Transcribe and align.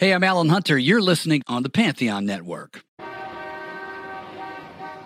Hey, 0.00 0.14
I'm 0.14 0.24
Alan 0.24 0.48
Hunter. 0.48 0.78
You're 0.78 1.02
listening 1.02 1.42
on 1.46 1.62
the 1.62 1.68
Pantheon 1.68 2.24
Network. 2.24 2.84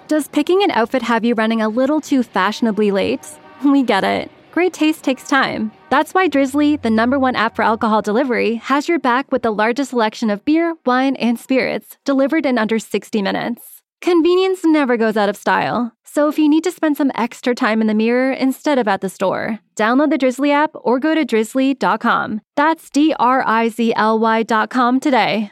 Does 0.07 0.29
picking 0.29 0.63
an 0.63 0.71
outfit 0.71 1.03
have 1.03 1.25
you 1.25 1.35
running 1.35 1.61
a 1.61 1.69
little 1.69 2.01
too 2.01 2.23
fashionably 2.23 2.93
late? 2.93 3.29
We 3.65 3.83
get 3.83 4.05
it. 4.05 4.31
Great 4.53 4.73
taste 4.73 5.03
takes 5.03 5.27
time. 5.27 5.73
That's 5.91 6.15
why 6.15 6.29
Drizly, 6.29 6.81
the 6.81 6.91
number 6.91 7.19
one 7.19 7.35
app 7.35 7.57
for 7.57 7.63
alcohol 7.63 8.03
delivery, 8.03 8.55
has 8.55 8.87
your 8.87 9.01
back 9.01 9.33
with 9.33 9.43
the 9.43 9.51
largest 9.51 9.91
selection 9.91 10.31
of 10.31 10.45
beer, 10.45 10.77
wine, 10.87 11.17
and 11.17 11.41
spirits 11.41 11.99
delivered 12.05 12.47
in 12.47 12.57
under 12.57 12.79
60 12.79 13.21
minutes. 13.21 13.83
Convenience 14.01 14.61
never 14.65 14.97
goes 14.97 15.17
out 15.17 15.29
of 15.29 15.37
style. 15.37 15.94
So 16.15 16.29
if 16.29 16.39
you 16.39 16.49
need 16.49 16.63
to 16.63 16.71
spend 16.71 16.97
some 16.97 17.11
extra 17.17 17.57
time 17.57 17.81
in 17.81 17.89
the 17.89 17.93
mirror 17.93 18.33
instead 18.33 18.79
of 18.79 18.87
at 18.87 19.01
the 19.01 19.09
store, 19.09 19.59
download 19.75 20.11
the 20.11 20.17
Drizly 20.17 20.53
app 20.53 20.71
or 20.77 21.01
go 21.01 21.13
to 21.13 21.27
drizly.com. 21.27 22.41
That's 22.55 22.89
D 22.89 23.13
R 23.19 23.43
I 23.45 23.69
Z 23.69 23.95
L 23.97 24.21
Y.com 24.21 25.01
today. 25.01 25.51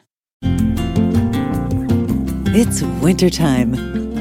It's 2.54 2.80
wintertime. 3.02 3.74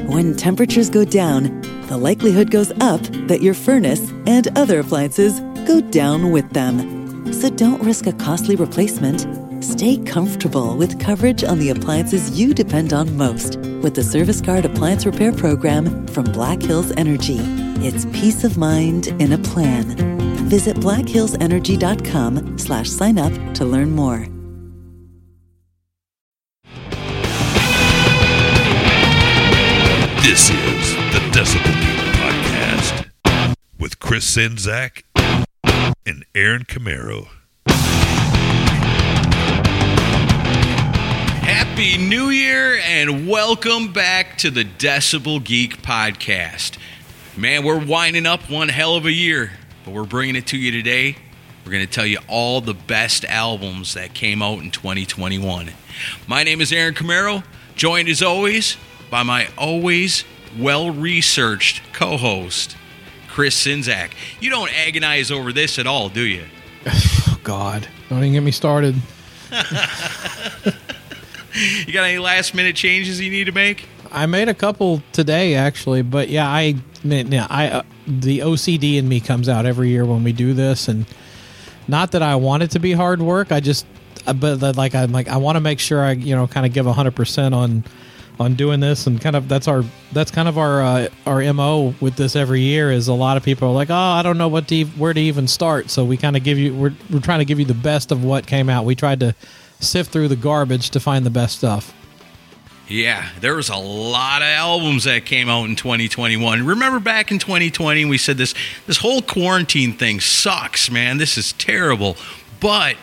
When 0.08 0.34
temperatures 0.34 0.90
go 0.90 1.04
down, 1.04 1.60
the 1.86 1.96
likelihood 1.96 2.50
goes 2.50 2.72
up 2.80 3.02
that 3.28 3.40
your 3.40 3.54
furnace 3.54 4.10
and 4.26 4.48
other 4.58 4.80
appliances 4.80 5.38
go 5.64 5.80
down 5.80 6.32
with 6.32 6.50
them. 6.50 7.32
So 7.32 7.50
don't 7.50 7.84
risk 7.84 8.08
a 8.08 8.12
costly 8.14 8.56
replacement. 8.56 9.28
Stay 9.62 9.96
comfortable 9.98 10.76
with 10.76 10.98
coverage 10.98 11.44
on 11.44 11.60
the 11.60 11.70
appliances 11.70 12.36
you 12.36 12.52
depend 12.52 12.92
on 12.92 13.16
most 13.16 13.58
with 13.80 13.94
the 13.94 14.02
Service 14.02 14.40
Guard 14.40 14.64
Appliance 14.64 15.06
Repair 15.06 15.32
Program 15.32 16.04
from 16.08 16.24
Black 16.24 16.60
Hills 16.60 16.90
Energy. 16.96 17.38
It's 17.78 18.04
peace 18.06 18.42
of 18.42 18.58
mind 18.58 19.06
in 19.22 19.32
a 19.32 19.38
plan. 19.38 19.84
Visit 20.48 20.78
blackhillsenergy.com 20.78 22.58
slash 22.58 22.90
sign 22.90 23.18
up 23.18 23.32
to 23.54 23.64
learn 23.64 23.92
more. 23.92 24.26
This 30.22 30.50
is 30.50 30.96
the 31.12 31.20
Decibel 31.30 31.72
Geek 31.82 32.00
Podcast 32.16 33.54
with 33.78 34.00
Chris 34.00 34.28
Czynszak 34.36 35.04
and 36.04 36.24
Aaron 36.34 36.64
Camaro. 36.64 37.28
Happy 41.82 41.98
New 41.98 42.30
Year 42.30 42.78
and 42.84 43.26
welcome 43.26 43.92
back 43.92 44.38
to 44.38 44.52
the 44.52 44.62
Decibel 44.62 45.42
Geek 45.42 45.82
Podcast. 45.82 46.78
Man, 47.36 47.64
we're 47.64 47.84
winding 47.84 48.24
up 48.24 48.48
one 48.48 48.68
hell 48.68 48.94
of 48.94 49.04
a 49.04 49.10
year, 49.10 49.50
but 49.84 49.92
we're 49.92 50.04
bringing 50.04 50.36
it 50.36 50.46
to 50.46 50.56
you 50.56 50.70
today. 50.70 51.16
We're 51.64 51.72
going 51.72 51.84
to 51.84 51.92
tell 51.92 52.06
you 52.06 52.20
all 52.28 52.60
the 52.60 52.72
best 52.72 53.24
albums 53.24 53.94
that 53.94 54.14
came 54.14 54.42
out 54.42 54.60
in 54.60 54.70
2021. 54.70 55.72
My 56.28 56.44
name 56.44 56.60
is 56.60 56.72
Aaron 56.72 56.94
Camaro, 56.94 57.42
joined 57.74 58.08
as 58.08 58.22
always 58.22 58.76
by 59.10 59.24
my 59.24 59.48
always 59.58 60.24
well 60.56 60.88
researched 60.92 61.82
co 61.92 62.16
host, 62.16 62.76
Chris 63.26 63.60
Czynszak. 63.66 64.12
You 64.38 64.50
don't 64.50 64.72
agonize 64.86 65.32
over 65.32 65.52
this 65.52 65.80
at 65.80 65.88
all, 65.88 66.08
do 66.08 66.22
you? 66.22 66.44
Oh, 67.28 67.40
God. 67.42 67.88
Don't 68.08 68.18
even 68.18 68.34
get 68.34 68.40
me 68.42 68.52
started. 68.52 68.94
You 71.86 71.92
got 71.92 72.04
any 72.04 72.18
last 72.18 72.54
minute 72.54 72.76
changes 72.76 73.20
you 73.20 73.30
need 73.30 73.44
to 73.44 73.52
make? 73.52 73.86
I 74.10 74.26
made 74.26 74.48
a 74.48 74.54
couple 74.54 75.02
today, 75.12 75.54
actually, 75.54 76.02
but 76.02 76.28
yeah, 76.28 76.48
I, 76.48 76.76
yeah, 77.02 77.46
I, 77.48 77.68
uh, 77.68 77.82
the 78.06 78.40
OCD 78.40 78.96
in 78.96 79.08
me 79.08 79.20
comes 79.20 79.48
out 79.48 79.64
every 79.64 79.88
year 79.88 80.04
when 80.04 80.22
we 80.22 80.32
do 80.32 80.52
this, 80.52 80.88
and 80.88 81.06
not 81.88 82.12
that 82.12 82.22
I 82.22 82.36
want 82.36 82.62
it 82.62 82.70
to 82.72 82.78
be 82.78 82.92
hard 82.92 83.22
work. 83.22 83.52
I 83.52 83.60
just, 83.60 83.86
uh, 84.26 84.32
but 84.32 84.76
like 84.76 84.94
I'm 84.94 85.12
like 85.12 85.28
I 85.28 85.38
want 85.38 85.56
to 85.56 85.60
make 85.60 85.78
sure 85.78 86.02
I, 86.02 86.12
you 86.12 86.34
know, 86.34 86.46
kind 86.46 86.66
of 86.66 86.72
give 86.72 86.86
hundred 86.86 87.14
percent 87.16 87.54
on, 87.54 87.84
on 88.38 88.54
doing 88.54 88.80
this, 88.80 89.06
and 89.06 89.20
kind 89.20 89.34
of 89.34 89.48
that's 89.48 89.66
our 89.66 89.82
that's 90.12 90.30
kind 90.30 90.48
of 90.48 90.58
our 90.58 90.82
uh, 90.82 91.08
our 91.26 91.52
mo 91.54 91.94
with 92.00 92.16
this 92.16 92.36
every 92.36 92.60
year 92.60 92.90
is 92.90 93.08
a 93.08 93.14
lot 93.14 93.36
of 93.36 93.42
people 93.42 93.68
are 93.68 93.74
like, 93.74 93.90
oh, 93.90 93.94
I 93.94 94.22
don't 94.22 94.38
know 94.38 94.48
what 94.48 94.68
to, 94.68 94.80
ev- 94.82 94.98
where 94.98 95.14
to 95.14 95.20
even 95.20 95.48
start, 95.48 95.90
so 95.90 96.04
we 96.04 96.16
kind 96.16 96.36
of 96.36 96.44
give 96.44 96.58
you 96.58 96.74
we're 96.74 96.94
we're 97.10 97.20
trying 97.20 97.38
to 97.38 97.44
give 97.46 97.58
you 97.58 97.66
the 97.66 97.74
best 97.74 98.12
of 98.12 98.24
what 98.24 98.46
came 98.46 98.68
out. 98.68 98.84
We 98.84 98.94
tried 98.94 99.20
to 99.20 99.34
sift 99.82 100.12
through 100.12 100.28
the 100.28 100.36
garbage 100.36 100.90
to 100.90 101.00
find 101.00 101.26
the 101.26 101.30
best 101.30 101.58
stuff. 101.58 101.94
Yeah, 102.88 103.30
there 103.40 103.54
was 103.54 103.68
a 103.68 103.76
lot 103.76 104.42
of 104.42 104.48
albums 104.48 105.04
that 105.04 105.24
came 105.24 105.48
out 105.48 105.64
in 105.64 105.76
2021. 105.76 106.66
Remember 106.66 107.00
back 107.00 107.30
in 107.30 107.38
2020 107.38 108.04
we 108.04 108.18
said 108.18 108.36
this 108.36 108.54
this 108.86 108.98
whole 108.98 109.22
quarantine 109.22 109.94
thing 109.94 110.20
sucks, 110.20 110.90
man. 110.90 111.16
This 111.16 111.38
is 111.38 111.52
terrible. 111.54 112.16
But 112.60 112.96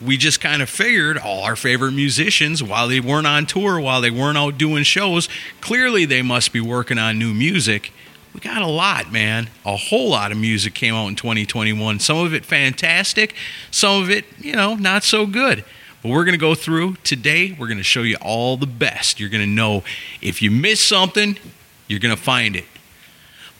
we 0.00 0.16
just 0.16 0.40
kind 0.40 0.62
of 0.62 0.68
figured 0.68 1.18
all 1.18 1.42
our 1.42 1.56
favorite 1.56 1.92
musicians 1.92 2.62
while 2.62 2.88
they 2.88 3.00
weren't 3.00 3.26
on 3.26 3.46
tour, 3.46 3.80
while 3.80 4.00
they 4.00 4.10
weren't 4.10 4.38
out 4.38 4.58
doing 4.58 4.82
shows, 4.82 5.28
clearly 5.60 6.04
they 6.04 6.22
must 6.22 6.52
be 6.52 6.60
working 6.60 6.98
on 6.98 7.18
new 7.18 7.34
music. 7.34 7.92
We 8.34 8.40
got 8.40 8.62
a 8.62 8.66
lot, 8.66 9.10
man. 9.12 9.50
A 9.64 9.76
whole 9.76 10.10
lot 10.10 10.30
of 10.30 10.38
music 10.38 10.74
came 10.74 10.94
out 10.94 11.08
in 11.08 11.16
2021. 11.16 11.98
Some 12.00 12.18
of 12.18 12.32
it 12.32 12.44
fantastic, 12.44 13.34
some 13.70 14.02
of 14.02 14.10
it, 14.10 14.24
you 14.38 14.52
know, 14.52 14.74
not 14.74 15.02
so 15.02 15.26
good. 15.26 15.64
But 16.02 16.10
we're 16.10 16.24
going 16.24 16.34
to 16.34 16.38
go 16.38 16.54
through 16.54 16.96
today. 17.04 17.56
We're 17.58 17.66
going 17.66 17.78
to 17.78 17.84
show 17.84 18.02
you 18.02 18.16
all 18.20 18.56
the 18.56 18.66
best. 18.66 19.18
You're 19.18 19.30
going 19.30 19.42
to 19.42 19.50
know 19.50 19.82
if 20.22 20.40
you 20.40 20.50
miss 20.50 20.80
something, 20.80 21.36
you're 21.88 22.00
going 22.00 22.14
to 22.14 22.20
find 22.20 22.54
it. 22.54 22.66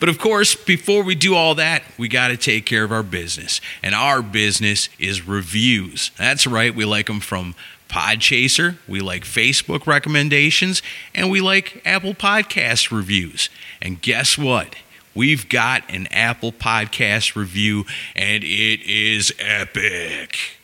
But 0.01 0.09
of 0.09 0.19
course, 0.19 0.55
before 0.55 1.03
we 1.03 1.15
do 1.17 1.35
all 1.35 1.57
that, 1.57 1.83
we 1.99 2.09
got 2.09 2.29
to 2.29 2.37
take 2.37 2.67
care 2.67 2.85
of 2.85 2.93
our 2.93 3.03
business. 3.03 3.61
And 3.83 3.95
our 3.95 4.23
business 4.23 4.89
is 4.99 5.27
reviews. 5.27 6.13
That's 6.17 6.47
right, 6.47 6.75
we 6.75 6.85
like 6.85 7.07
them 7.07 7.21
from 7.21 7.55
Podchaser, 7.89 8.77
we 8.87 9.01
like 9.01 9.25
Facebook 9.25 9.87
recommendations, 9.87 10.83
and 11.15 11.31
we 11.31 11.41
like 11.41 11.81
Apple 11.85 12.15
Podcast 12.15 12.93
reviews. 12.95 13.49
And 13.81 14.01
guess 14.01 14.37
what? 14.37 14.77
We've 15.15 15.49
got 15.49 15.83
an 15.89 16.07
Apple 16.09 16.53
Podcast 16.53 17.35
review, 17.35 17.87
and 18.15 18.45
it 18.45 18.83
is 18.83 19.33
epic. 19.41 20.58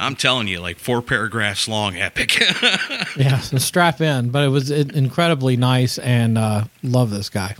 I'm 0.00 0.14
telling 0.14 0.46
you, 0.46 0.60
like 0.60 0.78
four 0.78 1.02
paragraphs 1.02 1.66
long, 1.68 1.96
epic. 1.96 2.40
Yeah, 3.16 3.40
so 3.40 3.58
strap 3.58 4.00
in, 4.00 4.30
but 4.30 4.44
it 4.44 4.48
was 4.48 4.70
incredibly 4.70 5.56
nice, 5.56 5.98
and 5.98 6.38
uh, 6.38 6.64
love 6.84 7.10
this 7.10 7.28
guy. 7.28 7.56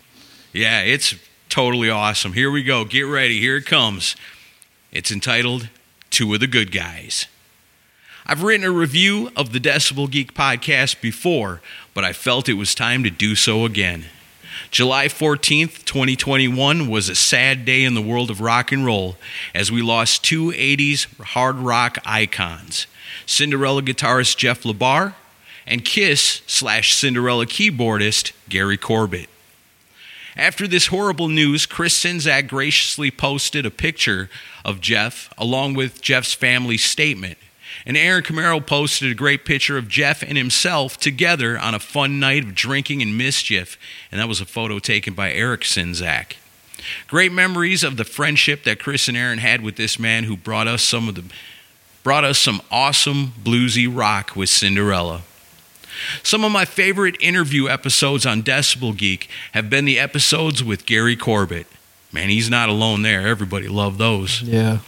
yeah, 0.53 0.83
it's 0.83 1.17
totally 1.49 1.91
awesome. 1.91 2.33
Here 2.35 2.49
we 2.51 2.63
go. 2.63 2.85
Get 2.85 3.03
ready. 3.03 3.41
Here 3.41 3.57
it 3.57 3.67
comes. 3.67 4.15
It's 4.93 5.11
entitled 5.11 5.69
Two 6.11 6.33
of 6.35 6.39
the 6.41 6.47
Good 6.47 6.71
Guys. 6.71 7.27
I've 8.25 8.43
written 8.45 8.65
a 8.65 8.71
review 8.71 9.31
of 9.37 9.53
the 9.53 9.59
Decibel 9.59 10.09
Geek 10.09 10.33
podcast 10.35 11.01
before, 11.01 11.61
but 11.93 12.05
I 12.05 12.13
felt 12.13 12.49
it 12.49 12.55
was 12.55 12.73
time 12.75 13.03
to 13.03 13.11
do 13.11 13.35
so 13.35 13.65
again. 13.65 14.05
July 14.71 15.07
14th, 15.07 15.85
2021 15.87 16.89
was 16.89 17.09
a 17.09 17.15
sad 17.15 17.65
day 17.65 17.85
in 17.85 17.95
the 17.95 18.03
world 18.03 18.31
of 18.31 18.41
rock 18.41 18.71
and 18.71 18.85
roll 18.85 19.17
as 19.55 19.73
we 19.73 19.81
lost 19.81 20.23
two 20.23 20.51
80s 20.53 21.07
hard 21.21 21.57
rock 21.57 21.99
icons 22.05 22.87
Cinderella 23.25 23.83
guitarist 23.83 24.37
Jeff 24.37 24.63
LeBar 24.65 25.15
and 25.67 25.85
Kiss 25.85 26.43
slash 26.47 26.95
Cinderella 26.95 27.47
keyboardist 27.47 28.33
Gary 28.49 28.77
Corbett. 28.77 29.29
After 30.37 30.69
this 30.69 30.87
horrible 30.87 31.29
news, 31.29 31.67
Chris 31.67 31.99
Czynszak 32.05 32.47
graciously 32.47 33.11
posted 33.11 33.67
a 33.67 33.71
picture 33.71 34.31
of 34.65 34.81
Jeff 34.81 35.33
along 35.37 35.75
with 35.75 36.01
Jeff's 36.01 36.35
family 36.35 36.77
statement. 36.77 37.39
And 37.89 37.97
Aaron 37.97 38.23
Camaro 38.23 38.65
posted 38.65 39.11
a 39.11 39.15
great 39.15 39.47
picture 39.47 39.79
of 39.79 39.89
Jeff 39.89 40.23
and 40.23 40.37
himself 40.37 40.99
together 40.99 41.59
on 41.59 41.75
a 41.75 41.79
fun 41.79 42.21
night 42.21 42.45
of 42.45 42.55
drinking 42.55 43.01
and 43.01 43.17
mischief. 43.17 43.79
And 44.13 44.21
that 44.21 44.29
was 44.29 44.43
a 44.43 44.47
photo 44.47 44.79
taken 44.79 45.15
by 45.15 45.33
Eric 45.33 45.63
Czynszak. 45.63 46.35
Great 47.09 47.33
memories 47.33 47.83
of 47.83 47.97
the 47.97 48.05
friendship 48.05 48.65
that 48.65 48.79
Chris 48.79 49.09
and 49.09 49.17
Aaron 49.17 49.39
had 49.39 49.63
with 49.63 49.77
this 49.77 49.99
man 49.99 50.25
who 50.25 50.37
brought 50.37 50.69
us 50.69 50.83
some 50.83 51.09
of 51.09 51.15
the 51.15 51.25
brought 52.05 52.25
us 52.25 52.39
some 52.39 52.61
awesome 52.71 53.33
bluesy 53.43 53.89
rock 53.91 54.37
with 54.37 54.49
Cinderella. 54.51 55.23
Some 56.23 56.45
of 56.45 56.53
my 56.53 56.65
favorite 56.65 57.17
interview 57.21 57.69
episodes 57.69 58.25
on 58.25 58.43
Decibel 58.43 58.97
Geek 58.97 59.29
have 59.53 59.69
been 59.69 59.85
the 59.85 59.99
episodes 59.99 60.63
with 60.63 60.87
Gary 60.87 61.17
Corbett. 61.17 61.67
Man, 62.13 62.29
he's 62.29 62.49
not 62.49 62.69
alone 62.69 63.03
there. 63.03 63.27
Everybody 63.27 63.67
loved 63.67 63.99
those. 63.99 64.43
Yeah. 64.43 64.79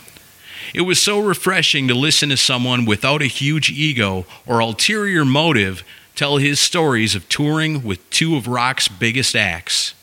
It 0.73 0.83
was 0.83 1.01
so 1.01 1.21
refreshing 1.21 1.89
to 1.89 1.95
listen 1.95 2.29
to 2.29 2.37
someone 2.37 2.85
without 2.85 3.23
a 3.23 3.27
huge 3.27 3.71
ego 3.71 4.27
or 4.47 4.61
ulterior 4.61 5.25
motive 5.25 5.83
tell 6.15 6.37
his 6.37 6.61
stories 6.61 7.15
of 7.15 7.29
touring 7.29 7.83
with 7.83 8.09
two 8.11 8.37
of 8.37 8.47
rock's 8.47 8.89
biggest 8.89 9.35
acts. 9.35 9.95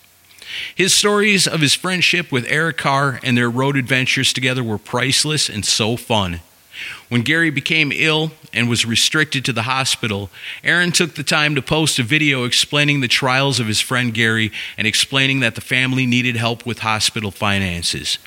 His 0.73 0.93
stories 0.93 1.47
of 1.47 1.61
his 1.61 1.73
friendship 1.73 2.31
with 2.31 2.45
Eric 2.47 2.77
Carr 2.77 3.19
and 3.23 3.37
their 3.37 3.49
road 3.49 3.77
adventures 3.77 4.33
together 4.33 4.63
were 4.63 4.77
priceless 4.77 5.49
and 5.49 5.65
so 5.65 5.97
fun. 5.97 6.41
When 7.09 7.21
Gary 7.21 7.49
became 7.49 7.91
ill 7.93 8.31
and 8.53 8.69
was 8.69 8.85
restricted 8.85 9.43
to 9.45 9.53
the 9.53 9.63
hospital, 9.63 10.29
Aaron 10.63 10.91
took 10.91 11.15
the 11.15 11.23
time 11.23 11.55
to 11.55 11.61
post 11.61 11.99
a 11.99 12.03
video 12.03 12.43
explaining 12.43 13.01
the 13.01 13.07
trials 13.07 13.59
of 13.59 13.67
his 13.67 13.81
friend 13.81 14.13
Gary 14.13 14.51
and 14.77 14.85
explaining 14.85 15.39
that 15.39 15.55
the 15.55 15.61
family 15.61 16.05
needed 16.05 16.35
help 16.35 16.65
with 16.65 16.79
hospital 16.79 17.31
finances. 17.31 18.19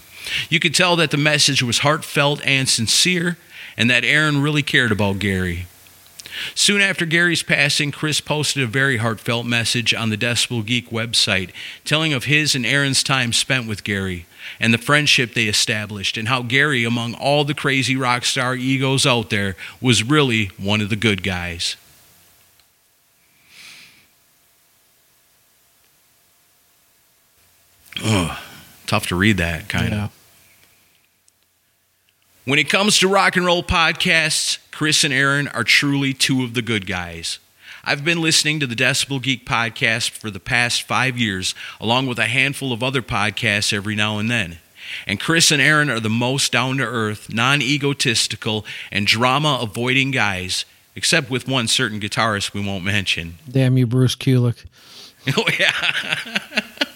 You 0.49 0.61
could 0.61 0.75
tell 0.75 0.97
that 0.97 1.11
the 1.11 1.17
message 1.17 1.63
was 1.63 1.79
heartfelt 1.79 2.41
and 2.45 2.69
sincere, 2.69 3.37
and 3.77 3.91
that 3.91 4.05
Aaron 4.05 4.43
really 4.43 4.63
cared 4.63 4.93
about 4.93 5.19
Gary. 5.19 5.67
Soon 6.55 6.81
after 6.81 7.07
Gary's 7.07 7.43
passing, 7.43 7.91
Chris 7.91 8.21
posted 8.21 8.63
a 8.63 8.67
very 8.67 8.99
heartfelt 8.99 9.47
message 9.47 9.93
on 9.93 10.11
the 10.11 10.17
Decibel 10.17 10.65
Geek 10.65 10.91
website 10.91 11.51
telling 11.85 12.13
of 12.13 12.25
his 12.25 12.55
and 12.55 12.65
Aaron's 12.65 13.03
time 13.03 13.33
spent 13.33 13.67
with 13.67 13.85
Gary 13.85 14.27
and 14.59 14.73
the 14.73 14.79
friendship 14.79 15.35
they 15.35 15.47
established, 15.47 16.17
and 16.17 16.29
how 16.29 16.43
Gary, 16.43 16.85
among 16.85 17.15
all 17.15 17.45
the 17.45 17.55
crazy 17.55 17.97
rock 17.97 18.25
star 18.25 18.55
egos 18.55 19.07
out 19.07 19.31
there, 19.31 19.57
was 19.81 20.03
really 20.03 20.47
one 20.57 20.81
of 20.81 20.89
the 20.89 20.97
good 20.97 21.23
guys. 21.23 21.77
Ugh, 28.03 28.39
tough 28.91 29.07
to 29.07 29.15
read 29.15 29.37
that, 29.37 29.69
kind 29.69 29.95
of. 29.95 29.99
Yeah. 29.99 30.09
When 32.45 32.59
it 32.59 32.69
comes 32.69 32.99
to 32.99 33.09
rock 33.09 33.37
and 33.37 33.47
roll 33.47 33.63
podcasts, 33.63 34.59
Chris 34.73 35.05
and 35.05 35.15
Aaron 35.15 35.47
are 35.47 35.63
truly 35.63 36.13
two 36.13 36.43
of 36.43 36.55
the 36.55 36.63
good 36.63 36.89
guys. 36.89 37.39
I've 37.85 38.05
been 38.05 38.21
listening 38.21 38.59
to 38.59 38.67
the 38.67 38.75
Decibel 38.75 39.23
Geek 39.23 39.47
podcast 39.47 40.11
for 40.11 40.29
the 40.29 40.41
past 40.41 40.83
five 40.83 41.17
years, 41.17 41.55
along 41.81 42.09
with 42.09 42.19
a 42.19 42.27
handful 42.27 42.73
of 42.73 42.83
other 42.83 43.01
podcasts 43.01 43.73
every 43.73 43.95
now 43.95 44.19
and 44.19 44.29
then. 44.29 44.59
And 45.07 45.21
Chris 45.21 45.53
and 45.53 45.63
Aaron 45.63 45.89
are 45.89 46.01
the 46.01 46.11
most 46.11 46.51
down 46.51 46.79
to 46.79 46.85
earth, 46.85 47.33
non 47.33 47.63
egotistical, 47.63 48.67
and 48.91 49.07
drama 49.07 49.61
avoiding 49.63 50.11
guys, 50.11 50.65
except 50.97 51.31
with 51.31 51.47
one 51.47 51.69
certain 51.69 52.01
guitarist 52.01 52.55
we 52.55 52.67
won't 52.67 52.83
mention. 52.83 53.39
Damn 53.49 53.79
you, 53.79 53.87
Bruce 53.87 54.17
Kulick. 54.17 54.65
Oh, 55.37 55.45
yeah. 55.61 56.17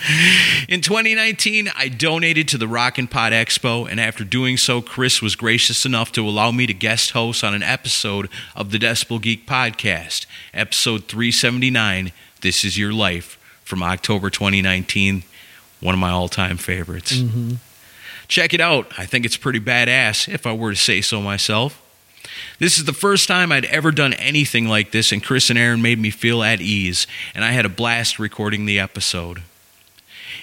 In 0.68 0.80
2019, 0.80 1.70
I 1.76 1.88
donated 1.88 2.48
to 2.48 2.58
the 2.58 2.68
Rock 2.68 2.96
and 2.96 3.10
Pod 3.10 3.32
Expo, 3.32 3.90
and 3.90 4.00
after 4.00 4.24
doing 4.24 4.56
so, 4.56 4.80
Chris 4.80 5.20
was 5.20 5.36
gracious 5.36 5.84
enough 5.84 6.10
to 6.12 6.26
allow 6.26 6.50
me 6.50 6.66
to 6.66 6.72
guest 6.72 7.10
host 7.10 7.44
on 7.44 7.54
an 7.54 7.62
episode 7.62 8.30
of 8.56 8.70
the 8.70 8.78
Decibel 8.78 9.20
Geek 9.20 9.46
podcast, 9.46 10.26
episode 10.54 11.04
379, 11.04 12.12
This 12.40 12.64
Is 12.64 12.78
Your 12.78 12.92
Life, 12.92 13.38
from 13.62 13.82
October 13.82 14.30
2019, 14.30 15.22
one 15.80 15.94
of 15.94 16.00
my 16.00 16.10
all 16.10 16.28
time 16.28 16.56
favorites. 16.56 17.16
Mm-hmm. 17.16 17.56
Check 18.26 18.54
it 18.54 18.60
out. 18.60 18.92
I 18.96 19.04
think 19.04 19.26
it's 19.26 19.36
pretty 19.36 19.60
badass, 19.60 20.32
if 20.32 20.46
I 20.46 20.52
were 20.54 20.70
to 20.70 20.76
say 20.76 21.02
so 21.02 21.20
myself. 21.20 21.82
This 22.58 22.78
is 22.78 22.84
the 22.84 22.92
first 22.92 23.28
time 23.28 23.52
I'd 23.52 23.64
ever 23.66 23.90
done 23.90 24.14
anything 24.14 24.66
like 24.66 24.92
this, 24.92 25.12
and 25.12 25.22
Chris 25.22 25.50
and 25.50 25.58
Aaron 25.58 25.82
made 25.82 25.98
me 25.98 26.10
feel 26.10 26.42
at 26.42 26.60
ease, 26.60 27.06
and 27.34 27.44
I 27.44 27.50
had 27.50 27.66
a 27.66 27.70
blast 27.70 28.18
recording 28.18 28.64
the 28.64 28.78
episode. 28.78 29.42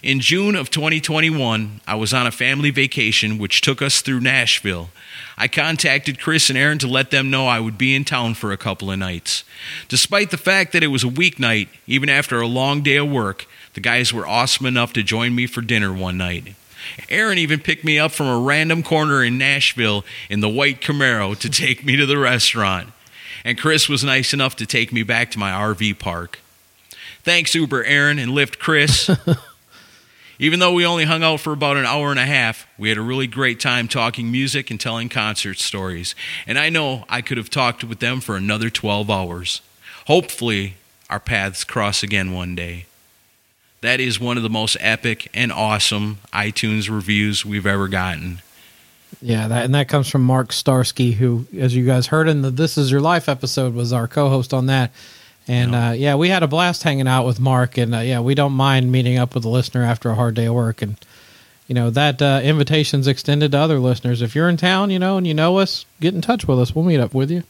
In 0.04 0.20
June 0.20 0.56
of 0.56 0.70
2021, 0.70 1.82
I 1.88 1.96
was 1.96 2.14
on 2.14 2.28
a 2.28 2.32
family 2.32 2.70
vacation 2.70 3.40
which 3.40 3.62
took 3.62 3.82
us 3.82 4.02
through 4.02 4.20
Nashville. 4.20 4.90
I 5.38 5.48
contacted 5.48 6.20
Chris 6.20 6.50
and 6.50 6.58
Aaron 6.58 6.78
to 6.80 6.88
let 6.88 7.10
them 7.10 7.32
know 7.32 7.48
I 7.48 7.60
would 7.60 7.80
be 7.80 7.96
in 7.96 8.06
town 8.06 8.36
for 8.36 8.52
a 8.52 8.58
couple 8.58 8.92
of 8.92 9.00
nights. 9.00 9.44
Despite 9.88 10.30
the 10.30 10.38
fact 10.38 10.72
that 10.74 10.84
it 10.84 10.88
was 10.88 11.04
a 11.04 11.08
weeknight, 11.08 11.70
even 11.88 12.10
after 12.10 12.40
a 12.40 12.48
long 12.48 12.84
day 12.84 12.98
of 12.98 13.10
work, 13.10 13.48
the 13.74 13.80
guys 13.80 14.14
were 14.14 14.28
awesome 14.28 14.68
enough 14.68 14.94
to 14.94 15.04
join 15.04 15.34
me 15.34 15.48
for 15.48 15.62
dinner 15.62 15.92
one 15.92 16.18
night. 16.18 16.54
Aaron 17.10 17.40
even 17.40 17.60
picked 17.60 17.84
me 17.84 17.98
up 17.98 18.12
from 18.12 18.28
a 18.28 18.40
random 18.40 18.84
corner 18.84 19.24
in 19.24 19.40
Nashville 19.40 20.06
in 20.30 20.42
the 20.42 20.50
white 20.50 20.80
Camaro 20.80 21.38
to 21.40 21.50
take 21.50 21.84
me 21.84 21.96
to 21.96 22.06
the 22.06 22.20
restaurant. 22.20 22.90
And 23.44 23.58
Chris 23.58 23.90
was 23.90 24.04
nice 24.04 24.32
enough 24.32 24.56
to 24.58 24.68
take 24.68 24.94
me 24.94 25.02
back 25.02 25.32
to 25.32 25.40
my 25.40 25.52
RV 25.52 25.98
park. 25.98 26.40
Thanks, 27.24 27.56
Uber 27.56 27.84
Aaron 27.84 28.20
and 28.20 28.32
Lyft 28.32 28.60
Chris. 28.60 29.10
Even 30.40 30.60
though 30.60 30.74
we 30.74 30.86
only 30.86 31.06
hung 31.06 31.24
out 31.24 31.40
for 31.40 31.52
about 31.52 31.78
an 31.78 31.86
hour 31.86 32.12
and 32.12 32.20
a 32.20 32.26
half, 32.26 32.68
we 32.78 32.90
had 32.90 32.98
a 32.98 33.02
really 33.02 33.26
great 33.26 33.60
time 33.60 33.88
talking 33.88 34.32
music 34.32 34.70
and 34.70 34.80
telling 34.80 35.10
concert 35.10 35.58
stories. 35.58 36.14
And 36.46 36.60
I 36.60 36.70
know 36.70 37.06
I 37.10 37.22
could 37.22 37.38
have 37.38 37.50
talked 37.50 37.84
with 37.84 38.00
them 38.00 38.20
for 38.20 38.36
another 38.36 38.70
12 38.70 39.10
hours. 39.10 39.62
Hopefully, 40.06 40.76
our 41.10 41.20
paths 41.20 41.64
cross 41.64 42.04
again 42.04 42.34
one 42.34 42.54
day. 42.56 42.86
That 43.82 44.00
is 44.00 44.20
one 44.20 44.38
of 44.38 44.44
the 44.44 44.50
most 44.50 44.78
epic 44.80 45.30
and 45.34 45.52
awesome 45.52 46.20
iTunes 46.34 46.90
reviews 46.90 47.46
we've 47.46 47.68
ever 47.68 47.88
gotten. 47.88 48.42
Yeah, 49.22 49.48
that 49.48 49.66
and 49.66 49.74
that 49.74 49.88
comes 49.88 50.10
from 50.10 50.24
Mark 50.24 50.52
Starsky, 50.52 51.14
who, 51.14 51.48
as 51.58 51.76
you 51.76 51.86
guys 51.86 52.08
heard 52.08 52.28
in 52.28 52.42
the 52.42 52.52
"This 52.52 52.78
Is 52.78 52.92
Your 52.92 53.02
Life" 53.02 53.30
episode, 53.30 53.74
was 53.74 53.94
our 53.94 54.08
co-host 54.08 54.54
on 54.54 54.66
that. 54.66 54.92
And 55.48 55.74
uh, 55.74 55.94
yeah, 55.96 56.16
we 56.16 56.30
had 56.30 56.44
a 56.44 56.48
blast 56.48 56.84
hanging 56.84 57.08
out 57.08 57.26
with 57.26 57.40
Mark, 57.40 57.78
and 57.78 57.96
uh, 57.96 58.00
yeah, 58.00 58.20
we 58.20 58.36
don't 58.36 58.54
mind 58.54 58.92
meeting 58.92 59.18
up 59.18 59.34
with 59.34 59.46
a 59.46 59.50
listener 59.50 59.84
after 59.84 60.10
a 60.10 60.16
hard 60.16 60.36
day 60.36 60.46
of 60.46 60.54
work. 60.54 60.82
And 60.82 60.98
you 61.68 61.76
know 61.76 61.90
that 61.90 62.22
uh, 62.22 62.42
invitation's 62.44 63.08
extended 63.08 63.52
to 63.52 63.58
other 63.58 63.80
listeners. 63.80 64.22
If 64.22 64.36
you're 64.36 64.50
in 64.50 64.58
town, 64.58 64.90
you 64.90 65.00
know, 65.00 65.18
and 65.18 65.26
you 65.26 65.34
know 65.34 65.58
us, 65.58 65.86
get 66.00 66.14
in 66.14 66.22
touch 66.22 66.48
with 66.48 66.60
us. 66.60 66.76
We'll 66.76 66.86
meet 66.86 67.00
up 67.00 67.14
with 67.14 67.32
you. 67.32 67.44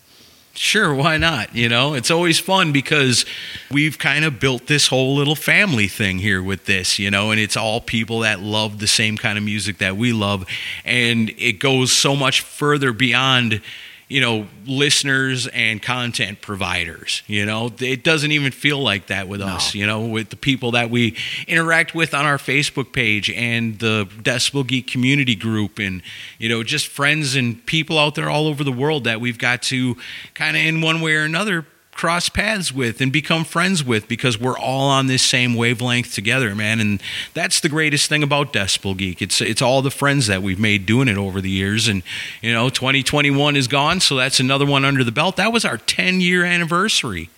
Sure, 0.57 0.91
why 0.91 1.17
not? 1.17 1.55
You 1.55 1.69
know, 1.69 1.94
it's 1.94 2.09
always 2.09 2.39
fun 2.39 2.71
because 2.71 3.25
we've 3.69 4.00
kind 4.00 4.25
of 4.25 4.39
built 4.39 4.65
this 4.65 4.88
whole 4.88 5.15
little 5.15 5.35
family 5.35 5.88
thing 5.88 6.17
here 6.17 6.41
with 6.41 6.65
this, 6.65 6.97
you 6.97 7.11
know, 7.11 7.29
and 7.29 7.39
it's 7.39 7.55
all 7.55 7.79
people 7.79 8.21
that 8.21 8.39
love 8.39 8.79
the 8.79 8.88
same 8.88 9.17
kind 9.17 9.38
of 9.38 9.43
music 9.43 9.77
that 9.77 9.97
we 9.97 10.13
love. 10.13 10.47
And 10.83 11.29
it 11.38 11.59
goes 11.59 11.91
so 11.91 12.15
much 12.15 12.41
further 12.41 12.91
beyond, 12.91 13.61
you 14.07 14.21
know, 14.21 14.48
listeners 14.65 15.48
and 15.48 15.81
content 15.81 16.42
providers. 16.42 17.24
You 17.27 17.45
know, 17.45 17.71
it 17.80 18.04
doesn't 18.04 18.31
even 18.31 18.51
feel 18.51 18.80
like 18.80 19.07
that 19.07 19.27
with 19.27 19.42
us, 19.42 19.75
you 19.75 19.86
know, 19.86 20.06
with 20.06 20.30
the 20.30 20.38
people 20.38 20.71
that 20.71 20.89
we 20.89 21.18
interact 21.48 21.94
with 21.94 22.13
on 22.13 22.25
our 22.25 22.38
Facebook 22.38 22.94
page 22.94 23.30
and 23.30 23.77
the 23.80 24.06
Decibel 24.21 24.65
Geek 24.65 24.88
community 24.88 25.36
group 25.36 25.77
and, 25.80 26.01
you 26.39 26.48
know, 26.48 26.63
just 26.63 26.88
friends 26.88 27.36
and 27.36 27.65
people 27.65 28.00
out 28.00 28.15
there 28.15 28.30
all 28.30 28.48
over 28.48 28.63
the 28.63 28.71
world 28.71 29.04
that 29.04 29.19
we've 29.19 29.38
got 29.38 29.62
to 29.63 29.98
kind 30.33 30.56
of 30.56 30.63
in 30.63 30.80
one 30.80 31.01
way 31.01 31.15
or 31.15 31.24
another 31.24 31.65
cross 31.97 32.29
paths 32.29 32.71
with 32.71 33.01
and 33.01 33.11
become 33.11 33.44
friends 33.44 33.83
with 33.83 34.07
because 34.07 34.39
we're 34.39 34.57
all 34.57 34.89
on 34.89 35.07
this 35.07 35.23
same 35.23 35.55
wavelength 35.55 36.13
together, 36.13 36.55
man. 36.55 36.79
And 36.79 37.01
that's 37.33 37.59
the 37.59 37.69
greatest 37.69 38.07
thing 38.07 38.23
about 38.23 38.53
Decibel 38.53 38.95
Geek. 38.95 39.21
It's 39.21 39.41
it's 39.41 39.61
all 39.61 39.81
the 39.81 39.91
friends 39.91 40.27
that 40.27 40.41
we've 40.41 40.59
made 40.59 40.85
doing 40.85 41.07
it 41.07 41.17
over 41.17 41.41
the 41.41 41.49
years. 41.49 41.88
And 41.88 42.03
you 42.41 42.53
know, 42.53 42.69
2021 42.69 43.55
is 43.55 43.67
gone, 43.67 43.99
so 43.99 44.15
that's 44.15 44.39
another 44.39 44.65
one 44.65 44.85
under 44.85 45.03
the 45.03 45.11
belt. 45.11 45.35
That 45.35 45.51
was 45.51 45.65
our 45.65 45.77
10 45.77 46.21
year 46.21 46.45
anniversary, 46.45 47.29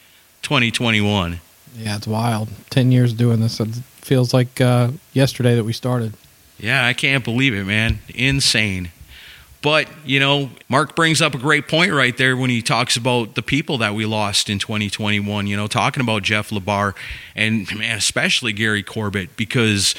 2021. 0.43 1.39
Yeah, 1.75 1.95
it's 1.95 2.07
wild. 2.07 2.49
Ten 2.69 2.91
years 2.91 3.13
doing 3.13 3.39
this. 3.39 3.59
It 3.59 3.69
feels 4.01 4.33
like 4.33 4.59
uh, 4.59 4.91
yesterday 5.13 5.55
that 5.55 5.63
we 5.63 5.73
started. 5.73 6.13
Yeah, 6.57 6.85
I 6.85 6.93
can't 6.93 7.23
believe 7.23 7.53
it, 7.53 7.63
man. 7.63 7.99
Insane. 8.09 8.91
But, 9.61 9.89
you 10.05 10.21
know, 10.21 10.51
Mark 10.69 10.95
brings 10.95 11.21
up 11.21 11.35
a 11.35 11.37
great 11.37 11.67
point 11.67 11.91
right 11.91 12.15
there 12.17 12.37
when 12.37 12.49
he 12.49 12.61
talks 12.61 12.95
about 12.95 13.35
the 13.35 13.41
people 13.41 13.77
that 13.79 13.93
we 13.93 14.05
lost 14.05 14.49
in 14.49 14.57
2021, 14.57 15.47
you 15.47 15.57
know, 15.57 15.67
talking 15.67 16.01
about 16.01 16.23
Jeff 16.23 16.49
LeBar 16.49 16.95
and, 17.35 17.67
man, 17.77 17.97
especially 17.97 18.53
Gary 18.53 18.83
Corbett, 18.83 19.35
because 19.35 19.95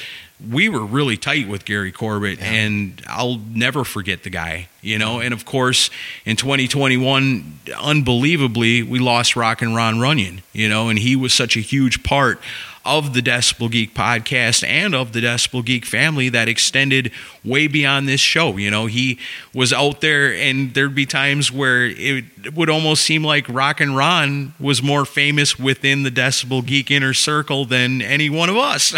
we 0.49 0.69
were 0.69 0.83
really 0.83 1.17
tight 1.17 1.47
with 1.47 1.65
Gary 1.65 1.91
Corbett, 1.91 2.41
and 2.41 3.01
I'll 3.07 3.37
never 3.37 3.83
forget 3.83 4.23
the 4.23 4.29
guy, 4.29 4.69
you 4.81 4.97
know. 4.97 5.19
And 5.19 5.33
of 5.33 5.45
course, 5.45 5.89
in 6.25 6.35
2021, 6.35 7.59
unbelievably, 7.79 8.83
we 8.83 8.99
lost 8.99 9.35
Rock 9.35 9.61
and 9.61 9.75
Ron 9.75 9.99
Runyon, 9.99 10.41
you 10.53 10.67
know, 10.67 10.89
and 10.89 10.97
he 10.97 11.15
was 11.15 11.33
such 11.33 11.55
a 11.55 11.59
huge 11.59 12.03
part 12.03 12.39
of 12.85 13.13
the 13.13 13.21
Decibel 13.21 13.69
Geek 13.69 13.93
podcast 13.93 14.67
and 14.67 14.95
of 14.95 15.13
the 15.13 15.21
Decibel 15.21 15.63
Geek 15.63 15.85
family 15.85 16.29
that 16.29 16.47
extended 16.47 17.11
way 17.43 17.67
beyond 17.67 18.07
this 18.07 18.21
show. 18.21 18.57
You 18.57 18.71
know, 18.71 18.85
he 18.85 19.19
was 19.53 19.71
out 19.73 20.01
there, 20.01 20.33
and 20.33 20.73
there'd 20.73 20.95
be 20.95 21.05
times 21.05 21.51
where 21.51 21.85
it 21.85 22.55
would 22.55 22.69
almost 22.69 23.03
seem 23.03 23.23
like 23.23 23.47
Rock 23.49 23.81
and 23.81 23.95
Ron 23.95 24.53
was 24.59 24.81
more 24.81 25.05
famous 25.05 25.59
within 25.59 26.03
the 26.03 26.11
Decibel 26.11 26.65
Geek 26.65 26.91
inner 26.91 27.13
circle 27.13 27.65
than 27.65 28.01
any 28.01 28.29
one 28.29 28.49
of 28.49 28.57
us. 28.57 28.93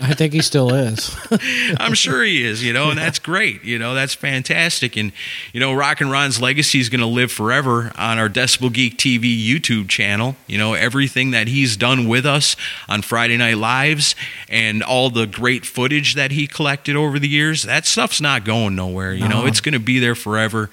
I 0.00 0.14
think 0.14 0.32
he 0.32 0.42
still 0.42 0.72
is. 0.74 1.14
I'm 1.78 1.94
sure 1.94 2.22
he 2.22 2.44
is, 2.44 2.62
you 2.62 2.72
know, 2.72 2.90
and 2.90 2.98
that's 2.98 3.18
great. 3.18 3.64
You 3.64 3.78
know, 3.78 3.94
that's 3.94 4.14
fantastic. 4.14 4.96
And, 4.96 5.12
you 5.52 5.60
know, 5.60 5.72
Rock 5.72 6.00
and 6.00 6.10
Ron's 6.10 6.40
legacy 6.40 6.80
is 6.80 6.88
going 6.88 7.00
to 7.00 7.06
live 7.06 7.32
forever 7.32 7.92
on 7.96 8.18
our 8.18 8.28
Decibel 8.28 8.72
Geek 8.72 8.98
TV 8.98 9.42
YouTube 9.42 9.88
channel. 9.88 10.36
You 10.46 10.58
know, 10.58 10.74
everything 10.74 11.30
that 11.30 11.48
he's 11.48 11.76
done 11.76 12.08
with 12.08 12.26
us 12.26 12.56
on 12.88 13.02
Friday 13.14 13.36
Night 13.36 13.58
Lives 13.58 14.16
and 14.48 14.82
all 14.82 15.08
the 15.08 15.24
great 15.24 15.64
footage 15.64 16.16
that 16.16 16.32
he 16.32 16.48
collected 16.48 16.96
over 16.96 17.20
the 17.20 17.28
years, 17.28 17.62
that 17.62 17.86
stuff's 17.86 18.20
not 18.20 18.44
going 18.44 18.74
nowhere. 18.74 19.14
You 19.14 19.28
know, 19.28 19.46
it's 19.46 19.60
going 19.60 19.74
to 19.74 19.78
be 19.78 20.00
there 20.00 20.16
forever. 20.16 20.68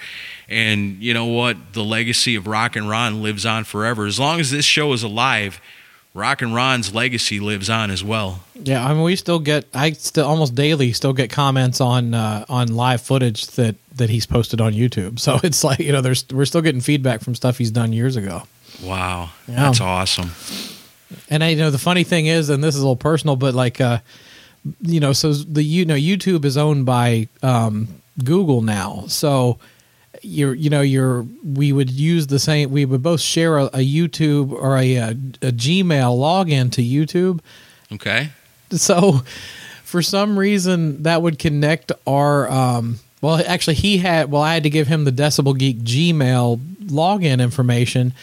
And 0.50 1.04
you 1.04 1.14
know 1.14 1.28
what? 1.28 1.74
The 1.74 1.84
legacy 1.84 2.34
of 2.34 2.48
Rock 2.48 2.76
and 2.76 2.90
Ron 2.90 3.22
lives 3.22 3.46
on 3.46 3.64
forever. 3.64 4.08
As 4.08 4.20
long 4.20 4.40
as 4.40 4.50
this 4.50 4.66
show 4.66 4.92
is 4.94 5.04
alive, 5.04 5.62
Rock 6.16 6.42
and 6.42 6.56
Ron's 6.56 6.96
legacy 6.96 7.40
lives 7.40 7.70
on 7.70 7.92
as 7.92 8.04
well. 8.04 8.42
Yeah, 8.56 8.84
I 8.84 8.92
mean, 8.92 9.04
we 9.04 9.16
still 9.18 9.38
get. 9.38 9.66
I 9.76 9.92
still 9.92 10.28
almost 10.28 10.56
daily 10.56 10.94
still 10.94 11.14
get 11.14 11.30
comments 11.30 11.80
on 11.80 12.16
uh, 12.16 12.46
on 12.50 12.70
live 12.70 13.02
footage 13.02 13.46
that 13.52 13.76
that 13.98 14.10
he's 14.10 14.26
posted 14.26 14.60
on 14.60 14.74
YouTube. 14.74 15.20
So 15.20 15.40
it's 15.44 15.64
like 15.64 15.78
you 15.78 15.92
know, 15.92 16.02
there's 16.02 16.26
we're 16.30 16.46
still 16.46 16.62
getting 16.62 16.82
feedback 16.82 17.22
from 17.22 17.36
stuff 17.36 17.60
he's 17.60 17.70
done 17.70 17.94
years 17.94 18.16
ago. 18.16 18.48
Wow. 18.82 19.30
Yeah. 19.48 19.58
That's 19.58 19.80
awesome. 19.80 20.32
And 21.30 21.44
I 21.44 21.50
you 21.50 21.58
know 21.58 21.72
the 21.72 21.78
funny 21.78 22.04
thing 22.04 22.28
is, 22.28 22.50
and 22.50 22.64
this 22.64 22.76
is 22.76 22.82
a 22.82 22.84
little 22.84 22.96
personal, 22.96 23.36
but 23.36 23.54
like 23.54 23.82
uh, 23.82 24.00
you 24.82 25.00
know, 25.00 25.14
so 25.14 25.34
the 25.34 25.64
you 25.64 25.86
know 25.86 25.96
YouTube 25.96 26.46
is 26.46 26.58
owned 26.58 26.86
by 26.86 27.28
um, 27.42 27.88
Google 28.24 28.62
now, 28.62 29.06
so 29.08 29.60
you're 30.22 30.54
you 30.54 30.70
know 30.70 30.82
you're 30.82 31.26
we 31.44 31.72
would 31.72 31.90
use 31.90 32.28
the 32.28 32.40
same 32.40 32.72
we 32.72 32.86
would 32.86 33.02
both 33.02 33.22
share 33.22 33.58
a, 33.58 33.66
a 33.66 33.86
YouTube 33.86 34.52
or 34.52 34.78
a, 34.78 34.96
a 34.96 35.10
a 35.10 35.52
Gmail 35.52 36.18
login 36.18 36.72
to 36.74 36.82
YouTube. 36.82 37.40
Okay. 37.92 38.30
So 38.72 39.22
for 39.84 40.02
some 40.02 40.40
reason 40.40 41.04
that 41.04 41.22
would 41.22 41.38
connect 41.38 41.92
our 42.08 42.50
um 42.50 43.00
well 43.22 43.44
actually 43.46 43.74
he 43.74 43.98
had 43.98 44.32
well 44.32 44.42
I 44.42 44.54
had 44.54 44.64
to 44.64 44.70
give 44.70 44.88
him 44.88 45.04
the 45.04 45.12
Decibel 45.12 45.58
Geek 45.58 45.80
Gmail 45.80 46.58
login 46.86 47.42
information 47.42 48.14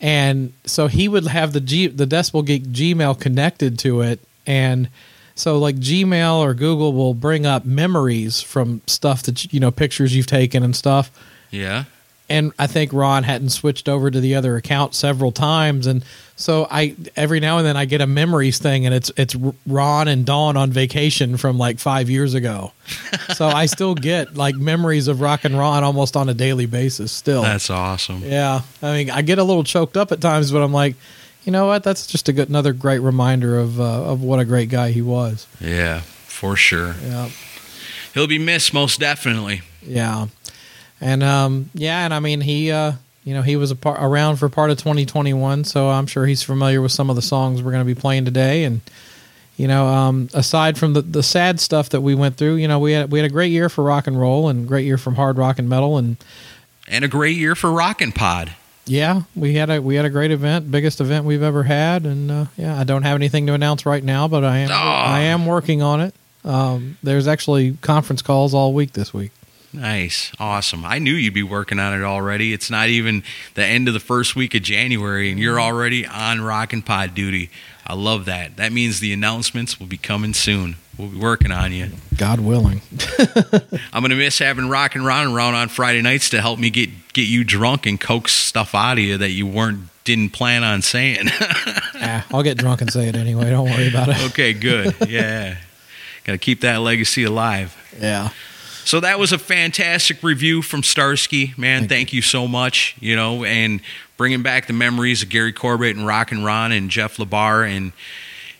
and 0.00 0.52
so 0.64 0.86
he 0.86 1.08
would 1.08 1.26
have 1.26 1.52
the 1.52 1.60
G 1.60 1.86
the 1.88 2.06
Decibel 2.06 2.44
Geek 2.44 2.64
Gmail 2.64 3.18
connected 3.20 3.78
to 3.80 4.00
it. 4.02 4.20
And 4.46 4.88
so 5.34 5.58
like 5.58 5.76
Gmail 5.76 6.38
or 6.38 6.54
Google 6.54 6.92
will 6.92 7.14
bring 7.14 7.46
up 7.46 7.64
memories 7.64 8.40
from 8.40 8.80
stuff 8.86 9.22
that 9.24 9.52
you 9.52 9.60
know 9.60 9.70
pictures 9.70 10.14
you've 10.14 10.26
taken 10.26 10.62
and 10.62 10.74
stuff. 10.74 11.10
Yeah. 11.50 11.84
and 12.28 12.52
I 12.58 12.66
think 12.66 12.92
Ron 12.92 13.22
hadn't 13.22 13.50
switched 13.50 13.88
over 13.88 14.10
to 14.10 14.20
the 14.20 14.34
other 14.34 14.56
account 14.56 14.94
several 14.94 15.32
times, 15.32 15.86
and 15.86 16.04
so 16.38 16.68
I 16.70 16.94
every 17.16 17.40
now 17.40 17.58
and 17.58 17.66
then 17.66 17.76
I 17.76 17.84
get 17.84 18.00
a 18.00 18.06
memories 18.06 18.58
thing, 18.58 18.86
and 18.86 18.94
it's 18.94 19.10
it's 19.16 19.34
Ron 19.66 20.06
and 20.06 20.24
Dawn 20.24 20.56
on 20.56 20.70
vacation 20.70 21.36
from 21.36 21.58
like 21.58 21.80
five 21.80 22.08
years 22.08 22.34
ago, 22.34 22.72
so 23.34 23.48
I 23.48 23.66
still 23.66 23.94
get 23.96 24.36
like 24.36 24.54
memories 24.54 25.08
of 25.08 25.20
Rock 25.20 25.44
and 25.44 25.58
Ron 25.58 25.82
almost 25.82 26.16
on 26.16 26.28
a 26.28 26.34
daily 26.34 26.66
basis. 26.66 27.10
Still, 27.10 27.42
That's 27.42 27.70
awesome. 27.70 28.22
yeah. 28.24 28.60
I 28.80 28.96
mean, 28.96 29.10
I 29.10 29.22
get 29.22 29.38
a 29.38 29.44
little 29.44 29.64
choked 29.64 29.96
up 29.96 30.12
at 30.12 30.20
times, 30.20 30.52
but 30.52 30.62
I'm 30.62 30.72
like, 30.72 30.94
you 31.44 31.50
know 31.50 31.66
what? 31.66 31.82
That's 31.82 32.06
just 32.06 32.28
a 32.28 32.32
good 32.32 32.48
another 32.48 32.72
great 32.72 33.00
reminder 33.00 33.58
of 33.58 33.80
uh, 33.80 33.84
of 34.04 34.22
what 34.22 34.38
a 34.38 34.44
great 34.44 34.68
guy 34.70 34.92
he 34.92 35.02
was. 35.02 35.46
Yeah, 35.60 36.00
for 36.00 36.54
sure. 36.54 36.94
Yeah. 37.02 37.30
He'll 38.14 38.28
be 38.28 38.38
missed 38.38 38.72
most 38.72 39.00
definitely. 39.00 39.62
Yeah, 39.82 40.28
and 41.00 41.22
um, 41.24 41.70
yeah, 41.74 42.04
and 42.04 42.14
I 42.14 42.20
mean 42.20 42.40
he, 42.42 42.70
uh, 42.70 42.92
you 43.28 43.34
know, 43.34 43.42
he 43.42 43.56
was 43.56 43.70
a 43.70 43.76
part, 43.76 43.98
around 44.00 44.36
for 44.36 44.48
part 44.48 44.70
of 44.70 44.78
2021, 44.78 45.64
so 45.64 45.90
I'm 45.90 46.06
sure 46.06 46.24
he's 46.24 46.42
familiar 46.42 46.80
with 46.80 46.92
some 46.92 47.10
of 47.10 47.16
the 47.16 47.20
songs 47.22 47.62
we're 47.62 47.72
going 47.72 47.86
to 47.86 47.94
be 47.94 47.98
playing 48.00 48.24
today. 48.24 48.64
And 48.64 48.80
you 49.58 49.68
know, 49.68 49.86
um, 49.86 50.30
aside 50.32 50.78
from 50.78 50.94
the 50.94 51.02
the 51.02 51.22
sad 51.22 51.60
stuff 51.60 51.90
that 51.90 52.00
we 52.00 52.14
went 52.14 52.36
through, 52.36 52.54
you 52.54 52.68
know, 52.68 52.78
we 52.78 52.92
had 52.92 53.12
we 53.12 53.18
had 53.18 53.26
a 53.26 53.32
great 53.32 53.52
year 53.52 53.68
for 53.68 53.84
rock 53.84 54.06
and 54.06 54.18
roll 54.18 54.48
and 54.48 54.66
great 54.66 54.86
year 54.86 54.96
from 54.96 55.16
hard 55.16 55.36
rock 55.36 55.58
and 55.58 55.68
metal, 55.68 55.98
and 55.98 56.16
And 56.88 57.04
a 57.04 57.08
great 57.08 57.36
year 57.36 57.54
for 57.54 57.70
rock 57.70 58.00
and 58.00 58.14
Pod. 58.14 58.54
yeah, 58.86 59.22
we 59.36 59.54
had 59.56 59.68
a 59.68 59.82
we 59.82 59.96
had 59.96 60.06
a 60.06 60.10
great 60.10 60.30
event, 60.30 60.70
biggest 60.70 60.98
event 60.98 61.26
we've 61.26 61.42
ever 61.42 61.64
had, 61.64 62.06
and 62.06 62.30
uh, 62.30 62.44
yeah, 62.56 62.80
I 62.80 62.84
don't 62.84 63.02
have 63.02 63.16
anything 63.16 63.46
to 63.48 63.52
announce 63.52 63.84
right 63.84 64.02
now, 64.02 64.26
but 64.26 64.42
I 64.42 64.58
am 64.58 64.70
Aw. 64.70 65.04
I 65.16 65.20
am 65.20 65.44
working 65.44 65.82
on 65.82 66.00
it. 66.00 66.14
Um, 66.44 66.96
there's 67.02 67.28
actually 67.28 67.76
conference 67.82 68.22
calls 68.22 68.54
all 68.54 68.72
week 68.72 68.92
this 68.92 69.12
week. 69.12 69.32
Nice. 69.72 70.32
Awesome. 70.38 70.84
I 70.84 70.98
knew 70.98 71.12
you'd 71.12 71.34
be 71.34 71.42
working 71.42 71.78
on 71.78 71.98
it 71.98 72.04
already. 72.04 72.52
It's 72.52 72.70
not 72.70 72.88
even 72.88 73.22
the 73.54 73.64
end 73.64 73.88
of 73.88 73.94
the 73.94 74.00
first 74.00 74.34
week 74.34 74.54
of 74.54 74.62
January 74.62 75.30
and 75.30 75.38
you're 75.38 75.60
already 75.60 76.06
on 76.06 76.40
Rock 76.40 76.72
and 76.72 76.84
Pod 76.84 77.14
duty. 77.14 77.50
I 77.86 77.94
love 77.94 78.26
that. 78.26 78.56
That 78.56 78.72
means 78.72 79.00
the 79.00 79.12
announcements 79.12 79.78
will 79.78 79.86
be 79.86 79.96
coming 79.96 80.34
soon. 80.34 80.76
We'll 80.98 81.08
be 81.08 81.18
working 81.18 81.52
on 81.52 81.72
you. 81.72 81.90
God 82.16 82.40
willing. 82.40 82.82
I'm 83.92 84.02
gonna 84.02 84.16
miss 84.16 84.38
having 84.40 84.68
Rock 84.68 84.94
and 84.96 85.06
Ron 85.06 85.32
around 85.32 85.54
on 85.54 85.68
Friday 85.68 86.02
nights 86.02 86.30
to 86.30 86.40
help 86.40 86.58
me 86.58 86.70
get 86.70 86.90
get 87.12 87.28
you 87.28 87.44
drunk 87.44 87.86
and 87.86 88.00
coax 88.00 88.32
stuff 88.32 88.74
out 88.74 88.98
of 88.98 89.04
you 89.04 89.16
that 89.18 89.30
you 89.30 89.46
weren't 89.46 89.88
didn't 90.08 90.30
plan 90.30 90.64
on 90.64 90.82
saying. 90.82 91.26
ah, 91.30 92.26
I'll 92.32 92.42
get 92.42 92.56
drunk 92.56 92.80
and 92.80 92.90
say 92.90 93.08
it 93.08 93.14
anyway. 93.14 93.50
Don't 93.50 93.70
worry 93.70 93.88
about 93.88 94.08
it. 94.08 94.18
okay, 94.30 94.54
good. 94.54 94.94
Yeah. 95.06 95.58
Got 96.24 96.32
to 96.32 96.38
keep 96.38 96.62
that 96.62 96.78
legacy 96.78 97.24
alive. 97.24 97.76
Yeah. 98.00 98.30
So 98.88 99.00
that 99.00 99.18
was 99.18 99.32
a 99.32 99.38
fantastic 99.38 100.22
review 100.22 100.62
from 100.62 100.82
Starsky, 100.82 101.52
man. 101.58 101.88
Thank, 101.88 102.14
you 102.14 102.22
so 102.22 102.48
much. 102.48 102.96
You 103.00 103.16
know, 103.16 103.44
and 103.44 103.82
bringing 104.16 104.42
back 104.42 104.66
the 104.66 104.72
memories 104.72 105.22
of 105.22 105.28
Gary 105.28 105.52
Corbett 105.52 105.94
and 105.94 106.06
Rock 106.06 106.32
and 106.32 106.42
Ron 106.42 106.72
and 106.72 106.88
Jeff 106.88 107.18
LeBar, 107.18 107.68
and 107.68 107.92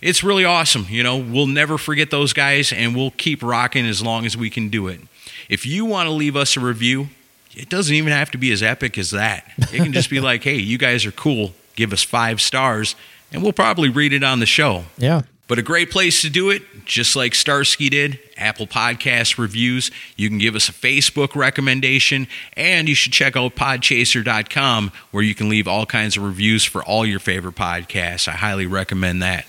it's 0.02 0.23
really 0.23 0.44
awesome. 0.44 0.85
You 0.90 1.02
know, 1.02 1.16
we'll 1.16 1.47
never 1.47 1.78
forget 1.78 2.11
those 2.11 2.35
guys, 2.35 2.75
and 2.75 2.94
we'll 2.94 3.12
keep 3.12 3.42
rocking 3.42 3.87
as 3.87 4.02
long 4.02 4.26
as 4.26 4.37
we 4.37 4.50
can 4.50 4.68
do 4.68 4.87
it. 4.88 5.00
If 5.49 5.64
you 5.64 5.87
want 5.87 6.08
to 6.08 6.12
leave 6.12 6.37
us 6.37 6.58
a 6.58 6.61
review, 6.61 7.08
it 7.56 7.70
doesn't 7.70 7.94
even 7.94 8.12
have 8.12 8.30
to 8.32 8.38
be 8.38 8.52
as 8.52 8.62
epic 8.62 8.99
as 8.99 9.12
that. 9.12 9.50
It 9.73 9.82
can 9.82 9.94
just 9.94 10.11
be 10.11 10.20
like, 10.30 10.44
"Hey, 10.44 10.56
you 10.56 10.76
guys 10.76 11.06
are 11.06 11.12
cool. 11.12 11.54
Give 11.75 11.90
us 11.90 12.02
five 12.02 12.42
stars." 12.42 12.97
And 13.32 13.42
we'll 13.42 13.54
probably 13.54 13.88
read 13.88 14.12
it 14.12 14.23
on 14.23 14.40
the 14.40 14.47
show. 14.47 14.85
Yeah. 14.99 15.23
But 15.49 15.59
a 15.59 15.62
great 15.62 15.90
place 15.90 16.21
to 16.23 16.31
do 16.31 16.50
it, 16.50 16.62
just 16.85 17.17
like 17.17 17.35
Starsky 17.35 17.88
did, 17.88 18.21
Apple 18.37 18.67
Podcast 18.67 19.38
reviews. 19.38 19.90
You 20.14 20.28
can 20.28 20.37
give 20.37 20.55
us 20.55 20.69
a 20.69 20.73
Facebook 20.73 21.35
recommendation, 21.35 22.28
and 22.55 22.87
you 22.87 22.95
should 22.95 23.12
check 23.12 23.35
out 23.35 23.57
podchaser.com 23.57 24.93
where 25.11 25.23
you 25.23 25.35
can 25.35 25.49
leave 25.49 25.67
all 25.67 25.87
kinds 25.87 26.19
of 26.19 26.23
reviews 26.23 26.64
for 26.64 26.85
all 26.85 27.07
your 27.07 27.19
favorite 27.19 27.55
podcasts. 27.55 28.28
I 28.28 28.33
highly 28.33 28.67
recommend 28.67 29.23
that. 29.23 29.47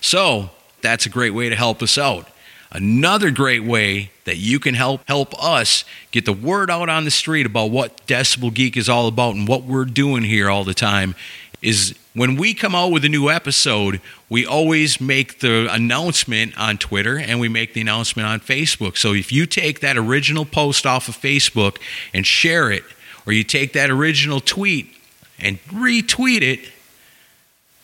So, 0.00 0.50
that's 0.80 1.04
a 1.04 1.10
great 1.10 1.34
way 1.34 1.50
to 1.50 1.54
help 1.54 1.82
us 1.82 1.98
out. 1.98 2.28
Another 2.74 3.30
great 3.30 3.62
way 3.62 4.10
that 4.24 4.38
you 4.38 4.58
can 4.58 4.74
help 4.74 5.06
help 5.06 5.34
us 5.42 5.84
get 6.10 6.24
the 6.24 6.32
word 6.32 6.70
out 6.70 6.88
on 6.88 7.04
the 7.04 7.10
street 7.10 7.44
about 7.44 7.70
what 7.70 8.06
Decibel 8.06 8.52
Geek 8.52 8.78
is 8.78 8.88
all 8.88 9.06
about 9.08 9.34
and 9.34 9.46
what 9.46 9.64
we're 9.64 9.84
doing 9.84 10.22
here 10.22 10.48
all 10.48 10.64
the 10.64 10.72
time 10.72 11.14
is 11.62 11.94
when 12.14 12.36
we 12.36 12.52
come 12.52 12.74
out 12.74 12.90
with 12.90 13.04
a 13.04 13.08
new 13.08 13.30
episode, 13.30 14.00
we 14.28 14.44
always 14.44 15.00
make 15.00 15.40
the 15.40 15.68
announcement 15.70 16.58
on 16.58 16.76
Twitter 16.76 17.18
and 17.18 17.40
we 17.40 17.48
make 17.48 17.72
the 17.72 17.80
announcement 17.80 18.28
on 18.28 18.40
Facebook. 18.40 18.96
So 18.96 19.14
if 19.14 19.32
you 19.32 19.46
take 19.46 19.80
that 19.80 19.96
original 19.96 20.44
post 20.44 20.84
off 20.84 21.08
of 21.08 21.16
Facebook 21.16 21.78
and 22.12 22.26
share 22.26 22.70
it, 22.70 22.82
or 23.24 23.32
you 23.32 23.44
take 23.44 23.72
that 23.74 23.90
original 23.90 24.40
tweet 24.40 24.94
and 25.38 25.62
retweet 25.66 26.42
it, 26.42 26.60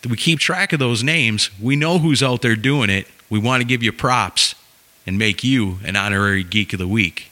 we 0.08 0.16
keep 0.16 0.38
track 0.38 0.72
of 0.72 0.78
those 0.78 1.02
names. 1.02 1.50
We 1.60 1.76
know 1.76 1.98
who's 1.98 2.22
out 2.22 2.42
there 2.42 2.56
doing 2.56 2.90
it. 2.90 3.06
We 3.30 3.38
want 3.38 3.62
to 3.62 3.66
give 3.66 3.82
you 3.82 3.92
props 3.92 4.54
and 5.06 5.18
make 5.18 5.42
you 5.42 5.78
an 5.84 5.96
honorary 5.96 6.42
Geek 6.44 6.72
of 6.72 6.78
the 6.78 6.88
Week. 6.88 7.30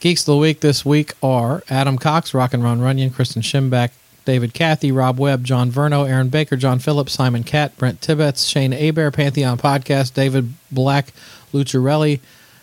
Geeks 0.00 0.22
of 0.22 0.26
the 0.26 0.36
Week 0.36 0.60
this 0.60 0.84
week 0.84 1.12
are 1.22 1.62
Adam 1.70 1.98
Cox, 1.98 2.34
Rock 2.34 2.52
and 2.52 2.62
Ron 2.62 2.80
Runyon, 2.80 3.10
Kristen 3.10 3.42
Schimbeck, 3.42 3.90
David 4.24 4.54
Cathy, 4.54 4.90
Rob 4.90 5.18
Webb, 5.18 5.44
John 5.44 5.70
Verno, 5.70 6.08
Aaron 6.08 6.28
Baker, 6.28 6.56
John 6.56 6.78
Phillips, 6.78 7.12
Simon 7.12 7.44
Catt, 7.44 7.76
Brent 7.76 8.00
Tibbetts, 8.00 8.44
Shane 8.44 8.72
Aber, 8.72 9.10
Pantheon 9.10 9.58
Podcast, 9.58 10.14
David 10.14 10.54
Black, 10.70 11.12
Lucharelli, 11.52 12.20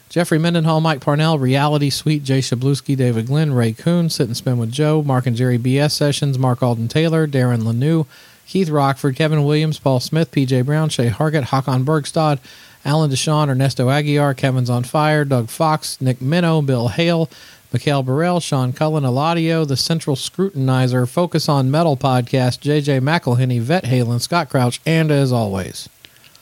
Jeffrey 0.10 0.40
Mendenhall, 0.40 0.82
Mike 0.82 1.00
Parnell, 1.00 1.40
Reality 1.40 1.90
Suite, 1.90 2.24
Jay 2.24 2.40
Shabluski, 2.40 2.98
David 2.98 3.28
Glenn, 3.28 3.54
Ray 3.54 3.72
Kuhn, 3.72 4.10
Sit 4.10 4.28
and 4.28 4.36
Spin 4.36 4.58
with 4.58 4.72
Joe, 4.72 5.02
Mark 5.02 5.26
and 5.26 5.38
Jerry 5.38 5.58
BS 5.58 5.92
Sessions, 5.92 6.38
Mark 6.38 6.62
Alden 6.62 6.90
Taylor, 6.90 7.28
Darren 7.28 7.62
Lanou, 7.62 8.08
Keith 8.46 8.70
Rockford, 8.70 9.16
Kevin 9.16 9.46
Williams, 9.46 9.80
Paul 9.80 10.02
Smith, 10.02 10.30
PJ 10.32 10.66
Brown, 10.66 10.90
Shay 10.90 11.10
Hargett, 11.10 11.44
Hakon 11.46 11.86
Bergstad, 11.86 12.40
Alan 12.84 13.10
Deshawn, 13.10 13.48
Ernesto 13.48 13.88
Aguiar, 13.88 14.36
Kevin's 14.36 14.70
on 14.70 14.84
Fire, 14.84 15.24
Doug 15.24 15.50
Fox, 15.50 16.02
Nick 16.02 16.22
Minnow, 16.22 16.62
Bill 16.62 16.90
Hale, 16.90 17.30
Mikhail 17.74 18.04
Burrell, 18.04 18.40
Sean 18.40 18.74
Cullen, 18.74 19.04
Eladio, 19.04 19.66
The 19.66 19.78
Central 19.78 20.16
Scrutinizer, 20.16 21.08
Focus 21.08 21.48
on 21.48 21.72
Metal 21.72 21.96
Podcast, 21.96 22.60
JJ 22.60 23.00
McElhenney, 23.02 23.62
Vet 23.62 23.86
Halen, 23.86 24.20
Scott 24.20 24.50
Crouch, 24.50 24.82
and 24.86 25.10
as 25.10 25.32
always, 25.32 25.88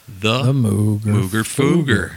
The, 0.08 0.42
the 0.42 0.52
Mooger. 0.52 1.00
Mooger 1.00 1.44
Fooger. 1.44 2.14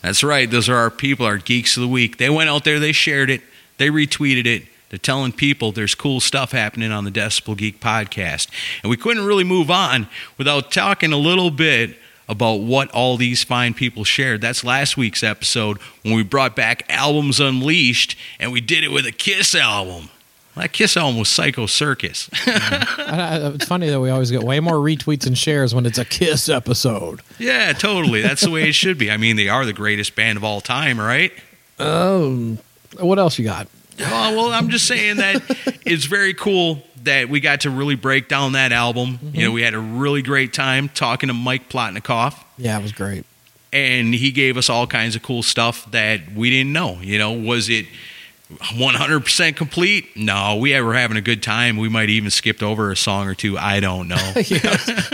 That's 0.00 0.24
right. 0.24 0.50
Those 0.50 0.68
are 0.70 0.76
our 0.76 0.90
people, 0.90 1.26
our 1.26 1.36
geeks 1.36 1.76
of 1.76 1.82
the 1.82 1.88
week. 1.88 2.16
They 2.16 2.30
went 2.30 2.48
out 2.48 2.64
there, 2.64 2.80
they 2.80 2.92
shared 2.92 3.28
it, 3.28 3.42
they 3.76 3.88
retweeted 3.88 4.46
it. 4.46 4.64
They're 4.88 4.98
telling 4.98 5.30
people 5.32 5.70
there's 5.70 5.94
cool 5.94 6.18
stuff 6.18 6.50
happening 6.50 6.90
on 6.90 7.04
the 7.04 7.12
Decibel 7.12 7.56
Geek 7.56 7.78
podcast. 7.78 8.48
And 8.82 8.90
we 8.90 8.96
couldn't 8.96 9.24
really 9.24 9.44
move 9.44 9.70
on 9.70 10.08
without 10.36 10.72
talking 10.72 11.12
a 11.12 11.16
little 11.16 11.52
bit 11.52 11.96
about 12.30 12.60
what 12.60 12.88
all 12.92 13.16
these 13.16 13.42
fine 13.42 13.74
people 13.74 14.04
shared. 14.04 14.40
That's 14.40 14.62
last 14.62 14.96
week's 14.96 15.22
episode 15.24 15.78
when 16.02 16.14
we 16.14 16.22
brought 16.22 16.54
back 16.54 16.84
Albums 16.88 17.40
Unleashed 17.40 18.16
and 18.38 18.52
we 18.52 18.60
did 18.60 18.84
it 18.84 18.92
with 18.92 19.04
a 19.04 19.10
Kiss 19.12 19.54
album. 19.54 20.08
That 20.54 20.72
Kiss 20.72 20.96
album 20.96 21.18
was 21.18 21.28
Psycho 21.28 21.66
Circus. 21.66 22.30
I- 22.46 23.50
it's 23.54 23.64
funny 23.66 23.88
that 23.90 24.00
we 24.00 24.10
always 24.10 24.30
get 24.30 24.42
way 24.44 24.60
more 24.60 24.74
retweets 24.76 25.26
and 25.26 25.36
shares 25.36 25.74
when 25.74 25.86
it's 25.86 25.98
a 25.98 26.04
Kiss 26.04 26.48
episode. 26.48 27.20
yeah, 27.38 27.72
totally. 27.72 28.20
That's 28.22 28.42
the 28.42 28.50
way 28.50 28.68
it 28.68 28.74
should 28.74 28.96
be. 28.98 29.10
I 29.10 29.16
mean, 29.16 29.34
they 29.36 29.48
are 29.48 29.64
the 29.64 29.72
greatest 29.72 30.14
band 30.14 30.38
of 30.38 30.44
all 30.44 30.60
time, 30.60 31.00
right? 31.00 31.32
Um, 31.80 32.58
what 32.98 33.18
else 33.18 33.38
you 33.38 33.44
got? 33.44 33.66
Oh, 34.02 34.36
well, 34.36 34.52
I'm 34.52 34.68
just 34.70 34.86
saying 34.86 35.16
that 35.16 35.42
it's 35.84 36.04
very 36.06 36.32
cool 36.34 36.82
that 37.04 37.28
we 37.28 37.40
got 37.40 37.62
to 37.62 37.70
really 37.70 37.94
break 37.96 38.28
down 38.28 38.52
that 38.52 38.72
album. 38.72 39.10
You 39.10 39.16
mm-hmm. 39.16 39.40
know, 39.40 39.52
we 39.52 39.62
had 39.62 39.74
a 39.74 39.78
really 39.78 40.22
great 40.22 40.52
time 40.52 40.88
talking 40.88 41.28
to 41.28 41.34
Mike 41.34 41.68
Plotnikoff, 41.68 42.36
Yeah, 42.56 42.78
it 42.78 42.82
was 42.82 42.92
great. 42.92 43.24
and 43.72 44.14
he 44.14 44.30
gave 44.30 44.56
us 44.56 44.68
all 44.68 44.86
kinds 44.86 45.16
of 45.16 45.22
cool 45.22 45.42
stuff 45.42 45.90
that 45.92 46.32
we 46.34 46.50
didn't 46.50 46.72
know. 46.72 46.98
You 47.00 47.18
know, 47.18 47.32
was 47.32 47.68
it 47.68 47.86
100% 48.58 49.56
complete? 49.56 50.16
No, 50.16 50.56
we 50.56 50.78
were 50.80 50.94
having 50.94 51.16
a 51.16 51.20
good 51.22 51.42
time. 51.42 51.76
We 51.76 51.88
might 51.88 52.10
even 52.10 52.30
skipped 52.30 52.62
over 52.62 52.90
a 52.90 52.96
song 52.96 53.28
or 53.28 53.34
two. 53.34 53.56
I 53.56 53.80
don't 53.80 54.08
know. 54.08 54.16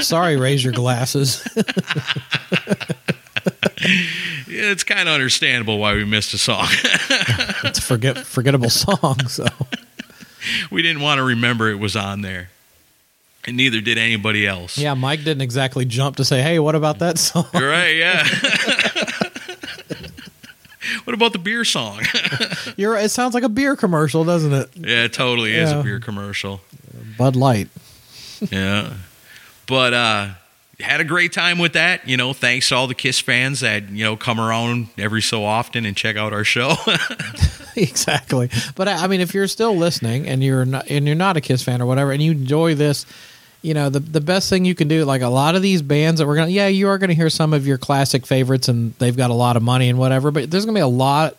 Sorry, 0.00 0.36
raise 0.36 0.64
your 0.64 0.72
glasses. 0.72 1.46
Yeah, 1.54 1.62
it's 4.48 4.84
kind 4.84 5.08
of 5.08 5.14
understandable 5.14 5.78
why 5.78 5.94
we 5.94 6.04
missed 6.04 6.32
a 6.32 6.38
song. 6.38 6.66
it's 7.64 7.78
a 7.78 7.82
forget 7.82 8.18
forgettable 8.18 8.70
song. 8.70 9.26
So 9.28 9.46
we 10.70 10.82
didn't 10.82 11.02
want 11.02 11.18
to 11.18 11.24
remember 11.24 11.70
it 11.70 11.78
was 11.78 11.96
on 11.96 12.22
there. 12.22 12.50
And 13.46 13.56
neither 13.56 13.80
did 13.80 13.96
anybody 13.96 14.46
else. 14.46 14.76
Yeah, 14.76 14.94
Mike 14.94 15.20
didn't 15.20 15.42
exactly 15.42 15.84
jump 15.84 16.16
to 16.16 16.24
say, 16.24 16.42
"Hey, 16.42 16.58
what 16.58 16.74
about 16.74 16.98
that 16.98 17.16
song?" 17.16 17.46
Right, 17.54 17.96
yeah. 17.96 18.26
what 21.04 21.14
about 21.14 21.32
the 21.32 21.38
beer 21.38 21.64
song? 21.64 22.02
You're. 22.76 22.96
It 22.96 23.12
sounds 23.12 23.34
like 23.34 23.44
a 23.44 23.48
beer 23.48 23.76
commercial, 23.76 24.24
doesn't 24.24 24.52
it? 24.52 24.70
yeah, 24.74 25.04
it 25.04 25.12
totally 25.12 25.54
is 25.54 25.70
a 25.70 25.80
beer 25.82 26.00
commercial. 26.00 26.60
Bud 27.16 27.36
Light. 27.36 27.68
Yeah. 28.50 28.94
But 29.66 29.94
uh 29.94 30.28
had 30.80 31.00
a 31.00 31.04
great 31.04 31.32
time 31.32 31.58
with 31.58 31.72
that. 31.72 32.06
You 32.08 32.16
know, 32.16 32.32
thanks 32.32 32.68
to 32.68 32.76
all 32.76 32.86
the 32.86 32.94
Kiss 32.94 33.20
fans 33.20 33.60
that, 33.60 33.88
you 33.90 34.04
know, 34.04 34.16
come 34.16 34.40
around 34.40 34.88
every 34.98 35.22
so 35.22 35.44
often 35.44 35.86
and 35.86 35.96
check 35.96 36.16
out 36.16 36.32
our 36.32 36.44
show. 36.44 36.74
exactly. 37.76 38.50
But 38.74 38.88
I 38.88 39.06
mean, 39.06 39.20
if 39.20 39.34
you're 39.34 39.48
still 39.48 39.76
listening 39.76 40.26
and 40.26 40.42
you're 40.42 40.64
not 40.64 40.90
and 40.90 41.06
you're 41.06 41.16
not 41.16 41.36
a 41.36 41.40
Kiss 41.40 41.62
fan 41.62 41.80
or 41.80 41.86
whatever, 41.86 42.12
and 42.12 42.22
you 42.22 42.32
enjoy 42.32 42.74
this, 42.74 43.06
you 43.62 43.74
know, 43.74 43.88
the 43.88 44.00
the 44.00 44.20
best 44.20 44.50
thing 44.50 44.64
you 44.64 44.74
can 44.74 44.88
do, 44.88 45.04
like 45.04 45.22
a 45.22 45.28
lot 45.28 45.54
of 45.54 45.62
these 45.62 45.82
bands 45.82 46.20
that 46.20 46.26
we're 46.26 46.36
gonna, 46.36 46.50
yeah, 46.50 46.68
you 46.68 46.88
are 46.88 46.98
gonna 46.98 47.14
hear 47.14 47.30
some 47.30 47.52
of 47.52 47.66
your 47.66 47.78
classic 47.78 48.26
favorites, 48.26 48.68
and 48.68 48.94
they've 48.98 49.16
got 49.16 49.30
a 49.30 49.34
lot 49.34 49.56
of 49.56 49.62
money 49.62 49.88
and 49.88 49.98
whatever. 49.98 50.30
But 50.30 50.50
there's 50.50 50.64
gonna 50.64 50.76
be 50.76 50.80
a 50.80 50.86
lot 50.86 51.36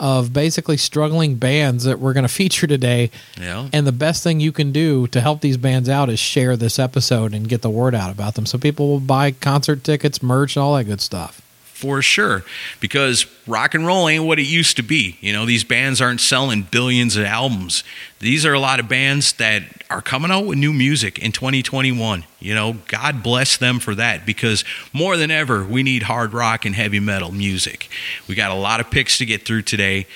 of 0.00 0.32
basically 0.32 0.76
struggling 0.78 1.36
bands 1.36 1.84
that 1.84 2.00
we're 2.00 2.14
gonna 2.14 2.26
feature 2.26 2.66
today. 2.66 3.10
yeah. 3.40 3.68
And 3.72 3.86
the 3.86 3.92
best 3.92 4.24
thing 4.24 4.40
you 4.40 4.50
can 4.50 4.72
do 4.72 5.06
to 5.08 5.20
help 5.20 5.42
these 5.42 5.58
bands 5.58 5.88
out 5.88 6.08
is 6.08 6.18
share 6.18 6.56
this 6.56 6.78
episode 6.78 7.34
and 7.34 7.48
get 7.48 7.62
the 7.62 7.70
word 7.70 7.94
out 7.94 8.10
about 8.10 8.34
them, 8.34 8.46
so 8.46 8.58
people 8.58 8.88
will 8.88 9.00
buy 9.00 9.30
concert 9.30 9.84
tickets, 9.84 10.22
merch, 10.22 10.56
all 10.56 10.74
that 10.74 10.84
good 10.84 11.00
stuff. 11.00 11.42
For 11.80 12.02
sure. 12.02 12.44
Because 12.78 13.26
rock 13.46 13.74
and 13.74 13.86
roll 13.86 14.06
ain't 14.06 14.24
what 14.24 14.38
it 14.38 14.46
used 14.46 14.76
to 14.76 14.82
be. 14.82 15.16
You 15.20 15.32
know 15.32 15.46
these 15.46 15.64
bands 15.64 16.00
aren't 16.00 16.20
selling 16.20 16.62
billions 16.62 17.16
of 17.16 17.24
albums. 17.24 17.82
These 18.18 18.44
are 18.44 18.52
a 18.52 18.60
lot 18.60 18.80
of 18.80 18.88
bands 18.88 19.32
that 19.34 19.62
are 19.88 20.02
coming 20.02 20.30
out 20.30 20.44
with 20.44 20.58
new 20.58 20.72
music 20.74 21.18
in 21.18 21.32
2021 21.32 22.24
you 22.38 22.54
know 22.54 22.74
god 22.86 23.22
bless 23.22 23.56
them 23.56 23.78
for 23.78 23.94
that. 23.94 24.26
Because 24.26 24.64
more 24.92 25.16
than 25.16 25.30
ever 25.30 25.64
we 25.64 25.82
need 25.82 26.04
hard 26.04 26.32
rock 26.34 26.64
and 26.64 26.74
heavy 26.74 27.00
metal 27.00 27.32
music. 27.32 27.88
We 28.28 28.34
got 28.34 28.50
a 28.50 28.54
lot 28.54 28.80
of 28.80 28.90
picks 28.90 29.18
to 29.18 29.26
get 29.26 29.46
through 29.46 29.62
today. 29.62 30.06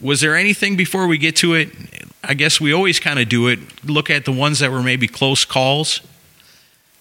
Was 0.00 0.20
there 0.20 0.36
anything 0.36 0.76
before 0.76 1.06
we 1.06 1.16
get 1.16 1.36
to 1.36 1.54
it? 1.54 1.70
I 2.22 2.34
guess 2.34 2.60
we 2.60 2.72
always 2.72 3.00
kind 3.00 3.18
of 3.18 3.28
do 3.28 3.48
it. 3.48 3.58
Look 3.84 4.10
at 4.10 4.26
the 4.26 4.32
ones 4.32 4.58
that 4.58 4.70
were 4.70 4.82
maybe 4.82 5.08
close 5.08 5.44
calls 5.44 6.00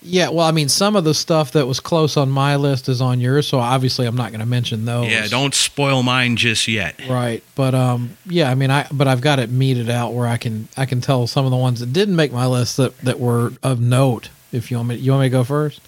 Yeah, 0.06 0.30
well, 0.30 0.46
I 0.46 0.52
mean, 0.52 0.70
some 0.70 0.96
of 0.96 1.04
the 1.04 1.14
stuff 1.14 1.54
that 1.54 1.66
was 1.68 1.80
close 1.80 2.16
on 2.16 2.30
my 2.30 2.56
list 2.56 2.88
is 2.90 3.02
on 3.02 3.20
yours, 3.20 3.48
so 3.48 3.58
obviously 3.60 4.06
I'm 4.06 4.16
not 4.16 4.32
going 4.32 4.40
to 4.40 4.46
mention 4.46 4.86
those. 4.86 5.12
yeah 5.12 5.28
don't 5.28 5.54
spoil 5.56 6.04
mine 6.04 6.36
just 6.36 6.68
yet 6.68 7.00
Right, 7.10 7.44
but 7.56 7.74
um, 7.74 8.18
yeah, 8.26 8.50
I 8.50 8.56
mean, 8.56 8.72
I 8.72 8.88
but 8.92 9.08
I've 9.08 9.22
got 9.22 9.40
it 9.40 9.50
meted 9.50 9.90
out 9.90 10.14
where 10.14 10.28
I 10.28 10.38
can 10.38 10.68
I 10.78 10.86
can 10.86 11.02
tell 11.02 11.28
some 11.28 11.46
of 11.46 11.52
the 11.52 11.58
ones 11.58 11.80
that 11.80 11.92
didn't 11.92 12.16
make 12.16 12.32
my 12.32 12.46
list 12.46 12.78
that 12.78 12.98
that 13.00 13.20
were 13.20 13.54
of 13.64 13.80
note. 13.80 14.30
If 14.52 14.72
you 14.72 14.78
want 14.78 14.90
me, 14.90 14.96
you 14.96 15.12
want 15.12 15.22
me 15.22 15.28
to 15.28 15.32
go 15.32 15.44
first? 15.44 15.82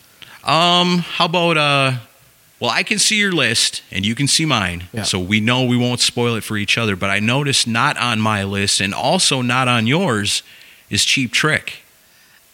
Um, 0.44 1.00
how 1.00 1.26
about 1.26 1.58
uh 1.58 1.92
well, 2.60 2.72
I 2.72 2.84
can 2.84 2.98
see 2.98 3.18
your 3.18 3.32
list 3.32 3.84
and 3.92 4.06
you 4.06 4.16
can 4.16 4.28
see 4.28 4.46
mine. 4.46 4.86
Yeah. 4.92 5.04
So 5.04 5.20
we 5.20 5.40
know 5.40 5.64
we 5.66 5.78
won't 5.78 6.00
spoil 6.00 6.36
it 6.36 6.44
for 6.44 6.58
each 6.58 6.78
other, 6.78 6.96
but 6.96 7.10
I 7.10 7.20
noticed 7.20 7.68
not 7.68 7.98
on 7.98 8.20
my 8.20 8.44
list 8.44 8.82
and 8.82 8.94
also 8.94 9.42
not 9.44 9.68
on 9.68 9.86
yours 9.86 10.42
is 10.90 11.06
Cheap 11.06 11.32
Trick. 11.32 11.84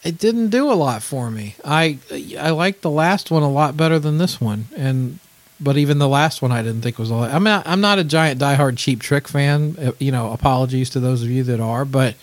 It 0.04 0.18
didn't 0.18 0.50
do 0.50 0.70
a 0.70 0.74
lot 0.74 1.02
for 1.02 1.30
me. 1.30 1.56
I 1.64 1.98
I 2.38 2.50
liked 2.50 2.82
the 2.82 2.90
last 2.90 3.30
one 3.30 3.42
a 3.42 3.50
lot 3.50 3.76
better 3.76 3.98
than 3.98 4.18
this 4.18 4.40
one, 4.40 4.66
and 4.76 5.18
but 5.60 5.76
even 5.78 5.98
the 5.98 6.08
last 6.08 6.42
one 6.42 6.52
I 6.52 6.62
didn't 6.62 6.82
think 6.82 6.98
was 6.98 7.10
all. 7.10 7.22
I'm 7.24 7.42
not 7.44 7.66
I'm 7.66 7.80
not 7.80 7.98
a 7.98 8.04
giant 8.04 8.40
diehard 8.40 8.76
Cheap 8.76 9.00
Trick 9.00 9.26
fan. 9.28 9.76
uh, 9.80 9.92
You 9.98 10.12
know, 10.12 10.32
apologies 10.32 10.90
to 10.90 11.00
those 11.00 11.22
of 11.22 11.30
you 11.30 11.42
that 11.44 11.60
are, 11.60 11.84
but 11.86 12.16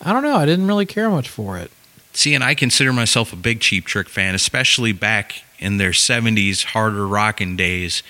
I 0.00 0.12
don't 0.12 0.22
know. 0.24 0.36
I 0.36 0.44
didn't 0.46 0.66
really 0.66 0.86
care 0.86 1.08
much 1.08 1.28
for 1.28 1.56
it. 1.56 1.70
See, 2.12 2.34
and 2.34 2.42
I 2.42 2.54
consider 2.56 2.92
myself 2.92 3.32
a 3.32 3.36
big 3.36 3.60
Cheap 3.60 3.84
Trick 3.86 4.08
fan, 4.08 4.34
especially 4.34 4.90
back 4.92 5.42
in 5.60 5.76
their 5.76 5.92
70s 5.92 6.64
harder 6.64 7.06
rocking 7.06 7.54
days. 7.56 8.02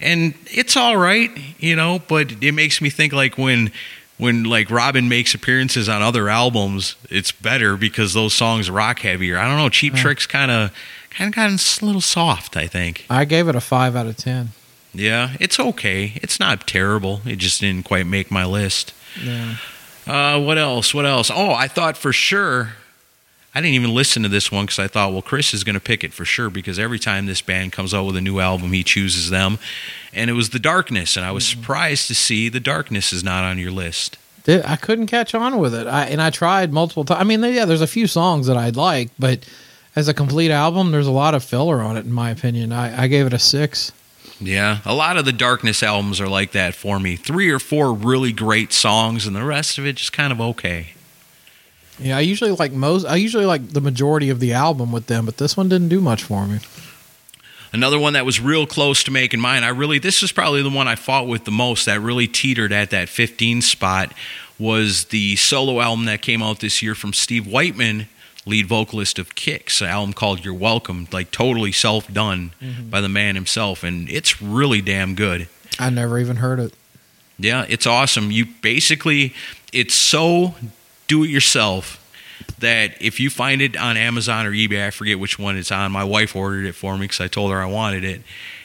And 0.00 0.34
it's 0.46 0.76
all 0.76 0.96
right, 0.96 1.30
you 1.58 1.74
know, 1.74 2.00
but 2.08 2.42
it 2.42 2.52
makes 2.52 2.80
me 2.80 2.90
think 2.90 3.12
like 3.12 3.36
when 3.38 3.72
when 4.18 4.44
like 4.44 4.70
Robin 4.70 5.08
makes 5.08 5.34
appearances 5.34 5.88
on 5.88 6.02
other 6.02 6.28
albums, 6.28 6.96
it's 7.10 7.32
better 7.32 7.76
because 7.76 8.12
those 8.14 8.32
songs 8.34 8.70
rock 8.70 9.00
heavier. 9.00 9.38
I 9.38 9.46
don't 9.48 9.56
know, 9.56 9.68
Cheap 9.68 9.94
Trick's 9.94 10.26
kind 10.26 10.50
of 10.50 10.72
kind 11.10 11.28
of 11.28 11.34
gotten 11.34 11.54
a 11.54 11.84
little 11.84 12.00
soft, 12.00 12.56
I 12.56 12.66
think. 12.66 13.06
I 13.08 13.24
gave 13.24 13.48
it 13.48 13.56
a 13.56 13.60
five 13.60 13.96
out 13.96 14.06
of 14.06 14.16
ten. 14.16 14.50
Yeah, 14.92 15.36
it's 15.40 15.58
okay. 15.58 16.12
It's 16.16 16.38
not 16.38 16.66
terrible. 16.66 17.20
It 17.26 17.36
just 17.36 17.60
didn't 17.60 17.84
quite 17.84 18.06
make 18.06 18.30
my 18.30 18.44
list. 18.44 18.94
Yeah. 19.22 19.56
Uh, 20.06 20.40
what 20.40 20.58
else? 20.58 20.94
What 20.94 21.06
else? 21.06 21.30
Oh, 21.34 21.50
I 21.52 21.66
thought 21.66 21.96
for 21.96 22.12
sure. 22.12 22.74
I 23.54 23.60
didn't 23.60 23.74
even 23.74 23.94
listen 23.94 24.24
to 24.24 24.28
this 24.28 24.50
one 24.50 24.66
because 24.66 24.80
I 24.80 24.88
thought, 24.88 25.12
well, 25.12 25.22
Chris 25.22 25.54
is 25.54 25.62
going 25.62 25.74
to 25.74 25.80
pick 25.80 26.02
it 26.02 26.12
for 26.12 26.24
sure 26.24 26.50
because 26.50 26.78
every 26.78 26.98
time 26.98 27.26
this 27.26 27.40
band 27.40 27.72
comes 27.72 27.94
out 27.94 28.04
with 28.04 28.16
a 28.16 28.20
new 28.20 28.40
album, 28.40 28.72
he 28.72 28.82
chooses 28.82 29.30
them. 29.30 29.58
And 30.12 30.28
it 30.28 30.32
was 30.32 30.50
The 30.50 30.58
Darkness, 30.58 31.16
and 31.16 31.24
I 31.24 31.30
was 31.30 31.44
mm-hmm. 31.44 31.60
surprised 31.60 32.08
to 32.08 32.14
see 32.14 32.48
The 32.48 32.60
Darkness 32.60 33.12
is 33.12 33.22
not 33.22 33.44
on 33.44 33.58
your 33.58 33.70
list. 33.70 34.18
I 34.46 34.76
couldn't 34.76 35.06
catch 35.06 35.34
on 35.34 35.58
with 35.58 35.74
it. 35.74 35.86
I 35.86 36.04
and 36.06 36.20
I 36.20 36.30
tried 36.30 36.72
multiple 36.72 37.04
times. 37.04 37.20
I 37.20 37.24
mean, 37.24 37.42
yeah, 37.42 37.64
there's 37.64 37.80
a 37.80 37.86
few 37.86 38.06
songs 38.06 38.46
that 38.46 38.58
I'd 38.58 38.76
like, 38.76 39.10
but 39.18 39.48
as 39.96 40.08
a 40.08 40.14
complete 40.14 40.50
album, 40.50 40.90
there's 40.90 41.06
a 41.06 41.12
lot 41.12 41.34
of 41.34 41.42
filler 41.42 41.80
on 41.80 41.96
it, 41.96 42.04
in 42.04 42.12
my 42.12 42.30
opinion. 42.30 42.72
I, 42.72 43.04
I 43.04 43.06
gave 43.06 43.26
it 43.26 43.32
a 43.32 43.38
six. 43.38 43.92
Yeah, 44.40 44.80
a 44.84 44.94
lot 44.94 45.16
of 45.16 45.24
the 45.24 45.32
Darkness 45.32 45.82
albums 45.82 46.20
are 46.20 46.28
like 46.28 46.52
that 46.52 46.74
for 46.74 46.98
me. 46.98 47.16
Three 47.16 47.50
or 47.50 47.58
four 47.58 47.94
really 47.94 48.32
great 48.32 48.72
songs, 48.72 49.26
and 49.26 49.34
the 49.34 49.44
rest 49.44 49.78
of 49.78 49.86
it 49.86 49.96
just 49.96 50.12
kind 50.12 50.32
of 50.32 50.40
okay. 50.40 50.88
Yeah, 51.98 52.16
I 52.16 52.20
usually 52.20 52.50
like 52.50 52.72
most. 52.72 53.04
I 53.04 53.16
usually 53.16 53.46
like 53.46 53.70
the 53.70 53.80
majority 53.80 54.30
of 54.30 54.40
the 54.40 54.52
album 54.52 54.92
with 54.92 55.06
them, 55.06 55.26
but 55.26 55.36
this 55.36 55.56
one 55.56 55.68
didn't 55.68 55.88
do 55.88 56.00
much 56.00 56.24
for 56.24 56.46
me. 56.46 56.58
Another 57.72 57.98
one 57.98 58.12
that 58.12 58.24
was 58.24 58.40
real 58.40 58.66
close 58.66 59.02
to 59.04 59.10
making 59.10 59.40
mine. 59.40 59.64
I 59.64 59.68
really 59.68 59.98
this 59.98 60.22
is 60.22 60.32
probably 60.32 60.62
the 60.62 60.70
one 60.70 60.88
I 60.88 60.94
fought 60.94 61.26
with 61.26 61.44
the 61.44 61.50
most. 61.50 61.86
That 61.86 62.00
really 62.00 62.26
teetered 62.26 62.72
at 62.72 62.90
that 62.90 63.08
15 63.08 63.62
spot 63.62 64.12
was 64.58 65.06
the 65.06 65.36
solo 65.36 65.80
album 65.80 66.04
that 66.06 66.22
came 66.22 66.42
out 66.42 66.60
this 66.60 66.82
year 66.82 66.94
from 66.94 67.12
Steve 67.12 67.46
Whiteman, 67.46 68.08
lead 68.46 68.66
vocalist 68.66 69.18
of 69.18 69.34
Kix, 69.34 69.80
an 69.80 69.88
album 69.88 70.12
called 70.12 70.44
You're 70.44 70.54
Welcome, 70.54 71.08
like 71.12 71.30
totally 71.30 71.72
self 71.72 72.12
done 72.12 72.52
mm-hmm. 72.60 72.90
by 72.90 73.00
the 73.00 73.08
man 73.08 73.34
himself, 73.34 73.82
and 73.82 74.08
it's 74.08 74.40
really 74.40 74.80
damn 74.80 75.14
good. 75.14 75.48
I 75.78 75.90
never 75.90 76.18
even 76.18 76.36
heard 76.36 76.60
it. 76.60 76.74
Yeah, 77.38 77.66
it's 77.68 77.86
awesome. 77.86 78.30
You 78.30 78.46
basically, 78.62 79.34
it's 79.72 79.94
so 79.94 80.54
do 81.06 81.24
it 81.24 81.30
yourself 81.30 82.00
that 82.58 83.00
if 83.00 83.20
you 83.20 83.30
find 83.30 83.62
it 83.62 83.76
on 83.76 83.96
Amazon 83.96 84.46
or 84.46 84.52
eBay, 84.52 84.86
I 84.86 84.90
forget 84.90 85.18
which 85.18 85.38
one 85.38 85.56
it's 85.56 85.72
on. 85.72 85.92
My 85.92 86.04
wife 86.04 86.34
ordered 86.36 86.66
it 86.66 86.74
for 86.74 86.94
me 86.94 87.04
because 87.04 87.20
I 87.20 87.28
told 87.28 87.52
her 87.52 87.60
I 87.60 87.66
wanted 87.66 88.04
it. 88.04 88.22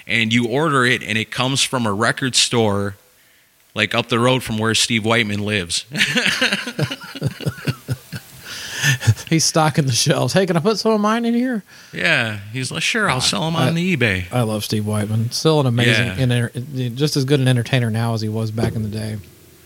And 0.08 0.34
you 0.34 0.47
order 0.47 0.86
it, 0.86 1.04
and 1.04 1.17
it 1.17 1.30
comes 1.32 1.62
from 1.62 1.86
a 1.86 1.93
record 1.93 2.36
store 2.36 2.95
like 3.75 3.93
up 3.93 4.10
the 4.10 4.19
road 4.19 4.41
from 4.43 4.58
where 4.58 4.73
Steve 4.73 5.06
Whiteman 5.06 5.45
lives. 5.45 5.86
He's 9.30 9.45
stocking 9.45 9.86
the 9.86 9.91
shelves. 9.91 10.34
Hey, 10.34 10.45
can 10.45 10.58
I 10.58 10.60
put 10.60 10.80
some 10.80 10.93
of 10.93 11.02
mine 11.02 11.25
in 11.25 11.34
here? 11.34 11.63
yeah, 11.93 12.39
he's 12.52 12.71
like, 12.71 12.82
sure, 12.82 13.10
I'll 13.10 13.17
ah, 13.17 13.19
sell 13.19 13.41
them 13.41 13.56
on 13.56 13.75
the 13.75 13.95
eBay. 13.95 14.32
I 14.32 14.41
love 14.41 14.63
Steve 14.63 14.86
Whiteman. 14.86 15.32
Still 15.32 15.60
an 15.60 15.65
amazing, 15.67 16.08
Yeah. 16.08 16.15
and 16.17 16.32
enter- 16.32 16.89
just 16.89 17.17
as 17.17 17.25
good 17.25 17.39
an 17.39 17.47
entertainer 17.47 17.89
now 17.89 18.13
as 18.13 18.21
he 18.21 18.30
was 18.30 18.52
back 18.52 18.75
in 18.75 18.84
the 18.84 18.89
day. 18.89 19.17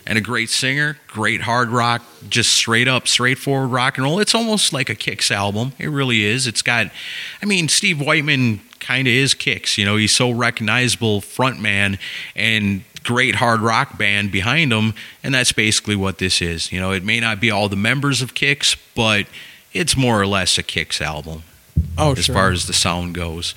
And 0.05 0.17
a 0.17 0.21
great 0.21 0.49
singer, 0.49 0.97
great 1.07 1.41
hard 1.41 1.69
rock, 1.69 2.01
just 2.27 2.51
straight 2.51 2.89
up, 2.89 3.07
straightforward 3.07 3.71
rock 3.71 3.97
and 3.97 4.03
roll. 4.05 4.19
It's 4.19 4.35
almost 4.35 4.73
like 4.73 4.89
a 4.89 4.95
Kix 4.95 5.31
album. 5.31 5.71
It 5.79 5.87
really 5.87 6.25
is. 6.25 6.45
It's 6.45 6.61
got, 6.61 6.87
I 7.41 7.45
mean, 7.45 7.69
Steve 7.69 8.01
Whiteman 8.01 8.59
kind 8.81 9.07
of 9.07 9.13
is 9.13 9.33
Kix. 9.33 9.77
You 9.77 9.85
know, 9.85 9.95
he's 9.95 10.11
so 10.11 10.29
recognizable 10.29 11.21
frontman 11.21 11.99
and 12.35 12.83
great 13.03 13.35
hard 13.35 13.61
rock 13.61 13.97
band 13.97 14.31
behind 14.31 14.73
him, 14.73 14.93
and 15.23 15.33
that's 15.33 15.51
basically 15.51 15.95
what 15.95 16.17
this 16.17 16.41
is. 16.41 16.71
You 16.71 16.79
know, 16.79 16.91
it 16.91 17.03
may 17.03 17.19
not 17.19 17.39
be 17.39 17.49
all 17.51 17.69
the 17.69 17.75
members 17.75 18.21
of 18.21 18.33
Kix, 18.33 18.75
but 18.95 19.25
it's 19.71 19.95
more 19.95 20.19
or 20.21 20.27
less 20.27 20.57
a 20.57 20.63
Kix 20.63 21.01
album 21.01 21.43
Oh, 21.97 22.13
as 22.13 22.27
far 22.27 22.51
as 22.51 22.67
the 22.67 22.73
sound 22.73 23.15
goes. 23.15 23.55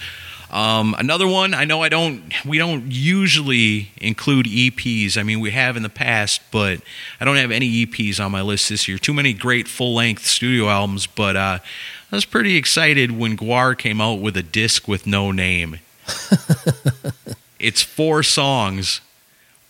Um, 0.51 0.95
another 0.99 1.27
one, 1.27 1.55
I 1.55 1.65
know 1.65 1.83
I 1.83 1.89
don't, 1.89 2.23
we 2.45 2.59
don't 2.59 2.91
usually 2.91 3.91
include 3.97 4.47
EPs. 4.47 5.17
I 5.17 5.23
mean, 5.23 5.41
we 5.41 5.51
have 5.51 5.77
in 5.77 5.83
the 5.83 5.89
past, 5.89 6.41
but 6.51 6.81
I 7.21 7.25
don't 7.25 7.37
have 7.37 7.51
any 7.51 7.85
EPs 7.85 8.25
on 8.25 8.31
my 8.31 8.43
list 8.43 8.69
this 8.69 8.87
year. 8.87 8.99
Too 8.99 9.13
many 9.13 9.33
great 9.33 9.67
full 9.67 9.95
length 9.95 10.25
studio 10.25 10.69
albums, 10.69 11.07
but 11.07 11.37
uh, 11.37 11.59
I 12.13 12.15
was 12.15 12.25
pretty 12.25 12.57
excited 12.57 13.19
when 13.19 13.37
GWAR 13.37 13.77
came 13.77 14.01
out 14.01 14.21
with 14.21 14.37
a 14.37 14.43
disc 14.43 14.87
with 14.87 15.07
no 15.07 15.33
name. 15.33 15.81
it's 17.59 17.83
four 17.83 18.23
songs, 18.23 19.01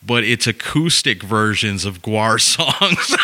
but 0.04 0.24
it's 0.24 0.46
acoustic 0.46 1.22
versions 1.22 1.86
of 1.86 2.02
GWAR 2.02 2.38
songs. 2.40 3.16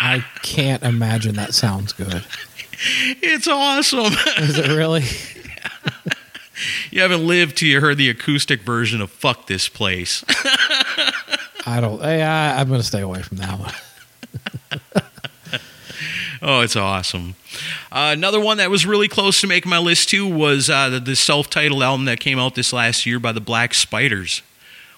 I 0.00 0.24
can't 0.42 0.82
imagine 0.82 1.36
that 1.36 1.54
sounds 1.54 1.92
good. 1.92 2.24
it's 3.22 3.46
awesome. 3.46 4.12
Is 4.38 4.58
it 4.58 4.68
really? 4.76 5.04
you 6.90 7.00
haven't 7.02 7.26
lived 7.26 7.56
till 7.56 7.68
you 7.68 7.80
heard 7.80 7.96
the 7.98 8.08
acoustic 8.10 8.62
version 8.62 9.00
of 9.00 9.10
Fuck 9.10 9.46
This 9.46 9.68
Place. 9.68 10.24
I 11.66 11.80
don't. 11.80 12.02
I, 12.02 12.58
I'm 12.60 12.68
going 12.68 12.80
to 12.80 12.86
stay 12.86 13.00
away 13.00 13.22
from 13.22 13.36
that 13.38 13.58
one. 13.58 13.72
Oh, 16.40 16.60
it's 16.60 16.76
awesome. 16.76 17.34
Uh, 17.90 18.10
another 18.16 18.38
one 18.38 18.58
that 18.58 18.70
was 18.70 18.86
really 18.86 19.08
close 19.08 19.40
to 19.40 19.48
making 19.48 19.68
my 19.70 19.78
list 19.78 20.08
too 20.10 20.24
was 20.24 20.70
uh, 20.70 20.88
the, 20.88 21.00
the 21.00 21.16
self-titled 21.16 21.82
album 21.82 22.04
that 22.04 22.20
came 22.20 22.38
out 22.38 22.54
this 22.54 22.72
last 22.72 23.04
year 23.06 23.18
by 23.18 23.32
the 23.32 23.40
Black 23.40 23.74
Spiders. 23.74 24.42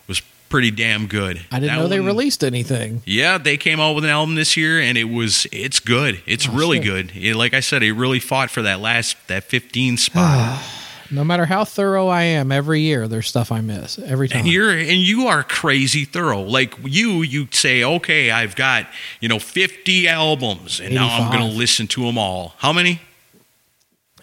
Was 0.06 0.20
pretty 0.50 0.70
damn 0.70 1.06
good. 1.06 1.40
I 1.50 1.58
didn't 1.60 1.74
That 1.76 1.80
know 1.82 1.88
they 1.88 1.98
one- 1.98 2.08
released 2.08 2.44
anything. 2.44 3.00
Yeah, 3.06 3.38
they 3.38 3.56
came 3.56 3.80
out 3.80 3.94
with 3.94 4.04
an 4.04 4.10
album 4.10 4.34
this 4.34 4.54
year, 4.54 4.78
and 4.80 4.98
it 4.98 5.04
was 5.04 5.46
it's 5.50 5.80
good. 5.80 6.20
It's 6.26 6.46
Oh, 6.46 6.52
really 6.52 6.76
shit. 6.76 6.84
good. 6.84 7.12
It- 7.16 7.36
like 7.36 7.54
I 7.54 7.60
said, 7.60 7.82
it 7.82 7.94
really 7.94 8.20
fought 8.20 8.50
for 8.50 8.60
that 8.60 8.80
last 8.80 9.16
that 9.28 9.44
15 9.44 9.96
spot. 9.96 10.62
No 11.10 11.24
matter 11.24 11.46
how 11.46 11.64
thorough 11.64 12.06
I 12.08 12.22
am, 12.22 12.52
every 12.52 12.80
year 12.80 13.08
there's 13.08 13.26
stuff 13.26 13.50
I 13.50 13.60
miss 13.60 13.98
every 13.98 14.28
time. 14.28 14.40
and 14.40 14.48
you're 14.48 14.70
and 14.70 14.88
you 14.98 15.26
are 15.26 15.42
crazy 15.42 16.04
thorough. 16.04 16.40
Like 16.42 16.74
you, 16.84 17.22
you 17.22 17.48
say, 17.50 17.82
okay, 17.82 18.30
I've 18.30 18.54
got 18.56 18.86
you 19.20 19.28
know 19.28 19.38
50 19.38 20.06
albums, 20.08 20.80
and 20.80 20.94
now 20.94 21.08
I'm 21.08 21.30
going 21.36 21.50
to 21.50 21.56
listen 21.56 21.86
to 21.88 22.02
them 22.04 22.16
all. 22.18 22.54
How 22.58 22.72
many? 22.72 23.00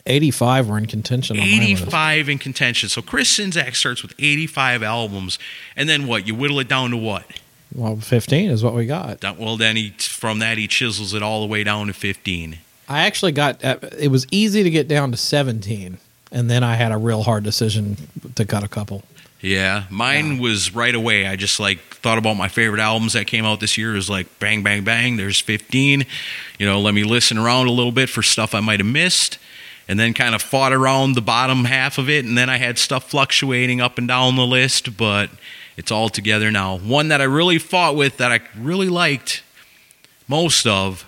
85 0.06 0.70
were 0.70 0.78
in 0.78 0.86
contention. 0.86 1.38
On 1.38 1.42
my 1.42 1.50
list. 1.50 1.84
85 1.84 2.30
in 2.30 2.38
contention. 2.38 2.90
So 2.90 3.02
Chris 3.02 3.38
Czynszak 3.38 3.76
starts 3.76 4.02
with 4.02 4.14
85 4.18 4.82
albums, 4.84 5.38
and 5.76 5.90
then 5.90 6.08
what? 6.08 6.26
You 6.26 6.36
whittle 6.36 6.60
it 6.60 6.70
down 6.70 6.92
to 6.92 6.98
what? 6.98 7.26
Well, 7.76 7.98
15 7.98 8.50
is 8.50 8.64
what 8.64 8.74
we 8.74 8.86
got. 8.86 9.22
Well, 9.38 9.58
then 9.58 9.76
he 9.76 9.90
from 10.00 10.40
that 10.40 10.58
he 10.58 10.68
chisels 10.68 11.14
it 11.14 11.22
all 11.22 11.42
the 11.42 11.48
way 11.48 11.64
down 11.66 11.88
to 11.88 11.94
15. 11.94 12.60
I 12.88 13.02
actually 13.06 13.34
got 13.34 13.64
uh, 13.66 13.80
it 14.00 14.08
was 14.10 14.26
easy 14.32 14.64
to 14.64 14.70
get 14.70 14.88
down 14.88 15.12
to 15.12 15.18
17, 15.18 15.98
and 16.32 16.50
then 16.50 16.64
I 16.64 16.76
had 16.76 16.92
a 16.92 16.98
real 16.98 17.24
hard 17.24 17.44
decision 17.44 17.98
to 18.36 18.46
cut 18.46 18.64
a 18.64 18.68
couple. 18.68 19.04
Yeah, 19.40 19.84
mine 19.92 20.40
was 20.40 20.74
right 20.74 20.96
away. 20.96 21.28
I 21.28 21.36
just 21.36 21.60
like 21.60 21.80
thought 21.80 22.18
about 22.18 22.36
my 22.36 22.48
favorite 22.48 22.80
albums 22.80 23.14
that 23.14 23.28
came 23.28 23.46
out 23.46 23.60
this 23.60 23.78
year. 23.78 23.94
It 23.94 23.96
was 23.96 24.10
like 24.10 24.40
bang, 24.40 24.64
bang, 24.64 24.84
bang. 24.84 25.18
There's 25.18 25.40
15. 25.40 26.06
You 26.58 26.66
know, 26.66 26.80
let 26.80 26.94
me 26.94 27.04
listen 27.04 27.38
around 27.38 27.68
a 27.68 27.72
little 27.72 27.92
bit 27.92 28.10
for 28.10 28.24
stuff 28.24 28.56
I 28.56 28.62
might 28.62 28.80
have 28.80 28.88
missed, 28.88 29.38
and 29.88 30.00
then 30.00 30.14
kind 30.14 30.34
of 30.34 30.42
fought 30.42 30.74
around 30.74 31.14
the 31.14 31.22
bottom 31.22 31.66
half 31.66 32.00
of 32.00 32.10
it. 32.10 32.26
And 32.26 32.38
then 32.38 32.50
I 32.50 32.58
had 32.58 32.80
stuff 32.80 33.10
fluctuating 33.10 33.80
up 33.80 34.00
and 34.00 34.08
down 34.08 34.36
the 34.36 34.46
list, 34.46 34.98
but 34.98 35.30
it's 35.78 35.92
all 35.92 36.10
together 36.10 36.50
now. 36.50 36.78
One 36.78 37.10
that 37.10 37.22
I 37.22 37.26
really 37.26 37.60
fought 37.60 37.96
with 37.96 38.18
that 38.18 38.32
I 38.32 38.42
really 38.58 38.90
liked 38.90 39.44
most 40.28 40.66
of 40.66 41.06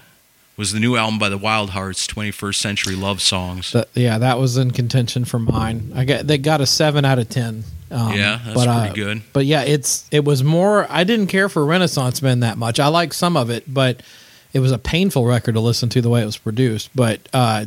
was 0.59 0.73
the 0.73 0.79
new 0.79 0.97
album 0.97 1.17
by 1.17 1.29
the 1.29 1.37
Wild 1.37 1.69
Hearts, 1.69 2.05
21st 2.05 2.55
Century 2.55 2.95
Love 2.95 3.21
Songs. 3.21 3.71
That, 3.71 3.87
yeah, 3.95 4.17
that 4.17 4.37
was 4.37 4.57
in 4.57 4.71
contention 4.71 5.23
for 5.23 5.39
mine. 5.39 5.93
I 5.95 6.03
got 6.03 6.27
they 6.27 6.37
got 6.37 6.59
a 6.59 6.65
seven 6.65 7.05
out 7.05 7.17
of 7.17 7.29
ten. 7.29 7.63
Um, 7.89 8.13
Yeah, 8.13 8.39
that's 8.43 8.53
but, 8.53 8.65
pretty 8.65 8.89
uh, 8.89 8.93
good. 8.93 9.21
But 9.31 9.45
yeah, 9.45 9.63
it's 9.63 10.05
it 10.11 10.25
was 10.25 10.43
more. 10.43 10.85
I 10.89 11.05
didn't 11.05 11.27
care 11.27 11.47
for 11.47 11.65
Renaissance 11.65 12.21
Men 12.21 12.41
that 12.41 12.57
much. 12.57 12.77
I 12.79 12.87
like 12.87 13.13
some 13.13 13.37
of 13.37 13.49
it, 13.49 13.73
but 13.73 14.03
it 14.51 14.59
was 14.59 14.73
a 14.73 14.77
painful 14.77 15.25
record 15.25 15.53
to 15.53 15.61
listen 15.61 15.87
to 15.89 16.01
the 16.01 16.09
way 16.09 16.21
it 16.21 16.25
was 16.25 16.37
produced. 16.37 16.89
But 16.93 17.21
uh, 17.33 17.65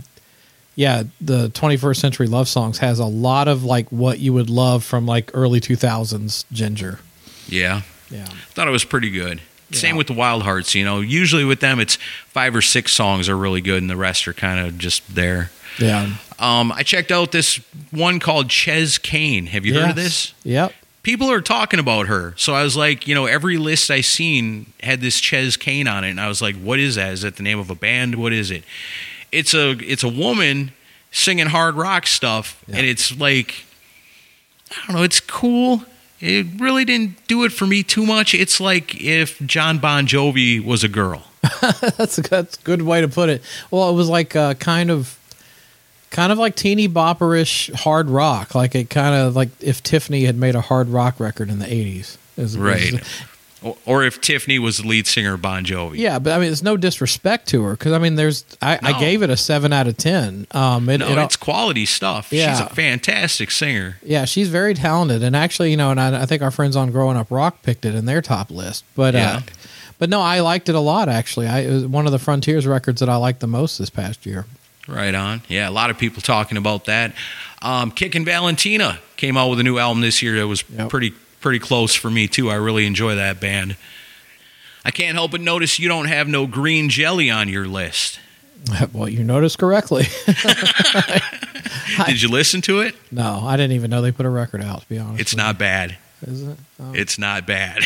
yeah, 0.77 1.05
the 1.19 1.49
21st 1.49 1.97
Century 1.97 2.27
Love 2.27 2.47
Songs 2.47 2.79
has 2.79 2.99
a 2.99 3.07
lot 3.07 3.49
of 3.49 3.65
like 3.65 3.89
what 3.91 4.19
you 4.19 4.35
would 4.35 4.51
love 4.51 4.85
from 4.85 5.07
like 5.07 5.31
early 5.33 5.61
2000s 5.61 6.45
Ginger. 6.53 7.01
Yeah. 7.49 7.83
Yeah, 8.11 8.27
thought 8.51 8.69
it 8.69 8.73
was 8.73 8.85
pretty 8.85 9.09
good. 9.09 9.41
Same 9.73 9.95
Yeah. 9.95 9.99
with 9.99 10.07
the 10.09 10.13
Wild 10.13 10.43
Hearts, 10.43 10.75
you 10.75 10.85
know. 10.85 11.01
Usually 11.01 11.45
with 11.45 11.61
them, 11.61 11.81
it's 11.81 11.97
five 12.29 12.55
or 12.55 12.63
six 12.63 12.93
songs 12.93 13.29
are 13.29 13.37
really 13.37 13.61
good, 13.61 13.81
and 13.83 13.91
the 13.91 13.97
rest 13.97 14.27
are 14.29 14.33
kind 14.33 14.67
of 14.67 14.79
just 14.79 15.15
there. 15.15 15.51
yeah. 15.79 16.11
Um, 16.39 16.73
I 16.73 16.83
checked 16.83 17.13
out 17.13 17.31
this 17.31 17.61
one 17.93 18.19
called 18.19 18.51
Chez 18.51 18.99
Kane. 18.99 19.47
Have 19.47 19.65
you 19.65 19.75
heard 19.75 19.91
of 19.91 19.97
this? 19.97 20.35
Yep. 20.43 20.73
People 21.05 21.31
are 21.31 21.41
talking 21.41 21.79
about 21.81 22.07
her, 22.09 22.35
so 22.37 22.55
I 22.55 22.63
was 22.65 22.77
like, 22.77 23.07
you 23.09 23.15
know, 23.15 23.27
every 23.27 23.57
list 23.59 23.91
I 23.91 24.01
seen 24.03 24.67
had 24.83 25.01
this 25.01 25.17
Chez 25.17 25.57
Kane 25.57 25.87
on 25.89 26.03
it, 26.05 26.11
and 26.11 26.21
I 26.21 26.27
was 26.29 26.43
like, 26.43 26.57
what 26.57 26.79
is 26.81 26.97
that? 26.97 27.13
Is 27.13 27.23
that 27.23 27.37
the 27.37 27.43
name 27.45 27.59
of 27.61 27.71
a 27.71 27.75
band? 27.75 28.17
What 28.17 28.33
is 28.33 28.51
it? 28.51 28.65
It's 29.33 29.55
a 29.55 29.71
it's 29.81 30.03
a 30.05 30.09
woman 30.09 30.73
singing 31.11 31.47
hard 31.47 31.75
rock 31.77 32.07
stuff, 32.07 32.63
and 32.69 32.85
it's 32.87 33.17
like 33.19 33.65
I 34.71 34.87
don't 34.87 34.97
know, 34.97 35.03
it's 35.05 35.21
cool. 35.21 35.85
It 36.23 36.47
really 36.61 36.85
didn't 36.85 37.27
do 37.27 37.43
it 37.43 37.51
for 37.53 37.67
me 37.67 37.83
too 37.83 38.07
much. 38.07 38.33
It's 38.33 38.61
like 38.61 38.95
if 39.01 39.41
John 39.41 39.81
Bon 39.81 40.07
Jovi 40.07 40.65
was 40.65 40.85
a 40.85 40.89
girl. 40.89 41.25
that's 41.97 42.17
a 42.17 42.23
that's 42.23 42.57
a 42.57 42.63
good 42.63 42.83
way 42.83 43.01
to 43.01 43.09
put 43.09 43.29
it. 43.29 43.43
Well, 43.73 43.91
it 43.91 43.95
was 43.95 44.09
like 44.09 44.37
uh, 44.37 44.55
kind 44.55 44.93
of, 44.93 45.19
kind 46.11 46.31
of 46.31 46.39
like 46.39 46.55
teeny 46.55 46.89
bopperish 46.89 47.75
hard 47.75 48.09
rock. 48.09 48.55
Like 48.55 48.77
it 48.77 48.89
kind 48.89 49.17
of 49.17 49.35
like 49.35 49.49
if 49.61 49.83
Tiffany 49.83 50.25
had 50.25 50.37
made 50.37 50.55
a 50.55 50.61
hard 50.61 50.89
rock 50.89 51.19
record 51.19 51.51
in 51.51 51.59
the 51.59 51.67
eighties. 51.67 52.19
Right. 52.39 53.03
Or, 53.63 53.77
or 53.87 54.05
if 54.05 54.21
Tiffany 54.21 54.59
was 54.59 54.79
the 54.79 54.87
lead 54.89 55.07
singer 55.07 55.35
of 55.35 55.43
Bon 55.43 55.65
Jovi. 55.65 55.99
Yeah, 55.99 56.19
but 56.19 56.33
I 56.33 56.39
mean, 56.39 56.51
it's 56.51 56.63
no 56.63 56.77
disrespect 56.77 57.49
to 57.49 57.63
her 57.65 57.73
because 57.73 57.93
I 57.93 57.99
mean, 57.99 58.17
there's 58.17 58.45
I, 58.61 58.79
I 58.83 58.99
gave 58.99 59.23
it 59.23 59.31
a 59.31 59.37
seven 59.37 59.73
out 59.73 59.87
of 59.87 59.97
ten. 59.97 60.47
Um, 60.51 60.89
it, 60.89 60.99
No, 60.99 61.09
it, 61.09 61.19
it's 61.19 61.37
quality 61.37 61.87
stuff. 61.87 62.29
She's 62.31 62.43
a 62.45 62.67
fantastic 62.69 63.51
singer. 63.51 63.99
yeah, 64.03 64.25
she's 64.25 64.49
very 64.49 64.75
talented, 64.75 65.23
and 65.23 65.37
actually, 65.37 65.71
you 65.71 65.77
know, 65.77 65.91
and 65.91 66.01
I, 66.01 66.23
I 66.23 66.27
think 66.27 66.43
our 66.43 66.51
friends 66.51 66.75
on 66.77 66.91
Growing 66.91 67.17
Up 67.17 67.31
Rock 67.31 67.63
picked 67.63 67.85
it 67.85 67.95
in 67.95 68.05
their 68.07 68.21
top 68.23 68.51
list. 68.51 68.85
But 68.95 69.15
Yeah. 69.15 69.37
uh, 69.37 69.41
but 69.99 70.11
no, 70.11 70.21
I 70.21 70.41
liked 70.41 70.69
it 70.69 70.75
a 70.75 70.81
lot. 70.81 71.09
Actually, 71.09 71.47
I 71.47 71.61
it 71.61 71.71
was 71.73 71.87
one 71.87 72.07
of 72.07 72.13
the 72.13 72.19
Frontiers 72.19 72.67
records 72.67 72.99
that 73.01 73.09
I 73.09 73.17
liked 73.17 73.39
the 73.41 73.47
most 73.47 73.79
this 73.79 73.91
past 73.91 74.27
year. 74.27 74.47
Right 74.89 75.15
on. 75.15 75.43
Yeah, 75.49 75.69
a 75.69 75.71
lot 75.71 75.91
of 75.91 75.99
people 75.99 76.21
talking 76.23 76.59
about 76.59 76.87
that. 76.87 77.15
Um, 77.63 77.93
Kickin' 77.93 78.25
Valentina 78.25 78.99
came 79.17 79.37
out 79.37 79.49
with 79.51 79.61
a 79.61 79.63
new 79.63 79.79
album 79.79 80.01
this 80.01 80.21
year 80.21 80.35
that 80.41 80.49
was 80.49 80.65
Yep. 80.77 80.89
pretty 80.89 81.13
pretty 81.43 81.59
close 81.59 81.95
for 81.95 82.11
me 82.11 82.27
too. 82.29 82.49
I 82.51 82.55
really 82.55 82.87
enjoy 82.87 83.17
that 83.17 83.41
band. 83.41 83.77
I 84.85 84.91
can't 84.91 85.15
help 85.15 85.31
but 85.33 85.41
notice 85.41 85.79
you 85.79 85.89
don't 85.89 86.07
have 86.07 86.27
no 86.29 86.47
green 86.47 86.89
jelly 86.89 87.31
on 87.31 87.49
your 87.49 87.67
list. 87.67 88.19
well, 88.93 89.09
you 89.09 89.25
noticed 89.25 89.59
correctly. 89.59 90.05
Did 92.07 92.23
you 92.23 92.29
listen 92.29 92.63
to 92.63 92.81
it? 92.81 92.95
no, 93.13 93.41
I 93.45 93.57
didn't 93.57 93.73
even 93.73 93.91
know 93.91 94.01
they 94.03 94.13
put 94.13 94.27
a 94.27 94.31
record 94.31 94.63
out. 94.63 94.83
To 94.83 94.89
be 94.89 94.99
honest, 94.99 95.21
It's 95.21 95.37
not 95.37 95.59
bad. 95.59 95.99
Is 96.27 96.43
it? 96.43 96.57
Oh. 96.81 96.93
It's 96.95 97.19
not 97.19 97.47
bad. 97.47 97.79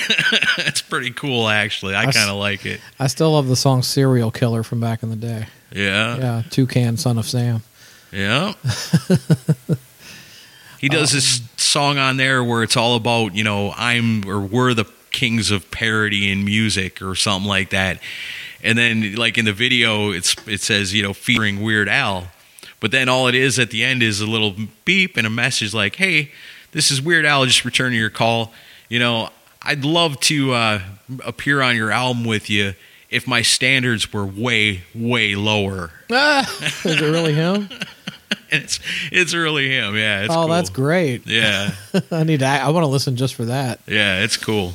it's 0.58 0.82
pretty 0.82 1.10
cool 1.10 1.48
actually. 1.48 1.94
I 1.94 2.04
kind 2.12 2.30
of 2.30 2.36
like 2.36 2.66
it. 2.66 2.80
I 2.98 3.06
still 3.06 3.32
love 3.32 3.48
the 3.48 3.56
song 3.56 3.82
"Serial 3.82 4.30
Killer" 4.30 4.62
from 4.62 4.78
back 4.80 5.02
in 5.02 5.08
the 5.10 5.16
day. 5.16 5.46
Yeah. 5.72 6.16
Yeah, 6.18 6.42
Toucan, 6.50 6.98
son 6.98 7.18
of 7.18 7.26
Sam. 7.26 7.62
Yeah. 8.12 8.52
He 10.78 10.88
does 10.88 11.12
this 11.12 11.40
song 11.56 11.98
on 11.98 12.16
there 12.16 12.42
where 12.42 12.62
it's 12.62 12.76
all 12.76 12.96
about, 12.96 13.34
you 13.34 13.44
know, 13.44 13.72
I'm 13.76 14.28
or 14.28 14.40
we're 14.40 14.74
the 14.74 14.84
kings 15.10 15.50
of 15.50 15.70
parody 15.70 16.30
in 16.30 16.44
music 16.44 17.00
or 17.00 17.14
something 17.14 17.48
like 17.48 17.70
that. 17.70 18.00
And 18.62 18.76
then 18.76 19.14
like 19.14 19.38
in 19.38 19.44
the 19.44 19.52
video 19.52 20.10
it's 20.10 20.36
it 20.46 20.60
says, 20.60 20.92
you 20.92 21.02
know, 21.02 21.12
featuring 21.12 21.62
Weird 21.62 21.88
Al. 21.88 22.28
But 22.80 22.90
then 22.90 23.08
all 23.08 23.26
it 23.26 23.34
is 23.34 23.58
at 23.58 23.70
the 23.70 23.82
end 23.82 24.02
is 24.02 24.20
a 24.20 24.26
little 24.26 24.54
beep 24.84 25.16
and 25.16 25.26
a 25.26 25.30
message 25.30 25.72
like, 25.72 25.96
"Hey, 25.96 26.30
this 26.72 26.90
is 26.90 27.00
Weird 27.00 27.24
Al 27.24 27.46
just 27.46 27.64
returning 27.64 27.98
your 27.98 28.10
call. 28.10 28.52
You 28.88 28.98
know, 28.98 29.30
I'd 29.62 29.84
love 29.84 30.20
to 30.20 30.52
uh, 30.52 30.80
appear 31.24 31.62
on 31.62 31.74
your 31.74 31.90
album 31.90 32.24
with 32.24 32.50
you 32.50 32.74
if 33.08 33.26
my 33.26 33.40
standards 33.40 34.12
were 34.12 34.26
way 34.26 34.82
way 34.94 35.34
lower." 35.34 35.92
Ah, 36.10 36.46
is 36.84 36.84
it 36.84 37.00
really 37.00 37.32
him? 37.32 37.68
it's 38.50 38.80
it's 39.12 39.34
really 39.34 39.68
him. 39.68 39.96
Yeah. 39.96 40.22
It's 40.22 40.32
oh, 40.32 40.42
cool. 40.42 40.48
that's 40.48 40.70
great. 40.70 41.26
Yeah, 41.26 41.72
I 42.10 42.24
need 42.24 42.40
to. 42.40 42.46
I 42.46 42.68
want 42.70 42.84
to 42.84 42.88
listen 42.88 43.16
just 43.16 43.34
for 43.34 43.44
that. 43.46 43.80
yeah, 43.86 44.22
it's 44.22 44.36
cool. 44.36 44.74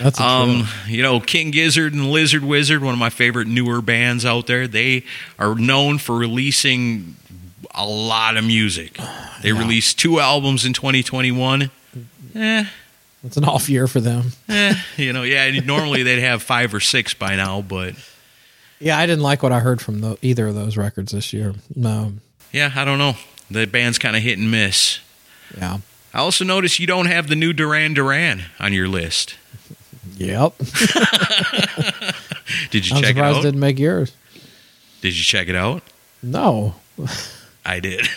That's 0.00 0.18
Um, 0.20 0.66
you 0.88 1.02
know, 1.02 1.20
King 1.20 1.50
Gizzard 1.50 1.92
and 1.92 2.10
Lizard 2.10 2.42
Wizard, 2.42 2.82
one 2.82 2.94
of 2.94 2.98
my 2.98 3.10
favorite 3.10 3.46
newer 3.46 3.82
bands 3.82 4.24
out 4.24 4.46
there. 4.46 4.66
They 4.66 5.04
are 5.38 5.54
known 5.54 5.98
for 5.98 6.16
releasing 6.16 7.16
a 7.74 7.86
lot 7.86 8.36
of 8.38 8.44
music. 8.44 8.98
They 9.42 9.50
Yeah. 9.50 9.58
released 9.58 9.98
two 9.98 10.18
albums 10.18 10.64
in 10.64 10.72
2021. 10.72 11.70
Eh, 12.34 12.64
It's 13.22 13.36
an 13.36 13.44
off 13.44 13.68
year 13.68 13.86
for 13.86 14.00
them. 14.00 14.32
eh, 14.48 14.74
you 14.96 15.12
know, 15.12 15.24
yeah. 15.24 15.50
Normally 15.60 16.02
they'd 16.02 16.20
have 16.22 16.42
five 16.42 16.72
or 16.72 16.80
six 16.80 17.12
by 17.12 17.36
now, 17.36 17.60
but 17.60 17.94
Yeah, 18.80 18.96
I 18.98 19.04
didn't 19.06 19.22
like 19.22 19.42
what 19.42 19.52
I 19.52 19.60
heard 19.60 19.82
from 19.82 20.00
the, 20.00 20.16
either 20.22 20.46
of 20.46 20.54
those 20.54 20.76
records 20.78 21.12
this 21.12 21.32
year. 21.34 21.54
No, 21.74 22.14
yeah, 22.56 22.72
I 22.74 22.84
don't 22.84 22.98
know. 22.98 23.14
The 23.50 23.66
band's 23.66 23.98
kind 23.98 24.16
of 24.16 24.22
hit 24.22 24.38
and 24.38 24.50
miss. 24.50 25.00
yeah, 25.56 25.78
I 26.14 26.18
also 26.18 26.44
noticed 26.44 26.80
you 26.80 26.86
don't 26.86 27.06
have 27.06 27.28
the 27.28 27.36
new 27.36 27.52
Duran 27.52 27.94
Duran 27.94 28.44
on 28.58 28.72
your 28.72 28.88
list. 28.88 29.36
yep. 30.16 30.54
Did 32.70 32.88
you 32.88 32.96
I'm 32.96 33.02
check 33.02 33.16
it 33.16 33.22
out? 33.22 33.42
didn't 33.42 33.60
make 33.60 33.78
yours. 33.78 34.12
Did 35.00 35.16
you 35.16 35.22
check 35.22 35.48
it 35.48 35.54
out? 35.54 35.82
No, 36.22 36.74
I 37.64 37.80
did. 37.80 38.06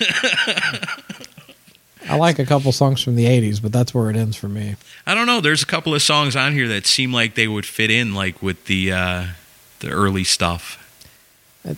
I 2.08 2.15
like 2.15 2.39
a 2.39 2.45
couple 2.45 2.71
songs 2.71 3.04
from 3.04 3.15
the 3.15 3.25
'80s, 3.25 3.62
but 3.62 3.71
that's 3.71 3.93
where 3.93 4.10
it 4.10 4.15
ends 4.15 4.36
for 4.38 4.47
me. 4.47 4.75
I 5.06 5.13
don't 5.13 5.28
know. 5.28 5.41
There's 5.41 5.62
a 5.62 5.65
couple 5.65 5.93
of 5.93 6.02
songs 6.02 6.36
on 6.36 6.54
here 6.54 6.67
that 6.69 6.88
seem 6.88 7.13
like 7.13 7.36
they 7.36 7.47
would 7.47 7.65
fit 7.65 7.91
in, 7.91 8.15
like 8.15 8.41
with 8.41 8.65
the 8.65 8.91
uh, 8.91 9.25
the 9.82 9.89
early 9.89 10.23
stuff. 10.23 10.78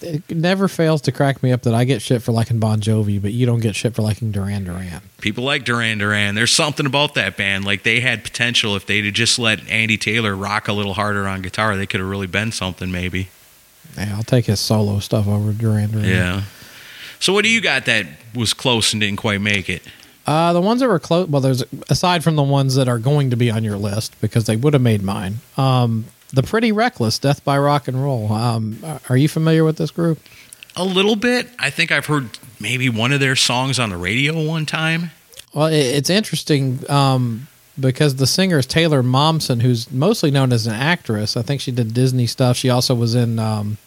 It, 0.01 0.30
never 0.30 0.67
fails 0.67 1.01
to 1.01 1.12
crack 1.12 1.43
me 1.43 1.51
up 1.51 1.63
that 1.63 1.73
I 1.73 1.84
get 1.84 2.01
shit 2.01 2.21
for 2.21 2.32
liking 2.32 2.60
Bon 2.60 2.80
Jovi, 2.80 3.21
but 3.21 3.34
you 3.34 3.45
don't 3.45 3.60
get 3.60 3.75
shit 3.75 3.95
for 3.95 4.01
liking 4.01 4.32
Duran 4.32 4.63
Duran. 4.63 5.01
People 5.19 5.43
like 5.43 5.65
Duran 5.65 5.97
Duran. 5.97 6.36
There's 6.36 6.54
something 6.54 6.86
about 6.86 7.15
that 7.15 7.38
band. 7.38 7.65
Like 7.65 7.84
they 7.84 7.99
had 7.99 8.23
potential 8.23 8.75
if 8.75 8.86
they'd 8.86 9.06
have 9.06 9.13
just 9.13 9.38
let 9.38 9.67
Andy 9.69 9.97
Taylor 9.97 10.36
rock 10.36 10.67
a 10.67 10.73
little 10.73 10.93
harder 10.93 11.27
on 11.27 11.41
guitar. 11.41 11.75
They 11.75 11.86
could 11.86 11.99
have 11.99 12.10
really 12.10 12.27
been 12.27 12.51
something, 12.51 12.91
maybe. 12.91 13.30
Yeah, 13.97 14.15
I'll 14.15 14.23
take 14.23 14.45
his 14.45 14.60
solo 14.60 14.99
stuff 14.99 15.27
over 15.27 15.51
Duran 15.51 15.91
Duran. 15.91 16.06
Yeah. 16.06 16.43
So 17.19 17.34
what 17.34 17.43
do 17.43 17.49
you 17.49 17.62
got 17.62 17.86
that 17.86 18.08
was 18.34 18.54
close 18.54 18.93
and 18.93 19.01
didn't 19.01 19.19
quite 19.19 19.41
make 19.41 19.69
it? 19.69 19.84
Uh, 20.25 20.54
the 20.54 20.62
ones 20.62 20.82
that 20.82 20.88
were 20.88 20.99
close. 20.99 21.27
Well, 21.27 21.41
there's 21.41 21.63
aside 21.89 22.23
from 22.23 22.36
the 22.36 22.43
ones 22.43 22.75
that 22.75 22.88
are 22.88 22.99
going 22.99 23.32
to 23.32 23.36
be 23.36 23.51
on 23.51 23.63
your 23.63 23.77
list 23.77 24.19
because 24.21 24.45
they 24.45 24.56
would 24.56 24.73
have 24.73 24.82
made 24.82 25.01
mine. 25.01 25.39
Um, 25.58 26.06
the 26.34 26.44
Pretty 26.44 26.72
Reckless, 26.72 27.20
Death 27.20 27.44
by 27.44 27.58
Rock 27.58 27.88
and 27.88 28.02
Roll. 28.02 28.32
Um, 28.32 28.78
are 29.10 29.17
you 29.17 29.28
familiar 29.28 29.63
with 29.63 29.78
this 29.78 29.91
group? 29.91 30.20
A 30.76 30.84
little 30.86 31.15
bit. 31.15 31.50
I 31.60 31.70
think 31.70 31.91
I've 31.91 32.06
heard 32.06 32.39
maybe 32.60 32.89
one 32.89 33.12
of 33.12 33.20
their 33.20 33.36
songs 33.36 33.78
on 33.80 33.89
the 33.89 33.98
radio 33.98 34.41
one 34.46 34.65
time. 34.65 35.12
Well, 35.54 35.67
it's 35.67 36.10
interesting 36.10 36.89
um, 36.89 37.48
because 37.78 38.15
the 38.15 38.28
singer 38.28 38.60
is 38.60 38.65
Taylor 38.65 39.04
Momsen, 39.04 39.62
who's 39.62 39.91
mostly 39.91 40.32
known 40.32 40.54
as 40.54 40.67
an 40.67 40.74
actress. 40.74 41.36
I 41.36 41.41
think 41.41 41.60
she 41.60 41.72
did 41.72 41.94
Disney 41.94 42.26
stuff. 42.26 42.56
She 42.56 42.70
also 42.70 42.96
was 42.96 43.15
in 43.15 43.38
um, 43.38 43.78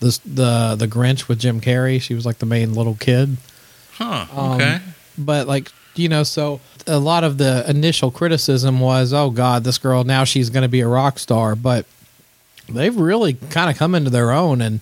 the 0.00 0.18
the 0.24 0.76
the 0.78 0.88
Grinch 0.88 1.28
with 1.28 1.40
Jim 1.40 1.60
Carrey. 1.60 2.00
She 2.00 2.14
was 2.14 2.24
like 2.24 2.38
the 2.38 2.46
main 2.46 2.72
little 2.72 2.94
kid. 2.94 3.36
Huh. 3.92 4.26
Um, 4.34 4.52
Okay. 4.52 4.80
But 5.18 5.46
like 5.46 5.70
you 5.96 6.08
know, 6.08 6.22
so 6.22 6.60
a 6.86 6.98
lot 6.98 7.24
of 7.24 7.38
the 7.38 7.68
initial 7.68 8.10
criticism 8.10 8.80
was, 8.80 9.12
"Oh 9.12 9.30
God, 9.30 9.64
this 9.64 9.78
girl 9.78 10.04
now 10.04 10.24
she's 10.24 10.50
going 10.50 10.62
to 10.62 10.68
be 10.68 10.80
a 10.80 10.88
rock 10.88 11.18
star." 11.18 11.54
But 11.54 11.86
they've 12.68 12.96
really 12.96 13.34
kind 13.34 13.70
of 13.70 13.76
come 13.76 13.94
into 13.94 14.10
their 14.10 14.32
own, 14.32 14.60
and 14.60 14.80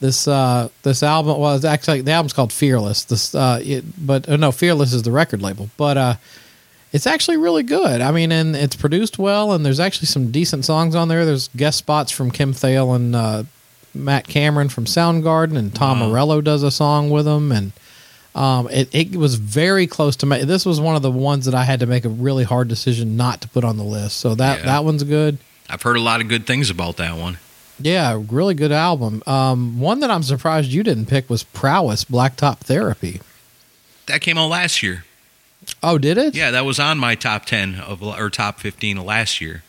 this 0.00 0.26
uh 0.26 0.68
this 0.82 1.02
album 1.02 1.38
well, 1.38 1.54
it's 1.54 1.64
actually 1.64 2.00
the 2.00 2.12
album's 2.12 2.32
called 2.32 2.52
Fearless. 2.52 3.04
This 3.04 3.34
uh, 3.34 3.60
it, 3.62 3.84
but 3.98 4.28
uh, 4.28 4.36
no, 4.36 4.52
Fearless 4.52 4.92
is 4.92 5.02
the 5.02 5.12
record 5.12 5.42
label, 5.42 5.70
but 5.76 5.96
uh. 5.96 6.14
It's 6.94 7.06
actually 7.06 7.38
really 7.38 7.62
good. 7.62 8.02
I 8.02 8.10
mean, 8.10 8.30
and 8.30 8.54
it's 8.54 8.76
produced 8.76 9.18
well, 9.18 9.52
and 9.54 9.64
there's 9.64 9.80
actually 9.80 10.08
some 10.08 10.30
decent 10.30 10.66
songs 10.66 10.94
on 10.94 11.08
there. 11.08 11.24
There's 11.24 11.48
guest 11.56 11.78
spots 11.78 12.12
from 12.12 12.30
Kim 12.30 12.52
Thayil 12.52 12.94
and 12.94 13.16
uh, 13.16 13.44
Matt 13.94 14.28
Cameron 14.28 14.68
from 14.68 14.84
Soundgarden, 14.84 15.56
and 15.56 15.74
Tom 15.74 16.00
Morello 16.00 16.42
does 16.42 16.62
a 16.62 16.70
song 16.70 17.08
with 17.08 17.24
them, 17.24 17.50
and 17.50 17.72
um, 18.34 18.68
it, 18.70 18.88
it 18.94 19.16
was 19.16 19.34
very 19.34 19.86
close 19.86 20.16
to 20.16 20.26
me. 20.26 20.44
This 20.44 20.64
was 20.64 20.80
one 20.80 20.96
of 20.96 21.02
the 21.02 21.10
ones 21.10 21.44
that 21.46 21.54
I 21.54 21.64
had 21.64 21.80
to 21.80 21.86
make 21.86 22.04
a 22.04 22.08
really 22.08 22.44
hard 22.44 22.68
decision 22.68 23.16
not 23.16 23.40
to 23.42 23.48
put 23.48 23.62
on 23.64 23.76
the 23.76 23.84
list. 23.84 24.16
So 24.18 24.34
that 24.36 24.60
Yeah. 24.60 24.64
that 24.66 24.84
one's 24.84 25.02
good. 25.04 25.38
I've 25.68 25.82
heard 25.82 25.96
a 25.96 26.00
lot 26.00 26.20
of 26.20 26.28
good 26.28 26.46
things 26.46 26.70
about 26.70 26.96
that 26.98 27.16
one. 27.16 27.38
Yeah, 27.80 28.20
really 28.30 28.54
good 28.54 28.72
album. 28.72 29.22
Um, 29.26 29.80
one 29.80 30.00
that 30.00 30.10
I'm 30.10 30.22
surprised 30.22 30.70
you 30.70 30.82
didn't 30.82 31.06
pick 31.06 31.28
was 31.30 31.42
Prowess 31.42 32.04
Blacktop 32.04 32.58
Therapy. 32.58 33.20
That 34.06 34.20
came 34.20 34.36
out 34.38 34.48
last 34.48 34.82
year. 34.82 35.04
Oh, 35.82 35.96
did 35.98 36.18
it? 36.18 36.34
Yeah, 36.34 36.50
that 36.50 36.64
was 36.64 36.78
on 36.78 36.98
my 36.98 37.14
top 37.14 37.44
10 37.46 37.76
of 37.76 38.02
or 38.02 38.30
top 38.30 38.60
15 38.60 38.98
of 38.98 39.04
last 39.04 39.40
year. 39.40 39.62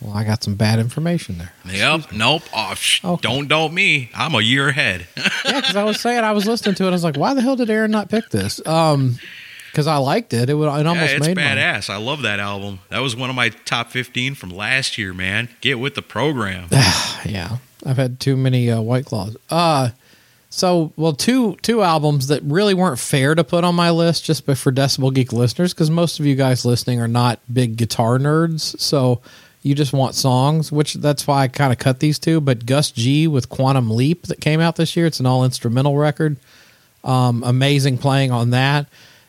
Well, 0.00 0.14
I 0.16 0.24
got 0.24 0.42
some 0.44 0.54
bad 0.56 0.78
information 0.78 1.38
there. 1.38 1.52
Yep. 1.70 2.12
Nope. 2.12 2.42
Oh, 2.54 2.74
sh- 2.74 3.02
Okay. 3.04 3.20
Don't 3.28 3.48
doubt 3.48 3.72
me. 3.72 4.10
I'm 4.14 4.34
a 4.34 4.40
year 4.40 4.68
ahead. 4.68 5.06
yeah, 5.44 5.60
because 5.60 5.76
I 5.76 5.84
was 5.84 6.00
saying 6.00 6.22
I 6.22 6.32
was 6.32 6.46
listening 6.46 6.74
to 6.76 6.84
it. 6.84 6.88
I 6.88 6.92
was 6.92 7.04
like, 7.04 7.16
why 7.16 7.32
the 7.34 7.40
hell 7.40 7.56
did 7.56 7.70
Aaron 7.70 7.90
not 7.90 8.08
pick 8.10 8.28
this? 8.30 8.64
Um, 8.66 9.18
because 9.70 9.86
I 9.86 9.96
liked 9.98 10.32
it. 10.32 10.48
It 10.50 10.54
would. 10.54 10.66
It 10.68 10.86
almost 10.86 11.10
yeah, 11.10 11.16
it's 11.16 11.26
made 11.26 11.36
badass. 11.36 11.90
I 11.90 11.96
love 11.98 12.22
that 12.22 12.40
album. 12.40 12.78
That 12.88 13.00
was 13.00 13.14
one 13.16 13.28
of 13.30 13.36
my 13.36 13.50
top 13.50 13.90
15 13.90 14.34
from 14.34 14.50
last 14.50 14.96
year, 14.98 15.12
man. 15.12 15.48
Get 15.60 15.78
with 15.78 15.94
the 15.94 16.02
program. 16.02 16.68
yeah 17.24 17.58
i've 17.84 17.98
had 17.98 18.18
too 18.18 18.36
many 18.36 18.70
uh, 18.70 18.80
white 18.80 19.04
claws 19.04 19.36
uh 19.50 19.90
so 20.48 20.92
well 20.96 21.12
two 21.12 21.54
two 21.62 21.82
albums 21.82 22.28
that 22.28 22.42
really 22.42 22.72
weren't 22.74 22.98
fair 22.98 23.34
to 23.34 23.44
put 23.44 23.64
on 23.64 23.74
my 23.74 23.90
list 23.90 24.24
just 24.24 24.44
for 24.46 24.72
decibel 24.72 25.12
geek 25.12 25.32
listeners 25.32 25.74
because 25.74 25.90
most 25.90 26.18
of 26.18 26.26
you 26.26 26.34
guys 26.34 26.64
listening 26.64 27.00
are 27.00 27.06
not 27.08 27.38
big 27.52 27.76
guitar 27.76 28.18
nerds 28.18 28.78
so 28.80 29.20
you 29.66 29.74
just 29.74 29.92
want 29.92 30.14
songs 30.14 30.70
which 30.70 30.94
that's 30.94 31.26
why 31.26 31.42
i 31.42 31.48
kind 31.48 31.72
of 31.72 31.78
cut 31.78 31.98
these 32.00 32.18
two 32.18 32.40
but 32.40 32.64
gus 32.66 32.90
g 32.92 33.26
with 33.26 33.48
quantum 33.48 33.90
leap 33.90 34.26
that 34.26 34.40
came 34.40 34.60
out 34.60 34.76
this 34.76 34.96
year 34.96 35.06
it's 35.06 35.18
an 35.20 35.26
all 35.26 35.44
instrumental 35.44 35.96
record 35.96 36.36
um, 37.04 37.42
amazing 37.44 37.98
playing 37.98 38.30
on 38.30 38.50
that 38.50 38.86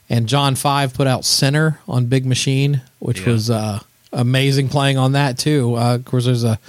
and 0.09 0.27
john 0.27 0.55
five 0.55 0.93
put 0.93 1.07
out 1.07 1.25
Sinner 1.25 1.79
on 1.87 2.05
big 2.05 2.25
machine 2.25 2.81
which 2.99 3.21
Yeah. 3.21 3.29
was 3.33 3.49
uh, 3.49 3.79
amazing 4.13 4.69
playing 4.69 4.97
on 4.97 5.13
that 5.13 5.37
too 5.37 5.75
uh, 5.75 5.95
of 5.95 6.05
course 6.05 6.25
there's 6.25 6.43
a 6.43 6.59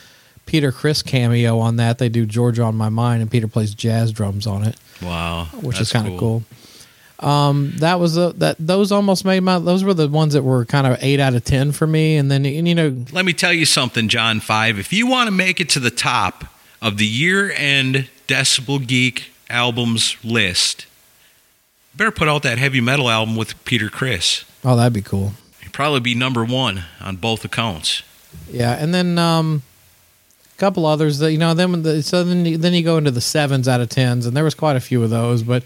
Peter 0.46 0.72
Criss 0.72 1.02
cameo 1.02 1.58
on 1.58 1.76
that. 1.76 1.98
They 1.98 2.08
do 2.08 2.24
Georgia 2.24 2.62
on 2.62 2.74
My 2.74 2.88
Mind, 2.88 3.20
and 3.20 3.30
Peter 3.30 3.46
plays 3.46 3.74
jazz 3.74 4.12
drums 4.12 4.46
on 4.46 4.64
it, 4.64 4.76
Wow. 5.02 5.44
which 5.60 5.78
is 5.78 5.92
kind 5.92 6.08
of 6.10 6.18
cool. 6.18 6.42
Um, 7.20 7.72
that 7.78 7.98
was 7.98 8.16
a, 8.16 8.32
that 8.34 8.56
those 8.60 8.92
almost 8.92 9.24
made 9.24 9.40
my 9.40 9.58
those 9.58 9.82
were 9.82 9.94
the 9.94 10.06
ones 10.08 10.34
that 10.34 10.42
were 10.42 10.64
kind 10.64 10.86
of 10.86 10.98
eight 11.00 11.18
out 11.18 11.34
of 11.34 11.44
ten 11.44 11.72
for 11.72 11.86
me. 11.86 12.16
And 12.16 12.30
then 12.30 12.46
and, 12.46 12.68
you 12.68 12.74
know, 12.74 12.94
Let 13.12 13.24
me 13.24 13.32
tell 13.32 13.52
you 13.52 13.64
something, 13.64 14.08
John 14.08 14.38
5. 14.40 14.78
If 14.78 14.92
you 14.92 15.06
want 15.06 15.26
to 15.26 15.32
make 15.32 15.60
it 15.60 15.68
to 15.70 15.80
the 15.80 15.90
top 15.90 16.44
of 16.80 16.96
the 16.96 17.06
year 17.06 17.50
end 17.50 18.08
Decibel 18.28 18.86
Geek 18.86 19.32
albums 19.50 20.16
list, 20.22 20.86
better 21.96 22.12
put 22.12 22.28
out 22.28 22.44
that 22.44 22.58
heavy 22.58 22.80
metal 22.80 23.10
album 23.10 23.34
with 23.34 23.62
Peter 23.64 23.88
Criss. 23.88 24.44
oh, 24.64 24.76
that'd 24.76 24.92
be 24.92 25.02
cool. 25.02 25.32
He'd 25.60 25.72
probably 25.72 26.00
be 26.00 26.14
number 26.14 26.44
one 26.44 26.84
on 27.00 27.16
both 27.16 27.44
accounts. 27.44 28.02
Yeah, 28.48 28.76
and 28.78 28.94
then 28.94 29.18
um, 29.18 29.62
a 30.54 30.58
couple 30.58 30.86
others 30.86 31.18
that 31.18 31.32
you 31.32 31.38
know. 31.38 31.52
Then 31.54 31.82
the, 31.82 32.02
so 32.02 32.22
then 32.22 32.60
then 32.60 32.74
you 32.74 32.84
go 32.84 32.96
into 32.96 33.10
the 33.10 33.20
sevens 33.20 33.66
out 33.66 33.80
of 33.80 33.88
tens, 33.88 34.24
and 34.24 34.36
there 34.36 34.44
was 34.44 34.54
quite 34.54 34.76
a 34.76 34.80
few 34.80 35.02
of 35.02 35.10
those, 35.10 35.42
but. 35.42 35.64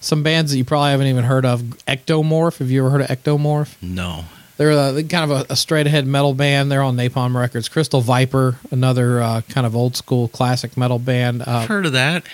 Some 0.00 0.22
bands 0.22 0.52
that 0.52 0.58
you 0.58 0.64
probably 0.64 0.90
haven't 0.90 1.08
even 1.08 1.24
heard 1.24 1.44
of. 1.44 1.60
Ektomorf. 1.86 2.58
Have 2.58 2.70
you 2.70 2.80
ever 2.80 2.90
heard 2.90 3.00
of 3.00 3.08
Ektomorf? 3.08 3.74
No. 3.82 4.24
They're 4.56 4.92
they're 4.92 5.02
kind 5.04 5.30
of 5.30 5.50
a, 5.50 5.52
a 5.52 5.56
straight 5.56 5.86
ahead 5.86 6.06
metal 6.06 6.34
band. 6.34 6.70
They're 6.70 6.82
on 6.82 6.96
Napalm 6.96 7.34
Records. 7.34 7.68
Crystal 7.68 8.00
Viper, 8.00 8.56
another 8.70 9.20
uh, 9.22 9.40
kind 9.48 9.66
of 9.66 9.76
old 9.76 9.96
school 9.96 10.28
classic 10.28 10.76
metal 10.76 10.98
band. 10.98 11.42
Uh, 11.42 11.44
I've 11.46 11.68
heard 11.68 11.86
of 11.86 11.92
that. 11.92 12.24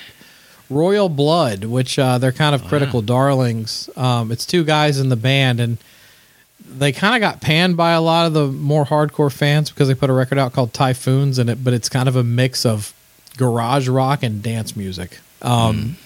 Royal 0.71 1.11
Blood, 1.11 1.65
which 1.65 1.99
uh, 1.99 2.17
they're 2.17 2.33
kind 2.33 2.55
of 2.55 2.65
critical 2.65 3.03
darlings. 3.03 3.91
Um, 3.97 4.33
it's 4.33 4.47
two 4.47 4.65
guys 4.65 4.99
in 4.99 5.11
the 5.11 5.17
band, 5.17 5.61
and 5.61 5.77
they 6.67 6.91
kind 6.91 7.15
of 7.15 7.21
got 7.21 7.43
panned 7.43 7.77
by 7.77 7.93
a 7.93 8.01
lot 8.01 8.27
of 8.27 8.33
the 8.33 8.47
more 8.47 8.87
hardcore 8.87 9.31
fans 9.31 9.71
because 9.71 9.89
they 9.89 9.95
put 9.95 10.09
a 10.09 10.15
record 10.15 10.39
out 10.39 10.55
called 10.55 10.73
Typhoons 10.73 11.39
in 11.39 11.51
it, 11.51 11.63
but 11.63 11.75
it's 11.75 11.91
kind 11.91 12.09
of 12.09 12.17
a 12.17 12.25
mix 12.25 12.65
of 12.65 12.95
garage 13.37 13.89
rock 13.89 14.23
and 14.23 14.43
dance 14.43 14.75
music. 14.75 15.19
Um, 15.43 15.97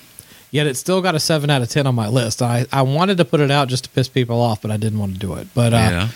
Yet 0.51 0.67
it 0.67 0.77
still 0.77 1.03
got 1.03 1.15
a 1.15 1.21
seven 1.21 1.51
out 1.51 1.63
of 1.63 1.69
ten 1.69 1.87
on 1.87 1.95
my 1.95 2.09
list. 2.09 2.41
I, 2.41 2.67
I 2.73 2.83
wanted 2.83 3.19
to 3.19 3.25
put 3.25 3.41
it 3.41 3.51
out 3.51 3.69
just 3.69 3.85
to 3.85 3.91
piss 3.91 4.09
people 4.09 4.41
off, 4.41 4.63
but 4.63 4.71
I 4.71 4.77
didn't 4.77 4.99
want 4.99 5.15
to 5.15 5.19
do 5.19 5.35
it. 5.35 5.49
But 5.55 5.75
uh, 5.75 5.77
yeah. 5.77 6.09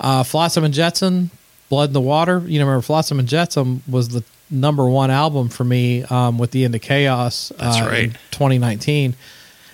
uh, 0.00 0.22
Flotsam 0.22 0.64
and 0.64 0.74
Jetsam, 0.74 1.30
Blood 1.70 1.90
in 1.90 1.92
the 1.94 2.00
Water. 2.00 2.42
You 2.46 2.58
know, 2.58 2.66
remember 2.66 2.82
Flotsam 2.82 3.18
and 3.18 3.28
Jetsam 3.28 3.82
was 3.88 4.10
the 4.10 4.22
number 4.50 4.86
one 4.88 5.10
album 5.10 5.48
for 5.48 5.64
me 5.64 6.04
um, 6.04 6.38
with 6.38 6.50
the 6.50 6.64
End 6.64 6.74
of 6.74 6.82
Chaos. 6.82 7.52
That's 7.58 7.80
uh, 7.80 7.86
right. 7.86 8.04
in 8.04 8.10
2019. 8.30 9.16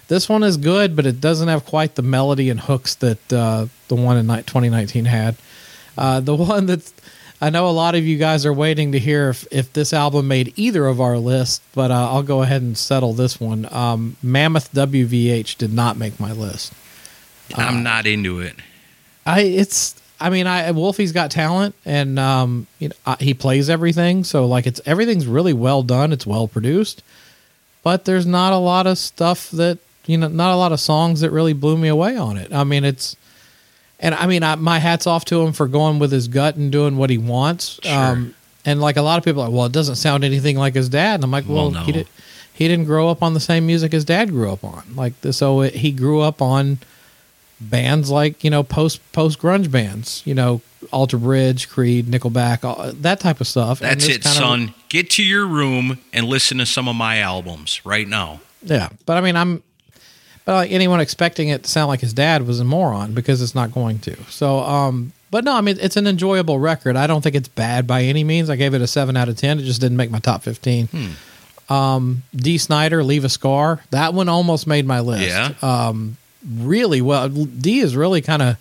This 0.09 0.29
one 0.29 0.43
is 0.43 0.57
good, 0.57 0.97
but 0.97 1.07
it 1.07 1.21
doesn't 1.21 1.49
have 1.49 1.65
quite 1.65 1.95
the 1.95 2.03
melody 2.03 2.51
and 2.51 2.59
hooks 2.61 2.97
that 2.97 3.33
uh, 3.33 3.67
the 3.89 3.95
one 3.95 4.17
in 4.17 4.27
ni- 4.27 4.43
2019 4.43 5.05
had. 5.05 5.37
Uh, 5.97 6.21
the 6.21 6.35
one 6.37 6.67
that's 6.67 6.93
I 7.41 7.49
know 7.51 7.69
a 7.69 7.71
lot 7.71 7.95
of 7.95 8.05
you 8.05 8.19
guys 8.19 8.45
are 8.45 8.53
waiting 8.53 8.93
to 8.93 8.99
hear 8.99 9.31
if, 9.31 9.47
if 9.51 9.73
this 9.73 9.95
album 9.95 10.29
made 10.29 10.53
either 10.57 10.87
of 10.87 11.01
our 11.01 11.17
lists, 11.17 11.63
but 11.75 11.91
uh, 11.91 12.11
I'll 12.11 12.23
go 12.23 12.43
ahead 12.43 12.61
and 12.61 12.77
settle 12.77 13.15
this 13.15 13.41
one. 13.41 13.67
Um, 13.73 14.17
Mammoth 14.23 14.73
WVH 14.75 15.57
did 15.57 15.73
not 15.73 15.97
make 15.97 16.21
my 16.21 16.33
list. 16.33 16.73
Uh, 17.57 17.63
I'm 17.63 17.83
not 17.83 18.07
into 18.07 18.41
it. 18.41 18.57
I 19.27 19.41
it's 19.43 20.01
I 20.21 20.31
mean 20.31 20.47
I 20.47 20.71
Wolfie's 20.73 21.13
got 21.13 21.31
talent 21.31 21.75
and 21.85 22.19
um 22.19 22.67
you 22.79 22.89
know, 22.89 22.95
uh, 23.07 23.17
he 23.21 23.35
plays 23.35 23.69
everything 23.69 24.25
so 24.25 24.47
like 24.47 24.67
it's 24.67 24.81
everything's 24.87 25.27
really 25.27 25.53
well 25.53 25.83
done 25.83 26.13
it's 26.13 26.27
well 26.27 26.49
produced 26.49 27.03
but 27.83 28.07
there's 28.07 28.27
not 28.27 28.53
a 28.53 28.57
lot 28.57 28.87
of 28.87 28.97
stuff 28.97 29.51
that 29.51 29.79
you 30.07 30.17
know 30.17 30.29
not 30.29 30.53
a 30.53 30.57
lot 30.57 30.73
of 30.73 30.81
songs 30.81 31.21
that 31.21 31.31
really 31.31 31.53
blew 31.53 31.77
me 31.77 31.89
away 31.89 32.17
on 32.17 32.39
it 32.39 32.53
I 32.53 32.65
mean 32.65 32.85
it's 32.85 33.15
and 34.01 34.15
I 34.15 34.27
mean 34.27 34.43
I, 34.43 34.57
my 34.57 34.79
hats 34.81 35.07
off 35.07 35.25
to 35.27 35.41
him 35.43 35.53
for 35.53 35.69
going 35.69 35.99
with 36.01 36.11
his 36.11 36.27
gut 36.29 36.57
and 36.57 36.73
doing 36.73 36.97
what 36.97 37.11
he 37.11 37.19
wants 37.19 37.79
um 37.87 38.35
and 38.65 38.81
like 38.81 38.97
a 38.97 39.03
lot 39.03 39.19
of 39.19 39.25
people 39.25 39.43
are 39.43 39.49
like 39.49 39.55
well 39.57 39.67
it 39.67 39.73
doesn't 39.73 39.97
sound 39.97 40.25
anything 40.25 40.57
like 40.57 40.75
his 40.75 40.89
dad 40.89 41.15
and 41.17 41.25
I'm 41.25 41.31
like 41.31 41.45
well, 41.47 41.71
Well, 41.71 41.85
he 41.85 41.93
no. 41.93 41.99
did 41.99 42.09
he 42.53 42.67
didn't 42.69 42.87
grow 42.87 43.09
up 43.09 43.23
on 43.23 43.35
the 43.35 43.41
same 43.41 43.67
music 43.67 43.93
his 43.93 44.05
dad 44.05 44.31
grew 44.31 44.51
up 44.53 44.65
on 44.65 44.83
like 44.97 45.13
so 45.31 45.61
it, 45.63 45.75
he 45.77 45.93
grew 45.93 46.21
up 46.21 46.43
on 46.43 46.79
bands 47.61 48.11
like 48.11 48.43
you 48.45 48.51
know 48.51 48.63
post 48.63 49.01
post 49.13 49.39
grunge 49.39 49.71
bands, 49.71 50.23
you 50.25 50.35
know 50.35 50.61
Alter 50.93 51.19
Bridge, 51.19 51.69
Creed, 51.69 52.07
Nickelback, 52.07 52.65
all, 52.65 52.91
that 52.93 53.21
type 53.21 53.41
of 53.43 53.47
stuff. 53.47 53.81
That's 53.81 54.07
it, 54.09 54.23
kind 54.23 54.37
of- 54.37 54.43
son. 54.43 54.75
Get 54.89 55.11
to 55.11 55.23
your 55.23 55.47
room 55.47 55.99
and 56.13 56.27
listen 56.27 56.57
to 56.59 56.65
some 56.67 56.89
of 56.89 56.97
my 56.97 57.19
albums 57.19 57.85
right 57.85 58.09
now. 58.09 58.41
yeah, 58.63 58.89
but 59.05 59.19
I 59.19 59.21
mean, 59.21 59.37
I'm, 59.37 59.63
but 60.51 60.57
like 60.57 60.73
anyone 60.73 60.99
expecting 60.99 61.49
it 61.51 61.63
to 61.63 61.71
sound 61.71 61.87
like 61.87 62.01
his 62.01 62.13
dad 62.13 62.45
was 62.45 62.59
a 62.59 62.65
moron 62.65 63.15
because 63.15 63.41
it's 63.41 63.55
not 63.55 63.71
going 63.71 64.01
to. 64.01 64.17
So, 64.25 64.59
um, 64.59 65.13
but 65.31 65.45
no, 65.45 65.55
I 65.55 65.61
mean, 65.61 65.77
it's 65.81 65.97
an 65.97 66.09
enjoyable 66.09 66.59
record. 66.59 66.97
I 66.97 67.07
don't 67.07 67.23
think 67.23 67.37
it's 67.37 67.47
bad 67.47 67.87
by 67.87 68.03
any 68.03 68.25
means. 68.25 68.51
I 68.51 68.57
gave 68.57 68.75
it 68.75 68.81
a 68.81 68.89
seven 68.89 69.17
out 69.17 69.29
of 69.29 69.37
ten. 69.37 69.61
It 69.61 69.63
just 69.63 69.81
didn't 69.81 69.97
make 69.97 70.11
my 70.11 70.19
top 70.19 70.43
fifteen. 70.43 70.89
Um, 71.69 72.25
Dee 72.35 72.59
Snider, 72.59 73.05
Leave 73.05 73.25
a 73.25 73.29
Scar. 73.29 73.81
That 73.91 74.13
one 74.13 74.29
almost 74.29 74.67
made 74.67 74.87
my 74.87 74.99
list. 74.99 75.23
Yeah. 75.23 75.53
Um, 75.63 76.17
really 76.45 77.01
well. 77.01 77.29
D 77.29 77.79
is 77.79 77.95
really 77.95 78.21
kind 78.21 78.43
of 78.43 78.57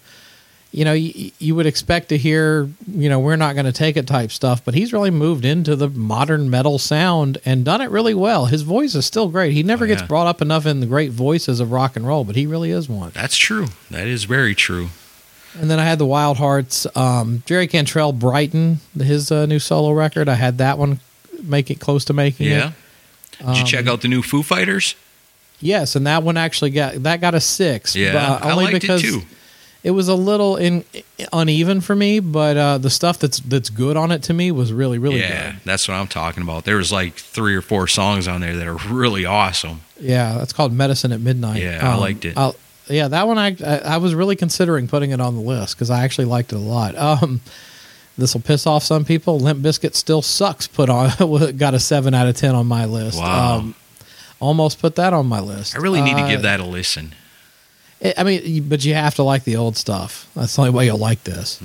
you 0.71 0.85
know, 0.85 0.93
you, 0.93 1.31
you 1.39 1.55
would 1.55 1.65
expect 1.65 2.09
to 2.09 2.17
hear, 2.17 2.69
you 2.87 3.09
know, 3.09 3.19
we're 3.19 3.35
not 3.35 3.53
going 3.55 3.65
to 3.65 3.71
take 3.71 3.97
it 3.97 4.05
type 4.05 4.31
stuff, 4.31 4.63
but 4.63 4.73
he's 4.75 4.93
really 4.93 5.09
moved 5.09 5.43
into 5.45 5.75
the 5.75 5.89
modern 5.89 6.49
metal 6.49 6.77
sound 6.77 7.39
and 7.43 7.65
done 7.65 7.81
it 7.81 7.89
really 7.89 8.13
well. 8.13 8.45
His 8.45 8.61
voice 8.61 8.93
is 8.93 9.05
still 9.05 9.29
great. 9.29 9.53
He 9.53 9.63
never 9.63 9.85
Oh, 9.85 9.87
gets 9.87 10.03
brought 10.03 10.27
up 10.27 10.41
enough 10.41 10.65
in 10.67 10.79
the 10.79 10.85
great 10.85 11.11
voices 11.11 11.59
of 11.59 11.71
rock 11.71 11.95
and 11.95 12.05
roll, 12.05 12.23
but 12.23 12.35
he 12.35 12.45
really 12.45 12.69
is 12.69 12.87
one. 12.87 13.11
That's 13.15 13.35
true. 13.37 13.67
That 13.89 14.07
is 14.07 14.25
very 14.25 14.53
true. 14.53 14.89
And 15.59 15.71
then 15.71 15.79
I 15.79 15.85
had 15.85 15.97
the 15.97 16.05
Wild 16.05 16.37
Hearts, 16.37 16.85
um, 16.95 17.41
Jerry 17.47 17.65
Cantrell, 17.65 18.13
Brighten, 18.13 18.79
his 18.95 19.31
uh, 19.31 19.47
new 19.47 19.57
solo 19.57 19.91
record. 19.91 20.29
I 20.29 20.35
had 20.35 20.59
that 20.59 20.77
one 20.77 20.99
make 21.41 21.71
it 21.71 21.79
close 21.79 22.05
to 22.05 22.13
making 22.13 22.45
it. 22.47 22.49
Yeah. 22.51 22.71
Did 23.43 23.57
you 23.57 23.63
check 23.65 23.87
out 23.87 24.01
the 24.01 24.07
new 24.07 24.21
Foo 24.21 24.43
Fighters? 24.43 24.93
Yes, 25.61 25.95
and 25.95 26.05
that 26.05 26.21
one 26.23 26.37
actually 26.37 26.69
got 26.69 27.01
that 27.03 27.19
got 27.21 27.33
a 27.33 27.39
six. 27.41 27.95
Yeah, 27.95 28.13
but 28.13 28.45
I 28.45 28.51
only 28.51 28.65
liked 28.65 28.75
it 28.75 28.81
because 28.81 29.01
too. 29.01 29.21
It 29.83 29.91
was 29.91 30.07
a 30.09 30.15
little 30.15 30.57
in 30.57 30.83
uneven 31.31 31.79
for 31.81 31.95
me. 31.95 32.19
But 32.19 32.57
uh, 32.57 32.77
the 32.79 32.89
stuff 32.89 33.17
that's 33.19 33.39
that's 33.39 33.69
good 33.69 33.95
on 33.97 34.11
it 34.11 34.23
to 34.23 34.33
me 34.33 34.51
was 34.51 34.73
really 34.73 34.97
really 34.97 35.19
good. 35.19 35.29
yeah, 35.29 35.51
good. 35.51 35.61
that's 35.65 35.87
what 35.87 35.93
I'm 35.95 36.07
talking 36.07 36.43
about. 36.43 36.65
There 36.65 36.77
was 36.77 36.91
like 36.91 37.13
three 37.15 37.55
or 37.55 37.61
four 37.61 37.87
songs 37.87 38.27
on 38.27 38.41
there 38.41 38.55
that 38.57 38.67
are 38.67 38.75
really 38.93 39.25
awesome. 39.25 39.81
Yeah, 39.99 40.37
that's 40.37 40.53
called 40.53 40.73
Medicine 40.73 41.11
at 41.11 41.21
Midnight. 41.21 41.57
Um, 41.57 41.61
Yeah, 41.63 41.91
I 41.93 41.95
liked 41.95 42.25
it. 42.25 42.37
I'll- 42.37 42.55
yeah, 42.91 43.07
that 43.07 43.27
one 43.27 43.37
I, 43.37 43.55
I 43.63 43.77
I 43.77 43.97
was 43.97 44.15
really 44.15 44.35
considering 44.35 44.87
putting 44.87 45.11
it 45.11 45.21
on 45.21 45.35
the 45.35 45.41
list 45.41 45.75
because 45.75 45.91
I 45.91 46.03
actually 46.03 46.25
liked 46.25 46.51
it 46.53 46.55
a 46.55 46.59
lot. 46.59 46.95
Um, 46.97 47.39
this 48.17 48.33
will 48.33 48.41
piss 48.41 48.65
off 48.65 48.83
some 48.83 49.05
people. 49.05 49.39
Limp 49.39 49.59
Bizkit 49.63 49.93
still 49.93 50.23
sucks. 50.23 50.65
Put 50.65 50.89
on 50.89 51.11
got 51.57 51.75
a 51.75 51.79
seven 51.79 52.15
out 52.15 52.27
of 52.27 52.35
ten 52.35 52.55
on 52.55 52.65
my 52.65 52.85
list. 52.85 53.19
Wow. 53.19 53.57
Um, 53.57 53.75
almost 54.39 54.79
put 54.81 54.95
that 54.95 55.13
on 55.13 55.27
my 55.27 55.39
list. 55.39 55.75
I 55.75 55.79
really 55.79 56.01
need 56.01 56.15
to 56.17 56.23
Uh, 56.23 56.29
give 56.29 56.41
that 56.41 56.59
a 56.59 56.63
listen. 56.65 57.13
I 58.03 58.13
I 58.17 58.23
mean, 58.23 58.67
but 58.69 58.83
you 58.85 58.93
have 58.93 59.15
to 59.15 59.23
like 59.23 59.43
the 59.43 59.55
old 59.57 59.77
stuff. 59.77 60.29
That's 60.35 60.55
the 60.55 60.61
only 60.61 60.71
way 60.73 60.85
you'll 60.85 60.97
like 60.97 61.23
this. 61.23 61.59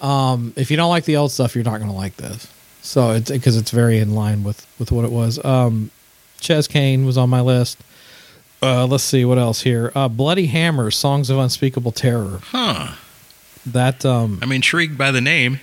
Um, 0.00 0.52
if 0.56 0.70
you 0.70 0.76
don't 0.76 0.90
like 0.90 1.04
the 1.04 1.16
old 1.16 1.32
stuff, 1.32 1.54
you're 1.54 1.64
not 1.64 1.78
going 1.78 1.90
to 1.90 1.96
like 1.96 2.16
this. 2.16 2.46
So 2.82 3.10
it's 3.10 3.30
because 3.30 3.56
it's 3.56 3.70
very 3.72 3.98
in 3.98 4.14
line 4.14 4.44
with 4.44 4.66
with 4.78 4.92
what 4.92 5.04
it 5.04 5.10
was. 5.10 5.44
Um, 5.44 5.90
Chez 6.40 6.68
Kane 6.68 7.04
was 7.04 7.18
on 7.18 7.28
my 7.28 7.40
list. 7.40 7.78
Uh, 8.62 8.86
let's 8.86 9.04
see 9.04 9.24
what 9.24 9.38
else 9.38 9.62
here. 9.62 9.92
Uh, 9.94 10.08
Bloody 10.08 10.46
Hammer, 10.46 10.90
Songs 10.90 11.30
of 11.30 11.38
Unspeakable 11.38 11.92
Terror. 11.92 12.40
Huh. 12.44 12.94
That 13.66 14.04
um, 14.04 14.38
I'm 14.42 14.52
intrigued 14.52 14.96
by 14.96 15.10
the 15.10 15.20
name. 15.20 15.60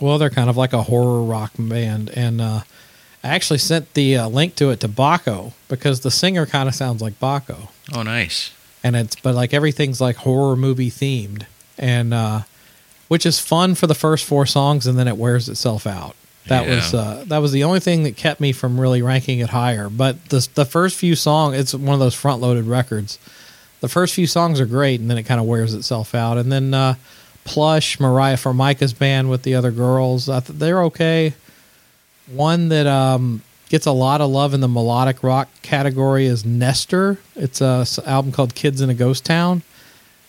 well, 0.00 0.18
they're 0.18 0.30
kind 0.30 0.50
of 0.50 0.56
like 0.56 0.72
a 0.72 0.82
horror 0.82 1.22
rock 1.22 1.52
band, 1.58 2.10
and 2.10 2.40
uh, 2.40 2.60
I 3.22 3.28
actually 3.28 3.58
sent 3.58 3.94
the 3.94 4.16
uh, 4.16 4.28
link 4.28 4.56
to 4.56 4.70
it 4.70 4.80
to 4.80 4.88
Baco 4.88 5.52
because 5.68 6.00
the 6.00 6.10
singer 6.10 6.44
kind 6.46 6.68
of 6.68 6.74
sounds 6.74 7.00
like 7.00 7.18
Baco. 7.20 7.68
Oh, 7.94 8.02
nice. 8.02 8.50
And 8.84 8.96
it's 8.96 9.16
but 9.16 9.34
like 9.34 9.54
everything's 9.54 10.00
like 10.00 10.16
horror 10.16 10.56
movie 10.56 10.90
themed. 10.90 11.44
And 11.78 12.12
uh 12.14 12.40
which 13.08 13.26
is 13.26 13.38
fun 13.38 13.74
for 13.74 13.86
the 13.86 13.94
first 13.94 14.24
four 14.24 14.46
songs 14.46 14.86
and 14.86 14.98
then 14.98 15.06
it 15.08 15.16
wears 15.16 15.48
itself 15.48 15.86
out. 15.86 16.16
That 16.48 16.66
Yeah. 16.66 16.74
was 16.76 16.94
uh 16.94 17.24
that 17.28 17.38
was 17.38 17.52
the 17.52 17.64
only 17.64 17.80
thing 17.80 18.02
that 18.04 18.16
kept 18.16 18.40
me 18.40 18.52
from 18.52 18.80
really 18.80 19.02
ranking 19.02 19.38
it 19.40 19.50
higher. 19.50 19.88
But 19.88 20.28
the 20.30 20.46
the 20.54 20.64
first 20.64 20.96
few 20.96 21.14
songs 21.14 21.56
it's 21.58 21.74
one 21.74 21.94
of 21.94 22.00
those 22.00 22.14
front 22.14 22.40
loaded 22.42 22.64
records. 22.64 23.18
The 23.80 23.88
first 23.88 24.14
few 24.14 24.26
songs 24.26 24.60
are 24.60 24.66
great 24.66 25.00
and 25.00 25.10
then 25.10 25.18
it 25.18 25.24
kind 25.24 25.40
of 25.40 25.46
wears 25.46 25.74
itself 25.74 26.14
out. 26.14 26.38
And 26.38 26.50
then 26.50 26.72
uh 26.74 26.94
plush 27.44 27.98
Moriah 27.98 28.36
Formica's 28.36 28.92
band 28.92 29.28
with 29.28 29.42
the 29.42 29.54
other 29.56 29.70
girls 29.72 30.26
th- 30.26 30.44
they're 30.46 30.82
okay. 30.84 31.34
One 32.32 32.68
that 32.68 32.86
um, 32.86 33.42
gets 33.72 33.86
a 33.86 33.90
lot 33.90 34.20
of 34.20 34.28
love 34.28 34.52
in 34.52 34.60
the 34.60 34.68
melodic 34.68 35.22
rock 35.22 35.48
category 35.62 36.26
is 36.26 36.44
Nestor. 36.44 37.16
It's 37.34 37.62
a 37.62 37.86
album 38.04 38.30
called 38.30 38.54
Kids 38.54 38.82
in 38.82 38.90
a 38.90 38.94
Ghost 38.94 39.24
Town. 39.24 39.62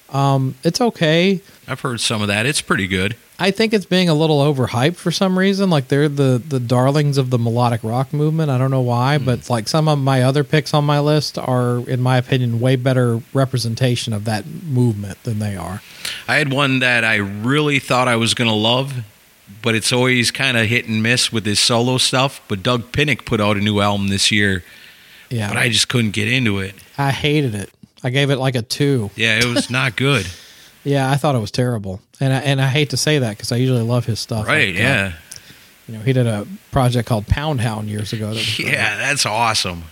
Um, 0.09 0.55
it's 0.63 0.79
okay. 0.79 1.41
I've 1.67 1.81
heard 1.81 1.99
some 1.99 2.21
of 2.21 2.29
that. 2.29 2.45
It's 2.45 2.61
pretty 2.61 2.87
good. 2.87 3.17
I 3.37 3.51
think 3.51 3.73
it's 3.73 3.85
being 3.85 4.07
a 4.07 4.13
little 4.13 4.39
overhyped 4.39 4.95
for 4.95 5.11
some 5.11 5.37
reason. 5.37 5.69
Like 5.69 5.89
they're 5.89 6.07
the 6.07 6.41
the 6.47 6.61
darlings 6.61 7.17
of 7.17 7.31
the 7.31 7.37
melodic 7.37 7.83
rock 7.83 8.13
movement. 8.13 8.49
I 8.49 8.57
don't 8.57 8.71
know 8.71 8.79
why, 8.79 9.17
but 9.17 9.49
like 9.49 9.67
some 9.67 9.89
of 9.89 9.99
my 9.99 10.21
other 10.21 10.45
picks 10.45 10.73
on 10.73 10.85
my 10.85 11.01
list 11.01 11.37
are, 11.37 11.79
in 11.89 11.99
my 11.99 12.15
opinion, 12.17 12.61
way 12.61 12.77
better 12.77 13.21
representation 13.33 14.13
of 14.13 14.23
that 14.23 14.45
movement 14.45 15.21
than 15.23 15.39
they 15.39 15.57
are. 15.57 15.81
I 16.29 16.35
had 16.35 16.53
one 16.53 16.79
that 16.79 17.03
I 17.03 17.15
really 17.15 17.79
thought 17.79 18.07
I 18.07 18.15
was 18.15 18.33
going 18.33 18.49
to 18.49 18.55
love, 18.55 19.03
but 19.61 19.75
it's 19.75 19.91
always 19.93 20.31
kind 20.31 20.57
of 20.57 20.67
hit 20.67 20.87
and 20.87 21.03
miss 21.03 21.31
with 21.31 21.45
his 21.45 21.59
solo 21.59 21.97
stuff. 21.97 22.41
But 22.47 22.63
Doug 22.63 22.91
Pinnick 22.91 23.25
put 23.25 23.39
out 23.41 23.57
a 23.57 23.61
new 23.61 23.79
album 23.79 24.07
this 24.09 24.31
year, 24.31 24.63
Yeah, 25.29 25.47
but 25.49 25.57
I 25.57 25.69
just 25.69 25.89
couldn't 25.89 26.11
get 26.11 26.27
into 26.27 26.59
it. 26.59 26.75
I 26.97 27.11
hated 27.11 27.55
it. 27.55 27.69
I 28.03 28.09
gave 28.09 28.29
it 28.29 28.37
like 28.37 28.55
a 28.55 28.61
two. 28.61 29.11
Yeah, 29.15 29.37
it 29.39 29.45
was 29.45 29.69
not 29.69 29.95
good. 29.95 30.25
Yeah, 30.85 31.09
I 31.09 31.15
thought 31.15 31.33
it 31.33 31.39
was 31.39 31.49
terrible, 31.49 32.01
and 32.19 32.33
I, 32.33 32.39
and 32.39 32.61
I 32.61 32.67
hate 32.67 32.89
to 32.89 32.97
say 32.97 33.19
that 33.19 33.37
because 33.37 33.53
I 33.53 33.55
usually 33.55 33.83
love 33.83 34.03
his 34.05 34.19
stuff. 34.19 34.45
right, 34.47 34.67
Like, 34.75 34.83
uh, 34.83 34.85
yeah. 34.85 35.13
you 35.87 35.93
know, 35.97 36.01
he 36.01 36.11
did 36.11 36.27
a 36.27 36.45
project 36.71 37.07
called 37.07 37.25
Pound 37.25 37.61
Hound 37.61 37.87
years 37.87 38.11
ago. 38.11 38.33
That. 38.33 38.59
Yeah, 38.59 38.97
that's 38.97 39.25
awesome. 39.25 39.83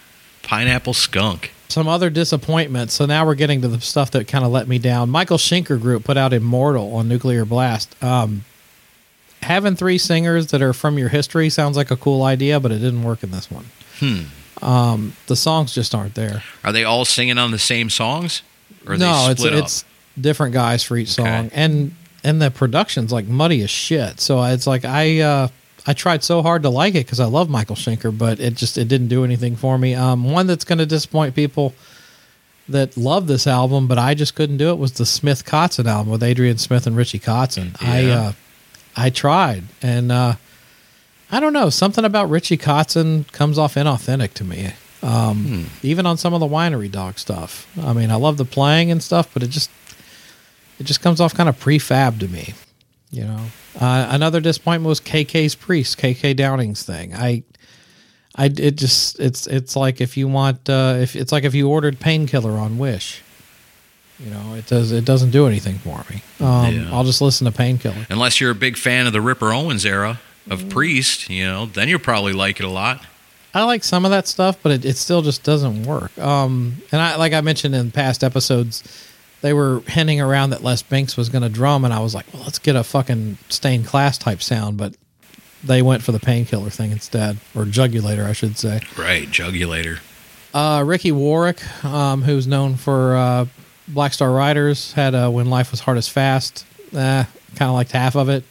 Pineapple 0.43 0.93
Skunk. 0.93 1.54
Some 1.69 1.88
other 1.88 2.10
disappointments. 2.10 2.93
So 2.93 3.06
now 3.06 3.26
we're 3.26 3.36
getting 3.36 3.62
to 3.62 3.69
the 3.69 3.80
stuff 3.80 4.12
that 4.12 4.28
kind 4.28 4.43
of 4.43 4.52
let 4.52 4.67
me 4.67 4.80
down. 4.80 5.10
Michael 5.10 5.38
Schenker 5.38 5.80
Group 5.80 6.04
put 6.04 6.17
out 6.17 6.34
Immortal 6.34 6.93
on 6.93 7.08
Nuclear 7.08 7.45
Blast. 7.45 7.95
Um, 8.04 8.43
having 9.41 9.75
three 9.75 9.97
singers 9.97 10.47
that 10.47 10.62
are 10.62 10.73
from 10.73 10.97
your 10.97 11.10
history 11.10 11.49
sounds 11.49 11.75
like 11.77 11.91
a 11.91 11.97
cool 11.97 12.23
idea, 12.23 12.60
but 12.60 12.71
it 12.71 12.80
didn't 12.80 13.04
work 13.04 13.23
in 13.23 13.32
this 13.32 13.49
one. 13.51 13.65
Hmm. 13.99 14.63
Um, 14.63 15.13
the 15.27 15.36
songs 15.36 15.73
just 15.73 15.95
aren't 15.95 16.13
there. 16.15 16.43
Are 16.63 16.71
they 16.71 16.84
all 16.84 17.06
singing 17.06 17.38
on 17.38 17.51
the 17.51 17.60
same 17.60 17.89
songs? 17.89 18.43
Or 18.86 18.93
are 18.93 18.97
no, 18.97 19.25
they 19.27 19.32
it's 19.32 19.45
up? 19.45 19.54
it's 19.54 19.86
different 20.19 20.54
guys 20.54 20.84
for 20.84 20.97
each 20.97 21.17
Okay. 21.19 21.27
song, 21.27 21.49
and 21.54 21.95
and 22.23 22.41
the 22.41 22.51
production's 22.51 23.12
like 23.12 23.25
muddy 23.25 23.62
as 23.63 23.69
shit. 23.69 24.19
So 24.19 24.43
it's 24.43 24.67
like 24.67 24.86
I 24.86 25.19
uh, 25.21 25.47
I 25.88 25.93
tried 25.93 26.23
so 26.23 26.41
hard 26.43 26.62
to 26.63 26.69
like 26.69 26.93
it 26.95 27.06
because 27.06 27.19
I 27.19 27.25
love 27.25 27.49
Michael 27.49 27.75
Schenker, 27.75 28.15
but 28.15 28.39
it 28.39 28.56
just 28.56 28.77
it 28.77 28.88
didn't 28.88 29.08
do 29.08 29.23
anything 29.23 29.56
for 29.56 29.77
me. 29.80 29.95
Um, 29.95 30.30
one 30.32 30.45
that's 30.47 30.63
going 30.63 30.80
to 30.80 30.86
disappoint 30.86 31.34
people 31.36 31.73
that 32.69 32.95
love 32.95 33.25
this 33.27 33.47
album, 33.47 33.88
but 33.88 33.97
I 33.97 34.13
just 34.13 34.36
couldn't 34.36 34.58
do 34.58 34.69
it 34.69 34.77
was 34.77 34.93
the 34.93 35.06
Smith 35.06 35.43
Kotzen 35.45 35.88
album 35.88 36.12
with 36.12 36.21
Adrian 36.23 36.58
Smith 36.60 36.86
and 36.86 36.95
Richie 36.95 37.19
Kotzen. 37.19 37.75
I 37.82 38.06
uh, 38.10 38.34
I 38.95 39.10
tried, 39.10 39.63
and 39.82 40.12
uh, 40.12 40.36
I 41.32 41.39
don't 41.39 41.54
know 41.54 41.69
something 41.69 42.04
about 42.04 42.30
Richie 42.30 42.58
Kotzen 42.58 43.32
comes 43.32 43.58
off 43.58 43.75
inauthentic 43.75 44.34
to 44.36 44.43
me. 44.43 44.73
Um, 45.04 45.69
Even 45.82 46.06
on 46.06 46.17
some 46.17 46.34
of 46.34 46.39
the 46.39 46.45
winery 46.47 46.91
dog 46.91 47.17
stuff. 47.17 47.67
I 47.82 47.93
mean, 47.93 48.12
I 48.12 48.15
love 48.15 48.38
the 48.38 48.45
playing 48.45 48.91
and 48.91 49.01
stuff, 49.01 49.34
but 49.34 49.41
it 49.41 49.49
just 49.49 49.71
it 50.80 50.84
just 50.84 51.01
comes 51.01 51.19
off 51.19 51.34
kind 51.34 51.49
of 51.49 51.60
prefab 51.60 52.19
to 52.19 52.27
me. 52.27 52.54
You 53.10 53.23
know, 53.25 53.45
uh, 53.80 54.08
another 54.10 54.39
disappointment 54.39 54.88
was 54.88 55.01
KK's 55.01 55.56
Priest, 55.56 55.97
KK 55.97 56.36
Downing's 56.36 56.84
thing. 56.84 57.13
I, 57.13 57.43
I, 58.36 58.45
it 58.45 58.75
just 58.77 59.19
it's 59.19 59.47
it's 59.47 59.75
like 59.75 60.01
if 60.01 60.15
you 60.17 60.27
want 60.27 60.69
uh, 60.69 60.97
if 60.99 61.15
it's 61.15 61.32
like 61.32 61.43
if 61.43 61.56
you 61.56 61.67
ordered 61.69 61.99
painkiller 61.99 62.54
on 62.54 62.77
Wish. 62.77 63.21
You 64.23 64.29
know, 64.31 64.55
it 64.55 64.67
does 64.67 64.91
it 64.91 65.05
doesn't 65.05 65.31
do 65.31 65.47
anything 65.47 65.79
for 65.79 66.03
me. 66.10 66.21
Um, 66.39 66.73
Yeah. 66.75 66.89
I'll 66.93 67.03
just 67.03 67.21
listen 67.21 67.45
to 67.45 67.51
painkiller. 67.51 68.05
Unless 68.10 68.39
you're 68.39 68.51
a 68.51 68.55
big 68.55 68.77
fan 68.77 69.07
of 69.07 69.13
the 69.13 69.21
Ripper 69.21 69.51
Owens 69.51 69.86
era 69.86 70.19
of 70.49 70.69
Priest, 70.69 71.29
you 71.29 71.45
know, 71.45 71.65
then 71.65 71.89
you'll 71.89 71.99
probably 71.99 72.34
like 72.34 72.60
it 72.60 72.65
a 72.65 72.69
lot. 72.69 73.05
I 73.53 73.63
like 73.63 73.84
some 73.84 74.05
of 74.05 74.12
that 74.12 74.27
stuff, 74.27 74.57
but 74.63 74.71
it, 74.71 74.86
it 74.86 74.97
still 74.97 75.21
just 75.21 75.43
doesn't 75.43 75.84
work. 75.84 76.17
Um, 76.17 76.77
and 76.91 77.01
I, 77.01 77.17
like 77.17 77.34
I 77.34 77.41
mentioned 77.41 77.75
in 77.75 77.91
past 77.91 78.23
episodes, 78.23 78.84
they 79.41 79.53
were 79.53 79.81
hinting 79.88 80.21
around 80.21 80.51
that 80.51 80.63
Les 80.63 80.81
Binks 80.84 81.17
was 81.17 81.27
going 81.29 81.41
to 81.41 81.49
drum, 81.49 81.84
and 81.84 81.93
I 81.93 81.99
was 81.99 82.15
like, 82.15 82.31
well, 82.34 82.43
let's 82.43 82.60
get 82.60 82.75
a 82.77 82.84
fucking 82.84 83.38
stained 83.49 83.88
class 83.88 84.17
type 84.17 84.41
sound, 84.41 84.77
but 84.77 84.95
they 85.63 85.81
went 85.81 86.01
for 86.01 86.12
the 86.13 86.19
painkiller 86.19 86.69
thing 86.69 86.91
instead, 86.91 87.38
or 87.53 87.65
jugulator, 87.65 88.25
I 88.25 88.34
should 88.34 88.57
say. 88.57 88.79
Right, 88.97 89.27
Jugulator. 89.27 89.99
Uh, 90.53 90.84
Ricky 90.86 91.12
Warwick, 91.12 91.62
um, 91.86 92.21
who's 92.21 92.47
known 92.47 92.75
for 92.75 93.15
uh, 93.15 93.45
Black 93.93 94.13
Star 94.13 94.32
Riders, 94.32 94.93
had 94.93 95.13
uh, 95.15 95.30
When 95.30 95.49
Life 95.49 95.71
Was 95.71 95.82
Hard 95.82 96.04
& 96.04 96.06
Fast. 96.06 96.65
Eh, 96.93 97.23
kind 97.56 97.69
of 97.69 97.73
liked 97.73 97.91
half 97.91 98.15
of 98.15 98.30
it. 98.30 98.44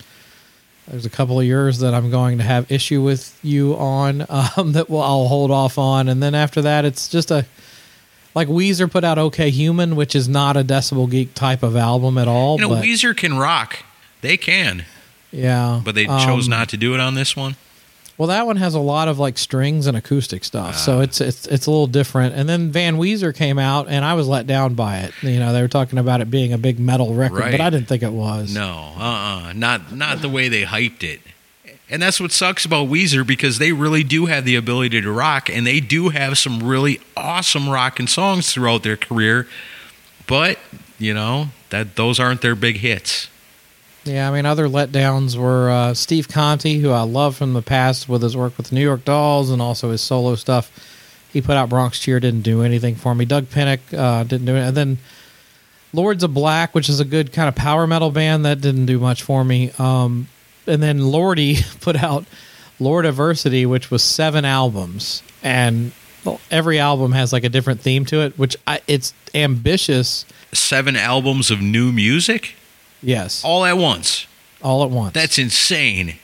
There's 0.88 1.07
a 1.07 1.11
couple 1.11 1.38
of 1.38 1.47
yours 1.47 1.78
that 1.80 1.95
I'm 1.95 2.11
going 2.11 2.38
to 2.38 2.45
have 2.45 2.70
issue 2.70 3.03
with 3.03 3.38
you 3.43 3.76
on 3.76 4.26
um, 4.57 4.72
that 4.72 4.91
will 4.91 5.03
I'll 5.03 5.28
hold 5.28 5.51
off 5.51 5.78
on, 5.78 6.09
and 6.09 6.22
then 6.22 6.34
after 6.34 6.62
that, 6.62 6.84
it's 6.84 7.09
just 7.09 7.30
a 7.30 7.47
like 8.34 8.49
Weezer 8.49 8.91
put 8.91 9.05
out 9.05 9.18
OK 9.18 9.51
Human, 9.51 9.95
which 9.95 10.14
is 10.16 10.28
not 10.28 10.57
a 10.57 10.64
Decibel 10.64 11.09
Geek 11.09 11.34
type 11.34 11.62
of 11.62 11.76
album 11.76 12.18
at 12.18 12.28
all. 12.28 12.57
You 12.57 12.62
know, 12.62 12.68
but, 12.70 12.84
Weezer 12.84 13.16
can 13.16 13.38
rock. 13.38 13.84
They 14.20 14.36
can, 14.36 14.84
yeah, 15.30 15.80
but 15.84 15.95
they 15.95 16.07
chose 16.07 16.47
Um, 16.47 16.51
not 16.51 16.68
to 16.70 16.76
do 16.76 16.95
it 16.95 17.01
on 17.01 17.14
this 17.14 17.36
one. 17.36 17.57
Well, 18.21 18.27
that 18.27 18.45
one 18.45 18.57
has 18.57 18.75
a 18.75 18.81
lot 18.81 19.09
of 19.09 19.18
like 19.18 19.39
strings 19.39 19.87
and 19.87 19.97
acoustic 19.97 20.45
stuff, 20.45 20.77
so 20.77 21.01
it's 21.01 21.23
it's 21.23 21.47
it's 21.47 21.64
a 21.64 21.71
little 21.71 21.87
different. 21.87 22.35
And 22.35 22.47
then 22.47 22.71
Van 22.71 22.99
Weezer 22.99 23.35
came 23.35 23.59
out, 23.59 23.89
and 23.89 24.05
I 24.05 24.12
was 24.12 24.29
let 24.29 24.47
down 24.47 24.75
by 24.75 24.99
it. 24.99 25.14
You 25.23 25.39
know, 25.39 25.55
they 25.55 25.62
were 25.62 25.68
talking 25.68 25.99
about 25.99 26.21
it 26.21 26.31
being 26.31 26.53
a 26.53 26.59
big 26.59 26.79
metal 26.79 27.14
record, 27.14 27.39
Right. 27.39 27.51
but 27.51 27.62
I 27.62 27.71
didn't 27.71 27.89
think 27.89 28.03
it 28.03 28.12
was. 28.12 28.55
No, 28.55 28.93
uh, 28.99 29.01
uh 29.49 29.53
not 29.55 29.97
not 29.97 30.21
the 30.21 30.29
way 30.29 30.51
they 30.51 30.64
hyped 30.64 31.03
it. 31.03 31.21
And 31.89 32.03
that's 32.03 32.21
what 32.21 32.31
sucks 32.31 32.66
about 32.66 32.89
Weezer 32.89 33.27
because 33.27 33.57
they 33.57 33.73
really 33.73 34.05
do 34.05 34.27
have 34.27 34.45
the 34.45 34.55
ability 34.55 35.01
to 35.01 35.11
rock, 35.11 35.49
and 35.49 35.66
they 35.66 35.81
do 35.81 36.11
have 36.11 36.37
some 36.37 36.62
really 36.62 37.01
awesome 37.16 37.71
rocking 37.71 38.07
songs 38.07 38.53
throughout 38.53 38.83
their 38.83 38.99
career. 38.99 39.49
But 40.27 40.59
you 40.99 41.14
know 41.14 41.49
that 41.71 41.97
those 41.97 42.21
aren't 42.21 42.43
their 42.43 42.55
big 42.55 42.77
hits. 42.77 43.29
Yeah, 44.05 44.30
I 44.30 44.34
mean, 44.34 44.46
other 44.46 44.66
letdowns 44.66 45.36
were 45.36 45.70
uh, 45.70 45.94
Steve 45.94 46.28
Conti, 46.28 46.78
who 46.78 46.90
I 46.90 47.03
love 47.03 47.36
from 47.36 47.53
the 47.53 47.62
past 47.62 48.09
with 48.09 48.22
his 48.22 48.36
work 48.36 48.57
with 48.57 48.72
New 48.72 48.82
York 48.82 49.05
Dolls 49.05 49.51
and 49.51 49.61
also 49.61 49.90
his 49.90 50.01
solo 50.01 50.36
stuff. 50.36 50.70
He 51.32 51.40
put 51.42 51.57
out 51.57 51.68
Bronx 51.68 52.01
Cheer, 52.01 52.18
didn't 52.18 52.42
do 52.42 52.62
anything 52.62 52.96
for 52.96 53.14
me. 53.14 53.24
Doug 53.24 53.46
Pinnick 53.46 53.80
uh, 53.96 54.24
didn't 54.24 54.46
do 54.46 54.57
it. 54.57 54.61
And 54.61 54.76
then 54.76 54.98
Lords 55.92 56.24
of 56.24 56.32
Black, 56.32 56.74
which 56.74 56.88
is 56.88 56.98
a 56.98 57.05
good 57.05 57.32
kind 57.32 57.48
of 57.48 57.55
power 57.55 57.86
metal 57.86 58.11
band, 58.11 58.44
that 58.46 58.61
didn't 58.61 58.86
do 58.86 58.98
much 58.98 59.22
for 59.22 59.44
me. 59.44 59.70
Um, 59.78 60.28
and 60.66 60.82
then 60.82 61.01
Lordi 61.01 61.80
put 61.80 61.96
out 61.96 62.24
Lordiversity, 62.80 63.66
which 63.66 63.90
was 63.90 64.03
seven 64.03 64.46
albums. 64.46 65.22
And 65.42 65.92
every 66.51 66.78
album 66.78 67.12
has 67.12 67.32
like 67.34 67.44
a 67.44 67.48
different 67.51 67.80
theme 67.80 68.07
to 68.07 68.22
it, 68.22 68.38
which 68.38 68.57
I, 68.66 68.80
it's 68.86 69.12
ambitious. 69.34 70.24
Seven 70.53 70.96
albums 70.96 71.51
of 71.51 71.61
new 71.61 71.92
music 71.92 72.57
Yes, 73.03 73.42
all 73.44 73.64
at 73.64 73.76
once. 73.78 74.26
all 74.62 74.84
at 74.84 74.90
once. 74.90 75.14
That's 75.14 75.38
insane. 75.38 76.16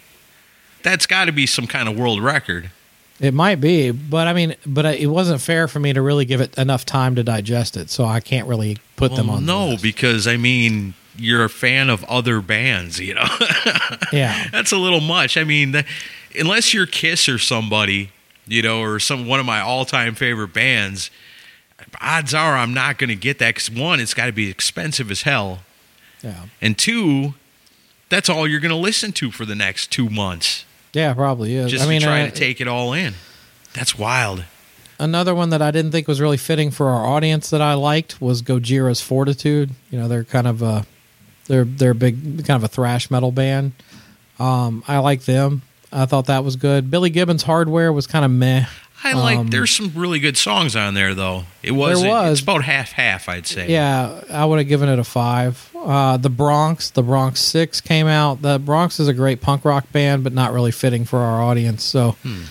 That's 0.82 1.06
got 1.06 1.24
to 1.24 1.32
be 1.32 1.46
some 1.46 1.66
kind 1.66 1.88
of 1.88 1.96
world 1.98 2.22
record. 2.22 2.70
It 3.18 3.32
might 3.32 3.56
be, 3.62 3.90
but 3.92 4.28
I 4.28 4.34
mean, 4.34 4.56
but 4.66 4.84
it 4.84 5.06
wasn't 5.06 5.40
fair 5.40 5.68
for 5.68 5.80
me 5.80 5.92
to 5.94 6.02
really 6.02 6.26
give 6.26 6.40
it 6.42 6.56
enough 6.58 6.84
time 6.84 7.14
to 7.14 7.22
digest 7.22 7.76
it, 7.76 7.88
so 7.88 8.04
I 8.04 8.20
can't 8.20 8.46
really 8.46 8.76
put 8.96 9.14
them 9.16 9.28
Well, 9.28 9.38
on. 9.38 9.46
the 9.46 9.52
no, 9.52 9.68
list. 9.70 9.82
because 9.82 10.26
I 10.26 10.36
mean, 10.36 10.92
you're 11.16 11.42
a 11.44 11.48
fan 11.48 11.88
of 11.88 12.04
other 12.04 12.42
bands, 12.42 13.00
you 13.00 13.14
know. 13.14 13.24
yeah, 14.12 14.48
That's 14.52 14.70
a 14.70 14.76
little 14.76 15.00
much. 15.00 15.38
I 15.38 15.44
mean, 15.44 15.72
the, 15.72 15.86
unless 16.38 16.74
you're 16.74 16.84
Kiss 16.84 17.26
or 17.26 17.38
somebody, 17.38 18.10
you 18.46 18.60
know, 18.60 18.82
or 18.82 19.00
some 19.00 19.26
one 19.26 19.40
of 19.40 19.46
my 19.46 19.60
all-time 19.60 20.14
favorite 20.14 20.52
bands, 20.52 21.10
odds 22.02 22.34
are 22.34 22.54
I'm 22.56 22.74
not 22.74 22.98
going 22.98 23.08
to 23.08 23.16
get 23.16 23.38
that 23.38 23.54
because 23.54 23.70
one, 23.70 23.98
it's 23.98 24.12
got 24.12 24.26
to 24.26 24.32
be 24.32 24.50
expensive 24.50 25.10
as 25.10 25.22
hell, 25.22 25.60
yeah, 26.22 26.46
and 26.60 26.76
two, 26.76 27.34
that's 28.08 28.28
all 28.28 28.46
you're 28.46 28.60
going 28.60 28.70
to 28.70 28.76
listen 28.76 29.12
to 29.12 29.30
for 29.30 29.44
the 29.44 29.54
next 29.54 29.90
two 29.90 30.08
months, 30.08 30.64
yeah, 30.92 31.14
probably 31.14 31.54
is. 31.54 31.70
just 31.70 31.84
I 31.84 31.88
mean, 31.88 32.00
to 32.00 32.06
try 32.06 32.22
uh, 32.22 32.26
to 32.26 32.32
take 32.32 32.60
it 32.60 32.68
all 32.68 32.92
in. 32.92 33.14
That's 33.74 33.98
wild. 33.98 34.44
another 34.98 35.34
one 35.34 35.50
that 35.50 35.60
I 35.60 35.70
didn't 35.70 35.92
think 35.92 36.08
was 36.08 36.20
really 36.20 36.38
fitting 36.38 36.70
for 36.70 36.88
our 36.88 37.06
audience 37.06 37.50
that 37.50 37.60
I 37.60 37.74
liked 37.74 38.20
was 38.20 38.42
Gojira's 38.42 39.00
Fortitude. 39.00 39.70
You 39.90 39.98
know, 40.00 40.08
they're 40.08 40.24
kind 40.24 40.46
of 40.46 40.62
a 40.62 40.86
they're 41.46 41.64
they're 41.64 41.90
a 41.90 41.94
big 41.94 42.44
kind 42.46 42.56
of 42.56 42.64
a 42.64 42.68
thrash 42.68 43.10
metal 43.10 43.32
band. 43.32 43.72
Um, 44.38 44.82
I 44.86 44.98
like 44.98 45.22
them. 45.22 45.62
I 45.92 46.06
thought 46.06 46.26
that 46.26 46.44
was 46.44 46.56
good. 46.56 46.90
Billy 46.90 47.10
Gibbons 47.10 47.44
Hardware 47.44 47.92
was 47.92 48.06
kind 48.06 48.24
of 48.24 48.30
meh. 48.30 48.66
I 49.04 49.12
like. 49.12 49.38
Um, 49.38 49.48
there's 49.48 49.70
some 49.70 49.92
really 49.94 50.18
good 50.18 50.36
songs 50.36 50.74
on 50.74 50.94
there, 50.94 51.14
though. 51.14 51.44
It 51.62 51.72
was. 51.72 52.02
was. 52.02 52.32
It's 52.32 52.40
about 52.42 52.64
half 52.64 52.92
half, 52.92 53.28
I'd 53.28 53.46
say. 53.46 53.68
Yeah, 53.70 54.20
I 54.30 54.44
would 54.44 54.58
have 54.58 54.68
given 54.68 54.88
it 54.88 54.98
a 54.98 55.04
five. 55.04 55.68
Uh, 55.76 56.16
the 56.16 56.30
Bronx, 56.30 56.90
the 56.90 57.02
Bronx 57.02 57.40
Six 57.40 57.80
came 57.80 58.06
out. 58.06 58.42
The 58.42 58.58
Bronx 58.58 58.98
is 58.98 59.06
a 59.06 59.14
great 59.14 59.40
punk 59.40 59.64
rock 59.64 59.90
band, 59.92 60.24
but 60.24 60.32
not 60.32 60.52
really 60.52 60.72
fitting 60.72 61.04
for 61.04 61.18
our 61.20 61.40
audience. 61.42 61.84
So, 61.84 62.12
Hmm. 62.22 62.42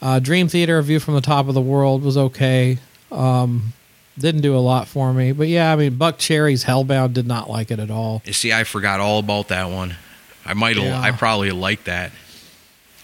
uh, 0.00 0.18
Dream 0.20 0.48
Theater, 0.48 0.80
View 0.82 0.98
from 1.00 1.14
the 1.14 1.20
Top 1.20 1.48
of 1.48 1.54
the 1.54 1.60
World 1.60 2.02
was 2.02 2.16
okay. 2.16 2.78
Um, 3.10 3.72
didn't 4.18 4.40
do 4.42 4.56
a 4.56 4.60
lot 4.60 4.88
for 4.88 5.12
me, 5.12 5.32
but 5.32 5.48
yeah, 5.48 5.72
I 5.72 5.76
mean, 5.76 5.96
Buckcherry's 5.96 6.64
Hellbound 6.64 7.12
did 7.14 7.26
not 7.26 7.50
like 7.50 7.70
it 7.70 7.78
at 7.78 7.90
all. 7.90 8.22
You 8.24 8.32
see, 8.32 8.52
I 8.52 8.64
forgot 8.64 9.00
all 9.00 9.18
about 9.18 9.48
that 9.48 9.68
one. 9.70 9.96
I 10.44 10.54
might. 10.54 10.76
have 10.76 10.84
Yeah. 10.86 11.00
I 11.00 11.10
probably 11.12 11.50
like 11.50 11.84
that. 11.84 12.12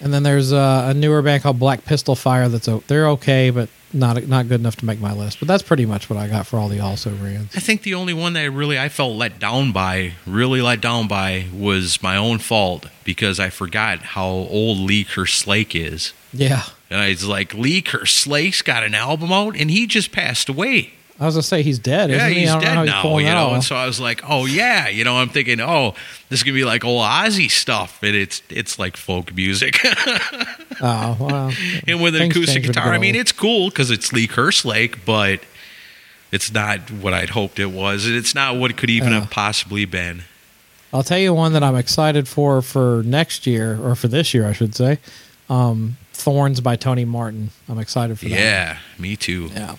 And 0.01 0.13
then 0.15 0.23
there's 0.23 0.53
uh, 0.53 0.87
a 0.91 0.95
newer 0.95 1.23
band 1.23 1.43
called 1.43 1.59
Black 1.59 1.85
Pistol 1.85 2.15
Fire. 2.15 2.49
That's 2.49 2.69
o- 2.69 2.83
they're 2.87 3.09
okay, 3.11 3.51
but 3.51 3.69
not 3.93 4.27
not 4.29 4.49
good 4.49 4.61
enough 4.61 4.77
to 4.77 4.85
make 4.85 5.01
my 5.01 5.13
list. 5.13 5.39
But 5.41 5.49
that's 5.49 5.63
pretty 5.63 5.87
much 5.87 6.09
what 6.09 6.19
I 6.19 6.29
got 6.29 6.47
for 6.47 6.59
all 6.59 6.69
the 6.69 6.79
also 6.81 7.11
brands. 7.11 7.57
I 7.57 7.61
think 7.61 7.83
the 7.83 7.95
only 7.95 8.15
one 8.15 8.35
that 8.35 8.51
really 8.51 8.79
I 8.79 8.89
felt 8.91 9.17
let 9.17 9.39
down 9.41 9.73
by, 9.73 10.13
really 10.27 10.61
let 10.63 10.81
down 10.81 11.09
by, 11.09 11.47
was 11.53 12.03
my 12.03 12.17
own 12.17 12.39
fault 12.39 12.87
because 13.05 13.41
I 13.41 13.51
forgot 13.51 13.99
how 14.01 14.27
old 14.27 14.79
Lee 14.79 15.05
Kerslake 15.05 15.75
is. 15.75 16.13
Yeah, 16.33 16.65
And 16.91 17.01
I 17.01 17.09
was 17.09 17.25
like, 17.27 17.55
Lee 17.55 17.81
Kerslake's 17.81 18.61
got 18.63 18.85
an 18.85 18.95
album 18.95 19.33
out, 19.33 19.57
and 19.57 19.71
he 19.71 19.87
just 19.87 20.13
passed 20.13 20.49
away. 20.51 20.93
I 21.21 21.25
was 21.27 21.35
gonna 21.35 21.43
say 21.43 21.63
he's 21.63 21.81
dead. 21.81 22.11
Yeah, 22.11 22.17
isn't 22.27 22.33
he? 22.33 22.41
he's 22.41 22.51
I 22.51 22.53
don't 22.53 22.63
know 22.63 22.69
how 22.69 22.75
dead 22.77 22.85
he's 22.85 23.03
now, 23.03 23.19
you 23.19 23.25
know. 23.49 23.55
And 23.55 23.65
so 23.65 23.75
I 23.75 23.87
was 23.87 23.99
like, 23.99 24.21
oh 24.29 24.47
yeah, 24.47 24.87
you 24.89 25.03
know, 25.03 25.17
I'm 25.17 25.29
thinking, 25.29 25.61
oh, 25.61 25.95
this 26.29 26.39
is 26.41 26.45
gonna 26.45 26.55
be 26.55 26.65
like 26.65 26.85
old 26.85 27.03
Ozzy 27.03 27.51
stuff, 27.51 28.01
and 28.05 28.15
it's 28.15 28.41
it's 28.51 28.79
like 28.79 28.97
folk 28.97 29.35
music, 29.35 29.79
Oh, 30.81 31.17
well. 31.19 31.53
and 31.89 32.01
with 32.01 32.15
an 32.15 32.23
acoustic 32.23 32.63
guitar. 32.63 32.93
I 32.93 32.99
mean, 32.99 33.17
it's 33.17 33.33
cool 33.33 33.69
because 33.69 33.91
it's 33.91 34.13
Lee 34.13 34.29
Kerslake, 34.29 35.05
but 35.05 35.41
it's 36.31 36.53
not 36.53 36.91
what 36.91 37.13
I'd 37.15 37.31
hoped 37.31 37.59
it 37.59 37.73
was, 37.73 38.07
and 38.07 38.15
it's 38.15 38.35
not 38.35 38.57
what 38.57 38.71
it 38.71 38.77
could 38.77 38.91
even 38.91 39.13
Yeah. 39.13 39.21
have 39.21 39.31
possibly 39.31 39.85
been. 39.87 40.23
I'll 40.93 41.03
tell 41.03 41.19
you 41.19 41.35
one 41.35 41.53
that 41.55 41.63
I'm 41.65 41.77
excited 41.77 42.29
for 42.29 42.63
for 42.63 43.03
next 43.05 43.47
year, 43.47 43.79
or 43.83 43.95
for 43.97 44.07
this 44.09 44.33
year, 44.35 44.47
I 44.47 44.53
should 44.53 44.75
say. 44.75 44.99
Um, 45.51 45.97
Thorns 46.13 46.61
by 46.61 46.77
Tony 46.77 47.05
Martin. 47.05 47.51
I'm 47.69 47.79
excited 47.79 48.19
for 48.19 48.27
that. 48.29 48.39
Yeah, 48.39 48.79
me 48.99 49.17
too. 49.17 49.51
Yeah. 49.53 49.77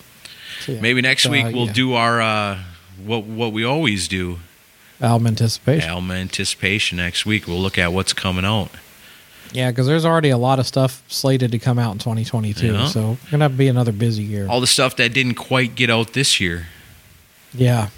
So, 0.65 0.73
yeah. 0.73 0.81
Maybe 0.81 1.01
next 1.01 1.27
week 1.27 1.45
uh, 1.45 1.51
we'll 1.53 1.67
yeah. 1.67 1.73
do 1.73 1.93
our 1.93 2.21
uh, 2.21 2.59
what 3.05 3.23
what 3.23 3.53
we 3.53 3.63
always 3.63 4.07
do. 4.07 4.39
album 5.01 5.27
anticipation. 5.27 5.89
Album 5.89 6.11
anticipation 6.11 6.97
next 6.97 7.25
week. 7.25 7.47
We'll 7.47 7.61
look 7.61 7.77
at 7.77 7.93
what's 7.93 8.13
coming 8.13 8.45
out. 8.45 8.69
Yeah, 9.51 9.71
because 9.71 9.87
there's 9.87 10.05
already 10.05 10.29
a 10.29 10.37
lot 10.37 10.59
of 10.59 10.67
stuff 10.67 11.03
slated 11.07 11.51
to 11.53 11.59
come 11.59 11.79
out 11.79 11.93
in 11.93 11.97
2022. 11.97 12.73
Yeah. 12.73 12.87
So 12.87 13.17
gonna 13.31 13.45
have 13.45 13.53
to 13.53 13.57
be 13.57 13.67
another 13.67 13.91
busy 13.91 14.23
year. 14.23 14.47
All 14.47 14.61
the 14.61 14.67
stuff 14.67 14.95
that 14.97 15.13
didn't 15.13 15.35
quite 15.35 15.75
get 15.75 15.89
out 15.89 16.13
this 16.13 16.39
year. 16.39 16.67
yeah. 17.53 17.89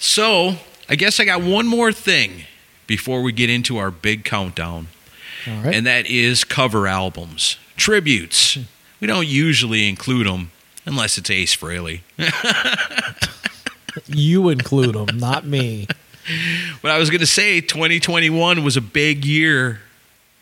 So 0.00 0.56
I 0.88 0.94
guess 0.94 1.18
I 1.18 1.24
got 1.24 1.42
one 1.42 1.66
more 1.66 1.92
thing 1.92 2.44
before 2.86 3.20
we 3.22 3.32
get 3.32 3.50
into 3.50 3.78
our 3.78 3.90
big 3.90 4.24
countdown, 4.24 4.86
All 5.46 5.62
right. 5.62 5.74
and 5.74 5.86
that 5.86 6.06
is 6.06 6.44
cover 6.44 6.86
albums, 6.86 7.56
tributes. 7.76 8.58
We 9.00 9.06
don't 9.06 9.26
usually 9.26 9.88
include 9.88 10.26
them 10.28 10.50
unless 10.88 11.18
it's 11.18 11.30
Ace 11.30 11.54
Frehley. 11.54 12.00
you 14.06 14.48
include 14.48 14.94
them, 14.94 15.18
not 15.18 15.46
me. 15.46 15.86
But 16.82 16.90
I 16.90 16.98
was 16.98 17.10
going 17.10 17.20
to 17.20 17.26
say 17.26 17.60
2021 17.60 18.64
was 18.64 18.76
a 18.76 18.80
big 18.80 19.24
year 19.24 19.80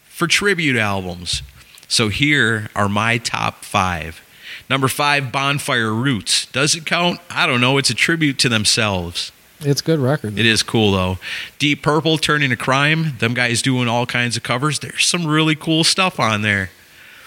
for 0.04 0.26
tribute 0.26 0.76
albums. 0.76 1.42
So 1.88 2.08
here 2.08 2.68
are 2.74 2.88
my 2.88 3.18
top 3.18 3.64
five. 3.64 4.22
Number 4.70 4.88
five, 4.88 5.30
Bonfire 5.30 5.92
Roots. 5.92 6.46
Does 6.46 6.74
it 6.74 6.86
count? 6.86 7.20
I 7.30 7.46
don't 7.46 7.60
know. 7.60 7.78
It's 7.78 7.90
a 7.90 7.94
tribute 7.94 8.38
to 8.40 8.48
themselves. 8.48 9.30
It's 9.60 9.80
a 9.80 9.84
good 9.84 10.00
record. 10.00 10.38
It 10.38 10.46
is 10.46 10.62
cool 10.62 10.92
though. 10.92 11.18
Deep 11.58 11.82
Purple 11.82 12.18
turning 12.18 12.50
to 12.50 12.56
crime. 12.56 13.16
Them 13.18 13.34
guys 13.34 13.62
doing 13.62 13.88
all 13.88 14.06
kinds 14.06 14.36
of 14.36 14.42
covers. 14.42 14.78
There's 14.80 15.06
some 15.06 15.26
really 15.26 15.54
cool 15.54 15.84
stuff 15.84 16.20
on 16.20 16.42
there. 16.42 16.70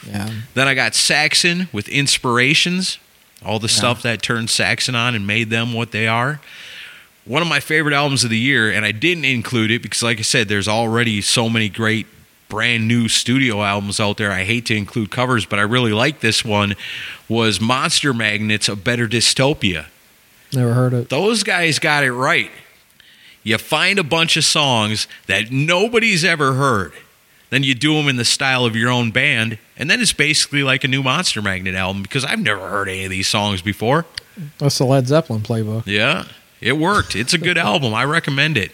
Yeah. 0.06 0.30
Then 0.54 0.68
I 0.68 0.74
got 0.74 0.96
Saxon 0.96 1.70
with 1.72 1.88
Inspirations. 1.90 3.00
All 3.46 3.60
the 3.60 3.70
stuff 3.70 4.02
that 4.04 4.22
turned 4.22 4.50
Saxon 4.50 4.96
on 4.96 5.16
and 5.16 5.26
made 5.26 5.50
them 5.50 5.74
what 5.74 5.92
they 5.92 6.08
are. 6.08 6.42
One 7.26 7.42
of 7.42 7.48
my 7.48 7.60
favorite 7.60 7.94
albums 7.94 8.24
of 8.24 8.30
the 8.30 8.38
year, 8.38 8.72
and 8.72 8.86
I 8.86 8.92
didn't 8.92 9.26
include 9.26 9.72
it 9.72 9.82
because, 9.82 10.04
like 10.04 10.20
I 10.20 10.24
said, 10.24 10.48
there's 10.48 10.68
already 10.68 11.22
so 11.22 11.50
many 11.50 11.70
great 11.70 12.08
brand 12.50 12.88
new 12.88 13.08
studio 13.08 13.64
albums 13.64 14.00
out 14.00 14.18
there. 14.18 14.32
I 14.32 14.44
hate 14.44 14.66
to 14.66 14.76
include 14.76 15.12
covers, 15.12 15.46
but 15.46 15.60
I 15.60 15.62
really 15.62 15.94
like 15.94 16.20
this 16.20 16.44
one. 16.44 16.76
Was 17.30 17.62
Monster 17.62 18.14
Magnet's 18.14 18.68
a 18.68 18.76
Better 18.76 19.08
Dystopia? 19.08 19.86
Never 20.52 20.74
heard 20.74 20.94
it. 20.94 21.10
Those 21.10 21.44
guys 21.44 21.78
got 21.78 22.04
it 22.04 22.12
right. 22.12 22.50
You 23.44 23.58
find 23.58 24.00
a 24.00 24.04
bunch 24.04 24.36
of 24.36 24.44
songs 24.44 25.08
that 25.28 25.52
nobody's 25.52 26.26
ever 26.26 26.54
heard, 26.54 26.94
then 27.50 27.64
you 27.64 27.74
do 27.76 27.94
them 27.96 28.08
in 28.08 28.16
the 28.18 28.26
style 28.26 28.66
of 28.66 28.76
your 28.76 28.90
own 28.90 29.12
band, 29.12 29.58
and 29.78 29.90
then 29.90 30.02
it's 30.02 30.14
basically 30.14 30.64
like 30.64 30.84
a 30.84 30.88
new 30.88 31.02
Monster 31.04 31.42
Magnet 31.42 31.76
album 31.76 32.02
because 32.04 32.24
I've 32.26 32.40
never 32.40 32.68
heard 32.70 32.90
any 32.90 33.06
of 33.06 33.10
these 33.10 33.28
songs 33.28 33.62
before. 33.62 34.06
That's 34.58 34.78
the 34.78 34.86
Led 34.86 35.08
Zeppelin 35.08 35.42
playbook. 35.42 35.86
Yeah, 35.86 36.26
it 36.62 36.78
worked. 36.78 37.16
It's 37.16 37.34
a 37.34 37.38
good 37.38 37.58
album. 37.70 37.94
I 37.94 38.06
recommend 38.06 38.58
it. 38.58 38.72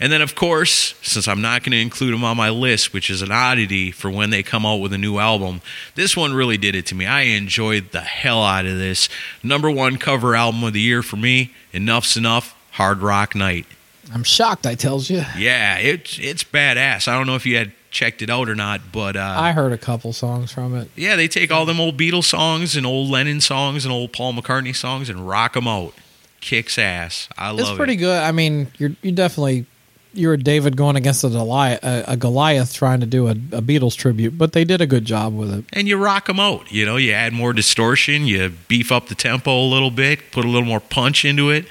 And 0.00 0.12
then, 0.12 0.22
of 0.22 0.34
course, 0.34 0.94
since 1.02 1.26
I'm 1.28 1.40
not 1.40 1.62
going 1.62 1.72
to 1.72 1.80
include 1.80 2.12
them 2.14 2.24
on 2.24 2.36
my 2.36 2.50
list, 2.50 2.92
which 2.92 3.10
is 3.10 3.22
an 3.22 3.30
oddity 3.32 3.90
for 3.90 4.10
when 4.10 4.30
they 4.30 4.42
come 4.42 4.64
out 4.66 4.76
with 4.76 4.92
a 4.92 4.98
new 4.98 5.18
album, 5.18 5.60
this 5.94 6.16
one 6.16 6.34
really 6.34 6.56
did 6.56 6.74
it 6.74 6.86
to 6.86 6.94
me. 6.94 7.06
I 7.06 7.22
enjoyed 7.22 7.92
the 7.92 8.00
hell 8.00 8.42
out 8.42 8.66
of 8.66 8.78
this. 8.78 9.08
Number 9.42 9.70
one 9.70 9.96
cover 9.96 10.34
album 10.34 10.62
of 10.64 10.72
the 10.72 10.80
year 10.80 11.02
for 11.02 11.16
me, 11.16 11.52
Enuff 11.72 12.04
Z'Nuff, 12.04 12.54
Hard 12.72 12.98
Rock 12.98 13.34
Night. 13.34 13.66
I'm 14.12 14.22
shocked. 14.22 14.66
I 14.66 14.74
tells 14.74 15.10
you. 15.10 15.22
Yeah, 15.36 15.78
it's 15.78 16.18
it's 16.20 16.44
badass. 16.44 17.08
I 17.08 17.16
don't 17.16 17.26
know 17.26 17.34
if 17.34 17.44
you 17.44 17.56
had 17.56 17.72
checked 17.96 18.20
it 18.20 18.28
out 18.28 18.48
or 18.48 18.54
not, 18.54 18.92
but 18.92 19.16
uh, 19.16 19.36
I 19.38 19.52
heard 19.52 19.72
a 19.72 19.78
couple 19.78 20.12
songs 20.12 20.52
from 20.52 20.76
it. 20.76 20.90
yeah, 20.96 21.16
they 21.16 21.28
take 21.28 21.50
all 21.50 21.64
them 21.64 21.80
old 21.80 21.96
Beatles 21.96 22.24
songs 22.24 22.76
and 22.76 22.84
old 22.84 23.08
Lennon 23.08 23.40
songs 23.40 23.86
and 23.86 23.92
old 23.92 24.12
Paul 24.12 24.34
McCartney 24.34 24.76
songs 24.76 25.08
and 25.08 25.26
rock 25.26 25.54
them 25.54 25.66
out. 25.66 25.94
Kicks 26.42 26.78
ass. 26.78 27.28
I 27.38 27.50
love 27.50 27.58
it. 27.58 27.62
It's 27.62 27.70
it. 27.70 27.76
pretty 27.76 27.96
good. 27.96 28.22
I 28.22 28.32
mean, 28.32 28.70
you're 28.76 28.92
you 29.00 29.12
definitely 29.12 29.64
you're 30.12 30.34
a 30.34 30.38
David 30.38 30.76
going 30.76 30.96
against 30.96 31.24
a 31.24 31.30
Goliath, 31.30 31.80
a 31.82 32.16
Goliath 32.16 32.74
trying 32.74 33.00
to 33.00 33.06
do 33.06 33.28
a, 33.28 33.32
a 33.32 33.62
Beatles 33.62 33.96
tribute, 33.96 34.36
but 34.36 34.52
they 34.52 34.64
did 34.64 34.80
a 34.80 34.86
good 34.86 35.04
job 35.04 35.34
with 35.34 35.52
it. 35.52 35.64
and 35.72 35.88
you 35.88 35.96
rock 35.96 36.26
them 36.26 36.38
out. 36.38 36.70
You 36.70 36.84
know, 36.84 36.96
you 36.96 37.12
add 37.12 37.32
more 37.32 37.52
distortion, 37.52 38.26
you 38.26 38.50
beef 38.68 38.92
up 38.92 39.08
the 39.08 39.14
tempo 39.14 39.58
a 39.58 39.68
little 39.68 39.90
bit, 39.90 40.30
put 40.32 40.44
a 40.44 40.48
little 40.48 40.68
more 40.68 40.80
punch 40.80 41.24
into 41.24 41.50
it, 41.50 41.66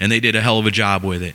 and 0.00 0.10
they 0.10 0.20
did 0.20 0.34
a 0.36 0.40
hell 0.40 0.58
of 0.58 0.66
a 0.66 0.70
job 0.70 1.04
with 1.04 1.22
it. 1.22 1.34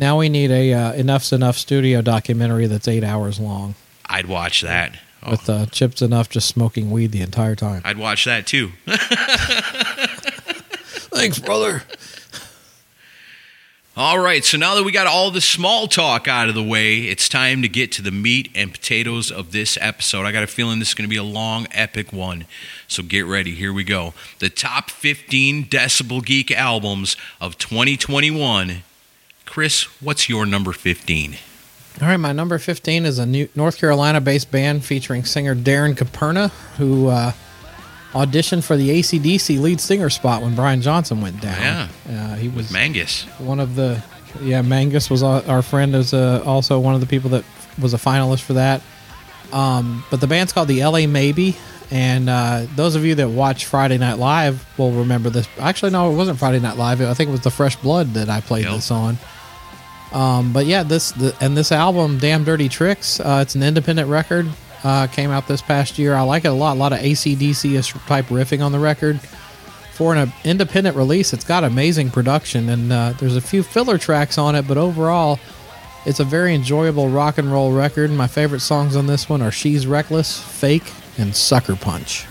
Now 0.00 0.18
we 0.18 0.30
need 0.30 0.50
a 0.50 0.72
uh, 0.72 0.92
Enuff 0.94 1.24
Z'Nuff 1.24 1.56
studio 1.56 2.00
documentary 2.00 2.66
that's 2.66 2.88
eight 2.88 3.04
hours 3.04 3.38
long 3.38 3.74
I'd 4.06 4.24
watch 4.26 4.62
that. 4.62 4.98
Oh, 5.22 5.32
with 5.32 5.50
uh, 5.50 5.66
Chip 5.66 5.92
Z'Nuff 5.92 6.30
just 6.30 6.48
smoking 6.48 6.90
weed 6.90 7.12
the 7.12 7.20
entire 7.20 7.54
time. 7.54 7.82
I'd 7.84 7.98
watch 7.98 8.24
that 8.24 8.46
too. 8.46 8.70
Thanks, 11.12 11.38
brother. 11.38 11.82
All 13.94 14.18
right, 14.18 14.42
so 14.42 14.56
now 14.56 14.74
that 14.74 14.84
we 14.84 14.92
got 14.92 15.06
all 15.06 15.30
the 15.30 15.42
small 15.42 15.86
talk 15.86 16.26
out 16.26 16.48
of 16.48 16.54
the 16.54 16.62
way, 16.62 17.00
it's 17.00 17.28
time 17.28 17.60
to 17.60 17.68
get 17.68 17.92
to 17.92 18.00
the 18.00 18.10
meat 18.10 18.50
and 18.54 18.72
potatoes 18.72 19.30
of 19.30 19.52
this 19.52 19.76
episode. 19.82 20.24
I 20.24 20.32
got 20.32 20.42
a 20.42 20.46
feeling 20.46 20.78
this 20.78 20.88
is 20.88 20.94
going 20.94 21.06
to 21.08 21.10
be 21.10 21.16
a 21.16 21.22
long, 21.22 21.66
epic 21.72 22.10
one. 22.10 22.46
So 22.88 23.02
get 23.02 23.26
ready. 23.26 23.54
Here 23.54 23.74
we 23.74 23.84
go. 23.84 24.14
The 24.38 24.48
top 24.48 24.88
15 24.88 25.66
Decibel 25.66 26.24
Geek 26.24 26.50
albums 26.50 27.18
of 27.38 27.58
2021. 27.58 28.82
Chris, 29.50 29.82
what's 30.00 30.28
your 30.28 30.46
number 30.46 30.72
15? 30.72 31.36
All 32.00 32.06
right, 32.08 32.16
my 32.16 32.32
number 32.32 32.56
15 32.58 33.04
is 33.04 33.18
a 33.18 33.26
new 33.26 33.48
North 33.56 33.78
Carolina 33.78 34.20
based 34.20 34.50
band 34.52 34.84
featuring 34.84 35.24
singer 35.24 35.56
Darren 35.56 35.94
Caperna, 35.96 36.50
who 36.78 37.08
uh, 37.08 37.32
auditioned 38.12 38.62
for 38.62 38.76
the 38.76 38.88
ACDC 39.00 39.60
lead 39.60 39.80
singer 39.80 40.08
spot 40.08 40.40
when 40.42 40.54
Brian 40.54 40.80
Johnson 40.82 41.20
went 41.20 41.40
down. 41.40 41.60
Yeah. 41.60 41.88
Uh, 42.08 42.36
he 42.36 42.48
was 42.48 42.70
Mangus. 42.70 43.24
one 43.38 43.58
of 43.58 43.74
the, 43.74 44.02
yeah, 44.40 44.62
Mangus 44.62 45.10
was 45.10 45.22
our 45.24 45.42
our 45.48 45.62
friend, 45.62 45.96
is 45.96 46.14
uh, 46.14 46.42
also 46.46 46.78
one 46.78 46.94
of 46.94 47.00
the 47.00 47.06
people 47.08 47.30
that 47.30 47.44
was 47.80 47.92
a 47.92 47.98
finalist 47.98 48.42
for 48.42 48.52
that. 48.52 48.82
Um, 49.52 50.04
but 50.12 50.20
the 50.20 50.28
band's 50.28 50.52
called 50.52 50.68
the 50.68 50.84
LA 50.84 51.06
Maybe. 51.08 51.56
And 51.92 52.30
uh, 52.30 52.66
those 52.76 52.94
of 52.94 53.04
you 53.04 53.16
that 53.16 53.28
watch 53.30 53.64
Friday 53.66 53.98
Night 53.98 54.14
Live 54.14 54.64
will 54.78 54.92
remember 54.92 55.28
this. 55.28 55.48
Actually, 55.58 55.90
no, 55.90 56.12
it 56.12 56.14
wasn't 56.14 56.38
Friday 56.38 56.60
Night 56.60 56.76
Live. 56.76 57.00
I 57.00 57.14
think 57.14 57.28
it 57.30 57.32
was 57.32 57.40
the 57.40 57.50
Fresh 57.50 57.76
Blood 57.76 58.14
that 58.14 58.28
I 58.30 58.40
played 58.40 58.64
Yep. 58.66 58.74
this 58.74 58.92
on. 58.92 59.18
Um, 60.12 60.52
but 60.52 60.66
yeah, 60.66 60.82
this 60.82 61.12
the, 61.12 61.36
and 61.40 61.56
this 61.56 61.72
album, 61.72 62.18
Damn 62.18 62.44
Dirty 62.44 62.68
Tricks, 62.68 63.20
uh, 63.20 63.40
it's 63.42 63.54
an 63.54 63.62
independent 63.62 64.08
record. 64.08 64.48
Uh, 64.82 65.06
came 65.06 65.30
out 65.30 65.46
this 65.46 65.60
past 65.60 65.98
year. 65.98 66.14
I 66.14 66.22
like 66.22 66.44
it 66.44 66.48
a 66.48 66.52
lot. 66.52 66.76
A 66.76 66.80
lot 66.80 66.92
of 66.92 67.00
ACDC 67.00 68.06
type 68.06 68.26
riffing 68.26 68.64
on 68.64 68.72
the 68.72 68.78
record. 68.78 69.20
For 69.92 70.14
an 70.14 70.32
independent 70.44 70.96
release, 70.96 71.34
it's 71.34 71.44
got 71.44 71.62
amazing 71.62 72.10
production, 72.10 72.70
and 72.70 72.90
uh, 72.90 73.12
there's 73.18 73.36
a 73.36 73.40
few 73.42 73.62
filler 73.62 73.98
tracks 73.98 74.38
on 74.38 74.54
it. 74.54 74.66
But 74.66 74.78
overall, 74.78 75.38
it's 76.06 76.20
a 76.20 76.24
very 76.24 76.54
enjoyable 76.54 77.10
rock 77.10 77.36
and 77.36 77.52
roll 77.52 77.72
record. 77.72 78.10
My 78.10 78.26
favorite 78.26 78.60
songs 78.60 78.96
on 78.96 79.06
this 79.06 79.28
one 79.28 79.42
are 79.42 79.50
"She's 79.50 79.86
Reckless," 79.86 80.40
"Fake," 80.40 80.90
and 81.18 81.36
"Sucker 81.36 81.76
Punch." 81.76 82.24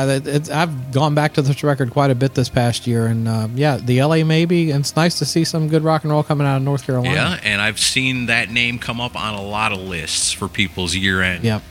Yeah, 0.00 0.18
that, 0.18 0.26
it's, 0.26 0.50
I've 0.50 0.92
gone 0.92 1.14
back 1.14 1.34
to 1.34 1.42
this 1.42 1.62
record 1.62 1.90
quite 1.90 2.10
a 2.10 2.14
bit 2.14 2.34
this 2.34 2.48
past 2.48 2.86
year, 2.86 3.06
and 3.06 3.28
uh, 3.28 3.48
yeah, 3.54 3.76
the 3.76 4.02
LA 4.02 4.24
maybe. 4.24 4.70
And 4.70 4.80
it's 4.80 4.96
nice 4.96 5.18
to 5.18 5.24
see 5.24 5.44
some 5.44 5.68
good 5.68 5.82
rock 5.82 6.04
and 6.04 6.12
roll 6.12 6.22
coming 6.22 6.46
out 6.46 6.56
of 6.56 6.62
North 6.62 6.84
Carolina. 6.86 7.14
Yeah, 7.14 7.40
and 7.42 7.60
I've 7.60 7.78
seen 7.78 8.26
that 8.26 8.50
name 8.50 8.78
come 8.78 9.00
up 9.00 9.16
on 9.16 9.34
a 9.34 9.42
lot 9.42 9.72
of 9.72 9.80
lists 9.80 10.32
for 10.32 10.48
people's 10.48 10.94
year 10.94 11.22
end. 11.22 11.44
Yep. 11.44 11.62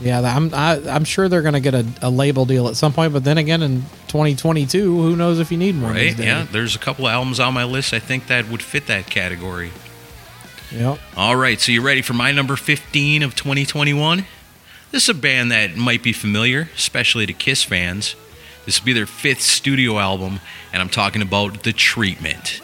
Yeah, 0.00 0.20
I'm 0.20 0.54
I, 0.54 0.80
I'm 0.88 1.04
sure 1.04 1.28
they're 1.28 1.42
going 1.42 1.54
to 1.54 1.60
get 1.60 1.74
a, 1.74 1.86
a 2.00 2.08
label 2.10 2.46
deal 2.46 2.68
at 2.68 2.76
some 2.76 2.92
point, 2.92 3.12
but 3.12 3.22
then 3.22 3.36
again, 3.36 3.62
in 3.62 3.82
2022, 4.08 5.02
who 5.02 5.14
knows 5.14 5.38
if 5.40 5.52
you 5.52 5.58
need 5.58 5.80
one? 5.80 5.92
Right? 5.92 6.18
Yeah, 6.18 6.46
there's 6.50 6.74
a 6.74 6.78
couple 6.78 7.06
of 7.06 7.12
albums 7.12 7.38
on 7.38 7.52
my 7.52 7.64
list 7.64 7.92
I 7.92 7.98
think 7.98 8.28
that 8.28 8.48
would 8.48 8.62
fit 8.62 8.86
that 8.86 9.06
category. 9.06 9.72
Yep. 10.72 10.98
All 11.16 11.36
right, 11.36 11.60
so 11.60 11.72
you 11.72 11.82
ready 11.82 12.00
for 12.00 12.14
my 12.14 12.32
number 12.32 12.56
15 12.56 13.22
of 13.22 13.34
2021? 13.34 14.24
This 14.90 15.04
is 15.04 15.10
a 15.10 15.14
band 15.14 15.52
that 15.52 15.76
might 15.76 16.02
be 16.02 16.12
familiar, 16.12 16.68
especially 16.74 17.24
to 17.26 17.32
Kiss 17.32 17.62
fans. 17.62 18.16
This 18.66 18.80
will 18.80 18.86
be 18.86 18.92
their 18.92 19.06
fifth 19.06 19.40
studio 19.40 20.00
album, 20.00 20.40
and 20.72 20.82
I'm 20.82 20.88
talking 20.88 21.22
about 21.22 21.62
The 21.62 21.72
Treatment. 21.72 22.60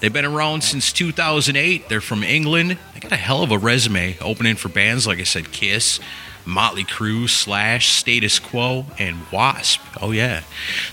They've 0.00 0.12
been 0.12 0.24
around 0.24 0.64
since 0.64 0.92
2008. 0.92 1.88
They're 1.88 2.00
from 2.00 2.24
England. 2.24 2.78
They 2.94 3.00
got 3.00 3.12
a 3.12 3.16
hell 3.16 3.44
of 3.44 3.52
a 3.52 3.58
resume, 3.58 4.18
opening 4.20 4.56
for 4.56 4.68
bands 4.68 5.06
like 5.06 5.20
I 5.20 5.22
said, 5.22 5.52
Kiss, 5.52 6.00
Motley 6.44 6.82
Crue, 6.82 7.28
Slash, 7.28 7.92
Status 7.92 8.40
Quo, 8.40 8.86
and 8.98 9.16
Wasp. 9.30 9.80
Oh, 10.02 10.10
yeah. 10.10 10.42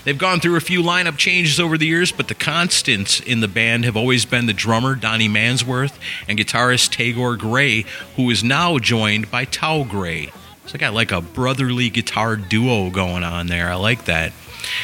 They've 0.04 0.16
gone 0.16 0.38
through 0.38 0.54
a 0.54 0.60
few 0.60 0.84
lineup 0.84 1.16
changes 1.16 1.58
over 1.58 1.76
the 1.76 1.86
years, 1.86 2.12
but 2.12 2.28
the 2.28 2.34
constants 2.36 3.18
in 3.18 3.40
the 3.40 3.48
band 3.48 3.84
have 3.84 3.96
always 3.96 4.24
been 4.24 4.46
the 4.46 4.52
drummer, 4.52 4.94
Dhani 4.94 5.28
Mansworth, 5.28 5.98
and 6.28 6.38
guitarist 6.38 6.90
Tagore 6.90 7.34
Grey, 7.34 7.86
who 8.14 8.30
is 8.30 8.44
now 8.44 8.78
joined 8.78 9.32
by 9.32 9.46
Tao 9.46 9.82
Grey. 9.82 10.30
So 10.66 10.72
they 10.72 10.78
got 10.78 10.94
like 10.94 11.12
a 11.12 11.20
brotherly 11.20 11.90
guitar 11.90 12.36
duo 12.36 12.90
going 12.90 13.22
on 13.22 13.46
there. 13.46 13.70
I 13.70 13.74
like 13.76 14.06
that. 14.06 14.32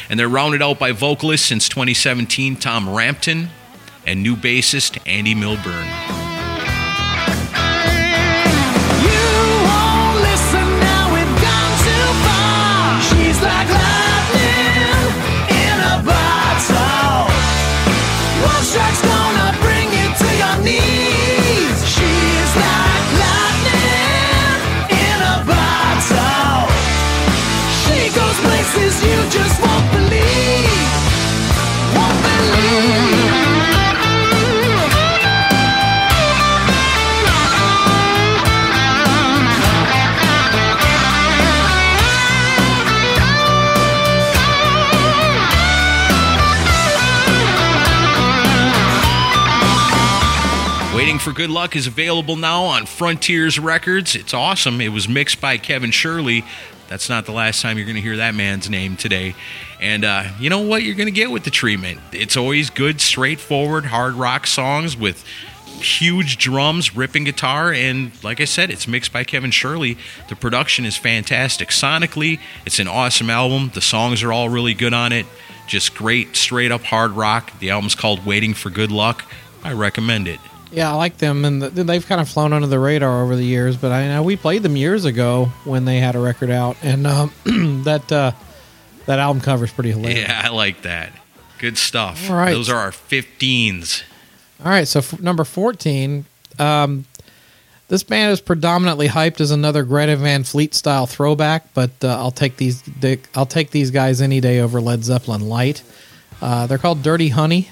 And 0.09 0.19
they're 0.19 0.29
rounded 0.29 0.63
out 0.63 0.79
by 0.79 0.93
vocalists 0.93 1.47
since 1.47 1.69
2017, 1.69 2.57
Tom 2.57 2.89
Rampton, 2.89 3.49
and 4.07 4.23
new 4.23 4.37
bassist 4.37 4.99
Andy 5.07 5.35
Milburn. 5.35 6.32
For 51.23 51.33
Good 51.33 51.51
Luck 51.51 51.77
is 51.77 51.87
available 51.87 52.35
now 52.35 52.65
on 52.65 52.85
Frontiers 52.85 53.57
Records. 53.57 54.17
It's 54.17 54.35
awesome. 54.35 54.81
It 54.81 54.89
was 54.89 55.09
mixed 55.09 55.41
by 55.41 55.57
Kevin 55.57 55.93
Shirley. 55.93 56.45
That's 56.89 57.09
not 57.09 57.27
the 57.27 57.33
last 57.33 57.63
time 57.63 57.79
you're 57.79 57.87
going 57.87 57.97
to 57.97 58.03
hear 58.03 58.17
that 58.17 58.35
man's 58.35 58.69
name 58.69 58.97
today. 58.97 59.37
And 59.81 60.05
uh, 60.05 60.25
you 60.41 60.51
know 60.51 60.59
what 60.59 60.83
you're 60.83 60.97
going 60.97 61.07
to 61.07 61.13
get 61.13 61.31
with 61.31 61.45
the 61.45 61.51
treatment? 61.51 62.01
It's 62.11 62.37
always 62.37 62.71
good, 62.71 63.01
straightforward, 63.01 63.85
hard 63.85 64.15
rock 64.15 64.49
songs 64.49 64.97
with 64.97 65.25
huge 65.65 66.39
drums, 66.39 66.97
ripping 66.97 67.23
guitar, 67.23 67.73
and 67.73 68.11
like 68.25 68.41
I 68.41 68.45
said, 68.45 68.71
it's 68.71 68.89
mixed 68.89 69.13
by 69.13 69.23
Kevin 69.23 69.53
Shirley. 69.53 69.99
The 70.29 70.35
production 70.35 70.85
is 70.85 70.97
fantastic. 70.97 71.69
Sonically, 71.69 72.41
it's 72.67 72.81
an 72.81 72.89
awesome 72.89 73.31
album. 73.31 73.71
The 73.75 73.81
songs 73.81 74.25
are 74.25 74.33
all 74.33 74.49
really 74.49 74.75
good 74.75 74.93
on 74.93 75.13
it. 75.13 75.27
Just 75.69 75.95
great, 75.95 76.35
straight 76.35 76.73
up 76.73 76.83
hard 76.83 77.13
rock. 77.13 77.57
The 77.61 77.71
album's 77.71 77.95
called 77.95 78.27
Waiting 78.27 78.55
for 78.55 78.71
Good 78.71 78.91
Luck. 78.91 79.25
I 79.63 79.73
recommend 79.73 80.27
it. 80.27 80.41
Yeah, 80.73 80.91
I 80.91 80.95
like 80.95 81.19
them, 81.19 81.45
and 81.45 81.61
th 81.61 81.87
they've 81.87 82.07
kind 82.07 82.21
of 82.21 82.29
flown 82.29 82.53
under 82.53 82.67
the 82.67 82.79
radar 82.79 83.23
over 83.23 83.37
the 83.37 83.45
years. 83.45 83.77
But 83.77 83.93
I 83.93 84.09
know 84.09 84.23
we 84.23 84.37
played 84.37 84.63
them 84.63 84.75
years 84.77 85.05
ago 85.05 85.47
when 85.65 85.85
they 85.85 85.99
had 85.99 86.17
a 86.17 86.19
record 86.19 86.51
out, 86.51 86.77
and 86.83 87.07
um, 87.07 87.33
that 87.85 88.11
uh, 88.11 88.33
that 89.07 89.19
album 89.19 89.43
cover 89.43 89.65
is 89.65 89.71
pretty 89.73 89.91
hilarious. 89.91 90.21
Yeah, 90.21 90.43
I 90.45 90.49
like 90.49 90.83
that. 90.83 91.13
Good 91.59 91.77
stuff. 91.79 92.29
All 92.31 92.37
right. 92.37 92.53
Those 92.53 92.69
are 92.71 92.77
our 92.79 92.91
15s. 92.91 94.03
All 94.65 94.71
right, 94.71 94.87
so 94.89 95.01
f- 95.01 95.21
number 95.21 95.45
fourteen, 95.45 96.25
um, 96.59 97.05
this 97.89 98.03
band 98.05 98.33
is 98.33 98.41
predominantly 98.41 99.09
hyped 99.09 99.41
as 99.41 99.51
another 99.51 99.83
Greta 99.83 100.17
Van 100.17 100.45
Fleet 100.45 100.73
style 100.75 101.07
throwback, 101.07 101.75
but 101.75 101.91
uh, 102.03 102.09
I'll 102.09 102.31
take 102.31 102.57
these 102.57 102.83
I'll 103.35 103.45
take 103.45 103.71
these 103.71 103.91
guys 103.91 104.21
any 104.23 104.41
day 104.41 104.61
over 104.61 104.81
Led 104.81 105.05
Zeppelin 105.05 105.49
Light. 105.49 105.83
Uh, 106.41 106.67
they're 106.67 106.79
called 106.79 107.03
Dirty 107.03 107.29
Honey, 107.29 107.71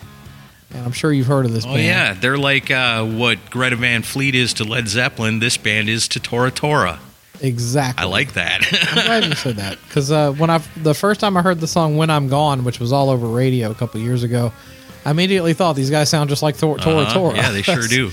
and 0.73 0.85
I'm 0.85 0.93
sure 0.93 1.13
you've 1.13 1.27
heard 1.27 1.47
of 1.47 1.53
this 1.53 1.65
Oh 1.65 1.75
band. 1.75 1.85
yeah, 1.87 2.15
they're 2.15 2.39
like 2.39 2.71
uh, 2.71 3.05
what 3.05 3.39
Greta 3.51 3.77
Van 3.77 4.03
Fleet 4.03 4.35
is 4.35 4.55
to 4.55 4.65
Led 4.65 4.89
Zeppelin. 4.89 5.39
This 5.41 5.57
band 5.57 5.89
is 5.89 6.09
to 6.09 6.21
Tora 6.21 6.51
Tora. 6.51 6.99
exactly. 7.41 8.03
I 8.05 8.07
like 8.07 8.35
that. 8.35 8.61
I'm 8.93 9.05
glad 9.07 9.25
you 9.27 9.35
said 9.35 9.57
that 9.57 9.79
because 9.87 10.11
uh, 10.11 10.33
when 10.33 10.51
I 10.51 10.59
the 10.77 10.95
first 10.95 11.21
time 11.21 11.37
I 11.37 11.43
heard 11.43 11.61
the 11.61 11.67
song 11.67 11.97
"When 11.97 12.11
I'm 12.11 12.29
Gone," 12.29 12.65
which 12.65 12.79
was 12.81 12.93
all 12.93 13.11
over 13.11 13.27
radio 13.27 13.71
a 13.71 13.75
couple 13.75 14.01
years 14.01 14.23
ago, 14.23 14.53
I 15.05 15.11
immediately 15.11 15.55
thought 15.55 15.75
these 15.77 15.91
guys 15.91 16.09
sound 16.09 16.29
just 16.31 16.43
like 16.43 16.59
Tor- 16.59 16.79
Tora 16.79 17.03
Uh-huh. 17.03 17.15
Tora. 17.15 17.37
Yeah, 17.37 17.51
they 17.53 17.63
sure 17.63 17.87
do. 17.89 18.11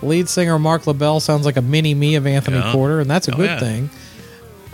Lead 0.00 0.28
singer 0.28 0.58
Marc 0.60 0.86
LaBelle 0.86 1.18
sounds 1.18 1.44
like 1.44 1.56
a 1.56 1.62
mini 1.62 1.92
me 1.92 2.14
of 2.14 2.24
Anthony 2.26 2.58
Yeah. 2.58 2.70
Corder, 2.72 3.00
and 3.00 3.10
that's 3.10 3.26
a 3.26 3.32
Oh, 3.34 3.36
good 3.36 3.50
yeah. 3.50 3.58
thing. 3.58 3.90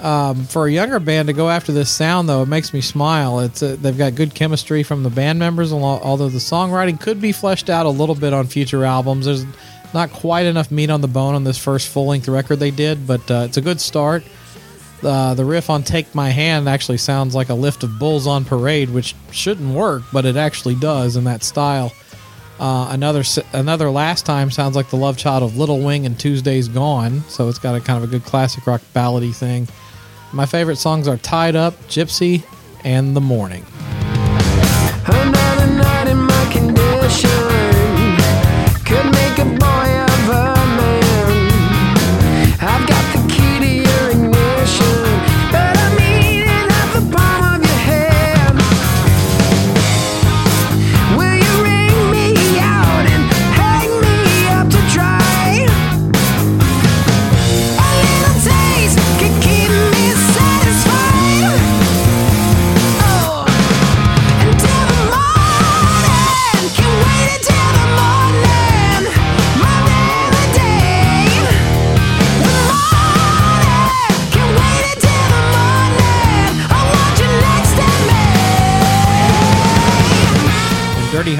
Um, 0.04 0.44
for 0.44 0.66
a 0.66 0.70
younger 0.70 1.00
band 1.00 1.28
to 1.28 1.32
go 1.32 1.48
after 1.48 1.72
this 1.72 1.90
sound, 1.90 2.28
though, 2.28 2.42
it 2.42 2.48
makes 2.48 2.74
me 2.74 2.82
smile. 2.82 3.40
It's 3.40 3.62
uh, 3.62 3.78
they've 3.80 3.96
got 3.96 4.14
good 4.14 4.34
chemistry 4.34 4.82
from 4.82 5.02
the 5.02 5.08
band 5.08 5.38
members, 5.38 5.72
although 5.72 6.28
the 6.28 6.36
songwriting 6.38 7.00
could 7.00 7.22
be 7.22 7.32
fleshed 7.32 7.70
out 7.70 7.86
a 7.86 7.90
little 7.90 8.14
bit 8.14 8.34
on 8.34 8.46
future 8.46 8.84
albums. 8.84 9.24
There's 9.24 9.46
not 9.94 10.12
quite 10.12 10.44
enough 10.44 10.70
meat 10.70 10.90
on 10.90 11.00
the 11.00 11.08
bone 11.08 11.34
on 11.34 11.42
this 11.42 11.56
first 11.56 11.88
full 11.88 12.06
length 12.06 12.28
record 12.28 12.56
they 12.56 12.70
did, 12.70 13.06
but 13.06 13.30
uh, 13.30 13.46
it's 13.46 13.56
a 13.56 13.62
good 13.62 13.80
start. 13.80 14.22
Uh, 15.02 15.32
the 15.32 15.44
riff 15.44 15.70
on 15.70 15.82
"Take 15.82 16.14
My 16.14 16.28
Hand" 16.28 16.68
actually 16.68 16.98
sounds 16.98 17.34
like 17.34 17.48
a 17.48 17.54
lift 17.54 17.82
of 17.82 17.98
Bulls 17.98 18.26
on 18.26 18.44
Parade, 18.44 18.90
which 18.90 19.14
shouldn't 19.30 19.74
work, 19.74 20.02
but 20.12 20.26
it 20.26 20.36
actually 20.36 20.74
does 20.74 21.16
in 21.16 21.24
that 21.24 21.42
style. 21.42 21.94
Uh, 22.60 22.88
another 22.90 23.24
another 23.54 23.90
last 23.90 24.26
time 24.26 24.50
sounds 24.50 24.76
like 24.76 24.90
the 24.90 24.96
love 24.96 25.16
child 25.16 25.42
of 25.42 25.56
Little 25.56 25.80
Wing 25.80 26.04
and 26.04 26.20
Tuesday's 26.20 26.68
Gone, 26.68 27.22
so 27.22 27.48
it's 27.48 27.58
got 27.58 27.74
a 27.74 27.80
kind 27.80 28.04
of 28.04 28.10
a 28.10 28.12
good 28.12 28.24
classic 28.26 28.66
rock 28.66 28.82
ballady 28.94 29.34
thing. 29.34 29.66
My 30.34 30.46
favorite 30.46 30.78
songs 30.78 31.06
are 31.06 31.16
Tied 31.16 31.54
Up, 31.54 31.74
Gypsy, 31.86 32.42
and 32.82 33.14
The 33.14 33.20
Morning. 33.20 33.64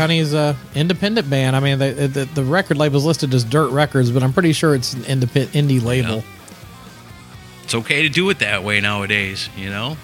To 0.09 0.14
me. 0.14 0.20
And 0.20 0.28
Dirty 0.28 0.34
Honey 0.34 0.34
is 0.34 0.34
a 0.34 0.38
uh, 0.38 0.57
independent 0.74 1.30
band. 1.30 1.57
I 1.57 1.61
mean, 1.61 1.78
they, 1.78 1.92
the, 1.92 2.24
the 2.24 2.44
record 2.44 2.76
label 2.76 2.96
is 2.96 3.05
listed 3.05 3.34
as 3.34 3.44
Dirt 3.44 3.70
Records, 3.70 4.11
but 4.11 4.22
I'm 4.22 4.32
pretty 4.32 4.52
sure 4.52 4.74
it's 4.74 4.94
an 4.94 5.05
independent 5.05 5.52
indie 5.52 5.82
label. 5.82 6.24
it's 7.62 7.74
okay 7.74 8.02
to 8.02 8.09
do 8.09 8.28
it 8.30 8.38
that 8.40 8.62
way 8.64 8.80
nowadays, 8.80 9.48
you 9.57 9.70
know? 9.70 9.96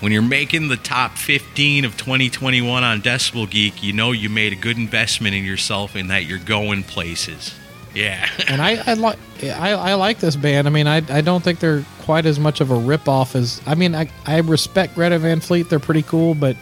When 0.00 0.12
you're 0.12 0.22
making 0.22 0.68
the 0.68 0.78
top 0.78 1.18
15 1.18 1.84
of 1.84 1.96
2021 1.98 2.82
on 2.82 3.02
Decibel 3.02 3.48
Geek, 3.48 3.82
you 3.82 3.92
know 3.92 4.12
you 4.12 4.30
made 4.30 4.52
a 4.52 4.56
good 4.56 4.78
investment 4.78 5.34
in 5.34 5.44
yourself 5.44 5.94
and 5.94 6.10
that 6.10 6.24
you're 6.24 6.38
going 6.38 6.84
places. 6.84 7.54
Yeah. 7.94 8.26
and 8.48 8.62
I 8.62 8.82
I 8.86 8.94
like 8.94 9.18
I, 9.42 9.72
I 9.72 9.94
like 9.94 10.20
this 10.20 10.36
band. 10.36 10.66
I 10.66 10.70
mean, 10.70 10.86
I 10.86 11.02
I 11.08 11.20
don't 11.20 11.42
think 11.42 11.60
they're 11.60 11.84
quite 12.00 12.24
as 12.24 12.38
much 12.38 12.60
of 12.60 12.70
a 12.70 12.74
ripoff 12.76 13.34
as 13.34 13.60
I 13.66 13.74
mean, 13.74 13.94
I 13.94 14.10
I 14.24 14.38
respect 14.38 14.94
Greta 14.94 15.18
Van 15.18 15.40
Fleet. 15.40 15.68
They're 15.68 15.78
pretty 15.78 16.02
cool, 16.02 16.34
but 16.34 16.56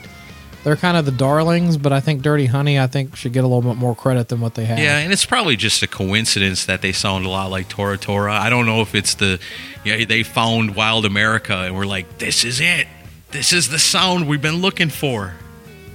they're 0.69 0.77
kind 0.77 0.99
of 0.99 1.07
the 1.07 1.13
darlings. 1.13 1.79
But 1.79 1.95
I 1.95 2.01
think 2.01 2.21
Dirty 2.21 2.45
Honey, 2.45 2.79
I 2.79 2.87
think, 2.87 3.17
should 3.17 3.33
get 3.33 3.43
a 3.43 3.47
little 3.47 3.63
bit 3.63 3.79
more 3.79 3.95
credit 3.95 4.29
than 4.29 4.43
what 4.43 4.55
they 4.55 4.67
have. 4.67 4.79
Yeah, 4.79 4.99
and 4.99 5.11
it's 5.11 5.25
probably 5.25 5.57
just 5.57 5.83
a 5.83 5.87
coincidence 5.87 6.67
that 6.67 6.83
they 6.83 6.93
sound 6.93 7.25
a 7.25 7.31
lot 7.31 7.51
like 7.51 7.71
Tora 7.71 7.97
Tora. 7.97 8.35
I 8.35 8.51
don't 8.51 8.67
know 8.67 8.83
if 8.83 8.95
it's 8.95 9.15
the, 9.15 9.41
yeah, 9.83 10.05
they 10.05 10.23
found 10.23 10.77
Wild 10.77 11.07
America 11.07 11.55
and 11.55 11.75
we're 11.75 11.87
like, 11.87 12.19
this 12.19 12.45
is 12.45 12.61
it. 12.61 12.87
This 13.31 13.55
is 13.55 13.71
the 13.71 13.79
sound 13.79 14.29
we've 14.29 14.43
been 14.43 14.61
looking 14.61 14.91
for. 14.91 15.33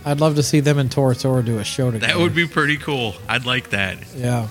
I'd 0.06 0.20
love 0.20 0.36
to 0.38 0.44
see 0.44 0.60
them 0.60 0.80
and 0.80 0.92
Tora 0.92 1.14
Tora 1.14 1.44
do 1.44 1.60
a 1.60 1.64
show 1.64 1.92
together. 1.92 2.12
That 2.12 2.20
would 2.20 2.34
be 2.34 2.48
pretty 2.48 2.78
cool. 2.78 3.14
I'd 3.30 3.46
like 3.46 3.70
that. 3.70 3.98
Yeah, 4.16 4.48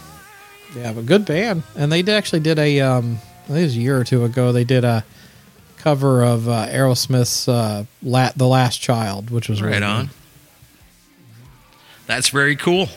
yeah, 0.77 0.93
but 0.93 1.05
good 1.05 1.27
band. 1.27 1.65
And 1.77 1.91
they 1.91 2.03
did 2.03 2.15
actually 2.15 2.41
did 2.41 2.61
a 2.61 2.81
um, 2.81 3.19
I 3.45 3.47
think 3.49 3.59
it 3.59 3.65
was 3.65 3.77
a 3.77 3.81
year 3.81 3.99
or 3.99 4.05
two 4.05 4.25
ago. 4.25 4.53
They 4.53 4.65
did 4.65 4.85
a 4.85 5.05
cover 5.83 6.23
of 6.25 6.49
uh, 6.49 6.67
Aerosmith's 6.69 7.49
uh, 7.49 7.85
La- 8.03 8.31
"The 8.37 8.47
Last 8.47 8.79
Child," 8.79 9.31
which 9.31 9.49
was 9.49 9.61
really 9.61 9.75
Right 9.75 9.81
good. 9.81 9.87
on. 9.87 10.11
That's 12.07 12.29
very 12.31 12.57
cool. 12.57 12.89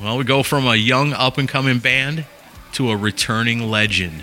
Well, 0.00 0.16
we 0.18 0.24
go 0.24 0.42
from 0.42 0.66
a 0.66 0.76
young 0.76 1.12
up 1.12 1.38
and 1.38 1.48
coming 1.48 1.78
band 1.78 2.24
to 2.72 2.90
a 2.90 2.96
returning 2.96 3.70
legend. 3.70 4.22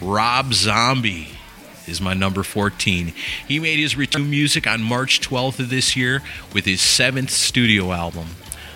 Rob 0.00 0.52
Zombie 0.52 1.28
is 1.86 2.00
my 2.00 2.14
number 2.14 2.42
14. 2.42 3.12
He 3.48 3.58
made 3.58 3.78
his 3.78 3.96
return 3.96 4.22
to 4.22 4.28
music 4.28 4.66
on 4.66 4.82
March 4.82 5.20
12th 5.20 5.58
of 5.60 5.70
this 5.70 5.96
year 5.96 6.22
with 6.52 6.64
his 6.64 6.80
seventh 6.80 7.30
studio 7.30 7.92
album, 7.92 8.26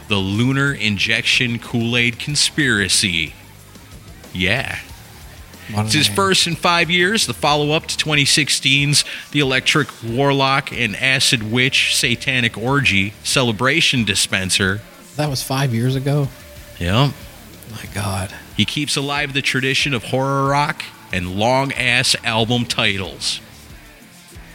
The 0.08 0.16
Lunar 0.16 0.72
Injection 0.72 1.58
Kool 1.58 1.96
Aid 1.96 2.18
Conspiracy. 2.18 3.34
Yeah. 4.32 4.78
It's 5.76 5.92
his 5.92 6.08
first 6.08 6.46
in 6.46 6.56
five 6.56 6.90
years, 6.90 7.26
the 7.26 7.34
follow 7.34 7.72
up 7.72 7.86
to 7.86 7.96
2016's 7.96 9.04
The 9.32 9.40
Electric 9.40 9.88
Warlock 10.02 10.72
and 10.72 10.96
Acid 10.96 11.50
Witch 11.50 11.96
Satanic 11.96 12.56
Orgy 12.56 13.14
Celebration 13.22 14.04
Dispenser. 14.04 14.80
That 15.16 15.28
was 15.28 15.42
five 15.42 15.74
years 15.74 15.96
ago. 15.96 16.28
Yeah. 16.78 17.12
My 17.70 17.84
God. 17.94 18.32
He 18.56 18.64
keeps 18.64 18.96
alive 18.96 19.32
the 19.32 19.42
tradition 19.42 19.94
of 19.94 20.04
horror 20.04 20.48
rock 20.48 20.82
and 21.12 21.36
long 21.36 21.72
ass 21.72 22.16
album 22.24 22.64
titles. 22.64 23.40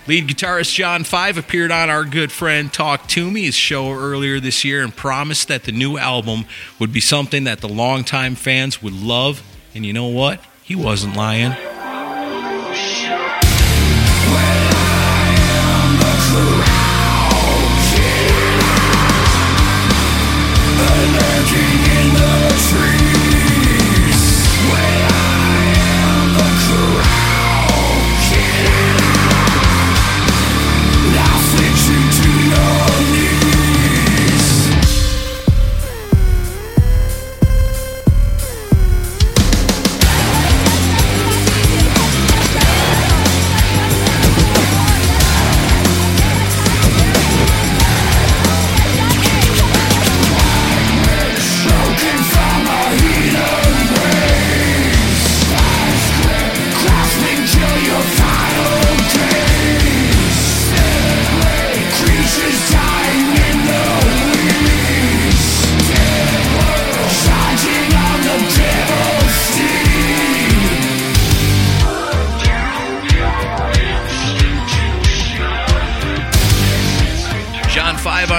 Lead 0.08 0.28
guitarist 0.28 0.74
John 0.76 1.04
Five 1.04 1.38
appeared 1.38 1.72
on 1.72 1.90
our 1.90 2.04
good 2.04 2.32
friend 2.32 2.72
Talk 2.72 3.08
To 3.10 3.32
Me's 3.32 3.56
show 3.56 3.92
earlier 3.92 4.40
this 4.40 4.64
year 4.64 4.84
and 4.84 4.96
promised 4.96 5.48
that 5.48 5.64
the 5.64 5.72
new 5.72 5.98
album 5.98 6.46
would 6.78 6.94
be 6.94 7.00
something 7.00 7.46
that 7.46 7.62
the 7.62 7.68
longtime 7.68 8.36
fans 8.36 8.84
would 8.84 8.94
love. 8.94 9.42
And 9.74 9.84
you 9.84 9.94
know 9.94 10.06
what? 10.08 10.40
He 10.66 10.76
wasn't 10.76 11.16
lying. 11.16 11.54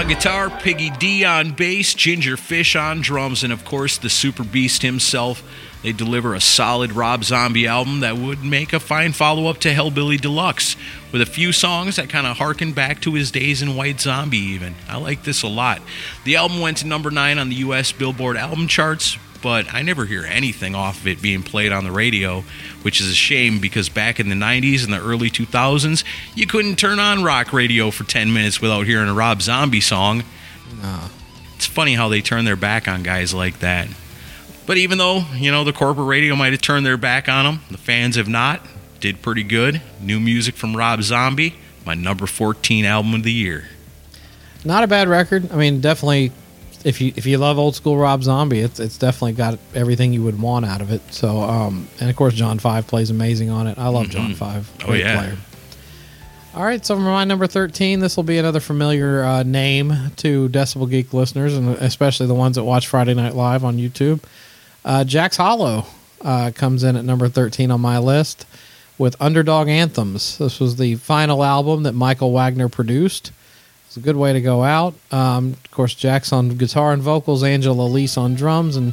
Guitar, 0.06 0.50
Piggy 0.50 0.90
D 0.90 1.24
on 1.24 1.50
bass, 1.50 1.92
Ginger 1.92 2.36
Fish 2.36 2.76
on 2.76 3.00
drums, 3.00 3.42
and 3.42 3.52
of 3.52 3.64
course 3.64 3.98
the 3.98 4.08
Super 4.08 4.44
Beast 4.44 4.82
himself. 4.82 5.42
They 5.82 5.92
deliver 5.92 6.34
a 6.34 6.40
solid 6.40 6.92
Rob 6.92 7.24
Zombie 7.24 7.66
album 7.66 8.00
that 8.00 8.16
would 8.16 8.44
make 8.44 8.72
a 8.72 8.78
fine 8.78 9.12
follow 9.12 9.48
up 9.48 9.58
to 9.58 9.72
Hellbilly 9.72 10.20
Deluxe, 10.20 10.76
with 11.10 11.22
a 11.22 11.26
few 11.26 11.50
songs 11.50 11.96
that 11.96 12.08
kind 12.08 12.26
of 12.26 12.36
harken 12.36 12.72
back 12.72 13.00
to 13.00 13.14
his 13.14 13.32
days 13.32 13.62
in 13.62 13.74
White 13.74 14.00
Zombie, 14.00 14.38
even. 14.38 14.76
I 14.88 14.98
like 14.98 15.24
this 15.24 15.42
a 15.42 15.48
lot. 15.48 15.82
The 16.24 16.36
album 16.36 16.60
went 16.60 16.78
to 16.78 16.86
number 16.86 17.10
9 17.10 17.38
on 17.38 17.48
the 17.48 17.56
US 17.56 17.90
Billboard 17.90 18.36
album 18.36 18.68
charts, 18.68 19.18
but 19.46 19.72
I 19.72 19.82
never 19.82 20.06
hear 20.06 20.24
anything 20.24 20.74
off 20.74 21.02
of 21.02 21.06
it 21.06 21.22
being 21.22 21.44
played 21.44 21.70
on 21.70 21.84
the 21.84 21.92
radio, 21.92 22.42
which 22.82 23.00
is 23.00 23.08
a 23.08 23.14
shame 23.14 23.60
because 23.60 23.88
back 23.88 24.18
in 24.18 24.28
the 24.28 24.34
90s 24.34 24.82
and 24.82 24.92
the 24.92 24.98
early 24.98 25.30
2000s, 25.30 26.02
you 26.34 26.48
couldn't 26.48 26.80
turn 26.80 26.98
on 26.98 27.22
rock 27.22 27.52
radio 27.52 27.92
for 27.92 28.02
10 28.02 28.32
minutes 28.32 28.60
without 28.60 28.86
hearing 28.86 29.08
a 29.08 29.14
Rob 29.14 29.40
Zombie 29.40 29.80
song. 29.80 30.24
It's 31.54 31.64
funny 31.64 31.94
how 31.94 32.08
they 32.08 32.22
turn 32.22 32.44
their 32.44 32.56
back 32.56 32.88
on 32.88 33.04
guys 33.04 33.32
like 33.32 33.60
that. 33.60 33.86
But 34.66 34.78
even 34.78 34.98
though, 34.98 35.22
you 35.36 35.52
know, 35.52 35.62
the 35.62 35.72
corporate 35.72 36.08
radio 36.08 36.34
might 36.34 36.50
have 36.50 36.60
turned 36.60 36.84
their 36.84 36.96
back 36.96 37.28
on 37.28 37.44
them, 37.44 37.60
the 37.70 37.78
fans 37.78 38.16
have 38.16 38.26
not. 38.26 38.66
Did 38.98 39.22
pretty 39.22 39.44
good. 39.44 39.80
New 40.00 40.18
music 40.18 40.56
from 40.56 40.76
Rob 40.76 41.04
Zombie, 41.04 41.54
my 41.84 41.94
number 41.94 42.26
14 42.26 42.84
album 42.84 43.14
of 43.14 43.22
the 43.22 43.32
year. 43.32 43.68
Not 44.64 44.82
a 44.82 44.88
bad 44.88 45.06
record. 45.06 45.52
I 45.52 45.54
mean, 45.54 45.80
definitely, 45.80 46.32
if 46.86 47.00
you 47.00 47.12
if 47.16 47.26
you 47.26 47.36
love 47.36 47.58
old 47.58 47.74
school 47.74 47.96
Rob 47.96 48.22
Zombie, 48.22 48.60
it's 48.60 48.78
it's 48.78 48.96
definitely 48.96 49.32
got 49.32 49.58
everything 49.74 50.12
you 50.12 50.22
would 50.22 50.40
want 50.40 50.64
out 50.64 50.80
of 50.80 50.92
it. 50.92 51.02
So, 51.12 51.40
um, 51.40 51.88
and 52.00 52.08
of 52.08 52.14
course, 52.14 52.32
John 52.32 52.60
Five 52.60 52.86
plays 52.86 53.10
amazing 53.10 53.50
on 53.50 53.66
it. 53.66 53.76
I 53.76 53.88
love 53.88 54.08
John 54.08 54.34
Five. 54.34 54.70
Oh, 54.86 54.94
yeah. 54.94 55.34
All 56.54 56.64
right, 56.64 56.86
so 56.86 56.94
for 56.94 57.02
my 57.02 57.24
number 57.24 57.48
thirteen, 57.48 57.98
this 57.98 58.16
will 58.16 58.24
be 58.24 58.38
another 58.38 58.60
familiar 58.60 59.24
uh, 59.24 59.42
name 59.42 59.92
to 60.16 60.48
Decibel 60.48 60.88
Geek 60.88 61.12
listeners, 61.12 61.54
and 61.54 61.70
especially 61.78 62.28
the 62.28 62.34
ones 62.34 62.54
that 62.54 62.64
watch 62.64 62.86
Friday 62.86 63.14
Night 63.14 63.34
Live 63.34 63.64
on 63.64 63.76
YouTube. 63.76 64.22
Uh, 64.84 65.02
Jax 65.02 65.36
Hollow 65.36 65.86
uh, 66.22 66.52
comes 66.54 66.84
in 66.84 66.96
at 66.96 67.04
number 67.04 67.28
thirteen 67.28 67.72
on 67.72 67.80
my 67.80 67.98
list 67.98 68.46
with 68.96 69.20
Underdog 69.20 69.68
Anthems. 69.68 70.38
This 70.38 70.60
was 70.60 70.76
the 70.76 70.94
final 70.94 71.42
album 71.42 71.82
that 71.82 71.92
Michael 71.92 72.32
Wagner 72.32 72.68
produced. 72.68 73.32
It's 73.96 74.02
a 74.02 74.04
good 74.04 74.16
way 74.16 74.34
to 74.34 74.42
go 74.42 74.62
out. 74.62 74.92
Um, 75.10 75.54
of 75.64 75.70
course, 75.70 75.94
Jax 75.94 76.30
on 76.30 76.50
guitar 76.50 76.92
and 76.92 77.00
vocals, 77.00 77.42
Angela 77.42 77.84
Elise 77.86 78.18
on 78.18 78.34
drums, 78.34 78.76
and 78.76 78.92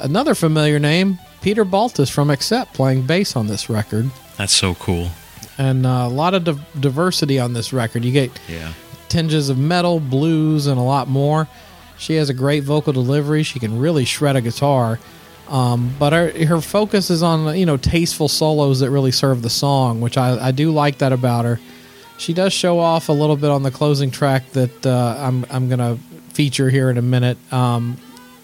another 0.00 0.34
familiar 0.34 0.78
name, 0.78 1.18
Peter 1.40 1.64
Baltes 1.64 2.10
from 2.10 2.28
Accept, 2.28 2.74
playing 2.74 3.06
bass 3.06 3.36
on 3.36 3.46
this 3.46 3.70
record. 3.70 4.10
That's 4.36 4.52
so 4.52 4.74
cool. 4.74 5.08
And 5.56 5.86
uh, 5.86 6.04
a 6.04 6.08
lot 6.10 6.34
of 6.34 6.44
div- 6.44 6.60
diversity 6.78 7.38
on 7.38 7.54
this 7.54 7.72
record. 7.72 8.04
You 8.04 8.12
get 8.12 8.30
Yeah. 8.50 8.74
tinges 9.08 9.48
of 9.48 9.56
metal, 9.56 9.98
blues, 9.98 10.66
and 10.66 10.78
a 10.78 10.82
lot 10.82 11.08
more. 11.08 11.48
She 11.96 12.16
has 12.16 12.28
a 12.28 12.34
great 12.34 12.64
vocal 12.64 12.92
delivery. 12.92 13.42
She 13.44 13.58
can 13.58 13.78
really 13.78 14.04
shred 14.04 14.36
a 14.36 14.42
guitar. 14.42 14.98
Um, 15.48 15.94
but 15.98 16.12
her, 16.12 16.44
her 16.44 16.60
focus 16.60 17.08
is 17.08 17.22
on 17.22 17.56
you 17.56 17.64
know 17.64 17.78
tasteful 17.78 18.28
solos 18.28 18.80
that 18.80 18.90
really 18.90 19.10
serve 19.10 19.40
the 19.40 19.48
song, 19.48 20.02
which 20.02 20.18
I, 20.18 20.48
I 20.48 20.50
do 20.50 20.70
like 20.70 20.98
that 20.98 21.14
about 21.14 21.46
her. 21.46 21.58
She 22.18 22.32
does 22.34 22.52
show 22.52 22.78
off 22.78 23.08
a 23.08 23.12
little 23.12 23.36
bit 23.36 23.50
on 23.50 23.62
the 23.62 23.70
closing 23.70 24.10
track 24.10 24.50
that 24.52 24.86
uh, 24.86 25.16
I'm 25.18 25.46
I'm 25.50 25.68
gonna 25.68 25.98
feature 26.32 26.68
here 26.68 26.90
in 26.90 26.98
a 26.98 27.02
minute. 27.02 27.38
Um, 27.52 27.96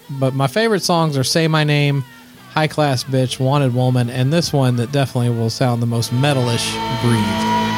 but 0.09 0.35
my 0.35 0.47
favorite 0.47 0.83
songs 0.83 1.19
are 1.19 1.25
"Say 1.25 1.49
My 1.49 1.65
Name," 1.65 2.05
"High 2.53 2.69
Class 2.69 3.05
Bitch," 3.05 3.41
"Wanted 3.41 3.75
Woman," 3.75 4.11
and 4.11 4.33
this 4.33 4.53
one 4.53 4.77
that 4.77 4.93
definitely 4.93 5.31
will 5.31 5.51
sound 5.51 5.83
the 5.83 5.87
most 5.87 6.13
metalish. 6.13 6.71
"Breathe." 7.03 7.74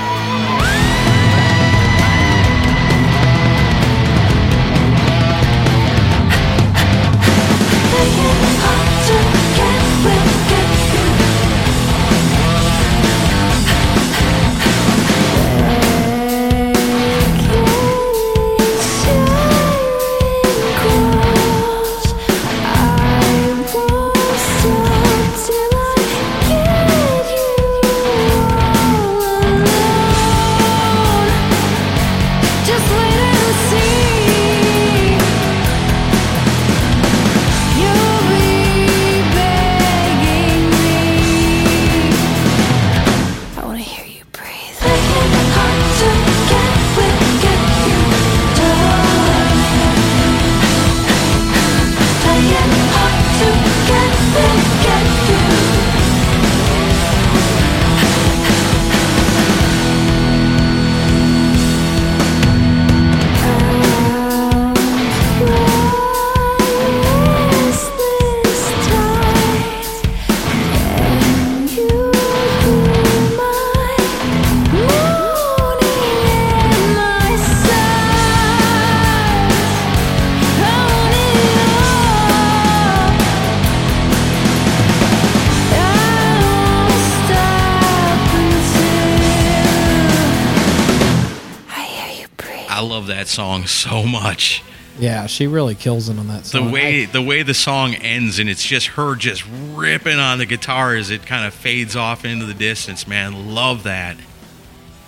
Song 93.66 94.02
so 94.02 94.08
much. 94.08 94.62
Yeah, 94.98 95.26
she 95.26 95.46
really 95.46 95.74
kills 95.74 96.08
it 96.08 96.18
on 96.18 96.28
that 96.28 96.44
The 96.44 96.48
song. 96.48 96.70
way 96.72 97.04
the 97.04 97.20
way 97.20 97.42
the 97.42 97.52
song 97.52 97.94
ends 97.94 98.38
and 98.38 98.48
it's 98.48 98.64
just 98.64 98.86
her 98.88 99.14
just 99.14 99.44
ripping 99.74 100.18
on 100.18 100.38
the 100.38 100.46
guitar 100.46 100.94
as 100.94 101.10
it 101.10 101.26
kind 101.26 101.46
of 101.46 101.52
fades 101.52 101.94
off 101.96 102.24
into 102.24 102.46
the 102.46 102.54
distance, 102.54 103.06
man. 103.06 103.54
Love 103.54 103.82
that. 103.82 104.16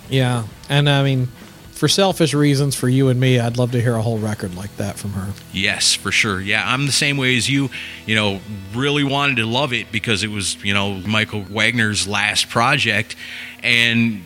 Yeah, 0.09 0.43
and 0.69 0.87
I 0.89 1.03
mean, 1.03 1.27
for 1.71 1.87
selfish 1.87 2.33
reasons, 2.33 2.75
for 2.75 2.89
you 2.89 3.09
and 3.09 3.19
me, 3.19 3.39
I'd 3.39 3.57
love 3.57 3.71
to 3.71 3.81
hear 3.81 3.95
a 3.95 4.01
whole 4.01 4.17
record 4.19 4.53
like 4.55 4.75
that 4.77 4.97
from 4.99 5.13
her. 5.13 5.33
Yes, 5.53 5.93
for 5.95 6.11
sure. 6.11 6.41
Yeah, 6.41 6.63
I'm 6.65 6.85
the 6.85 6.91
same 6.91 7.17
way 7.17 7.35
as 7.37 7.49
you. 7.49 7.69
You 8.05 8.15
know, 8.15 8.41
really 8.75 9.03
wanted 9.03 9.37
to 9.37 9.45
love 9.45 9.71
it 9.73 9.91
because 9.91 10.23
it 10.23 10.29
was, 10.29 10.61
you 10.63 10.73
know, 10.73 10.95
Michael 11.07 11.45
Wagner's 11.49 12.07
last 12.07 12.49
project. 12.49 13.15
And 13.63 14.21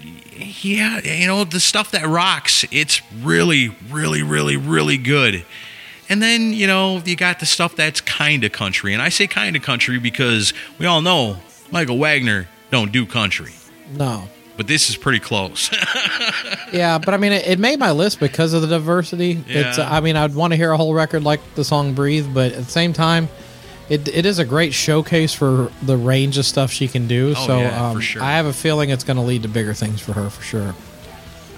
yeah, 0.61 0.99
you 1.01 1.27
know, 1.27 1.43
the 1.43 1.59
stuff 1.59 1.91
that 1.91 2.05
rocks, 2.07 2.65
it's 2.71 3.01
really, 3.21 3.69
really, 3.89 4.23
really, 4.23 4.57
really 4.57 4.97
good. 4.97 5.45
And 6.09 6.21
then, 6.21 6.53
you 6.53 6.67
know, 6.67 7.01
you 7.05 7.15
got 7.15 7.39
the 7.39 7.45
stuff 7.45 7.75
that's 7.75 8.01
kind 8.01 8.43
of 8.43 8.51
country. 8.51 8.93
And 8.93 9.01
I 9.01 9.09
say 9.09 9.25
kind 9.27 9.55
of 9.55 9.61
country 9.63 9.99
because 9.99 10.53
we 10.77 10.85
all 10.85 11.01
know 11.01 11.37
Michael 11.71 11.97
Wagner 11.97 12.47
don't 12.71 12.91
do 12.91 13.05
country. 13.05 13.51
No, 13.91 14.27
But 14.57 14.67
this 14.67 14.89
is 14.89 14.95
pretty 14.95 15.19
close. 15.19 15.71
yeah, 16.73 16.97
but 16.97 17.13
I 17.13 17.17
mean, 17.17 17.31
it, 17.31 17.47
it 17.47 17.59
made 17.59 17.79
my 17.79 17.91
list 17.91 18.19
because 18.19 18.53
of 18.53 18.61
the 18.61 18.67
diversity. 18.67 19.43
It's, 19.47 19.77
Yeah. 19.77 19.91
I 19.91 19.99
mean, 20.01 20.15
I'd 20.15 20.35
want 20.35 20.51
to 20.53 20.57
hear 20.57 20.71
a 20.71 20.77
whole 20.77 20.93
record 20.93 21.23
like 21.23 21.39
the 21.55 21.63
song 21.63 21.93
"Breathe," 21.93 22.33
but 22.33 22.51
at 22.51 22.65
the 22.65 22.71
same 22.71 22.93
time, 22.93 23.29
it 23.89 24.07
it 24.07 24.25
is 24.25 24.39
a 24.39 24.45
great 24.45 24.73
showcase 24.73 25.33
for 25.33 25.71
the 25.81 25.97
range 25.97 26.37
of 26.37 26.45
stuff 26.45 26.71
she 26.71 26.87
can 26.87 27.07
do. 27.07 27.33
Oh, 27.35 27.47
so 27.47 27.59
yeah, 27.59 27.89
um, 27.89 27.95
for 27.95 28.01
sure. 28.01 28.21
I 28.21 28.31
have 28.33 28.45
a 28.45 28.53
feeling 28.53 28.89
it's 28.89 29.03
going 29.03 29.17
to 29.17 29.23
lead 29.23 29.43
to 29.43 29.49
bigger 29.49 29.73
things 29.73 30.01
for 30.01 30.13
her 30.13 30.29
for 30.29 30.41
sure. 30.41 30.75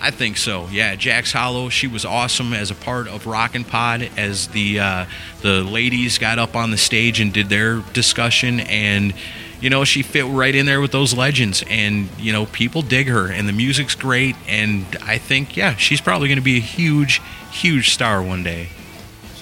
I 0.01 0.11
think 0.11 0.37
so. 0.37 0.67
Yeah, 0.71 0.95
Jax 0.95 1.31
Hollow. 1.31 1.69
She 1.69 1.87
was 1.87 2.05
awesome 2.05 2.53
as 2.53 2.69
a 2.69 2.75
part 2.75 3.07
of 3.07 3.25
Rockin' 3.25 3.63
Pod 3.63 4.09
as 4.17 4.49
the 4.49 4.79
uh, 4.79 5.05
the 5.41 5.63
ladies 5.63 6.17
got 6.17 6.37
up 6.37 6.55
on 6.55 6.71
the 6.71 6.77
stage 6.77 7.19
and 7.19 7.31
did 7.33 7.49
their 7.49 7.79
discussion, 7.93 8.59
and 8.59 9.13
you 9.61 9.69
know 9.69 9.83
she 9.83 10.03
fit 10.03 10.25
right 10.25 10.53
in 10.53 10.65
there 10.65 10.81
with 10.81 10.91
those 10.91 11.15
legends, 11.15 11.63
and 11.69 12.09
you 12.19 12.33
know 12.33 12.45
people 12.47 12.81
dig 12.81 13.07
her, 13.07 13.31
and 13.31 13.47
the 13.47 13.53
music's 13.53 13.95
great, 13.95 14.35
and 14.47 14.85
I 15.01 15.17
think 15.17 15.55
yeah 15.55 15.75
she's 15.75 16.01
probably 16.01 16.27
going 16.27 16.39
to 16.39 16.43
be 16.43 16.57
a 16.57 16.61
huge, 16.61 17.21
huge 17.51 17.91
star 17.91 18.21
one 18.21 18.43
day 18.43 18.69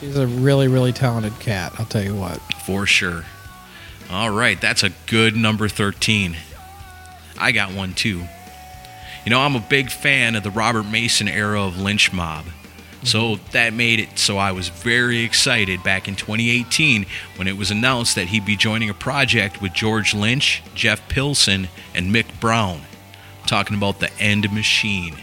She's 0.04 0.18
a 0.18 0.28
really 0.28 0.68
really 0.68 0.92
talented 0.92 1.40
cat. 1.40 1.74
I'll 1.80 1.86
tell 1.86 2.04
you 2.04 2.14
what. 2.16 2.38
for 2.66 2.86
sure. 2.86 3.24
All 4.12 4.30
right, 4.30 4.60
that's 4.60 4.84
a 4.84 4.90
good 5.08 5.34
number 5.36 5.70
thirteen. 5.70 6.36
I 7.40 7.54
got 7.54 7.74
one 7.74 7.94
too. 7.94 8.24
You 9.24 9.30
know, 9.30 9.40
I'm 9.40 9.56
a 9.56 9.62
big 9.62 9.90
fan 9.90 10.36
of 10.36 10.44
the 10.44 10.52
Robert 10.52 10.84
Mason 10.84 11.30
era 11.30 11.62
of 11.62 11.80
Lynch 11.80 12.12
Mob. 12.12 12.46
So 13.04 13.36
mm-hmm. 13.36 13.52
that 13.52 13.74
made 13.74 14.02
it 14.02 14.20
so 14.20 14.38
I 14.38 14.52
was 14.52 14.68
very 14.68 15.24
excited 15.24 15.82
back 15.84 16.10
in 16.10 16.16
2018 16.16 17.06
when 17.38 17.48
it 17.48 17.56
was 17.58 17.72
announced 17.72 18.16
that 18.16 18.28
he'd 18.28 18.46
be 18.46 18.58
joining 18.58 18.90
a 18.90 18.94
project 18.94 19.62
with 19.62 19.74
George 19.74 20.14
Lynch, 20.14 20.62
Jeff 20.76 21.08
Pilson, 21.08 21.70
and 21.96 22.14
Mick 22.14 22.42
Brown. 22.42 22.82
I'm 23.42 23.48
talking 23.48 23.78
about 23.78 24.02
the 24.02 24.12
End 24.20 24.52
Machine. 24.52 25.16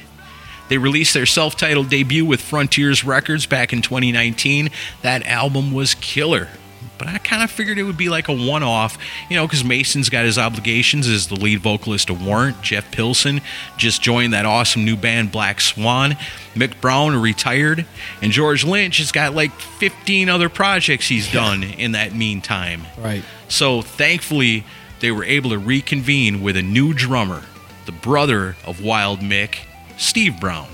They 0.71 0.79
released 0.79 1.13
their 1.13 1.27
self 1.27 1.57
titled 1.57 1.91
debut 1.91 2.25
with 2.25 2.41
Frontiers 2.41 3.05
Records 3.05 3.45
back 3.45 3.73
in 3.73 3.83
2019. 3.83 4.71
That 5.03 5.27
album 5.27 5.73
was 5.73 5.95
killer. 5.95 6.49
But 6.97 7.09
I 7.09 7.19
kind 7.19 7.43
of 7.43 7.51
figured 7.51 7.79
it 7.79 7.83
would 7.83 7.97
be 7.97 8.09
like 8.09 8.29
a 8.29 8.33
one 8.33 8.63
off, 8.63 8.97
you 9.29 9.37
know, 9.37 9.47
because 9.47 9.65
Mason's 9.65 10.09
got 10.11 10.27
his 10.27 10.39
obligations 10.39 11.09
as 11.09 11.27
the 11.27 11.35
lead 11.35 11.61
vocalist 11.61 12.09
of 12.09 12.25
Warrant. 12.25 12.63
Jeff 12.63 12.91
Pilson 12.93 13.41
just 13.79 14.01
joined 14.01 14.33
that 14.33 14.47
awesome 14.47 14.85
new 14.85 14.97
band 14.97 15.33
Black 15.33 15.61
Swan. 15.61 16.17
Mick 16.55 16.81
Brown 16.81 17.17
retired. 17.17 17.85
And 18.23 18.31
George 18.31 18.65
Lynch 18.65 18.99
has 18.99 19.13
got 19.13 19.35
like 19.35 19.51
15 19.53 20.29
other 20.29 20.49
projects 20.49 21.09
he's 21.09 21.33
done 21.33 21.65
in 21.65 21.93
that 21.93 22.15
meantime. 22.15 22.83
Right. 22.99 23.25
So 23.49 23.83
thankfully, 23.83 24.65
they 25.01 25.11
were 25.11 25.25
able 25.25 25.51
to 25.51 25.59
reconvene 25.59 26.43
with 26.43 26.57
a 26.57 26.63
new 26.63 26.93
drummer, 26.93 27.43
the 27.87 27.93
brother 27.93 28.57
of 28.67 28.85
Wild 28.85 29.21
Mick, 29.21 29.61
Steve 30.01 30.41
Brown. 30.41 30.67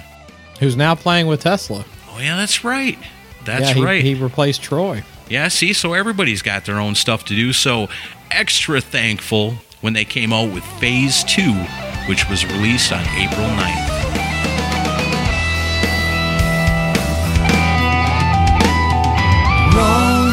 Who's 0.60 0.76
now 0.76 0.94
playing 0.94 1.26
with 1.26 1.40
Tesla? 1.40 1.84
Oh, 2.10 2.18
yeah, 2.20 2.36
that's 2.36 2.64
right. 2.64 2.96
That's 3.44 3.68
yeah, 3.68 3.74
he, 3.74 3.84
right. 3.84 4.04
He 4.04 4.14
replaced 4.14 4.62
Troy. 4.62 5.02
Yeah, 5.28 5.48
see, 5.48 5.72
so 5.72 5.92
everybody's 5.94 6.42
got 6.42 6.64
their 6.64 6.78
own 6.78 6.94
stuff 6.94 7.24
to 7.26 7.34
do. 7.34 7.52
So 7.52 7.88
extra 8.30 8.80
thankful 8.80 9.54
when 9.80 9.92
they 9.92 10.04
came 10.04 10.32
out 10.32 10.54
with 10.54 10.64
Phase 10.78 11.24
2, 11.24 11.42
which 12.08 12.28
was 12.30 12.46
released 12.46 12.92
on 12.92 13.02
April 13.16 13.46
9th. 13.46 13.96
Wrong, 19.74 20.30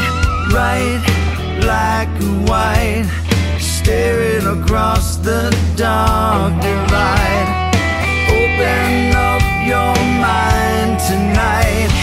right, 0.54 1.58
black 1.60 2.08
and 2.22 2.48
white, 2.48 3.58
staring 3.58 4.46
across 4.62 5.16
the 5.16 5.50
dark 5.76 6.54
divide. 6.62 7.53
Open 8.64 9.14
up 9.14 9.42
your 9.66 9.94
mind 10.20 10.98
tonight. 10.98 11.93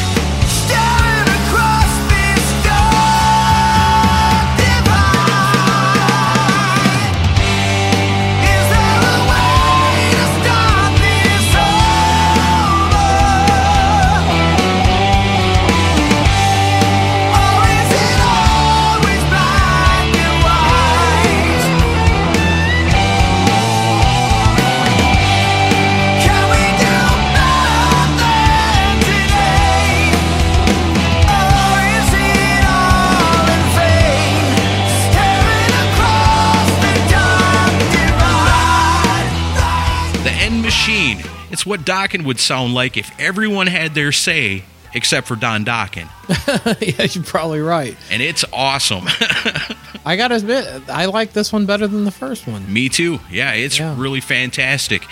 Dokken 42.08 42.26
would 42.26 42.40
sound 42.40 42.74
like 42.74 42.98
if 42.98 43.12
everyone 43.20 43.68
had 43.68 43.94
their 43.94 44.12
say 44.12 44.64
except 44.94 45.26
for 45.28 45.38
Don 45.38 45.64
Dokken. 45.64 46.10
yeah, 47.00 47.06
you're 47.06 47.24
probably 47.24 47.62
right. 47.62 47.96
And 48.12 48.22
it's 48.22 48.44
awesome. 48.52 49.06
I 50.06 50.16
gotta 50.18 50.36
admit, 50.36 50.68
I 50.90 51.06
like 51.06 51.32
this 51.32 51.54
one 51.54 51.66
better 51.66 51.88
than 51.88 52.04
the 52.04 52.12
first 52.12 52.46
one. 52.48 52.72
Me 52.72 52.90
too. 52.90 53.20
Yeah, 53.30 53.54
it's 53.54 53.80
Yeah. 53.80 53.96
really 53.98 54.20
fantastic. 54.20 55.04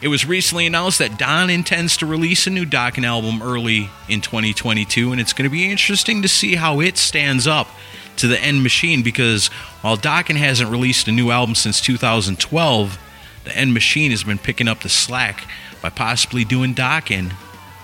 It 0.00 0.08
was 0.08 0.26
recently 0.26 0.66
announced 0.66 0.98
that 0.98 1.18
Don 1.18 1.50
intends 1.50 1.96
to 1.98 2.06
release 2.06 2.46
a 2.46 2.50
new 2.50 2.64
Dokken 2.64 3.04
album 3.04 3.40
early 3.42 3.90
in 4.08 4.20
2022, 4.22 5.12
and 5.12 5.20
it's 5.20 5.32
going 5.32 5.48
to 5.48 5.50
be 5.54 5.70
interesting 5.70 6.22
to 6.22 6.28
see 6.28 6.56
how 6.56 6.80
it 6.80 6.96
stands 6.96 7.46
up 7.46 7.68
to 8.16 8.26
the 8.26 8.40
End 8.40 8.62
Machine 8.64 9.02
because 9.02 9.48
while 9.82 9.96
Dokken 9.96 10.36
hasn't 10.36 10.70
released 10.70 11.06
a 11.06 11.12
new 11.12 11.30
album 11.30 11.54
since 11.54 11.80
2012, 11.80 12.98
the 13.44 13.56
End 13.56 13.72
Machine 13.72 14.10
has 14.10 14.24
been 14.24 14.38
picking 14.38 14.66
up 14.66 14.80
the 14.80 14.88
slack 14.88 15.46
by 15.82 15.90
possibly 15.90 16.44
doing 16.44 16.74
Dokken 16.74 17.32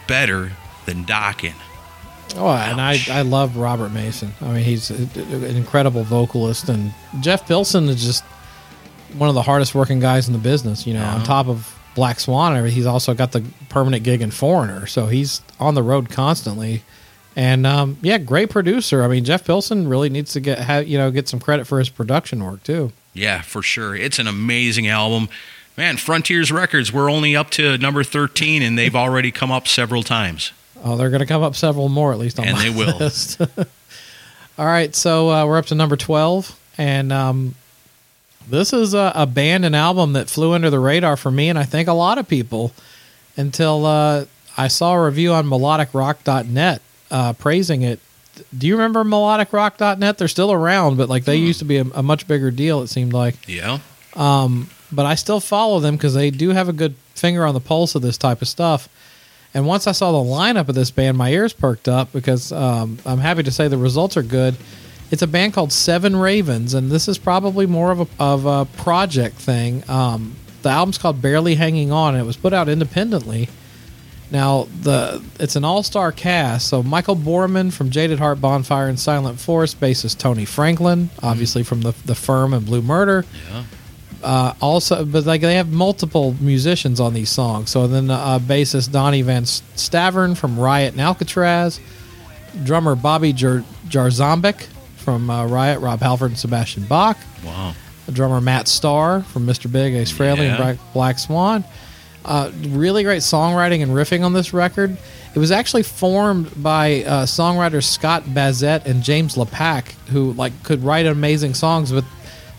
better 0.07 0.53
than 0.86 1.05
Dokken. 1.05 1.55
Oh, 2.36 2.49
and 2.49 2.80
I, 2.80 2.99
I 3.11 3.22
love 3.22 3.57
Robert 3.57 3.90
Mason. 3.90 4.32
I 4.40 4.53
mean, 4.53 4.64
he's 4.64 4.90
an 4.90 5.57
incredible 5.57 6.03
vocalist, 6.03 6.68
and 6.68 6.92
Jeff 7.20 7.47
Pilson 7.47 7.88
is 7.88 8.05
just 8.05 8.24
one 9.16 9.28
of 9.28 9.34
the 9.34 9.42
hardest 9.42 9.74
working 9.74 10.01
guys 10.01 10.26
in 10.26 10.32
the 10.32 10.38
business. 10.40 10.86
You 10.86 10.95
know, 10.95 11.05
on 11.05 11.22
top 11.22 11.47
of 11.47 11.78
Black 11.95 12.18
Swan, 12.18 12.66
he's 12.66 12.86
also 12.86 13.14
got 13.14 13.32
the 13.32 13.45
permanent 13.68 14.03
gig 14.03 14.20
in 14.20 14.30
Foreigner, 14.30 14.86
so 14.86 15.07
he's 15.07 15.42
on 15.61 15.74
the 15.74 15.82
road 15.82 16.11
constantly. 16.11 16.82
And 17.36 17.66
um, 17.66 17.99
yeah, 18.01 18.18
great 18.18 18.51
producer. 18.51 19.03
I 19.03 19.09
mean, 19.09 19.24
Jeff 19.24 19.45
Pilson 19.45 19.88
really 19.88 20.09
needs 20.09 20.32
to 20.32 20.40
get 20.40 20.59
ha- 20.61 20.78
you 20.78 20.99
know 20.99 21.11
get 21.11 21.28
some 21.28 21.40
credit 21.40 21.66
for 21.66 21.78
his 21.78 21.88
production 21.88 22.42
work 22.45 22.62
too. 22.64 22.92
Yeah, 23.12 23.42
for 23.42 23.62
sure. 23.62 23.95
It's 23.95 24.18
an 24.18 24.26
amazing 24.26 24.88
album. 24.88 25.28
Man, 25.77 25.97
Frontiers 25.97 26.53
Records, 26.53 26.93
we're 26.93 27.11
only 27.11 27.35
up 27.35 27.51
to 27.51 27.77
number 27.79 28.05
13, 28.05 28.62
and 28.62 28.79
they've 28.79 28.95
already 28.95 29.33
come 29.33 29.51
up 29.51 29.66
several 29.66 30.03
times. 30.05 30.53
Oh, 30.85 30.97
they're 30.97 31.11
going 31.11 31.20
to 31.20 31.27
come 31.27 31.43
up 31.43 31.57
several 31.57 31.89
more 31.89 32.12
at 32.12 32.18
least 32.18 32.39
on 32.39 32.47
And 32.47 32.57
my 32.57 32.64
they 32.64 32.70
will. 32.70 32.97
list. 33.01 33.41
All 34.59 34.66
right, 34.66 34.95
so 34.95 35.31
uh, 35.31 35.47
we're 35.47 35.59
up 35.59 35.66
to 35.66 35.75
number 35.75 35.97
twelve, 35.97 36.57
and 36.79 37.12
um, 37.12 37.57
this 38.49 38.72
is 38.72 38.95
a, 38.95 39.11
a 39.16 39.27
band 39.27 39.64
and 39.64 39.75
album 39.75 40.12
that 40.12 40.29
flew 40.31 40.53
under 40.53 40.70
the 40.70 40.79
radar 40.79 41.16
for 41.16 41.33
me, 41.33 41.49
and 41.49 41.59
I 41.59 41.64
think 41.64 41.89
a 41.89 41.93
lot 41.93 42.18
of 42.18 42.29
people 42.29 42.72
until 43.37 43.85
uh, 43.85 44.27
I 44.57 44.68
saw 44.68 44.95
a 44.95 45.05
review 45.07 45.33
on 45.33 45.47
melodicrock.net 45.47 46.83
uh, 47.11 47.33
praising 47.33 47.83
it. 47.83 47.99
Do 48.57 48.68
you 48.68 48.77
remember 48.77 49.03
melodicrock.net? 49.03 50.18
They're 50.18 50.29
still 50.29 50.53
around, 50.53 50.99
but 50.99 51.09
like 51.09 51.25
they 51.25 51.37
used 51.37 51.59
to 51.59 51.64
be 51.64 51.79
a, 51.79 51.85
a 51.95 52.03
much 52.05 52.29
bigger 52.29 52.53
deal. 52.53 52.81
It 52.83 52.89
seemed 52.89 53.12
like 53.12 53.49
Yeah. 53.49 53.79
But 54.95 55.07
I 55.07 55.14
still 55.14 55.40
follow 55.40 55.80
them 55.80 55.97
because 55.97 56.14
they 56.14 56.30
do 56.30 56.51
have 56.51 56.68
a 56.68 56.72
good 56.72 56.95
finger 57.14 57.45
on 57.45 57.55
the 57.55 57.61
pulse 57.61 57.95
of 57.95 58.03
this 58.03 58.18
type 58.18 58.42
of 58.42 58.49
stuff. 58.49 58.88
And 59.55 59.66
once 59.66 59.86
I 59.86 59.92
saw 59.92 60.11
the 60.11 60.28
lineup 60.28 60.68
of 60.68 60.74
this 60.74 60.90
band, 60.90 61.16
my 61.16 61.30
ears 61.30 61.53
perked 61.53 61.88
up 61.88 62.12
because 62.12 62.51
um, 62.51 62.99
I'm 63.07 63.18
happy 63.18 63.45
to 63.45 63.51
say 63.53 63.68
the 63.68 63.78
results 63.78 64.16
are 64.16 64.22
good. 64.22 64.57
It's 65.11 65.22
a 65.22 65.28
band 65.28 65.53
called 65.53 65.72
Seven 65.72 66.16
Ravens, 66.16 66.74
and 66.74 66.90
this 66.90 67.07
is 67.07 67.18
probably 67.18 67.66
more 67.66 67.92
of 67.92 68.01
a, 68.01 68.07
of 68.18 68.47
a 68.47 68.64
project 68.64 69.36
thing. 69.36 69.88
Um, 69.88 70.34
the 70.62 70.70
album's 70.70 70.99
called 70.99 71.22
Barely 71.22 71.55
Hanging 71.55 71.92
On, 71.92 72.14
and 72.14 72.22
it 72.22 72.26
was 72.26 72.36
put 72.36 72.53
out 72.53 72.68
independently. 72.68 73.49
Now 74.30 74.66
the 74.80 75.22
it's 75.38 75.55
an 75.55 75.64
all-star 75.64 76.11
cast. 76.11 76.68
So 76.68 76.82
Michael 76.82 77.14
Bormann 77.14 77.72
from 77.72 77.90
Jaded 77.90 78.18
Heart, 78.18 78.40
Bonfire, 78.40 78.88
and 78.88 78.99
Silent 78.99 79.38
Force, 79.38 79.74
bassist 79.74 80.18
Tony 80.18 80.45
Franklin, 80.47 81.11
obviously 81.22 81.62
from 81.62 81.82
the 81.82 81.92
the 82.05 82.14
Firm 82.16 82.53
and 82.53 82.66
Blue 82.66 82.82
Murder 82.82 83.24
uh, 84.25 84.55
also, 84.61 85.05
but 85.05 85.27
like 85.27 85.41
they 85.43 85.55
have 85.57 85.70
multiple 85.70 86.35
musicians 86.41 86.99
on 87.01 87.14
these 87.14 87.31
songs. 87.31 87.70
So 87.70 87.87
then 87.87 88.11
uh, 88.11 88.39
bassist 88.39 88.91
Donnie 88.91 89.22
Van 89.22 89.45
Stavern 89.45 90.37
from 90.37 90.59
Riot 90.59 90.93
and 90.93 91.01
Alcatraz, 91.01 91.79
drummer 92.64 92.95
Bobby 92.95 93.33
Jar- 93.33 93.64
Jarzombek 93.89 94.62
from 94.97 95.29
uh, 95.31 95.47
Riot, 95.47 95.81
Rob 95.81 96.01
Halford 96.01 96.31
and 96.31 96.39
Sebastian 96.39 96.85
Bach, 96.85 97.18
Wow. 97.45 97.75
drummer 98.12 98.41
Matt 98.41 98.68
Starr 98.68 99.20
from 99.22 99.47
Mr. 99.47 99.70
Big, 99.70 99.95
Ace 99.95 100.12
Frehley, 100.12 100.39
and 100.41 100.43
Yeah. 100.51 100.57
Black, 100.57 100.77
Black 100.93 101.18
Swan. 101.18 101.64
Uh, 102.25 102.51
really 102.68 103.03
great 103.05 103.20
songwriting 103.20 103.83
and 103.83 103.93
riffing 103.93 104.25
on 104.25 104.33
this 104.33 104.55
record. 104.55 104.97
It 105.35 105.39
was 105.39 105.51
actually 105.51 105.83
formed 105.83 106.51
by 106.62 107.03
uh, 107.03 107.27
songwriters 107.27 107.85
Scott 107.85 108.22
Bazette 108.25 108.87
and 108.87 109.03
James 109.03 109.35
LePack, 109.37 109.89
who 110.09 110.33
like 110.33 110.53
could 110.62 110.83
write 110.83 111.05
amazing 111.05 111.53
songs, 111.53 111.93
but 111.93 112.05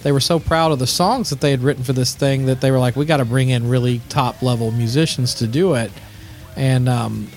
they 0.06 0.12
were 0.12 0.20
so 0.20 0.38
proud 0.38 0.72
of 0.72 0.78
the 0.78 0.86
songs 0.86 1.32
that 1.32 1.42
they 1.42 1.50
had 1.50 1.64
written 1.64 1.84
for 1.84 1.92
this 1.92 2.14
thing 2.14 2.46
that 2.46 2.62
they 2.62 2.70
were 2.70 2.78
like, 2.78 2.96
we 2.96 3.06
got 3.06 3.18
to 3.18 3.26
bring 3.26 3.50
in 3.50 3.68
really 3.68 4.02
top 4.08 4.44
level 4.44 4.70
musicians 4.70 5.34
to 5.34 5.48
do 5.48 5.74
it. 5.74 5.92
And 6.56 6.88
um, 6.88 7.28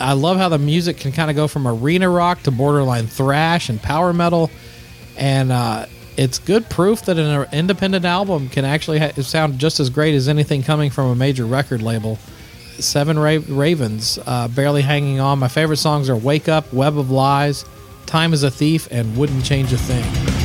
I 0.00 0.14
love 0.14 0.36
how 0.36 0.48
the 0.48 0.58
music 0.58 0.96
can 0.96 1.12
kind 1.12 1.30
of 1.30 1.36
go 1.36 1.46
from 1.46 1.68
arena 1.68 2.10
rock 2.10 2.42
to 2.42 2.50
borderline 2.50 3.06
thrash 3.06 3.68
and 3.68 3.80
power 3.80 4.12
metal, 4.12 4.50
and 5.16 5.52
uh, 5.52 5.86
it's 6.16 6.40
good 6.40 6.68
proof 6.68 7.04
that 7.04 7.20
an 7.20 7.46
independent 7.52 8.04
album 8.04 8.48
can 8.48 8.64
actually 8.64 8.98
ha- 8.98 9.12
sound 9.22 9.60
just 9.60 9.78
as 9.78 9.88
great 9.88 10.16
as 10.16 10.26
anything 10.26 10.64
coming 10.64 10.90
from 10.90 11.12
a 11.12 11.14
major 11.14 11.46
record 11.46 11.82
label. 11.82 12.18
Seven 12.80 13.16
Ra- 13.16 13.38
Ravens, 13.48 14.18
uh, 14.26 14.48
barely 14.48 14.82
hanging 14.82 15.20
on. 15.20 15.38
My 15.38 15.46
favorite 15.46 15.76
songs 15.76 16.10
are 16.10 16.16
"Wake 16.16 16.48
Up," 16.48 16.72
"Web 16.72 16.98
of 16.98 17.12
Lies," 17.12 17.64
"Time 18.06 18.32
is 18.32 18.42
a 18.42 18.50
Thief," 18.50 18.88
and 18.90 19.16
"Wouldn't 19.16 19.44
Change 19.44 19.72
a 19.72 19.78
Thing." 19.78 20.37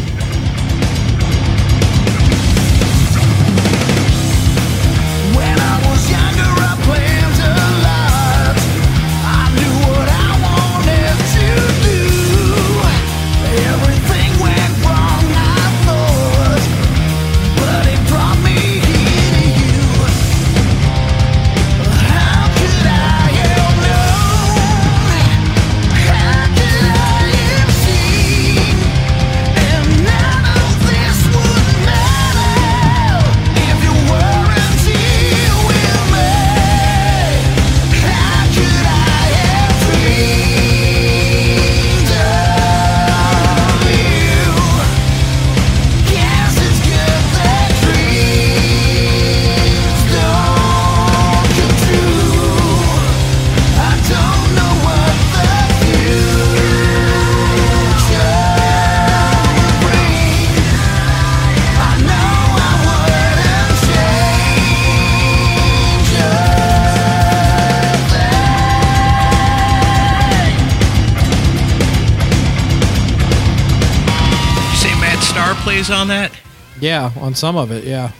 On 77.23 77.33
some 77.33 77.55
of 77.55 77.71
it, 77.71 77.85
yeah. 77.85 78.11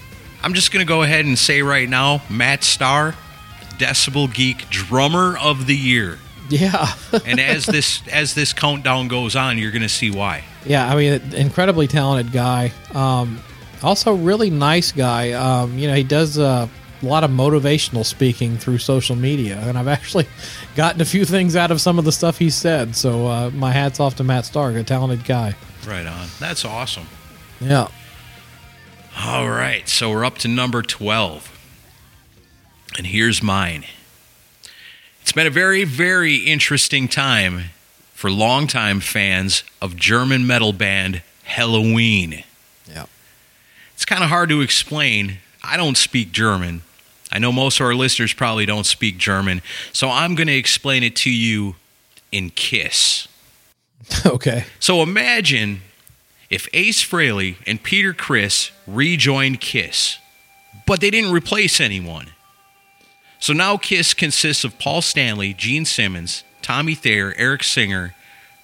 I'm 0.42 0.54
just 0.54 0.72
going 0.72 0.86
to 0.86 0.88
go 0.88 1.04
ahead 1.04 1.26
and 1.26 1.38
say 1.38 1.62
right 1.62 1.90
now 1.90 2.22
Matt 2.30 2.64
Starr, 2.64 3.16
Decibel 3.78 4.34
Geek 4.34 4.70
Drummer 4.70 5.38
of 5.38 5.68
the 5.68 5.76
Year. 5.76 6.20
Yeah. 6.50 6.88
And 7.26 7.40
as 7.40 7.66
this 7.66 8.02
as 8.08 8.34
this 8.34 8.54
countdown 8.54 9.10
goes 9.10 9.36
on, 9.36 9.58
you're 9.58 9.72
going 9.72 9.82
to 9.82 9.90
see 9.90 10.10
why. 10.10 10.46
Yeah, 10.66 10.90
I 10.90 10.96
mean, 10.96 11.22
incredibly 11.34 11.88
talented 11.88 12.32
guy. 12.32 12.72
Um, 12.94 13.42
also, 13.84 14.14
really 14.16 14.50
nice 14.50 14.94
guy. 14.94 15.34
Um, 15.34 15.78
you 15.78 15.90
know, 15.90 15.96
he 15.96 16.04
does 16.04 16.38
a 16.38 16.70
lot 17.02 17.26
of 17.26 17.30
motivational 17.30 18.06
speaking 18.06 18.58
through 18.58 18.78
social 18.78 19.18
media, 19.18 19.60
and 19.64 19.78
I've 19.78 19.88
actually 20.00 20.28
gotten 20.76 21.02
a 21.02 21.06
few 21.06 21.26
things 21.26 21.58
out 21.58 21.72
of 21.72 21.82
some 21.82 22.00
of 22.00 22.06
the 22.06 22.14
stuff 22.14 22.38
he 22.38 22.50
said. 22.50 22.96
So, 22.96 23.28
uh, 23.28 23.50
my 23.50 23.74
hats 23.74 24.00
off 24.00 24.16
to 24.16 24.24
Matt 24.24 24.46
Starr, 24.46 24.72
a 24.72 24.84
talented 24.84 25.26
guy. 25.26 25.56
Right 25.86 26.08
on. 26.08 26.28
That's 26.40 26.64
awesome. 26.64 27.08
Yeah. 27.60 27.90
All 29.16 29.48
right, 29.48 29.88
so 29.88 30.10
we're 30.10 30.26
up 30.26 30.40
to 30.40 30.48
number 30.48 30.82
12. 30.82 31.50
And 32.98 33.08
here's 33.08 33.44
mine. 33.44 33.86
It's 35.22 35.32
been 35.32 35.48
a 35.48 35.52
very, 35.52 35.84
very 35.84 36.38
interesting 36.38 37.08
time 37.08 37.66
for 38.14 38.32
longtime 38.32 39.00
fans 39.00 39.64
of 39.82 39.96
German 39.96 40.48
metal 40.48 40.74
band 40.74 41.22
Helloween. 41.48 42.44
Yeah. 42.90 43.06
It's 43.94 44.06
kind 44.06 44.24
of 44.24 44.30
hard 44.30 44.50
to 44.50 44.62
explain. 44.62 45.38
I 45.64 45.78
don't 45.78 45.98
speak 45.98 46.32
German. 46.32 46.82
I 47.32 47.40
know 47.40 47.52
most 47.52 47.80
of 47.80 47.86
our 47.86 47.96
listeners 47.96 48.34
probably 48.34 48.66
don't 48.66 48.86
speak 48.86 49.18
German, 49.18 49.62
so 49.92 50.10
I'm 50.10 50.36
going 50.36 50.48
to 50.48 50.56
explain 50.56 51.04
it 51.04 51.16
to 51.18 51.32
you 51.32 51.76
in 52.32 52.50
Kiss. 52.50 53.28
okay. 54.26 54.66
So 54.80 55.02
imagine 55.02 55.82
if 56.54 56.70
Ace 56.72 57.04
Frehley 57.04 57.56
and 57.66 57.82
Peter 57.82 58.14
Criss 58.14 58.70
rejoined 58.86 59.60
Kiss, 59.60 60.20
but 60.86 61.02
they 61.02 61.10
didn't 61.10 61.32
replace 61.32 61.82
anyone. 61.82 62.28
So 63.40 63.54
now 63.54 63.76
Kiss 63.76 64.14
consists 64.14 64.64
of 64.64 64.78
Paul 64.78 65.02
Stanley, 65.02 65.56
Gene 65.56 65.84
Simmons, 65.84 66.44
Tommy 66.62 66.94
Thayer, 66.94 67.34
Eric 67.38 67.64
Singer, 67.64 68.14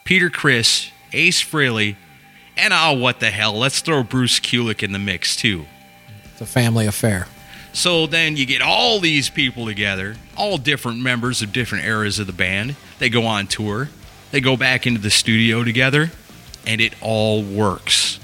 Peter 0.04 0.30
Criss, 0.30 0.92
Ace 1.14 1.44
Frehley, 1.44 1.96
and 2.56 2.74
oh, 2.76 2.94
what 2.94 3.20
the 3.20 3.32
hell, 3.32 3.58
let's 3.58 3.82
throw 3.82 4.04
Bruce 4.04 4.40
Kulick 4.40 4.84
in 4.84 4.92
the 4.92 5.00
mix 5.00 5.36
too. 5.36 5.66
It's 6.34 6.42
a 6.42 6.46
family 6.46 6.86
affair. 6.86 7.26
So 7.74 8.06
then 8.06 8.38
you 8.38 8.46
get 8.46 8.62
all 8.62 9.00
these 9.00 9.32
people 9.32 9.66
together, 9.66 10.16
all 10.38 10.60
different 10.60 11.00
members 11.00 11.42
of 11.42 11.52
different 11.52 11.86
eras 11.86 12.20
of 12.20 12.28
the 12.28 12.34
band. 12.34 12.76
They 13.00 13.10
go 13.10 13.26
on 13.26 13.48
tour, 13.48 13.90
they 14.30 14.42
go 14.42 14.56
back 14.56 14.86
into 14.86 15.02
the 15.02 15.10
studio 15.10 15.64
together, 15.64 16.12
and 16.70 16.80
it 16.80 16.94
all 17.02 17.42
works. 17.42 18.20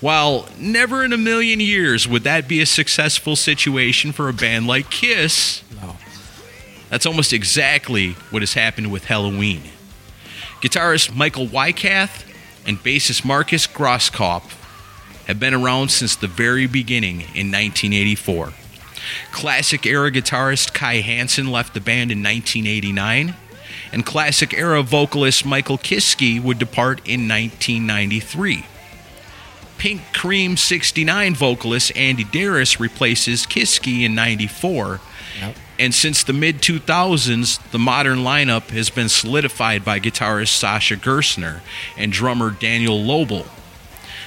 While 0.00 0.48
never 0.58 1.04
in 1.04 1.12
a 1.12 1.16
million 1.16 1.58
years 1.58 2.06
would 2.06 2.22
that 2.22 2.46
be 2.46 2.60
a 2.60 2.66
successful 2.66 3.34
situation 3.34 4.12
for 4.12 4.28
a 4.28 4.32
band 4.32 4.68
like 4.68 4.90
Kiss, 4.90 5.62
No. 5.82 5.96
that's 6.88 7.04
almost 7.04 7.32
exactly 7.32 8.12
what 8.30 8.42
has 8.42 8.52
happened 8.54 8.92
with 8.92 9.06
Helloween. 9.06 9.62
Guitarist 10.62 11.16
Michael 11.16 11.48
Weikath 11.48 12.24
and 12.64 12.78
bassist 12.78 13.24
Markus 13.24 13.66
Grosskopf 13.66 14.52
have 15.26 15.40
been 15.40 15.52
around 15.54 15.90
since 15.90 16.14
the 16.14 16.28
very 16.28 16.68
beginning 16.68 17.22
in 17.34 17.50
1984. 17.50 18.52
Classic 19.32 19.84
era 19.84 20.12
guitarist 20.12 20.72
Kai 20.74 21.00
Hansen 21.00 21.50
left 21.50 21.74
the 21.74 21.80
band 21.80 22.12
in 22.12 22.18
1989, 22.22 23.34
and 23.94 24.04
classic 24.04 24.52
era 24.52 24.82
vocalist 24.82 25.46
Michael 25.46 25.78
Kiske 25.78 26.42
would 26.42 26.58
depart 26.58 26.98
in 27.06 27.28
1993. 27.28 28.66
Pink 29.78 30.02
Cream 30.12 30.56
69 30.56 31.34
vocalist 31.36 31.94
Andi 31.94 32.24
Deris 32.24 32.80
replaces 32.80 33.46
Kiske 33.46 34.04
in 34.04 34.16
94. 34.16 35.00
And 35.78 35.94
since 35.94 36.24
the 36.24 36.32
mid 36.32 36.60
2000s, 36.60 37.70
the 37.70 37.78
modern 37.78 38.18
lineup 38.18 38.70
has 38.70 38.90
been 38.90 39.08
solidified 39.08 39.84
by 39.84 40.00
guitarist 40.00 40.60
Sascha 40.60 40.96
Gerstner 40.96 41.60
and 41.96 42.12
drummer 42.12 42.50
Daniel 42.50 42.98
Löble. 42.98 43.46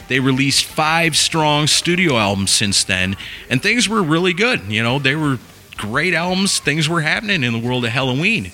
They 0.08 0.22
released 0.22 0.64
five 0.64 1.18
strong 1.18 1.68
studio 1.68 2.18
albums 2.18 2.52
since 2.52 2.86
then, 2.86 3.18
and 3.50 3.62
things 3.62 3.90
were 3.90 4.02
really 4.02 4.34
good. 4.34 4.62
You 4.72 4.82
know, 4.82 5.00
they 5.00 5.16
were 5.16 5.40
great 5.76 6.14
albums, 6.14 6.60
things 6.60 6.88
were 6.88 7.02
happening 7.02 7.44
in 7.44 7.52
the 7.52 7.60
world 7.60 7.84
of 7.84 7.92
Helloween. 7.92 8.54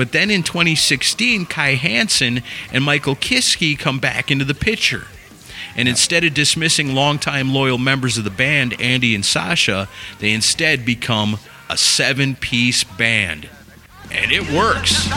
But 0.00 0.12
then 0.12 0.30
in 0.30 0.42
2016, 0.42 1.44
Kai 1.44 1.74
Hansen 1.74 2.42
and 2.72 2.82
Michael 2.82 3.14
Kiske 3.14 3.78
come 3.78 3.98
back 3.98 4.30
into 4.30 4.46
the 4.46 4.54
picture. 4.54 5.06
And 5.76 5.90
instead 5.90 6.24
of 6.24 6.32
dismissing 6.32 6.94
longtime 6.94 7.52
loyal 7.52 7.76
members 7.76 8.16
of 8.16 8.24
the 8.24 8.30
band, 8.30 8.80
Andy 8.80 9.14
and 9.14 9.22
Sascha, 9.22 9.88
they 10.18 10.32
instead 10.32 10.86
become 10.86 11.36
a 11.68 11.76
seven 11.76 12.34
piece 12.34 12.82
band. 12.82 13.50
And 14.10 14.32
it 14.32 14.50
works. 14.50 15.06
New 15.06 15.12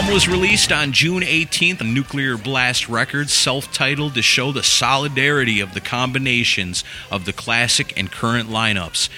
album 0.00 0.14
was 0.14 0.28
released 0.28 0.72
on 0.72 0.92
June 0.92 1.22
18th 1.22 1.82
on 1.82 1.92
Nuclear 1.92 2.38
Blast 2.38 2.88
Records, 2.88 3.34
self 3.34 3.70
titled 3.70 4.14
to 4.14 4.22
show 4.22 4.50
the 4.50 4.62
solidarity 4.62 5.60
of 5.60 5.74
the 5.74 5.80
combinations 5.82 6.84
of 7.10 7.26
the 7.26 7.34
classic 7.34 7.92
and 7.98 8.10
current 8.10 8.48
lineups. 8.48 9.10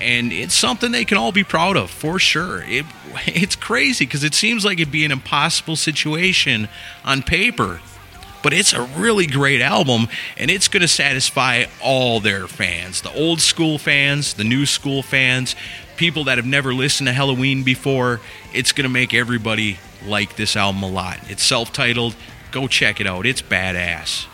And 0.00 0.32
it's 0.32 0.54
something 0.54 0.92
they 0.92 1.04
can 1.04 1.18
all 1.18 1.30
be 1.30 1.44
proud 1.44 1.76
of, 1.76 1.90
for 1.90 2.18
sure. 2.18 2.62
It, 2.62 2.86
it's 3.26 3.54
crazy 3.54 4.06
because 4.06 4.24
it 4.24 4.32
seems 4.32 4.64
like 4.64 4.80
it'd 4.80 4.90
be 4.90 5.04
an 5.04 5.12
impossible 5.12 5.76
situation 5.76 6.70
on 7.04 7.22
paper. 7.22 7.82
But 8.42 8.54
it's 8.54 8.72
a 8.72 8.80
really 8.82 9.26
great 9.26 9.60
album, 9.60 10.08
and 10.38 10.50
it's 10.50 10.68
going 10.68 10.80
to 10.80 10.88
satisfy 10.88 11.66
all 11.82 12.18
their 12.18 12.46
fans 12.46 13.02
the 13.02 13.12
old 13.12 13.42
school 13.42 13.76
fans, 13.76 14.32
the 14.32 14.44
new 14.44 14.64
school 14.64 15.02
fans, 15.02 15.54
people 15.98 16.24
that 16.24 16.38
have 16.38 16.46
never 16.46 16.72
listened 16.72 17.08
to 17.08 17.12
Helloween 17.12 17.62
before. 17.62 18.22
It's 18.54 18.72
going 18.72 18.84
to 18.84 18.88
make 18.88 19.12
everybody 19.12 19.78
like 20.06 20.36
this 20.36 20.56
album 20.56 20.82
a 20.82 20.88
lot. 20.88 21.18
It's 21.28 21.42
self 21.42 21.72
titled. 21.72 22.14
Go 22.52 22.66
check 22.68 23.00
it 23.00 23.06
out. 23.06 23.26
It's 23.26 23.42
badass. 23.42 24.26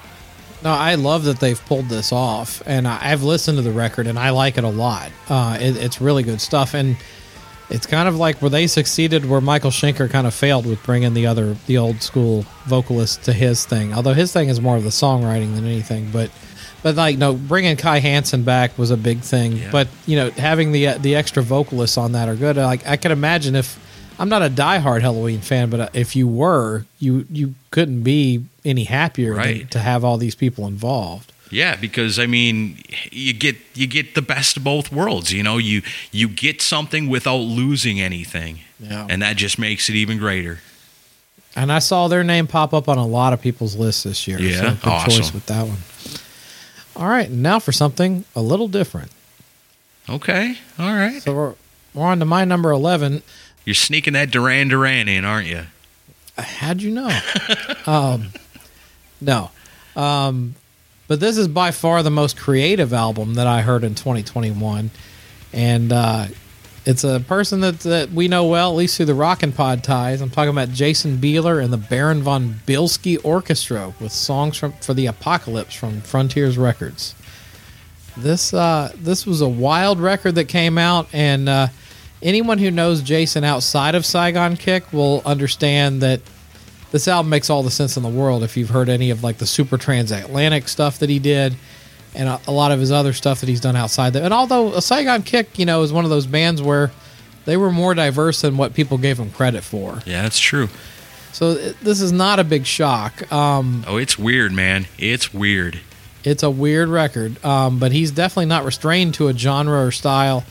No, 0.65 0.71
I 0.71 0.95
love 0.95 1.25
that 1.25 1.39
they've 1.39 1.63
pulled 1.67 1.89
this 1.91 2.13
off, 2.13 2.63
and 2.67 2.89
I- 2.89 2.99
I've 3.13 3.23
listened 3.23 3.59
to 3.59 3.63
the 3.63 3.71
record, 3.73 4.07
and 4.07 4.19
I 4.19 4.31
like 4.31 4.57
it 4.59 4.65
a 4.65 4.69
lot. 4.71 5.11
Uh, 5.29 5.59
it, 5.61 5.77
it's 5.77 6.01
really 6.01 6.23
good 6.23 6.41
stuff, 6.41 6.75
and 6.75 6.97
It's 7.69 7.85
kind 7.85 8.07
of 8.09 8.15
like 8.17 8.41
where 8.41 8.49
they 8.49 8.69
succeeded, 8.69 9.29
where 9.29 9.41
Michael 9.41 9.73
Schenker 9.73 10.09
kind 10.09 10.25
of 10.29 10.33
failed 10.33 10.67
with 10.67 10.81
bringing 10.85 11.15
the 11.15 11.27
other, 11.27 11.57
the 11.67 11.79
old 11.79 12.01
school 12.01 12.45
vocalist 12.67 13.25
to 13.25 13.33
his 13.33 13.65
thing. 13.67 13.93
Although 13.93 14.15
his 14.15 14.33
thing 14.33 14.49
is 14.51 14.61
more 14.61 14.77
of 14.77 14.85
the 14.85 14.91
songwriting 14.91 15.53
than 15.57 15.65
anything, 15.67 16.11
but, 16.13 16.31
but 16.85 16.95
like 16.95 17.19
no, 17.19 17.33
bringing 17.35 17.77
Kai 17.77 17.99
Hansen 17.99 18.45
back 18.45 18.79
was 18.79 18.93
a 18.93 18.97
big 18.97 19.19
thing. 19.19 19.57
Yeah. 19.57 19.71
But 19.73 19.89
you 20.07 20.15
know, 20.15 20.31
having 20.31 20.71
the 20.71 20.93
the 20.99 21.17
extra 21.17 21.43
vocalists 21.43 21.99
on 21.99 22.13
that 22.13 22.29
are 22.29 22.37
good. 22.37 22.57
Like 22.57 22.87
I 22.87 22.97
can 22.97 23.11
imagine 23.11 23.57
if 23.57 23.77
I'm 24.19 24.29
not 24.29 24.43
a 24.43 24.49
diehard 24.49 25.03
Helloween 25.03 25.41
fan, 25.43 25.69
but 25.71 25.81
uh, 25.81 25.89
if 25.93 26.17
you 26.17 26.27
were, 26.27 26.87
you 26.99 27.27
you 27.31 27.55
couldn't 27.71 28.03
be 28.03 28.45
any 28.65 28.85
happier 28.85 29.35
than 29.35 29.39
Right. 29.45 29.71
to 29.71 29.79
have 29.79 30.05
all 30.05 30.17
these 30.17 30.35
people 30.35 30.67
involved. 30.67 31.33
Yeah, 31.51 31.77
because 31.77 32.19
I 32.19 32.27
mean, 32.27 32.79
you 33.13 33.33
get 33.33 33.57
you 33.75 33.87
get 33.87 34.15
the 34.15 34.23
best 34.23 34.57
of 34.57 34.65
both 34.65 34.91
worlds. 34.91 35.33
You 35.33 35.43
know, 35.43 35.59
you 35.59 35.83
you 36.13 36.29
get 36.29 36.61
something 36.63 37.09
without 37.09 37.37
losing 37.43 38.01
anything, 38.01 38.61
Yeah. 38.81 39.07
and 39.09 39.21
that 39.23 39.37
just 39.37 39.59
makes 39.59 39.89
it 39.89 39.95
even 39.95 40.19
greater. 40.19 40.61
And 41.55 41.71
I 41.73 41.79
saw 41.79 42.09
their 42.09 42.25
name 42.25 42.47
pop 42.47 42.75
up 42.75 42.89
on 42.89 42.99
a 42.99 43.07
lot 43.07 43.33
of 43.33 43.41
people's 43.41 43.77
lists 43.77 44.03
this 44.03 44.27
year. 44.29 44.39
Yeah? 44.41 44.61
so 44.61 44.71
good 44.83 44.89
Awesome. 44.93 45.11
choice 45.13 45.33
with 45.33 45.47
that 45.47 45.67
one. 45.67 45.79
All 46.97 47.09
right, 47.09 47.31
now 47.31 47.59
for 47.59 47.73
something 47.73 48.25
a 48.35 48.41
little 48.43 48.69
different. 48.69 49.11
Okay, 50.09 50.57
all 50.79 50.93
right. 50.95 51.23
So 51.23 51.35
we're, 51.35 51.55
we're 51.95 52.07
on 52.07 52.19
to 52.21 52.25
my 52.25 52.45
number 52.45 52.71
11. 52.71 53.23
You're 53.67 53.75
sneaking 53.75 54.15
that 54.15 54.31
Duran 54.31 54.69
Duran 54.69 55.09
in, 55.09 55.25
aren't 55.25 55.49
you? 55.49 55.65
How'd 56.39 56.81
you 56.81 56.93
know? 56.93 57.21
um, 57.87 58.29
no. 59.21 59.51
Um, 59.97 60.55
but 61.09 61.19
this 61.19 61.37
is 61.37 61.49
by 61.49 61.73
far 61.73 62.03
the 62.05 62.11
most 62.11 62.37
creative 62.37 62.93
album 62.93 63.35
that 63.35 63.49
I 63.49 63.63
heard 63.63 63.83
in 63.83 63.97
2021. 63.97 64.91
And 65.53 65.93
uh, 65.93 66.27
it's 66.85 67.03
a 67.03 67.19
person 67.19 67.61
that, 67.63 67.81
that 67.81 68.13
we 68.13 68.29
know 68.29 68.47
well, 68.47 68.71
at 68.71 68.77
least 68.77 68.97
through 68.97 69.07
the 69.07 69.15
Rockin' 69.15 69.51
Pod 69.51 69.83
ties. 69.83 70.21
I'm 70.21 70.31
talking 70.31 70.51
about 70.51 70.71
Jason 70.71 71.17
Bieler 71.17 71.63
and 71.63 71.73
the 71.73 71.77
Baron 71.79 72.23
von 72.23 72.61
Bilski 72.67 73.19
Orchestra 73.25 73.95
with 73.99 74.13
songs 74.13 74.57
from 74.57 74.73
for 74.75 74.95
the 74.95 75.07
Apocalypse 75.07 75.75
from 75.75 76.03
Frontiers 76.03 76.57
Records. 76.57 77.17
This 78.17 78.55
uh, 78.55 78.93
this 78.95 79.27
was 79.27 79.41
a 79.41 79.49
wild 79.49 79.99
record 79.99 80.37
that 80.37 80.45
came 80.45 80.79
out, 80.79 81.09
and 81.13 81.49
uh, 81.49 81.69
anyone 82.23 82.59
who 82.59 82.71
knows 82.71 83.03
Jason 83.03 83.45
outside 83.45 83.95
of 83.95 84.05
Saigon 84.07 84.57
Kick 84.57 84.93
will 84.93 85.23
understand 85.25 86.03
that 86.03 86.21
this 86.93 87.09
album 87.09 87.31
makes 87.31 87.51
all 87.51 87.63
the 87.63 87.71
sense 87.71 87.97
in 87.97 88.03
the 88.03 88.09
world 88.09 88.43
if 88.43 88.57
you've 88.57 88.71
heard 88.71 88.89
any 88.89 89.11
of 89.11 89.23
like 89.23 89.39
the 89.39 89.47
super 89.47 89.77
transatlantic 89.77 90.69
stuff 90.69 90.99
that 91.01 91.11
he 91.11 91.19
did 91.19 91.55
and 92.15 92.29
a, 92.29 92.41
a 92.49 92.53
lot 92.53 92.73
of 92.73 92.81
his 92.81 92.91
other 92.93 93.13
stuff 93.13 93.41
that 93.41 93.49
he's 93.49 93.61
done 93.61 93.77
outside 93.77 94.15
that 94.15 94.23
and 94.23 94.33
although 94.33 94.73
a 94.73 94.81
saigon 94.81 95.23
kick 95.23 95.59
you 95.59 95.67
know 95.67 95.83
is 95.83 95.93
one 95.93 96.05
of 96.05 96.11
those 96.11 96.27
bands 96.27 96.63
where 96.63 96.91
they 97.45 97.57
were 97.57 97.71
more 97.71 97.93
diverse 97.95 98.41
than 98.41 98.57
what 98.57 98.73
people 98.73 98.97
gave 98.99 99.17
them 99.19 99.31
credit 99.31 99.63
for 99.63 100.01
Yeah, 100.07 100.23
that's 100.23 100.39
true. 100.39 100.69
so 101.33 101.51
it, 101.51 101.77
this 101.83 102.01
is 102.01 102.13
not 102.13 102.39
a 102.39 102.45
big 102.45 102.65
shock 102.65 103.31
um, 103.33 103.85
Oh, 103.87 103.99
it's 103.99 104.19
weird, 104.19 104.53
man. 104.53 104.87
It's 104.99 105.35
weird. 105.35 105.81
it's 106.25 106.43
a 106.45 106.51
weird 106.51 106.89
record 106.89 107.45
um, 107.45 107.79
but 107.79 107.93
he's 107.93 108.11
definitely 108.13 108.47
not 108.47 108.65
restrained 108.65 109.13
to 109.15 109.29
a 109.29 109.37
genre 109.37 109.85
or 109.85 109.91
style 109.91 110.45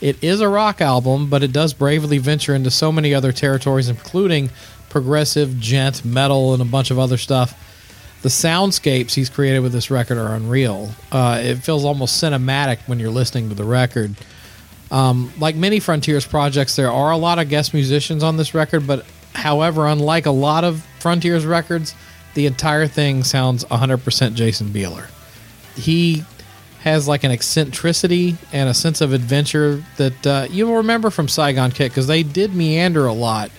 it 0.00 0.22
is 0.22 0.40
a 0.40 0.48
rock 0.48 0.80
album 0.80 1.28
but 1.28 1.42
it 1.42 1.52
does 1.52 1.72
bravely 1.72 2.18
venture 2.18 2.54
into 2.54 2.70
so 2.70 2.90
many 2.92 3.14
other 3.14 3.32
territories 3.32 3.88
including 3.88 4.50
progressive 4.88 5.60
djent 5.60 6.04
metal 6.06 6.54
and 6.54 6.62
a 6.62 6.64
bunch 6.64 6.90
of 6.90 6.98
other 6.98 7.18
stuff. 7.18 7.54
The 8.22 8.30
soundscapes 8.30 9.12
he's 9.12 9.28
created 9.28 9.60
with 9.60 9.72
this 9.72 9.90
record 9.90 10.16
are 10.16 10.34
unreal. 10.34 10.90
Uh, 11.12 11.38
it 11.42 11.56
feels 11.56 11.84
almost 11.84 12.22
cinematic 12.22 12.78
when 12.86 12.98
you're 12.98 13.10
listening 13.10 13.50
to 13.50 13.54
the 13.54 13.64
record. 13.64 14.14
Um, 14.90 15.32
like 15.38 15.54
many 15.54 15.80
frontiers 15.80 16.26
projects 16.26 16.76
there 16.76 16.90
are 16.90 17.10
a 17.10 17.16
lot 17.16 17.38
of 17.38 17.50
guest 17.50 17.74
musicians 17.74 18.22
on 18.22 18.36
this 18.36 18.54
record 18.54 18.86
but 18.86 19.04
however 19.34 19.86
unlike 19.86 20.26
a 20.26 20.30
lot 20.30 20.64
of 20.64 20.82
frontiers 21.00 21.44
records 21.44 21.94
the 22.34 22.46
entire 22.46 22.86
thing 22.86 23.24
sounds 23.24 23.64
100% 23.64 24.34
jason 24.34 24.68
Bieler 24.68 25.08
he 25.74 26.22
has 26.86 27.08
like 27.08 27.24
an 27.24 27.32
eccentricity 27.32 28.36
and 28.52 28.68
a 28.68 28.74
sense 28.74 29.00
of 29.00 29.12
adventure 29.12 29.84
that 29.96 30.26
uh, 30.26 30.46
you'll 30.48 30.76
remember 30.76 31.10
from 31.10 31.26
Saigon 31.26 31.72
Kick 31.72 31.90
because 31.90 32.06
they 32.06 32.22
did 32.22 32.54
meander 32.54 33.06
a 33.06 33.12
lot. 33.12 33.50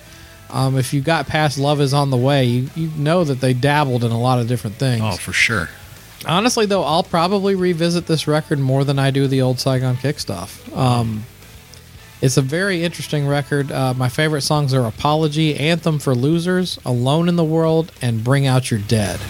Um, 0.48 0.78
if 0.78 0.94
you 0.94 1.02
got 1.02 1.26
past 1.26 1.58
Love 1.58 1.82
Is 1.82 1.92
on 1.92 2.08
the 2.08 2.16
Way, 2.16 2.46
you, 2.46 2.70
you 2.74 2.88
know 2.96 3.24
that 3.24 3.42
they 3.42 3.52
dabbled 3.52 4.02
in 4.02 4.12
a 4.12 4.18
lot 4.18 4.38
of 4.40 4.48
different 4.48 4.76
things. 4.76 5.02
Oh, 5.04 5.16
for 5.18 5.34
sure. 5.34 5.68
Honestly, 6.24 6.64
though, 6.64 6.82
I'll 6.82 7.02
probably 7.02 7.54
revisit 7.54 8.06
this 8.06 8.26
record 8.26 8.60
more 8.60 8.82
than 8.82 8.98
I 8.98 9.10
do 9.10 9.26
the 9.26 9.42
old 9.42 9.60
Saigon 9.60 9.98
Kick 9.98 10.20
stuff. 10.20 10.74
Um, 10.74 11.26
it's 12.22 12.38
a 12.38 12.42
very 12.42 12.82
interesting 12.82 13.28
record. 13.28 13.70
Uh, 13.70 13.92
my 13.92 14.08
favorite 14.08 14.40
songs 14.40 14.72
are 14.72 14.86
Apology, 14.86 15.54
Anthem 15.54 15.98
for 15.98 16.14
Losers, 16.14 16.78
Alone 16.86 17.28
in 17.28 17.36
the 17.36 17.44
World, 17.44 17.92
and 18.00 18.24
Bring 18.24 18.46
Out 18.46 18.70
Your 18.70 18.80
Dead. 18.80 19.20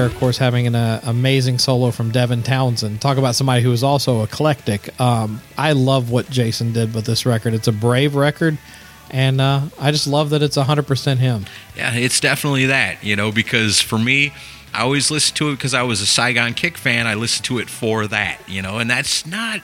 There, 0.00 0.08
of 0.08 0.16
course, 0.16 0.38
having 0.38 0.66
an 0.66 0.74
uh, 0.74 0.98
amazing 1.04 1.58
solo 1.58 1.90
from 1.90 2.10
Devin 2.10 2.42
Townsend. 2.42 3.02
Talk 3.02 3.18
about 3.18 3.34
somebody 3.34 3.62
who 3.62 3.70
is 3.70 3.82
also 3.82 4.22
eclectic. 4.22 4.98
Um, 4.98 5.42
I 5.58 5.72
love 5.72 6.10
what 6.10 6.30
Jason 6.30 6.72
did 6.72 6.94
with 6.94 7.04
this 7.04 7.26
record. 7.26 7.52
It's 7.52 7.68
a 7.68 7.72
brave 7.72 8.14
record, 8.14 8.56
and 9.10 9.42
uh, 9.42 9.60
I 9.78 9.90
just 9.90 10.06
love 10.06 10.30
that 10.30 10.40
it's 10.40 10.56
100% 10.56 11.18
him. 11.18 11.44
Yeah, 11.76 11.92
it's 11.94 12.18
definitely 12.18 12.64
that, 12.66 13.04
you 13.04 13.14
know, 13.14 13.30
because 13.30 13.82
for 13.82 13.98
me, 13.98 14.32
I 14.72 14.80
always 14.80 15.10
listened 15.10 15.36
to 15.36 15.50
it 15.50 15.56
because 15.56 15.74
I 15.74 15.82
was 15.82 16.00
a 16.00 16.06
Saigon 16.06 16.54
Kick 16.54 16.78
fan. 16.78 17.06
I 17.06 17.12
listened 17.12 17.44
to 17.46 17.58
it 17.58 17.68
for 17.68 18.06
that, 18.06 18.40
you 18.48 18.62
know, 18.62 18.78
and 18.78 18.88
that's 18.88 19.26
not, 19.26 19.60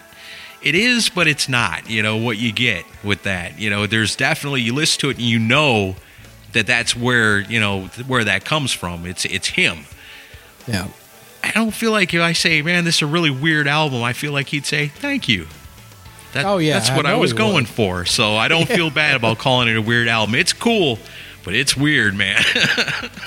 it 0.62 0.74
is, 0.74 1.08
but 1.08 1.26
it's 1.26 1.48
not, 1.48 1.88
you 1.88 2.02
know, 2.02 2.18
what 2.18 2.36
you 2.36 2.52
get 2.52 2.84
with 3.02 3.22
that. 3.22 3.58
You 3.58 3.70
know, 3.70 3.86
there's 3.86 4.14
definitely, 4.14 4.60
you 4.60 4.74
listen 4.74 5.00
to 5.00 5.08
it 5.08 5.16
and 5.16 5.24
you 5.24 5.38
know 5.38 5.96
that 6.52 6.66
that's 6.66 6.94
where, 6.94 7.40
you 7.40 7.58
know, 7.58 7.84
where 8.06 8.24
that 8.24 8.44
comes 8.44 8.70
from. 8.70 9.06
It's, 9.06 9.24
it's 9.24 9.48
him. 9.48 9.86
Yeah. 10.66 10.88
I 11.44 11.52
don't 11.52 11.70
feel 11.72 11.92
like 11.92 12.12
if 12.12 12.20
I 12.20 12.32
say, 12.32 12.60
man, 12.62 12.84
this 12.84 12.96
is 12.96 13.02
a 13.02 13.06
really 13.06 13.30
weird 13.30 13.68
album, 13.68 14.02
I 14.02 14.12
feel 14.12 14.32
like 14.32 14.48
he'd 14.48 14.66
say, 14.66 14.88
thank 14.88 15.28
you. 15.28 15.46
That, 16.32 16.44
Oh, 16.44 16.58
yeah, 16.58 16.74
that's 16.74 16.90
what 16.90 17.06
I, 17.06 17.10
know 17.12 17.18
was 17.20 17.32
going 17.32 17.54
would. 17.54 17.68
for. 17.68 18.04
So 18.04 18.34
I 18.36 18.48
don't 18.48 18.66
feel 18.68 18.90
bad 18.90 19.14
about 19.20 19.38
calling 19.38 19.68
it 19.68 19.76
a 19.76 19.82
weird 19.82 20.08
album. 20.08 20.34
It's 20.34 20.52
cool, 20.52 20.98
but 21.44 21.54
it's 21.54 21.76
weird, 21.76 22.14
man. 22.14 22.42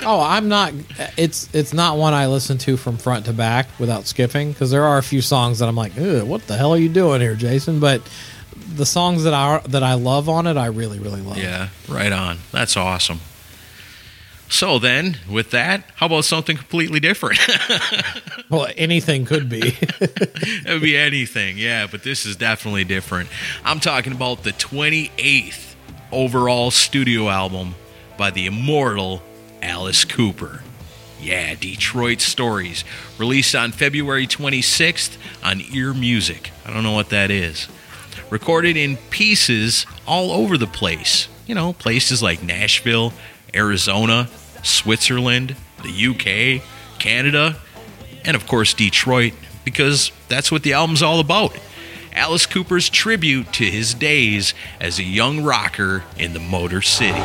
Oh, 0.02 0.18
I'm 0.18 0.48
not. 0.48 0.72
It's 1.18 1.48
it's 1.54 1.74
not 1.74 1.98
one 1.98 2.14
I 2.14 2.26
listen 2.26 2.56
to 2.58 2.78
from 2.78 2.96
front 2.96 3.26
to 3.26 3.34
back 3.34 3.68
without 3.78 4.06
skipping 4.06 4.50
because 4.50 4.70
there 4.70 4.84
are 4.84 4.96
a 4.96 5.02
few 5.02 5.20
songs 5.20 5.58
that 5.58 5.68
I'm 5.68 5.76
like, 5.76 5.92
what 5.92 6.46
the 6.46 6.56
hell 6.56 6.72
are 6.72 6.78
you 6.78 6.88
doing 6.88 7.20
here, 7.20 7.34
Jason? 7.34 7.80
But 7.80 8.00
the 8.74 8.86
songs 8.86 9.24
that 9.24 9.34
I 9.34 9.58
that 9.68 9.82
I 9.82 9.94
love 9.94 10.30
on 10.30 10.46
it, 10.46 10.56
I 10.56 10.66
really 10.66 10.98
really 10.98 11.20
love. 11.20 11.36
Yeah, 11.36 11.68
right 11.86 12.12
on. 12.12 12.38
That's 12.50 12.78
awesome. 12.78 13.20
So 14.50 14.80
then, 14.80 15.16
with 15.30 15.52
that, 15.52 15.84
how 15.94 16.06
about 16.06 16.24
something 16.24 16.56
completely 16.56 17.00
different? 17.00 17.38
Well, 18.50 18.66
anything 18.76 19.26
could 19.26 19.48
be. 19.48 19.60
it 19.62 20.66
would 20.66 20.82
be 20.82 20.96
anything, 20.96 21.56
yeah, 21.56 21.86
but 21.88 22.02
this 22.02 22.26
is 22.26 22.34
definitely 22.34 22.82
different. 22.82 23.28
I'm 23.64 23.78
talking 23.78 24.12
about 24.12 24.42
the 24.42 24.50
28th 24.50 25.76
overall 26.10 26.72
studio 26.72 27.28
album 27.28 27.76
by 28.18 28.32
the 28.32 28.46
immortal 28.46 29.22
Alice 29.62 30.04
Cooper. 30.04 30.64
Yeah, 31.20 31.54
Detroit 31.54 32.20
Stories, 32.20 32.84
released 33.18 33.54
on 33.54 33.70
February 33.70 34.26
26th 34.26 35.16
on 35.44 35.60
Ear 35.72 35.94
Music. 35.94 36.50
I 36.66 36.72
don't 36.72 36.82
know 36.82 36.90
what 36.90 37.10
that 37.10 37.30
is. 37.30 37.68
Recorded 38.30 38.76
in 38.76 38.96
pieces 39.10 39.86
all 40.08 40.32
over 40.32 40.58
the 40.58 40.66
place. 40.66 41.28
You 41.46 41.54
know, 41.54 41.72
places 41.72 42.20
like 42.20 42.42
Nashville, 42.42 43.12
Arizona, 43.54 44.28
Switzerland, 44.62 45.56
the 45.82 46.06
UK, 46.06 46.62
Canada, 46.98 47.56
and 48.24 48.36
of 48.36 48.46
course 48.46 48.74
Detroit, 48.74 49.32
because 49.64 50.12
that's 50.28 50.52
what 50.52 50.62
the 50.62 50.72
album's 50.72 51.02
all 51.02 51.20
about. 51.20 51.56
Alice 52.12 52.46
Cooper's 52.46 52.88
tribute 52.90 53.52
to 53.54 53.64
his 53.64 53.94
days 53.94 54.54
as 54.80 54.98
a 54.98 55.04
young 55.04 55.42
rocker 55.42 56.04
in 56.18 56.32
the 56.32 56.40
Motor 56.40 56.82
City. 56.82 57.20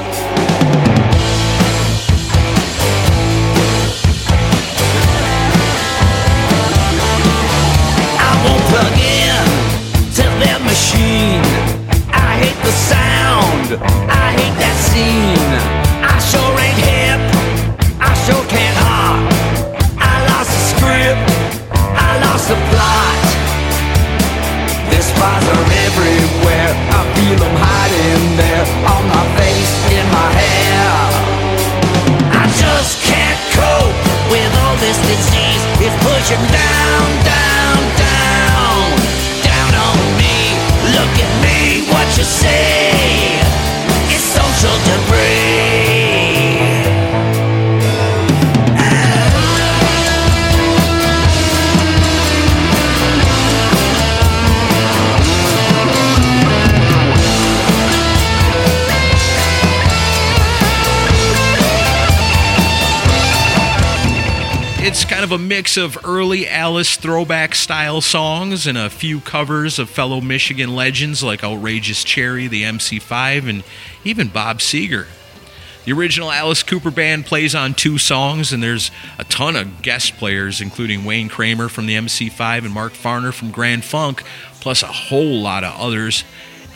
Machine. 10.75 11.41
I 12.11 12.37
hate 12.43 12.61
the 12.61 12.71
sound. 12.71 13.81
I 14.11 14.31
hate 14.33 14.57
that 14.59 14.75
scene. 14.75 15.94
I 16.15 16.19
sure 16.19 16.55
ain't 16.63 16.79
hip. 16.79 17.19
I 17.99 18.11
sure 18.23 18.45
can't 18.47 18.77
hop. 18.87 19.19
I 19.99 20.13
lost 20.31 20.47
the 20.55 20.61
script. 20.71 21.19
I 21.75 22.09
lost 22.23 22.47
the 22.47 22.55
plot. 22.71 23.19
Their 24.87 25.03
spies 25.03 25.45
are 25.51 25.67
everywhere. 25.83 26.71
I 26.71 27.01
feel 27.19 27.35
them 27.35 27.55
hiding 27.59 28.23
there 28.39 28.63
on 28.95 29.03
my 29.11 29.25
face, 29.35 29.71
in 29.91 30.07
my 30.15 30.29
hair. 30.39 30.87
I 32.31 32.47
just 32.63 33.03
can't 33.03 33.41
cope 33.51 33.99
with 34.31 34.51
all 34.63 34.79
this 34.79 34.95
disease. 35.11 35.63
It's 35.83 35.97
pushing 35.99 36.45
down, 36.47 37.07
down, 37.27 37.79
down, 37.99 38.83
down 39.43 39.71
on 39.83 39.99
me. 40.15 40.55
Look 40.95 41.11
at 41.19 41.31
me, 41.43 41.83
what 41.91 42.07
you 42.15 42.23
say? 42.23 42.74
Of 65.25 65.31
a 65.31 65.37
mix 65.39 65.75
of 65.75 65.97
early 66.05 66.47
Alice 66.47 66.97
throwback 66.97 67.55
style 67.55 67.99
songs 67.99 68.67
and 68.67 68.77
a 68.77 68.91
few 68.91 69.19
covers 69.19 69.79
of 69.79 69.89
fellow 69.89 70.21
Michigan 70.21 70.75
legends 70.75 71.23
like 71.23 71.43
Outrageous 71.43 72.03
Cherry, 72.03 72.47
the 72.47 72.61
MC5, 72.61 73.49
and 73.49 73.63
even 74.03 74.27
Bob 74.27 74.59
Seger. 74.59 75.07
The 75.83 75.93
original 75.93 76.31
Alice 76.31 76.61
Cooper 76.61 76.91
band 76.91 77.25
plays 77.25 77.55
on 77.55 77.73
two 77.73 77.97
songs, 77.97 78.53
and 78.53 78.61
there's 78.61 78.91
a 79.17 79.23
ton 79.23 79.55
of 79.55 79.81
guest 79.81 80.15
players, 80.17 80.61
including 80.61 81.05
Wayne 81.05 81.27
Kramer 81.27 81.69
from 81.69 81.87
the 81.87 81.95
MC5 81.95 82.65
and 82.65 82.71
Mark 82.71 82.93
Farner 82.93 83.33
from 83.33 83.49
Grand 83.49 83.83
Funk, 83.83 84.23
plus 84.61 84.83
a 84.83 84.87
whole 84.87 85.41
lot 85.41 85.63
of 85.63 85.73
others. 85.75 86.23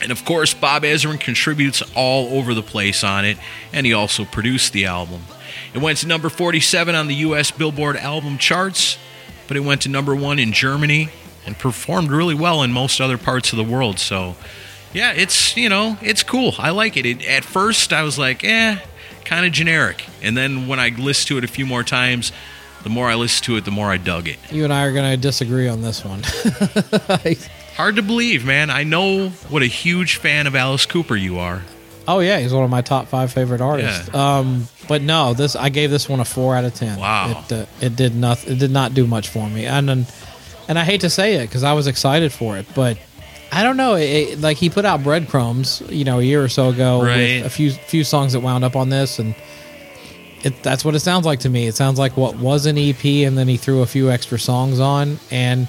And 0.02 0.10
of 0.10 0.24
course, 0.24 0.54
Bob 0.54 0.82
Ezrin 0.82 1.20
contributes 1.20 1.84
all 1.94 2.36
over 2.36 2.52
the 2.52 2.64
place 2.64 3.04
on 3.04 3.24
it, 3.24 3.38
and 3.72 3.86
he 3.86 3.92
also 3.92 4.24
produced 4.24 4.72
the 4.72 4.86
album. 4.86 5.22
It 5.74 5.78
went 5.80 5.98
to 5.98 6.06
number 6.06 6.28
47 6.28 6.94
on 6.94 7.06
the 7.06 7.14
US 7.16 7.50
Billboard 7.50 7.96
album 7.96 8.38
charts, 8.38 8.98
but 9.48 9.56
it 9.56 9.60
went 9.60 9.82
to 9.82 9.88
number 9.88 10.14
one 10.14 10.38
in 10.38 10.52
Germany 10.52 11.08
and 11.46 11.58
performed 11.58 12.10
really 12.10 12.34
well 12.34 12.62
in 12.62 12.72
most 12.72 13.00
other 13.00 13.18
parts 13.18 13.52
of 13.52 13.56
the 13.56 13.64
world. 13.64 13.98
So, 13.98 14.36
yeah, 14.92 15.12
it's, 15.12 15.56
you 15.56 15.68
know, 15.68 15.96
it's 16.02 16.22
cool. 16.22 16.54
I 16.58 16.70
like 16.70 16.96
it. 16.96 17.06
it 17.06 17.24
at 17.26 17.44
first, 17.44 17.92
I 17.92 18.02
was 18.02 18.18
like, 18.18 18.44
eh, 18.44 18.78
kind 19.24 19.46
of 19.46 19.52
generic. 19.52 20.04
And 20.22 20.36
then 20.36 20.68
when 20.68 20.78
I 20.78 20.90
listened 20.90 21.28
to 21.28 21.38
it 21.38 21.44
a 21.44 21.48
few 21.48 21.66
more 21.66 21.82
times, 21.82 22.32
the 22.82 22.90
more 22.90 23.08
I 23.08 23.14
listened 23.14 23.44
to 23.44 23.56
it, 23.56 23.64
the 23.64 23.70
more 23.70 23.90
I 23.90 23.96
dug 23.96 24.28
it. 24.28 24.38
you 24.50 24.64
and 24.64 24.72
I 24.72 24.84
are 24.86 24.92
going 24.92 25.10
to 25.10 25.16
disagree 25.16 25.68
on 25.68 25.82
this 25.82 26.04
one. 26.04 26.22
Hard 27.76 27.96
to 27.96 28.02
believe, 28.02 28.44
man. 28.44 28.70
I 28.70 28.84
know 28.84 29.28
what 29.48 29.62
a 29.62 29.66
huge 29.66 30.16
fan 30.16 30.46
of 30.46 30.54
Alice 30.54 30.86
Cooper 30.86 31.16
you 31.16 31.38
are. 31.38 31.62
Oh 32.08 32.20
yeah, 32.20 32.38
he's 32.40 32.52
one 32.52 32.64
of 32.64 32.70
my 32.70 32.82
top 32.82 33.08
five 33.08 33.32
favorite 33.32 33.60
artists. 33.60 34.12
Um, 34.14 34.66
but 34.88 35.02
no, 35.02 35.34
this 35.34 35.54
I 35.56 35.68
gave 35.68 35.90
this 35.90 36.08
one 36.08 36.20
a 36.20 36.24
four 36.24 36.54
out 36.56 36.64
of 36.64 36.74
ten. 36.74 36.98
Wow. 36.98 37.44
it 37.48 37.52
uh, 37.52 37.66
it 37.80 37.96
did 37.96 38.14
not 38.16 38.46
it 38.46 38.58
did 38.58 38.70
not 38.70 38.94
do 38.94 39.06
much 39.06 39.28
for 39.28 39.48
me, 39.48 39.66
and 39.66 39.88
and, 39.90 40.12
and 40.68 40.78
I 40.78 40.84
hate 40.84 41.02
to 41.02 41.10
say 41.10 41.34
it 41.36 41.42
because 41.48 41.62
I 41.64 41.72
was 41.74 41.86
excited 41.86 42.32
for 42.32 42.56
it, 42.56 42.66
but 42.74 42.98
I 43.52 43.62
don't 43.62 43.76
know. 43.76 43.94
It, 43.94 44.04
it- 44.04 44.40
like 44.40 44.56
he 44.56 44.70
put 44.70 44.84
out 44.84 45.02
breadcrumbs, 45.02 45.82
you 45.88 46.04
know, 46.04 46.18
a 46.20 46.22
year 46.22 46.42
or 46.42 46.48
so 46.48 46.68
ago 46.70 47.02
Right. 47.02 47.16
with 47.42 47.46
a 47.46 47.50
few 47.50 47.70
few 47.72 48.04
songs 48.04 48.32
that 48.32 48.40
wound 48.40 48.64
up 48.64 48.76
on 48.76 48.88
this, 48.90 49.18
and 49.18 49.34
it 50.42 50.62
that's 50.62 50.84
what 50.84 50.94
it 50.94 51.00
sounds 51.00 51.26
like 51.26 51.40
to 51.40 51.48
me. 51.48 51.66
It 51.66 51.74
sounds 51.74 51.98
like 51.98 52.16
what 52.16 52.36
was 52.36 52.66
an 52.66 52.78
EP, 52.78 53.04
and 53.04 53.36
then 53.36 53.46
he 53.48 53.56
threw 53.56 53.82
a 53.82 53.86
few 53.86 54.10
extra 54.10 54.38
songs 54.38 54.80
on, 54.80 55.18
and 55.30 55.68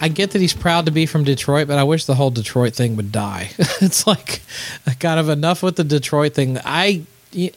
I 0.00 0.08
get 0.08 0.30
that 0.32 0.40
he's 0.40 0.54
proud 0.54 0.86
to 0.86 0.92
be 0.92 1.06
from 1.06 1.24
Detroit, 1.24 1.68
but 1.68 1.78
I 1.78 1.84
wish 1.84 2.04
the 2.04 2.14
whole 2.14 2.30
Detroit 2.30 2.74
thing 2.74 2.96
would 2.96 3.10
die. 3.12 3.50
it's 3.58 4.06
like 4.06 4.42
kind 5.00 5.18
of 5.18 5.28
enough 5.28 5.62
with 5.62 5.76
the 5.76 5.84
Detroit 5.84 6.34
thing. 6.34 6.58
I 6.64 7.02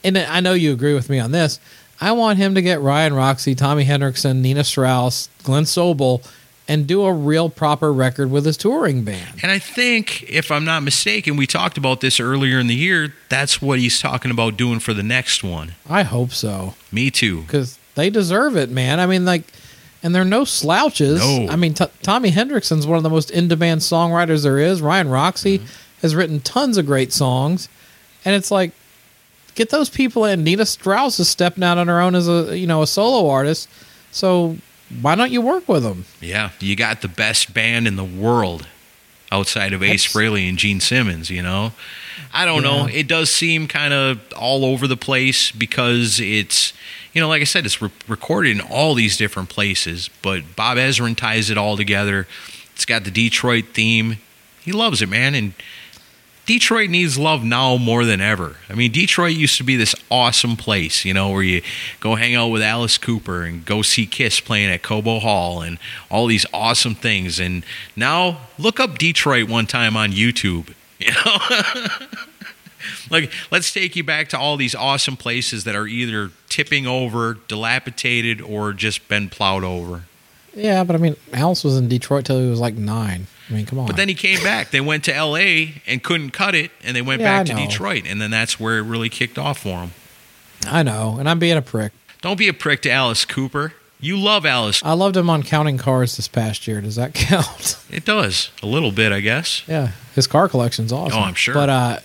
and 0.04 0.18
I 0.18 0.40
know 0.40 0.52
you 0.52 0.72
agree 0.72 0.94
with 0.94 1.08
me 1.08 1.18
on 1.18 1.32
this. 1.32 1.58
I 2.00 2.12
want 2.12 2.38
him 2.38 2.56
to 2.56 2.62
get 2.62 2.80
Ryan 2.80 3.14
Roxie, 3.14 3.54
Tommy 3.54 3.84
Henriksen, 3.84 4.42
Nina 4.42 4.64
Strauss, 4.64 5.28
Glenn 5.44 5.62
Sobel, 5.64 6.26
and 6.68 6.86
do 6.86 7.04
a 7.04 7.12
real 7.12 7.48
proper 7.48 7.92
record 7.92 8.30
with 8.30 8.44
his 8.44 8.56
touring 8.56 9.04
band. 9.04 9.40
And 9.42 9.50
I 9.52 9.58
think, 9.58 10.24
if 10.24 10.50
I'm 10.50 10.64
not 10.64 10.82
mistaken, 10.82 11.36
we 11.36 11.46
talked 11.46 11.78
about 11.78 12.00
this 12.00 12.18
earlier 12.18 12.58
in 12.58 12.66
the 12.66 12.74
year. 12.74 13.14
That's 13.28 13.62
what 13.62 13.78
he's 13.78 14.00
talking 14.00 14.30
about 14.30 14.56
doing 14.56 14.80
for 14.80 14.92
the 14.92 15.02
next 15.02 15.44
one. 15.44 15.74
I 15.88 16.02
hope 16.02 16.32
so 16.32 16.74
Me 16.90 17.10
too. 17.10 17.42
because 17.42 17.78
they 17.94 18.10
deserve 18.10 18.56
it, 18.56 18.70
man. 18.70 19.00
I 19.00 19.06
mean, 19.06 19.24
like, 19.24 19.44
and 20.02 20.14
they're 20.14 20.24
no 20.24 20.44
slouches. 20.44 21.20
No. 21.20 21.48
I 21.48 21.56
mean, 21.56 21.74
t- 21.74 21.84
Tommy 22.02 22.30
Henriksen's 22.30 22.86
one 22.86 22.96
of 22.96 23.02
the 23.02 23.10
most 23.10 23.30
in-demand 23.30 23.80
songwriters 23.80 24.42
there 24.42 24.58
is. 24.58 24.82
Ryan 24.82 25.08
Roxie 25.08 25.58
Mm-hmm. 25.58 25.66
has 26.02 26.14
written 26.14 26.40
tons 26.40 26.76
of 26.76 26.86
great 26.86 27.12
songs, 27.12 27.68
and 28.24 28.34
it's 28.34 28.50
like, 28.50 28.72
get 29.54 29.70
those 29.70 29.88
people 29.90 30.24
in. 30.24 30.42
Nina 30.44 30.66
Strauss 30.66 31.20
is 31.20 31.28
stepping 31.28 31.62
out 31.62 31.78
on 31.78 31.88
her 31.88 32.00
own 32.00 32.14
as 32.14 32.28
a 32.28 32.56
you 32.58 32.66
know 32.66 32.82
a 32.82 32.86
solo 32.86 33.28
artist, 33.30 33.68
so 34.10 34.56
why 35.00 35.14
don't 35.14 35.30
you 35.30 35.40
work 35.40 35.68
with 35.68 35.82
them? 35.84 36.04
Yeah, 36.20 36.50
you 36.60 36.76
got 36.76 37.00
the 37.02 37.08
best 37.08 37.54
band 37.54 37.86
in 37.86 37.96
the 37.96 38.04
world 38.04 38.66
outside 39.30 39.72
of 39.72 39.82
Ace 39.82 40.06
Frehley 40.06 40.46
and 40.48 40.58
Gene 40.58 40.78
Simmons, 40.80 41.30
you 41.30 41.40
know? 41.42 41.72
I 42.34 42.44
don't 42.44 42.62
know. 42.62 42.86
It 42.86 43.08
does 43.08 43.30
seem 43.30 43.66
kind 43.66 43.94
of 43.94 44.20
all 44.36 44.62
over 44.66 44.86
the 44.86 44.96
place 44.98 45.50
because 45.50 46.20
it's, 46.20 46.74
you 47.12 47.20
know, 47.20 47.28
like 47.28 47.42
I 47.42 47.44
said, 47.44 47.66
it's 47.66 47.82
re- 47.82 47.90
recorded 48.08 48.52
in 48.52 48.60
all 48.60 48.94
these 48.94 49.16
different 49.16 49.48
places, 49.48 50.08
but 50.22 50.56
Bob 50.56 50.78
Ezrin 50.78 51.16
ties 51.16 51.50
it 51.50 51.58
all 51.58 51.76
together. 51.76 52.26
It's 52.74 52.84
got 52.84 53.04
the 53.04 53.10
Detroit 53.10 53.66
theme. 53.74 54.16
He 54.62 54.72
loves 54.72 55.02
it, 55.02 55.08
man. 55.08 55.34
And 55.34 55.54
Detroit 56.46 56.90
needs 56.90 57.18
love 57.18 57.44
now 57.44 57.76
more 57.76 58.04
than 58.04 58.20
ever. 58.20 58.56
I 58.68 58.74
mean, 58.74 58.90
Detroit 58.90 59.36
used 59.36 59.58
to 59.58 59.64
be 59.64 59.76
this 59.76 59.94
awesome 60.10 60.56
place, 60.56 61.04
you 61.04 61.14
know, 61.14 61.30
where 61.30 61.42
you 61.42 61.62
go 62.00 62.16
hang 62.16 62.34
out 62.34 62.48
with 62.48 62.62
Alice 62.62 62.98
Cooper 62.98 63.42
and 63.42 63.64
go 63.64 63.82
see 63.82 64.06
Kiss 64.06 64.40
playing 64.40 64.70
at 64.70 64.82
Cobo 64.82 65.20
Hall 65.20 65.62
and 65.62 65.78
all 66.10 66.26
these 66.26 66.46
awesome 66.52 66.96
things. 66.96 67.38
And 67.38 67.64
now 67.94 68.40
look 68.58 68.80
up 68.80 68.98
Detroit 68.98 69.48
one 69.48 69.66
time 69.66 69.96
on 69.96 70.10
YouTube, 70.10 70.74
you 70.98 71.12
know? 71.12 72.08
like, 73.10 73.30
let's 73.52 73.72
take 73.72 73.94
you 73.94 74.02
back 74.02 74.28
to 74.30 74.38
all 74.38 74.56
these 74.56 74.74
awesome 74.74 75.16
places 75.16 75.62
that 75.64 75.76
are 75.76 75.86
either 75.86 76.30
tipping 76.52 76.86
over, 76.86 77.38
dilapidated, 77.48 78.40
or 78.42 78.72
just 78.74 79.08
been 79.08 79.28
plowed 79.30 79.64
over. 79.64 80.02
Yeah, 80.54 80.84
but 80.84 80.94
I 80.94 80.98
mean, 80.98 81.16
Alice 81.32 81.64
was 81.64 81.78
in 81.78 81.88
Detroit 81.88 82.26
till 82.26 82.38
he 82.38 82.46
was 82.50 82.60
like 82.60 82.74
nine. 82.74 83.26
I 83.48 83.54
mean, 83.54 83.64
come 83.66 83.78
on. 83.78 83.86
But 83.86 83.96
then 83.96 84.08
he 84.08 84.14
came 84.14 84.42
back. 84.42 84.70
They 84.70 84.82
went 84.82 85.04
to 85.04 85.14
L.A. 85.14 85.80
and 85.86 86.02
couldn't 86.02 86.30
cut 86.30 86.54
it, 86.54 86.70
and 86.84 86.94
they 86.94 87.00
went 87.02 87.20
Yeah, 87.22 87.42
back 87.42 87.46
to. 87.46 87.54
Detroit, 87.54 88.04
and 88.06 88.20
then 88.20 88.30
that's 88.30 88.60
where 88.60 88.76
it 88.78 88.82
really 88.82 89.08
kicked 89.08 89.38
off 89.38 89.58
for 89.60 89.80
him. 89.80 89.92
I 90.66 90.82
know, 90.82 91.16
and 91.18 91.26
I'm 91.28 91.38
being 91.38 91.56
a 91.56 91.62
prick. 91.62 91.92
Don't 92.20 92.38
be 92.38 92.48
a 92.48 92.52
prick 92.52 92.82
to 92.82 92.90
Alice 92.90 93.24
Cooper. 93.24 93.72
You 93.98 94.18
love 94.18 94.44
Alice. 94.44 94.82
I 94.84 94.92
loved 94.92 95.16
him 95.16 95.30
on 95.30 95.42
Counting 95.42 95.78
Cars 95.78 96.16
this 96.16 96.28
past 96.28 96.66
year. 96.68 96.80
Does 96.82 96.96
that 96.96 97.14
count? 97.14 97.78
It 97.90 98.04
does 98.04 98.50
a 98.62 98.66
little 98.66 98.92
bit, 98.92 99.10
I 99.12 99.20
guess. 99.20 99.62
yeah, 99.66 99.92
his 100.14 100.26
car 100.26 100.48
collection's 100.48 100.92
awesome. 100.92 101.18
Oh, 101.18 101.22
I'm 101.22 101.34
sure. 101.34 101.54
But 101.54 101.68
uh, 101.70 101.98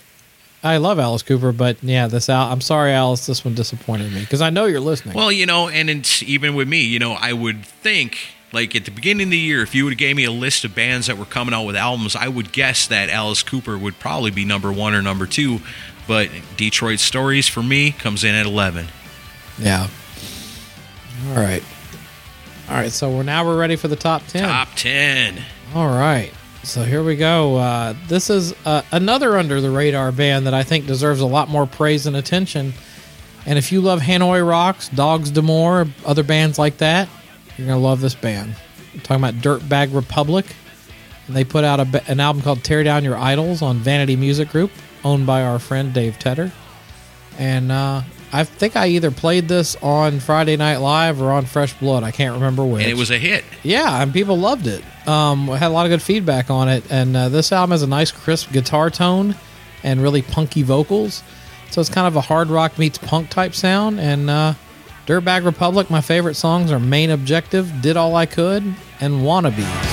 I 0.67 0.77
love 0.77 0.99
Alice 0.99 1.23
Cooper. 1.23 1.51
But 1.51 1.77
yeah, 1.83 2.07
this 2.07 2.29
Al- 2.29 2.51
I'm 2.51 2.61
sorry, 2.61 2.91
Alice. 2.91 3.25
This 3.25 3.43
one 3.45 3.55
disappointed 3.55 4.11
me 4.13 4.21
because 4.21 4.41
I 4.41 4.49
know 4.49 4.65
you're 4.65 4.79
listening. 4.79 5.15
Well, 5.15 5.31
you 5.31 5.45
know, 5.45 5.67
and 5.69 5.89
it's 5.89 6.21
even 6.23 6.55
with 6.55 6.67
me, 6.67 6.81
you 6.83 6.99
know, 6.99 7.13
I 7.13 7.33
would 7.33 7.65
think 7.65 8.17
like 8.53 8.75
at 8.75 8.85
the 8.85 8.91
beginning 8.91 9.27
of 9.27 9.31
the 9.31 9.37
year, 9.37 9.61
if 9.61 9.75
you 9.75 9.83
would 9.85 9.91
have 9.93 9.97
gave 9.99 10.15
me 10.15 10.23
a 10.23 10.31
list 10.31 10.63
of 10.65 10.73
bands 10.75 11.07
that 11.07 11.17
were 11.17 11.25
coming 11.25 11.53
out 11.53 11.63
with 11.65 11.75
albums, 11.75 12.15
I 12.15 12.27
would 12.27 12.51
guess 12.51 12.87
that 12.87 13.09
Alice 13.09 13.43
Cooper 13.43 13.77
would 13.77 13.99
probably 13.99 14.31
be 14.31 14.45
number 14.45 14.71
one 14.71 14.93
or 14.93 15.01
number 15.01 15.25
two. 15.25 15.59
But 16.07 16.29
Detroit 16.55 16.99
Stories 16.99 17.47
for 17.47 17.61
me 17.61 17.91
comes 17.91 18.23
in 18.23 18.33
at 18.35 18.45
eleven. 18.45 18.87
yeah. 19.59 19.87
All 21.29 21.35
right. 21.35 21.63
All 22.69 22.75
right. 22.75 22.91
So 22.91 23.09
we're 23.09 23.23
now 23.23 23.45
we're 23.45 23.57
ready 23.59 23.75
for 23.75 23.87
the 23.87 23.95
top 23.95 24.25
ten. 24.27 24.43
Top 24.43 24.69
ten. 24.75 25.41
All 25.73 25.87
right. 25.87 26.31
So 26.67 26.83
here 26.83 27.01
we 27.01 27.15
go. 27.15 27.55
Uh, 27.55 27.95
this 28.09 28.29
is 28.29 28.53
uh, 28.65 28.81
another 28.91 29.37
under 29.37 29.61
the 29.61 29.71
radar 29.71 30.11
band 30.11 30.47
that 30.47 30.53
I 30.53 30.63
think 30.63 30.85
deserves 30.85 31.21
a 31.21 31.25
lot 31.25 31.47
more 31.47 31.65
praise 31.65 32.05
and 32.07 32.17
attention. 32.17 32.73
And 33.45 33.57
if 33.57 33.71
you 33.71 33.79
love 33.79 34.01
Hanoi 34.01 34.45
Rocks, 34.45 34.89
Dogs 34.89 35.31
D'Amour, 35.31 35.87
other 36.05 36.23
bands 36.23 36.59
like 36.59 36.79
that, 36.79 37.07
you're 37.57 37.67
going 37.67 37.79
to 37.79 37.83
love 37.83 38.01
this 38.01 38.15
band. 38.15 38.53
I'm 38.93 38.99
talking 38.99 39.23
about 39.23 39.35
Dirtbag 39.35 39.95
Republic. 39.95 40.45
And 41.27 41.37
they 41.37 41.45
put 41.45 41.63
out 41.63 41.79
a, 41.79 42.11
an 42.11 42.19
album 42.19 42.41
called 42.41 42.65
Tear 42.65 42.83
Down 42.83 43.05
Your 43.05 43.15
Idols 43.15 43.61
on 43.61 43.77
Vanity 43.77 44.17
Music 44.17 44.49
Group, 44.49 44.71
owned 45.05 45.25
by 45.25 45.43
our 45.43 45.59
friend 45.59 45.93
Dave 45.93 46.19
Tedder. 46.19 46.51
And 47.37 47.71
uh, 47.71 48.01
I 48.33 48.43
think 48.43 48.75
I 48.75 48.87
either 48.87 49.11
played 49.11 49.47
this 49.47 49.77
on 49.81 50.19
Friday 50.19 50.57
Night 50.57 50.77
Live 50.77 51.21
or 51.21 51.31
on 51.31 51.45
Fresh 51.45 51.79
Blood. 51.79 52.03
I 52.03 52.11
can't 52.11 52.33
remember 52.33 52.65
which. 52.65 52.83
And 52.83 52.91
it 52.91 52.97
was 52.97 53.09
a 53.09 53.17
hit. 53.17 53.45
Yeah, 53.63 54.01
and 54.01 54.11
people 54.11 54.37
loved 54.37 54.67
it. 54.67 54.83
Um, 55.07 55.47
had 55.47 55.69
a 55.69 55.73
lot 55.73 55.85
of 55.85 55.89
good 55.89 56.01
feedback 56.01 56.49
on 56.49 56.67
it, 56.67 56.83
and 56.91 57.15
uh, 57.15 57.29
this 57.29 57.51
album 57.51 57.71
has 57.71 57.81
a 57.81 57.87
nice, 57.87 58.11
crisp 58.11 58.51
guitar 58.51 58.89
tone 58.89 59.35
and 59.83 60.01
really 60.01 60.21
punky 60.21 60.63
vocals. 60.63 61.23
So 61.71 61.81
it's 61.81 61.89
kind 61.89 62.07
of 62.07 62.15
a 62.15 62.21
hard 62.21 62.49
rock 62.49 62.77
meets 62.77 62.97
punk 62.97 63.29
type 63.29 63.53
sound. 63.53 63.99
And 63.99 64.29
uh, 64.29 64.53
Dirtbag 65.05 65.45
Republic, 65.45 65.89
my 65.89 66.01
favorite 66.01 66.35
songs 66.35 66.71
are 66.71 66.79
Main 66.79 67.09
Objective, 67.09 67.81
Did 67.81 67.97
All 67.97 68.15
I 68.15 68.25
Could, 68.25 68.63
and 68.99 69.21
Wannabes. 69.21 69.86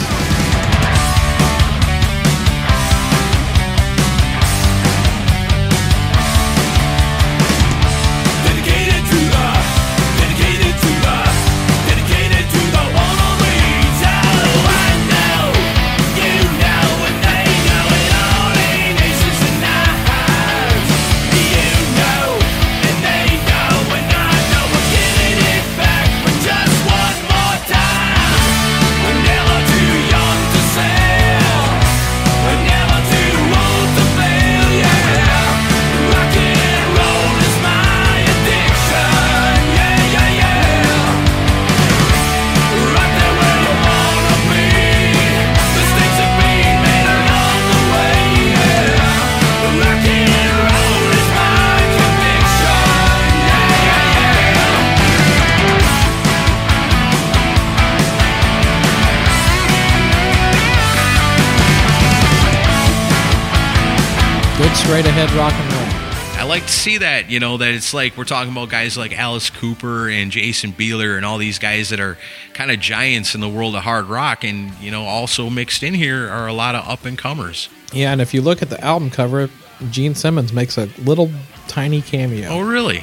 Straight 64.95 65.07
ahead 65.07 65.33
rock 65.33 65.53
and 65.53 65.73
roll. 65.73 66.41
I 66.41 66.49
like 66.49 66.67
to 66.67 66.73
see 66.73 66.99
that, 66.99 67.29
you 67.29 67.41
know, 67.41 67.57
that 67.57 67.75
it's 67.75 67.93
like 67.93 68.17
we're 68.17 68.23
talking 68.23 68.53
about 68.53 68.69
guys 68.69 68.97
like 68.97 69.13
Alice 69.19 69.51
Cooper 69.51 70.09
and 70.09 70.31
Jason 70.31 70.73
Bieler 70.73 71.17
and 71.17 71.27
all 71.27 71.37
these 71.37 71.59
guys 71.59 71.89
that 71.89 71.99
are 71.99 72.17
kind 72.53 72.71
of 72.71 72.79
giants 72.79 73.35
in 73.35 73.41
the 73.41 73.49
world 73.49 73.75
of 73.75 73.83
hard 73.83 74.05
rock. 74.05 74.45
And, 74.45 74.73
you 74.75 74.93
know, 74.93 75.03
also 75.03 75.51
mixed 75.51 75.83
in 75.83 75.95
here 75.95 76.29
are 76.29 76.47
a 76.47 76.53
lot 76.53 76.77
of 76.77 76.89
up 76.89 77.07
and 77.07 77.19
comers. 77.19 77.69
Yeah, 77.93 78.13
and 78.13 78.21
if 78.21 78.33
you 78.33 78.41
look 78.41 78.63
at 78.63 78.71
the 78.71 78.81
album 78.85 79.11
cover, 79.11 79.51
Gene 79.91 80.15
Simmons 80.15 80.53
makes 80.53 80.79
a 80.79 80.89
little 80.99 81.29
tiny 81.67 82.01
cameo. 82.01 82.51
Oh, 82.51 82.61
really? 82.61 83.03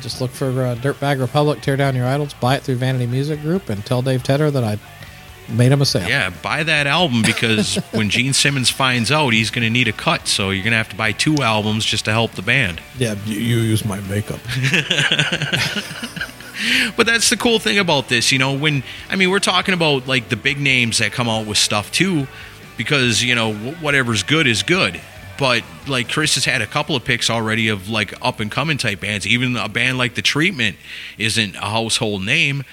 Just 0.00 0.22
look 0.22 0.30
for 0.30 0.46
uh, 0.48 0.74
Dirtbag 0.76 1.20
Republic, 1.20 1.60
Tear 1.60 1.76
Down 1.76 1.94
Your 1.94 2.06
Idols, 2.06 2.32
buy 2.32 2.56
it 2.56 2.62
through 2.62 2.76
Vanity 2.76 3.06
Music 3.06 3.42
Group, 3.42 3.68
and 3.68 3.84
tell 3.84 4.00
Dave 4.00 4.22
Tedder 4.22 4.50
that 4.50 4.64
I 4.64 4.78
made 5.48 5.72
him 5.72 5.82
a 5.82 5.86
sale. 5.86 6.08
Yeah, 6.08 6.30
buy 6.30 6.62
that 6.62 6.86
album 6.86 7.22
because 7.22 7.76
when 7.92 8.10
Gene 8.10 8.32
Simmons 8.32 8.70
finds 8.70 9.10
out, 9.10 9.32
he's 9.32 9.50
going 9.50 9.64
to 9.64 9.70
need 9.70 9.88
a 9.88 9.92
cut. 9.92 10.28
So 10.28 10.50
you're 10.50 10.64
going 10.64 10.72
to 10.72 10.76
have 10.78 10.90
to 10.90 10.96
buy 10.96 11.12
two 11.12 11.36
albums 11.42 11.84
just 11.84 12.04
to 12.06 12.12
help 12.12 12.32
the 12.32 12.42
band. 12.42 12.80
Yeah, 12.98 13.16
you, 13.24 13.38
you 13.38 13.56
use 13.58 13.84
my 13.84 14.00
makeup. 14.00 14.40
But 16.96 17.06
that's 17.06 17.30
the 17.30 17.36
cool 17.36 17.58
thing 17.58 17.78
about 17.78 18.08
this, 18.08 18.30
you 18.30 18.38
know, 18.38 18.56
when 18.56 18.84
I 19.10 19.16
mean, 19.16 19.30
we're 19.30 19.40
talking 19.40 19.74
about 19.74 20.06
like 20.06 20.28
the 20.28 20.36
big 20.36 20.60
names 20.60 20.98
that 20.98 21.12
come 21.12 21.28
out 21.28 21.46
with 21.46 21.58
stuff 21.58 21.90
too 21.90 22.26
because, 22.76 23.22
you 23.22 23.34
know, 23.34 23.52
whatever's 23.54 24.22
good 24.22 24.46
is 24.46 24.62
good. 24.62 25.00
But 25.38 25.64
like 25.88 26.08
Chris 26.08 26.36
has 26.36 26.44
had 26.44 26.62
a 26.62 26.66
couple 26.66 26.94
of 26.94 27.04
picks 27.04 27.30
already 27.30 27.68
of 27.68 27.88
like 27.88 28.14
up 28.24 28.38
and 28.38 28.50
coming 28.50 28.78
type 28.78 29.00
bands. 29.00 29.26
Even 29.26 29.56
a 29.56 29.68
band 29.68 29.98
like 29.98 30.14
The 30.14 30.22
Treatment 30.22 30.76
isn't 31.18 31.56
a 31.56 31.60
household 31.70 32.24
name. 32.24 32.64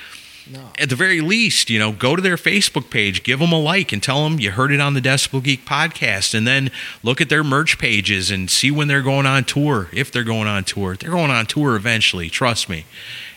At 0.79 0.89
the 0.89 0.95
very 0.95 1.21
least, 1.21 1.69
you 1.69 1.79
know, 1.79 1.91
go 1.91 2.15
to 2.15 2.21
their 2.21 2.35
Facebook 2.37 2.89
page, 2.89 3.23
give 3.23 3.39
them 3.39 3.51
a 3.51 3.59
like, 3.59 3.91
and 3.91 4.01
tell 4.01 4.23
them 4.23 4.39
you 4.39 4.51
heard 4.51 4.71
it 4.71 4.79
on 4.79 4.93
the 4.93 5.01
Decibel 5.01 5.43
Geek 5.43 5.65
podcast. 5.65 6.33
And 6.33 6.47
then 6.47 6.71
look 7.03 7.21
at 7.21 7.29
their 7.29 7.43
merch 7.43 7.77
pages 7.77 8.31
and 8.31 8.49
see 8.49 8.71
when 8.71 8.87
they're 8.87 9.01
going 9.01 9.25
on 9.25 9.43
tour. 9.43 9.89
If 9.93 10.11
they're 10.11 10.23
going 10.23 10.47
on 10.47 10.63
tour, 10.63 10.95
they're 10.95 11.11
going 11.11 11.31
on 11.31 11.45
tour 11.45 11.75
eventually. 11.75 12.29
Trust 12.29 12.69
me. 12.69 12.85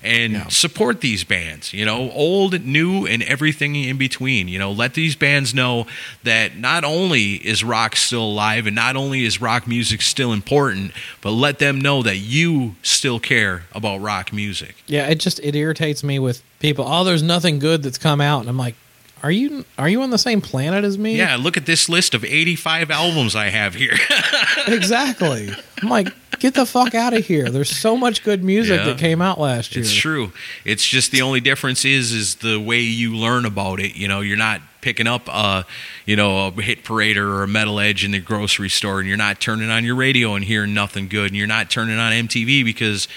And 0.04 0.52
support 0.52 1.00
these 1.00 1.22
bands, 1.22 1.72
you 1.72 1.84
know, 1.84 2.10
old, 2.10 2.64
new, 2.64 3.06
and 3.06 3.22
everything 3.22 3.76
in 3.76 3.98
between. 3.98 4.48
You 4.48 4.58
know, 4.58 4.72
let 4.72 4.94
these 4.94 5.14
bands 5.14 5.54
know 5.54 5.86
that 6.24 6.56
not 6.56 6.82
only 6.82 7.34
is 7.34 7.62
rock 7.62 7.94
still 7.94 8.24
alive 8.24 8.66
and 8.66 8.74
not 8.74 8.96
only 8.96 9.24
is 9.24 9.40
rock 9.40 9.66
music 9.66 10.02
still 10.02 10.32
important, 10.32 10.92
but 11.20 11.30
let 11.30 11.58
them 11.58 11.80
know 11.80 12.02
that 12.02 12.16
you 12.16 12.74
still 12.82 13.20
care 13.20 13.64
about 13.72 14.00
rock 14.00 14.32
music. 14.32 14.74
Yeah, 14.86 15.06
it 15.06 15.16
just 15.16 15.38
it 15.40 15.54
irritates 15.54 16.02
me 16.02 16.18
with 16.18 16.42
people. 16.58 16.84
Oh, 16.86 17.04
there's 17.04 17.22
nothing 17.22 17.58
good 17.58 17.82
that's 17.82 17.98
come 17.98 18.20
out, 18.20 18.40
and 18.40 18.48
I'm 18.48 18.58
like, 18.58 18.74
are 19.22 19.30
you 19.30 19.64
are 19.78 19.88
you 19.88 20.02
on 20.02 20.10
the 20.10 20.18
same 20.18 20.40
planet 20.40 20.84
as 20.84 20.98
me? 20.98 21.16
Yeah, 21.16 21.36
look 21.36 21.56
at 21.56 21.66
this 21.66 21.88
list 21.88 22.14
of 22.14 22.24
85 22.24 22.90
albums 22.90 23.36
I 23.36 23.48
have 23.50 23.74
here. 23.74 23.94
exactly. 24.66 25.50
I'm 25.82 25.88
like, 25.88 26.08
get 26.38 26.54
the 26.54 26.66
fuck 26.66 26.94
out 26.94 27.12
of 27.14 27.26
here. 27.26 27.48
There's 27.50 27.70
so 27.70 27.96
much 27.96 28.22
good 28.24 28.42
music 28.44 28.78
Yeah. 28.80 28.86
that 28.86 28.98
came 28.98 29.20
out 29.22 29.38
last 29.40 29.74
year. 29.74 29.82
It's 29.84 29.92
true. 29.94 30.32
It's 30.64 30.86
just 30.86 31.10
the 31.12 31.22
only 31.22 31.40
difference 31.40 31.84
is 31.84 32.12
is 32.12 32.36
the 32.36 32.58
way 32.60 32.80
you 32.80 33.14
learn 33.16 33.44
about 33.44 33.80
it. 33.80 33.96
You 33.96 34.08
know, 34.08 34.20
you're 34.20 34.36
not 34.36 34.60
picking 34.80 35.06
up 35.06 35.28
a 35.28 35.64
you 36.06 36.16
know 36.16 36.48
a 36.48 36.50
hit 36.62 36.84
parader 36.84 37.18
or 37.18 37.42
a 37.42 37.48
metal 37.48 37.78
edge 37.80 38.04
in 38.04 38.10
the 38.12 38.20
grocery 38.20 38.68
store, 38.68 38.98
and 39.00 39.08
you're 39.08 39.16
not 39.16 39.40
turning 39.40 39.70
on 39.70 39.84
your 39.84 39.94
radio 39.94 40.34
and 40.34 40.44
hearing 40.44 40.74
nothing 40.74 41.08
good, 41.08 41.26
and 41.28 41.36
you're 41.36 41.46
not 41.46 41.70
turning 41.70 41.98
on 41.98 42.12
MTV 42.12 42.64
because. 42.64 43.08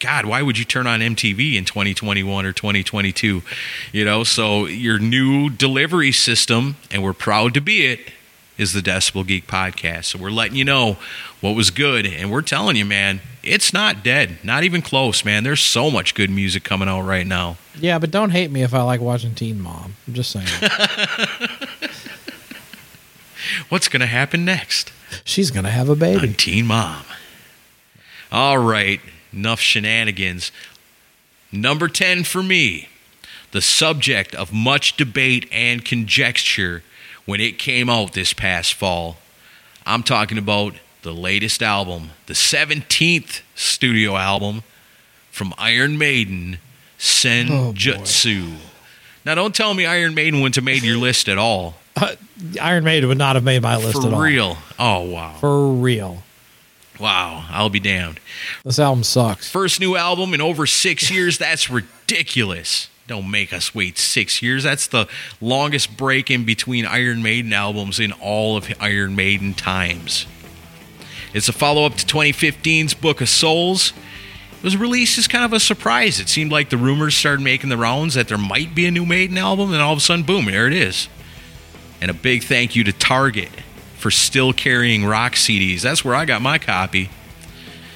God, 0.00 0.26
why 0.26 0.42
would 0.42 0.58
you 0.58 0.64
turn 0.64 0.86
on 0.86 1.00
MTV 1.00 1.54
in 1.54 1.64
2021 1.64 2.46
or 2.46 2.52
2022? 2.52 3.42
You 3.92 4.04
know, 4.04 4.24
so 4.24 4.66
your 4.66 4.98
new 4.98 5.50
delivery 5.50 6.12
system, 6.12 6.76
and 6.90 7.02
we're 7.02 7.12
proud 7.12 7.54
to 7.54 7.60
be 7.60 7.86
it, 7.86 8.12
is 8.56 8.72
the 8.72 8.80
Decibel 8.80 9.26
Geek 9.26 9.46
podcast. 9.46 10.06
So 10.06 10.18
we're 10.18 10.30
letting 10.30 10.56
you 10.56 10.64
know 10.64 10.96
what 11.40 11.56
was 11.56 11.70
good, 11.70 12.06
and 12.06 12.30
we're 12.30 12.42
telling 12.42 12.76
you, 12.76 12.84
man, 12.84 13.20
it's 13.42 13.72
not 13.72 14.02
dead, 14.02 14.38
not 14.42 14.64
even 14.64 14.82
close, 14.82 15.24
man. 15.24 15.44
There's 15.44 15.60
so 15.60 15.90
much 15.90 16.14
good 16.14 16.30
music 16.30 16.64
coming 16.64 16.88
out 16.88 17.02
right 17.02 17.26
now. 17.26 17.56
Yeah, 17.78 17.98
but 17.98 18.10
don't 18.10 18.30
hate 18.30 18.50
me 18.50 18.62
if 18.62 18.74
I 18.74 18.82
like 18.82 19.00
watching 19.00 19.34
Teen 19.34 19.60
Mom. 19.60 19.94
I'm 20.06 20.14
just 20.14 20.30
saying. 20.30 20.46
What's 23.68 23.88
going 23.88 24.00
to 24.00 24.06
happen 24.06 24.44
next 24.44 24.92
She's 25.24 25.50
gonna 25.50 25.70
have 25.70 25.88
a 25.88 25.96
baby. 25.96 26.28
on 26.28 26.34
Teen 26.34 26.66
Mom? 26.66 27.04
All 28.30 28.58
right, 28.58 29.00
enough 29.32 29.60
shenanigans. 29.60 30.52
Number 31.50 31.88
10 31.88 32.24
for 32.24 32.42
me, 32.42 32.88
the 33.52 33.60
subject 33.60 34.34
of 34.34 34.52
much 34.52 34.96
debate 34.96 35.48
and 35.50 35.84
conjecture 35.84 36.82
when 37.24 37.40
it 37.40 37.58
came 37.58 37.88
out 37.88 38.12
this 38.12 38.32
past 38.32 38.74
fall. 38.74 39.16
I'm 39.86 40.02
talking 40.02 40.38
about 40.38 40.74
the 41.02 41.12
latest 41.12 41.62
album, 41.62 42.10
the 42.26 42.34
17th 42.34 43.40
studio 43.54 44.16
album 44.16 44.62
from 45.30 45.54
Iron 45.56 45.96
Maiden, 45.96 46.58
Senjutsu. 46.98 48.56
Oh, 48.56 48.60
now, 49.24 49.34
don't 49.34 49.54
tell 49.54 49.74
me 49.74 49.84
Iron 49.84 50.14
Maiden 50.14 50.40
wouldn't 50.40 50.54
have 50.54 50.64
made 50.64 50.82
your 50.82 50.96
list 50.96 51.28
at 51.28 51.38
all. 51.38 51.74
Uh, 51.96 52.14
Iron 52.60 52.84
Maiden 52.84 53.08
would 53.08 53.18
not 53.18 53.36
have 53.36 53.44
made 53.44 53.60
my 53.62 53.76
list 53.76 53.96
at 53.98 54.04
all. 54.04 54.10
For 54.10 54.22
real. 54.22 54.56
Oh, 54.78 55.00
wow. 55.02 55.36
For 55.38 55.68
real. 55.68 56.22
Wow. 56.98 57.46
I'll 57.50 57.70
be 57.70 57.80
damned. 57.80 58.20
This 58.64 58.78
album 58.78 59.04
sucks. 59.04 59.50
First 59.50 59.80
new 59.80 59.96
album 59.96 60.34
in 60.34 60.40
over 60.40 60.66
six 60.66 61.10
years. 61.12 61.38
That's 61.38 61.70
ridiculous. 61.70 62.88
Don't 63.06 63.30
make 63.30 63.52
us 63.54 63.74
wait 63.74 63.96
six 63.96 64.42
years. 64.42 64.64
That's 64.64 64.86
the 64.86 65.08
longest 65.40 65.96
break 65.96 66.30
in 66.30 66.44
between 66.44 66.84
Iron 66.84 67.22
Maiden 67.22 67.52
albums 67.54 67.98
in 67.98 68.12
all 68.12 68.56
of 68.56 68.70
Iron 68.80 69.16
Maiden 69.16 69.54
times. 69.54 70.26
It's 71.32 71.48
a 71.48 71.52
follow 71.52 71.84
up 71.86 71.94
to 71.94 72.06
2015's 72.06 72.92
Book 72.94 73.20
of 73.20 73.28
Souls. 73.28 73.92
It 74.58 74.64
was 74.64 74.76
released 74.76 75.16
as 75.18 75.26
kind 75.26 75.44
of 75.44 75.52
a 75.52 75.60
surprise. 75.60 76.20
It 76.20 76.28
seemed 76.28 76.52
like 76.52 76.68
the 76.68 76.76
rumors 76.76 77.14
started 77.14 77.42
making 77.42 77.70
the 77.70 77.76
rounds 77.76 78.14
that 78.14 78.28
there 78.28 78.38
might 78.38 78.74
be 78.74 78.86
a 78.86 78.90
new 78.90 79.06
Maiden 79.06 79.38
album, 79.38 79.72
and 79.72 79.80
all 79.80 79.92
of 79.92 79.98
a 79.98 80.02
sudden, 80.02 80.24
boom, 80.24 80.46
there 80.46 80.66
it 80.66 80.72
is. 80.74 81.08
And 82.00 82.10
a 82.10 82.14
big 82.14 82.44
thank 82.44 82.76
you 82.76 82.84
to 82.84 82.92
Target 82.92 83.50
for 83.98 84.10
still 84.10 84.52
carrying 84.52 85.04
rock 85.04 85.34
CDs. 85.34 85.82
That's 85.82 86.04
where 86.04 86.14
I 86.14 86.24
got 86.24 86.40
my 86.40 86.58
copy. 86.58 87.10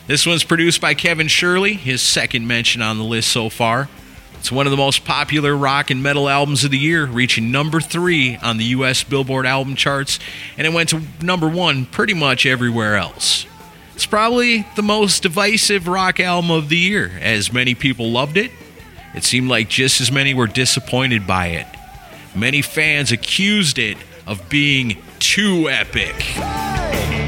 This 0.08 0.26
one's 0.26 0.44
produced 0.44 0.80
by 0.80 0.94
Kevin 0.94 1.28
Shirley, 1.28 1.74
his 1.74 2.02
second 2.02 2.46
mention 2.46 2.82
on 2.82 2.98
the 2.98 3.04
list 3.04 3.30
so 3.30 3.48
far. 3.48 3.88
It's 4.34 4.50
one 4.50 4.66
of 4.66 4.72
the 4.72 4.76
most 4.76 5.04
popular 5.04 5.56
rock 5.56 5.90
and 5.90 6.02
metal 6.02 6.28
albums 6.28 6.64
of 6.64 6.72
the 6.72 6.78
year, 6.78 7.06
reaching 7.06 7.52
number 7.52 7.80
three 7.80 8.36
on 8.38 8.56
the 8.56 8.64
U.S. 8.64 9.04
Billboard 9.04 9.46
album 9.46 9.76
charts, 9.76 10.18
and 10.58 10.66
it 10.66 10.72
went 10.72 10.88
to 10.88 11.02
number 11.22 11.48
one 11.48 11.86
pretty 11.86 12.14
much 12.14 12.44
everywhere 12.44 12.96
else. 12.96 13.46
It's 13.94 14.04
probably 14.04 14.66
the 14.74 14.82
most 14.82 15.22
divisive 15.22 15.86
rock 15.86 16.18
album 16.18 16.50
of 16.50 16.68
the 16.68 16.76
year, 16.76 17.12
as 17.20 17.52
many 17.52 17.76
people 17.76 18.10
loved 18.10 18.36
it. 18.36 18.50
It 19.14 19.22
seemed 19.22 19.48
like 19.48 19.68
just 19.68 20.00
as 20.00 20.10
many 20.10 20.34
were 20.34 20.48
disappointed 20.48 21.24
by 21.24 21.46
it. 21.46 21.66
Many 22.34 22.62
fans 22.62 23.12
accused 23.12 23.78
it 23.78 23.96
of 24.26 24.48
being 24.48 25.00
too 25.22 25.68
epic. 25.68 27.21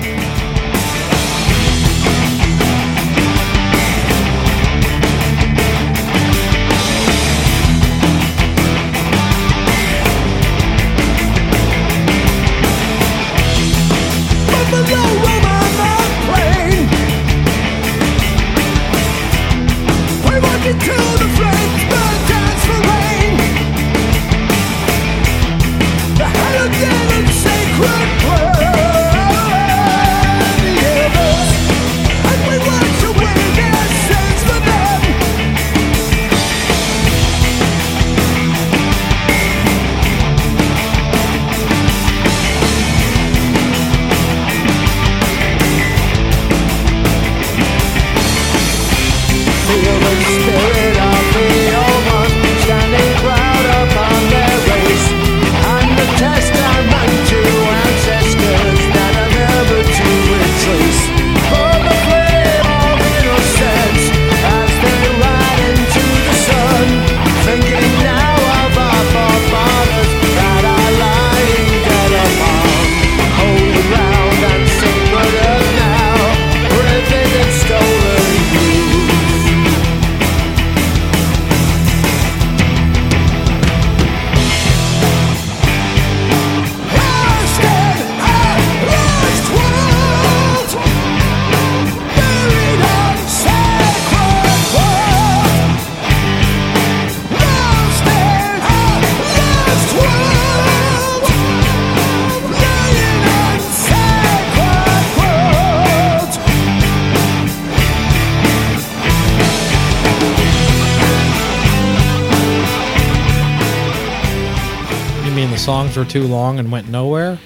Songs 115.95 116.07
were 116.07 116.11
too 116.13 116.27
long 116.27 116.59
and 116.59 116.73
went 116.73 116.89
nowhere? 116.89 117.39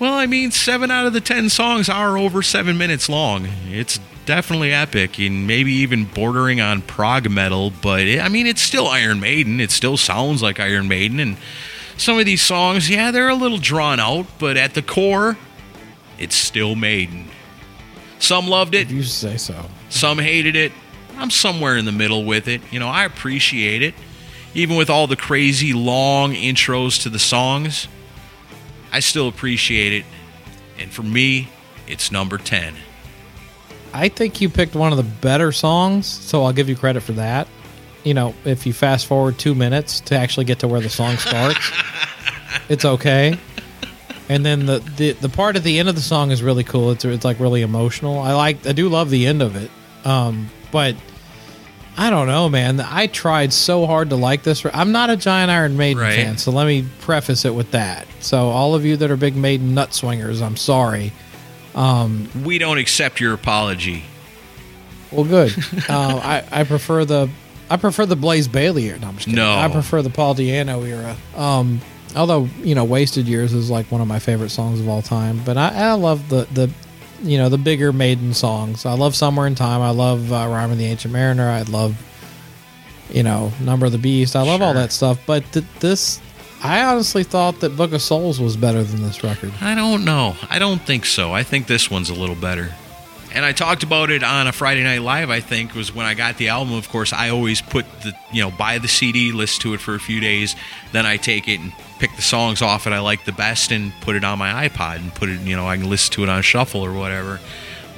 Well, 0.00 0.14
I 0.14 0.26
mean, 0.26 0.50
seven 0.50 0.90
out 0.90 1.06
of 1.06 1.12
the 1.12 1.20
ten 1.20 1.48
songs 1.48 1.88
are 1.88 2.18
over 2.18 2.42
seven 2.42 2.76
minutes 2.76 3.08
long. 3.08 3.46
It's 3.68 4.00
definitely 4.26 4.72
epic 4.72 5.18
and 5.20 5.46
maybe 5.46 5.72
even 5.72 6.04
bordering 6.06 6.60
on 6.60 6.82
prog 6.82 7.30
metal, 7.30 7.72
but 7.82 8.00
it, 8.00 8.20
I 8.20 8.28
mean, 8.28 8.46
it's 8.48 8.60
still 8.60 8.88
Iron 8.88 9.20
Maiden. 9.20 9.60
It 9.60 9.70
still 9.70 9.96
sounds 9.96 10.42
like 10.42 10.58
Iron 10.58 10.88
Maiden. 10.88 11.20
And 11.20 11.36
some 11.96 12.18
of 12.18 12.26
these 12.26 12.42
songs, 12.42 12.90
yeah, 12.90 13.12
they're 13.12 13.28
a 13.28 13.34
little 13.36 13.58
drawn 13.58 14.00
out, 14.00 14.26
but 14.40 14.56
at 14.56 14.74
the 14.74 14.82
core, 14.82 15.36
it's 16.18 16.34
still 16.34 16.74
Maiden. 16.74 17.28
Some 18.18 18.48
loved 18.48 18.74
it, 18.74 18.82
If 18.88 18.92
you 18.92 19.02
say 19.04 19.36
so. 19.36 19.66
some 19.88 20.18
hated 20.18 20.56
it. 20.56 20.72
I'm 21.18 21.30
somewhere 21.30 21.76
in 21.76 21.84
the 21.84 21.92
middle 21.92 22.24
with 22.24 22.48
it. 22.48 22.62
You 22.72 22.80
know, 22.80 22.88
I 22.88 23.04
appreciate 23.04 23.82
it. 23.82 23.94
Even 24.54 24.76
with 24.76 24.90
all 24.90 25.06
the 25.06 25.16
crazy 25.16 25.72
long 25.72 26.34
intros 26.34 27.02
to 27.02 27.08
the 27.08 27.18
songs, 27.18 27.88
I 28.92 29.00
still 29.00 29.28
appreciate 29.28 29.92
it. 29.92 30.04
And 30.78 30.90
for 30.90 31.02
me, 31.02 31.48
it's 31.86 32.12
number 32.12 32.38
10. 32.38 32.74
I 33.94 34.08
think 34.08 34.40
you 34.40 34.48
picked 34.48 34.74
one 34.74 34.92
of 34.92 34.96
the 34.96 35.04
better 35.04 35.52
songs, 35.52 36.06
so 36.06 36.44
I'll 36.44 36.52
give 36.52 36.68
you 36.68 36.76
credit 36.76 37.02
for 37.02 37.12
that. 37.12 37.48
You 38.04 38.14
know, 38.14 38.34
if 38.44 38.66
you 38.66 38.72
fast 38.72 39.06
forward 39.06 39.38
two 39.38 39.54
minutes 39.54 40.00
to 40.00 40.16
actually 40.16 40.44
get 40.44 40.60
to 40.60 40.68
where 40.68 40.80
the 40.80 40.88
song 40.88 41.16
starts, 41.18 41.70
it's 42.68 42.84
okay. 42.84 43.38
And 44.28 44.46
then 44.46 44.66
the, 44.66 44.78
the 44.96 45.12
the 45.12 45.28
part 45.28 45.56
at 45.56 45.62
the 45.62 45.78
end 45.78 45.88
of 45.88 45.94
the 45.94 46.00
song 46.00 46.30
is 46.30 46.42
really 46.42 46.64
cool. 46.64 46.90
It's 46.90 47.04
it's 47.04 47.24
like 47.24 47.38
really 47.38 47.60
emotional. 47.62 48.18
I 48.18 48.32
like 48.32 48.66
I 48.66 48.72
do 48.72 48.88
love 48.88 49.10
the 49.10 49.26
end 49.26 49.42
of 49.42 49.56
it. 49.56 49.70
Um, 50.06 50.48
but 50.70 50.96
I 51.96 52.08
don't 52.10 52.26
know, 52.26 52.48
man. 52.48 52.80
I 52.80 53.06
tried 53.06 53.52
so 53.52 53.86
hard 53.86 54.10
to 54.10 54.16
like 54.16 54.42
this. 54.42 54.64
I'm 54.72 54.92
not 54.92 55.10
a 55.10 55.16
giant 55.16 55.50
Iron 55.50 55.76
Maiden 55.76 56.02
Right. 56.02 56.14
fan, 56.16 56.38
so 56.38 56.50
let 56.50 56.66
me 56.66 56.86
preface 57.00 57.44
it 57.44 57.54
with 57.54 57.70
that. 57.72 58.06
So 58.20 58.48
all 58.48 58.74
of 58.74 58.84
you 58.86 58.96
that 58.96 59.10
are 59.10 59.16
big 59.16 59.36
Maiden 59.36 59.74
nut 59.74 59.92
swingers, 59.92 60.40
I'm 60.40 60.56
sorry. 60.56 61.12
We 61.74 62.58
don't 62.58 62.78
accept 62.78 63.20
your 63.20 63.34
apology. 63.34 64.04
Well, 65.10 65.24
good. 65.24 65.52
uh, 65.88 66.20
I 66.22 66.44
I 66.50 66.64
prefer 66.64 67.04
the 67.04 67.28
I 67.70 67.76
prefer 67.76 68.06
the 68.06 68.16
Blaze 68.16 68.48
Bayley 68.48 68.86
era. 68.88 68.98
No, 68.98 69.08
I'm 69.08 69.14
just 69.14 69.26
kidding. 69.26 69.36
No. 69.36 69.54
I 69.54 69.68
prefer 69.68 70.00
the 70.02 70.10
Paul 70.10 70.34
Di'Anno 70.34 70.86
era. 70.86 71.16
Um, 71.36 71.80
although 72.16 72.48
you 72.62 72.74
know, 72.74 72.84
Wasted 72.84 73.26
Years 73.26 73.52
is 73.52 73.70
like 73.70 73.90
one 73.92 74.00
of 74.00 74.06
my 74.08 74.18
favorite 74.18 74.50
songs 74.50 74.80
of 74.80 74.88
all 74.88 75.02
time. 75.02 75.42
But 75.44 75.56
I, 75.58 75.68
I 75.90 75.92
love 75.92 76.28
the 76.30 76.46
the 76.52 76.70
you 77.22 77.38
know 77.38 77.48
the 77.48 77.58
bigger 77.58 77.92
Maiden 77.92 78.34
songs. 78.34 78.84
I 78.86 78.94
love 78.94 79.14
Somewhere 79.14 79.46
in 79.46 79.54
Time. 79.54 79.80
I 79.80 79.90
love 79.90 80.32
uh, 80.32 80.46
Rime 80.48 80.70
of 80.70 80.78
the 80.78 80.86
Ancient 80.86 81.12
Mariner. 81.12 81.48
I 81.48 81.62
love 81.62 81.96
you 83.10 83.22
know 83.22 83.52
Number 83.60 83.86
of 83.86 83.92
the 83.92 83.98
Beast. 83.98 84.36
I 84.36 84.42
love 84.42 84.62
all 84.62 84.74
that 84.74 84.92
stuff. 84.92 85.20
But 85.26 85.44
th- 85.52 85.66
this. 85.80 86.20
I 86.64 86.84
honestly 86.84 87.24
thought 87.24 87.58
that 87.60 87.76
Book 87.76 87.92
of 87.92 88.00
Souls 88.00 88.40
was 88.40 88.56
better 88.56 88.84
than 88.84 89.02
this 89.02 89.24
record. 89.24 89.52
I 89.60 89.74
don't 89.74 90.04
know. 90.04 90.36
I 90.48 90.60
don't 90.60 90.80
think 90.80 91.06
so. 91.06 91.32
I 91.32 91.42
think 91.42 91.66
this 91.66 91.90
one's 91.90 92.08
a 92.08 92.14
little 92.14 92.36
better. 92.36 92.72
And 93.34 93.44
I 93.44 93.50
talked 93.52 93.82
about 93.82 94.10
it 94.10 94.22
on 94.22 94.46
a 94.46 94.52
Friday 94.52 94.84
Night 94.84 95.00
Live, 95.00 95.28
I 95.28 95.40
think, 95.40 95.74
was 95.74 95.92
when 95.92 96.06
I 96.06 96.14
got 96.14 96.36
the 96.36 96.48
album. 96.48 96.74
Of 96.74 96.88
course, 96.88 97.12
I 97.12 97.30
always 97.30 97.62
put 97.62 97.84
the, 98.02 98.12
you 98.30 98.42
know, 98.42 98.50
buy 98.50 98.78
the 98.78 98.86
CD, 98.88 99.32
listen 99.32 99.60
to 99.62 99.74
it 99.74 99.80
for 99.80 99.94
a 99.94 100.00
few 100.00 100.20
days, 100.20 100.54
then 100.92 101.04
I 101.04 101.16
take 101.16 101.48
it 101.48 101.58
and 101.58 101.72
pick 102.02 102.16
the 102.16 102.22
songs 102.22 102.62
off 102.62 102.82
that 102.82 102.92
I 102.92 102.98
like 102.98 103.24
the 103.26 103.32
best 103.32 103.70
and 103.70 103.92
put 104.00 104.16
it 104.16 104.24
on 104.24 104.36
my 104.36 104.68
iPod 104.68 104.96
and 104.96 105.14
put 105.14 105.28
it, 105.28 105.40
you 105.42 105.54
know, 105.54 105.68
I 105.68 105.76
can 105.76 105.88
listen 105.88 106.12
to 106.14 106.24
it 106.24 106.28
on 106.28 106.42
shuffle 106.42 106.80
or 106.80 106.92
whatever. 106.92 107.38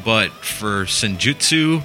But 0.04 0.30
for 0.30 0.84
Senjutsu, 0.84 1.82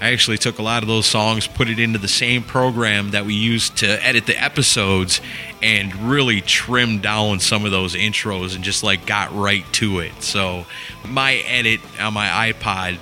I 0.00 0.12
actually 0.12 0.38
took 0.38 0.58
a 0.58 0.62
lot 0.62 0.82
of 0.82 0.88
those 0.88 1.04
songs, 1.04 1.46
put 1.46 1.68
it 1.68 1.78
into 1.78 1.98
the 1.98 2.08
same 2.08 2.42
program 2.42 3.10
that 3.10 3.26
we 3.26 3.34
used 3.34 3.76
to 3.78 3.86
edit 4.02 4.24
the 4.24 4.42
episodes, 4.42 5.20
and 5.60 5.94
really 6.10 6.40
trimmed 6.40 7.02
down 7.02 7.38
some 7.38 7.66
of 7.66 7.70
those 7.70 7.94
intros 7.94 8.54
and 8.54 8.64
just 8.64 8.82
like 8.82 9.04
got 9.04 9.34
right 9.34 9.70
to 9.74 9.98
it. 9.98 10.22
So 10.22 10.64
my 11.06 11.34
edit 11.34 11.80
on 12.00 12.14
my 12.14 12.50
iPod 12.50 12.96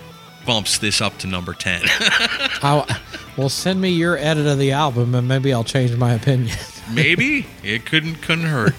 bumps 0.46 0.78
this 0.78 1.00
up 1.00 1.18
to 1.18 1.26
number 1.26 1.52
10. 1.52 1.82
I'll, 2.62 2.86
well, 3.36 3.48
send 3.48 3.80
me 3.80 3.90
your 3.90 4.16
edit 4.16 4.46
of 4.46 4.58
the 4.58 4.72
album, 4.72 5.14
and 5.14 5.28
maybe 5.28 5.52
I'll 5.52 5.64
change 5.64 5.94
my 5.96 6.14
opinion. 6.14 6.56
Maybe 6.92 7.46
it 7.64 7.84
couldn't 7.84 8.22
couldn't 8.22 8.44
hurt. 8.44 8.74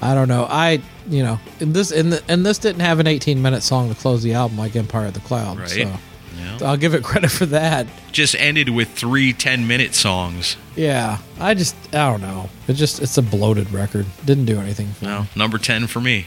I 0.00 0.14
don't 0.14 0.28
know. 0.28 0.46
I 0.48 0.80
you 1.08 1.24
know 1.24 1.40
and 1.58 1.74
this 1.74 1.90
and, 1.90 2.12
the, 2.12 2.22
and 2.28 2.46
this 2.46 2.58
didn't 2.58 2.80
have 2.82 3.00
an 3.00 3.08
18 3.08 3.42
minute 3.42 3.64
song 3.64 3.88
to 3.92 3.94
close 4.00 4.22
the 4.22 4.34
album 4.34 4.56
like 4.56 4.76
Empire 4.76 5.06
of 5.06 5.14
the 5.14 5.20
Cloud. 5.20 5.58
Right. 5.58 5.68
So 5.68 5.78
Yeah. 5.78 6.58
I'll 6.62 6.76
give 6.76 6.94
it 6.94 7.02
credit 7.02 7.32
for 7.32 7.46
that. 7.46 7.88
Just 8.12 8.36
ended 8.36 8.68
with 8.68 8.90
three 8.90 9.32
10 9.32 9.66
minute 9.66 9.94
songs. 9.96 10.56
Yeah, 10.76 11.18
I 11.40 11.54
just 11.54 11.74
I 11.92 12.08
don't 12.08 12.20
know. 12.20 12.48
It 12.68 12.74
just 12.74 13.02
it's 13.02 13.18
a 13.18 13.22
bloated 13.22 13.72
record. 13.72 14.06
Didn't 14.24 14.44
do 14.44 14.60
anything. 14.60 14.92
For 14.92 15.04
me. 15.04 15.10
No, 15.10 15.26
number 15.34 15.58
10 15.58 15.88
for 15.88 16.00
me. 16.00 16.26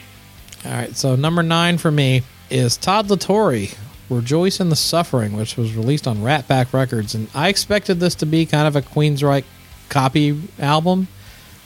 All 0.66 0.72
right, 0.72 0.94
so 0.94 1.16
number 1.16 1.42
nine 1.42 1.78
for 1.78 1.92
me 1.92 2.24
is 2.50 2.76
Todd 2.76 3.10
La 3.10 3.16
Torre, 3.16 3.68
"Rejoice 4.10 4.60
in 4.60 4.70
the 4.70 4.76
Suffering," 4.76 5.34
which 5.34 5.58
was 5.58 5.76
released 5.76 6.08
on 6.08 6.24
Rat 6.24 6.48
Pak 6.48 6.74
Records, 6.74 7.16
and 7.16 7.28
I 7.34 7.50
expected 7.50 8.00
this 8.00 8.16
to 8.16 8.26
be 8.26 8.46
kind 8.46 8.68
of 8.68 8.76
a 8.76 8.82
Queensryche 8.82 9.46
copy 9.90 10.42
album. 10.60 11.08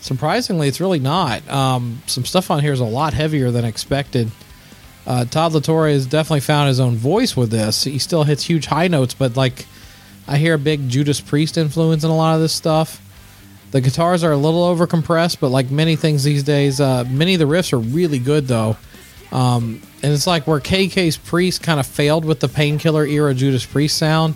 Surprisingly, 0.02 0.68
it's 0.68 0.80
really 0.80 1.00
not. 1.00 1.48
Um, 1.50 2.02
some 2.08 2.26
stuff 2.26 2.50
on 2.50 2.62
here 2.62 2.72
is 2.72 2.80
a 2.80 2.86
lot 2.86 3.14
heavier 3.14 3.52
than 3.52 3.66
expected. 3.66 4.32
Uh, 5.06 5.26
Todd 5.26 5.54
La 5.54 5.60
Torre 5.60 5.90
has 5.90 6.06
definitely 6.06 6.42
found 6.42 6.68
his 6.68 6.80
own 6.80 6.96
voice 6.96 7.36
with 7.36 7.50
this. 7.50 7.84
He 7.84 8.00
still 8.00 8.24
hits 8.24 8.44
huge 8.44 8.68
high 8.68 8.88
notes, 8.88 9.14
but 9.14 9.36
like 9.36 9.66
I 10.28 10.38
hear 10.38 10.54
a 10.54 10.60
big 10.60 10.88
Judas 10.90 11.20
Priest 11.20 11.58
influence 11.58 12.04
in 12.04 12.10
a 12.10 12.16
lot 12.16 12.36
of 12.36 12.42
this 12.42 12.54
stuff. 12.54 13.02
The 13.72 13.82
guitars 13.82 14.24
are 14.24 14.32
a 14.32 14.38
little 14.38 14.64
over 14.64 14.88
compressed, 14.88 15.40
but 15.40 15.50
like 15.50 15.70
many 15.70 15.96
things 15.96 16.24
these 16.24 16.44
days, 16.44 16.80
uh, 16.80 17.06
many 17.10 17.34
of 17.34 17.40
the 17.40 17.46
riffs 17.46 17.74
are 17.74 17.80
really 17.80 18.20
good 18.20 18.48
though. 18.48 18.78
Um, 19.32 19.82
and 20.02 20.12
it's 20.14 20.26
like 20.28 20.48
where 20.48 20.60
KK's 20.60 21.18
Priest 21.18 21.62
kind 21.62 21.80
of 21.80 21.86
failed 21.86 22.26
with 22.26 22.40
the 22.40 22.48
painkiller 22.48 23.06
era 23.06 23.34
Judas 23.34 23.66
Priest 23.66 23.98
sound. 23.98 24.36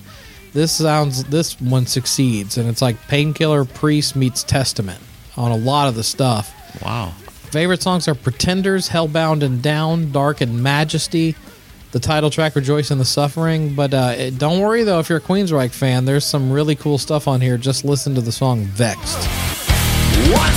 This 0.53 0.71
sounds 0.71 1.23
this 1.25 1.59
one 1.59 1.87
succeeds, 1.87 2.57
and 2.57 2.69
it's 2.69 2.81
like 2.81 2.95
Painkiller 3.07 3.65
Priest 3.65 4.15
meets 4.15 4.43
Testament 4.43 4.99
on 5.35 5.51
a 5.51 5.55
lot 5.57 5.87
of 5.87 5.95
the 5.95 6.03
stuff. 6.03 6.53
Wow. 6.83 7.09
Favorite 7.51 7.81
songs 7.81 8.07
are 8.07 8.13
Pretenders, 8.15 8.89
Hellbound 8.89 9.41
and 9.41 9.61
Down, 9.63 10.11
Dark 10.11 10.41
and 10.41 10.61
Majesty, 10.61 11.35
the 11.91 11.99
title 11.99 12.29
track 12.29 12.55
Rejoice 12.55 12.91
in 12.91 12.99
the 12.99 13.05
Suffering. 13.05 13.73
But 13.73 13.93
uh, 13.95 14.13
it- 14.15 14.37
don't 14.37 14.59
worry 14.59 14.83
though, 14.83 14.99
if 14.99 15.09
you're 15.09 15.17
a 15.17 15.21
Queensryche 15.21 15.71
fan, 15.73 16.05
there's 16.05 16.25
some 16.25 16.51
really 16.51 16.75
cool 16.75 16.99
stuff 16.99 17.27
on 17.27 17.41
here. 17.41 17.57
Just 17.57 17.83
listen 17.83 18.13
to 18.15 18.21
the 18.21 18.31
song 18.31 18.63
Vexed. 18.65 19.27
What 20.31 20.53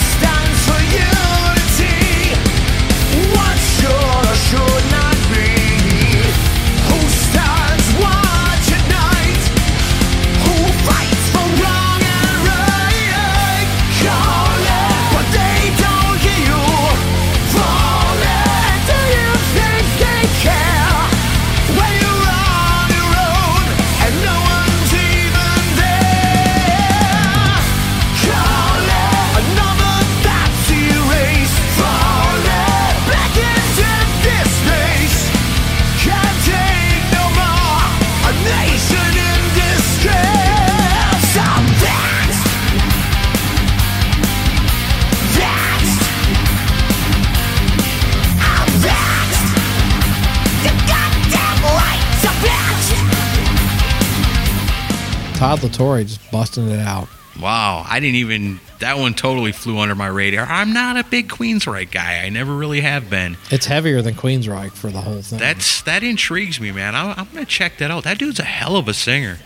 Todd 55.56 55.70
La 55.70 55.76
Torre 55.76 56.04
just 56.04 56.30
busting 56.30 56.68
it 56.68 56.80
out. 56.80 57.08
Wow, 57.40 57.84
I 57.86 58.00
didn't 58.00 58.16
even. 58.16 58.60
That 58.80 58.98
one 58.98 59.14
totally 59.14 59.52
flew 59.52 59.78
under 59.78 59.94
my 59.94 60.06
radar. 60.06 60.46
I'm 60.46 60.72
not 60.72 60.96
a 60.96 61.04
big 61.04 61.28
Queensryche 61.28 61.90
guy. 61.90 62.24
I 62.24 62.28
never 62.30 62.54
really 62.54 62.80
have 62.80 63.10
been. 63.10 63.36
It's 63.50 63.66
heavier 63.66 64.00
than 64.02 64.14
Queensryche 64.14 64.72
for 64.72 64.90
the 64.90 65.00
whole 65.00 65.20
thing. 65.22 65.38
That's 65.38 65.82
that 65.82 66.02
intrigues 66.02 66.60
me, 66.60 66.72
man. 66.72 66.94
I'm, 66.94 67.18
I'm 67.18 67.28
gonna 67.32 67.44
check 67.44 67.78
that 67.78 67.90
out. 67.90 68.04
That 68.04 68.18
dude's 68.18 68.38
a 68.38 68.44
hell 68.44 68.76
of 68.76 68.88
a 68.88 68.94
singer. 68.94 69.38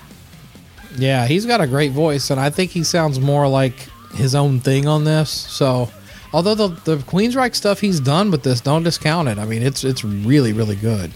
yeah, 0.97 1.27
he's 1.27 1.47
got 1.47 1.61
a 1.61 1.67
great 1.67 1.93
voice, 1.93 2.31
and 2.31 2.39
I 2.41 2.51
think 2.51 2.71
he 2.71 2.85
sounds 2.85 3.19
more 3.19 3.49
like 3.49 3.75
his 4.15 4.35
own 4.35 4.61
thing 4.61 4.87
on 4.87 5.05
this. 5.05 5.31
So, 5.31 5.91
although 6.33 6.55
the 6.55 6.69
the 6.69 6.97
Queensryche 6.99 7.57
stuff 7.57 7.81
he's 7.81 7.99
done 8.01 8.31
with 8.31 8.45
this, 8.45 8.61
don't 8.61 8.85
discount 8.85 9.29
it. 9.29 9.39
I 9.39 9.47
mean, 9.47 9.63
it's 9.63 9.83
it's 9.83 10.05
really 10.05 10.53
really 10.53 10.77
good. 10.77 11.11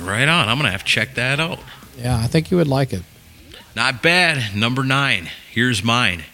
Right 0.00 0.28
on. 0.28 0.48
I'm 0.48 0.56
gonna 0.56 0.70
have 0.70 0.84
to 0.84 0.90
check 0.90 1.14
that 1.14 1.40
out. 1.40 1.58
Yeah, 1.98 2.18
I 2.18 2.26
think 2.26 2.50
you 2.50 2.56
would 2.56 2.68
like 2.68 2.92
it. 2.94 3.02
Not 3.74 4.02
bad. 4.02 4.54
Number 4.54 4.84
nine. 4.84 5.30
Here's 5.50 5.82
mine. 5.82 6.24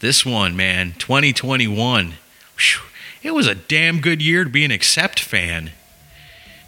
This 0.00 0.24
one, 0.24 0.56
man, 0.56 0.94
2021. 0.98 2.14
Whew, 2.56 2.80
It 3.22 3.32
was 3.32 3.46
a 3.46 3.54
damn 3.54 4.00
good 4.00 4.22
year 4.22 4.44
to 4.44 4.50
be 4.50 4.64
an 4.64 4.70
Accept 4.70 5.20
fan. 5.20 5.72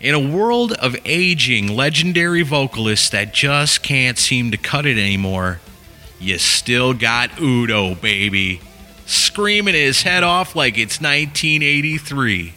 In 0.01 0.15
a 0.15 0.19
world 0.37 0.73
of 0.73 0.97
aging 1.05 1.69
legendary 1.69 2.43
vocalists 2.43 3.09
that 3.11 3.33
just 3.33 3.83
can't 3.83 4.19
seem 4.19 4.51
to 4.51 4.57
cut 4.57 4.87
it 4.87 4.99
anymore, 4.99 5.61
you 6.19 6.39
still 6.39 6.93
got 6.93 7.41
Udo, 7.41 7.95
baby. 7.95 8.61
Screaming 9.07 9.75
his 9.75 10.03
head 10.03 10.23
off 10.23 10.57
like 10.57 10.77
it's 10.79 11.01
1983. 11.01 12.55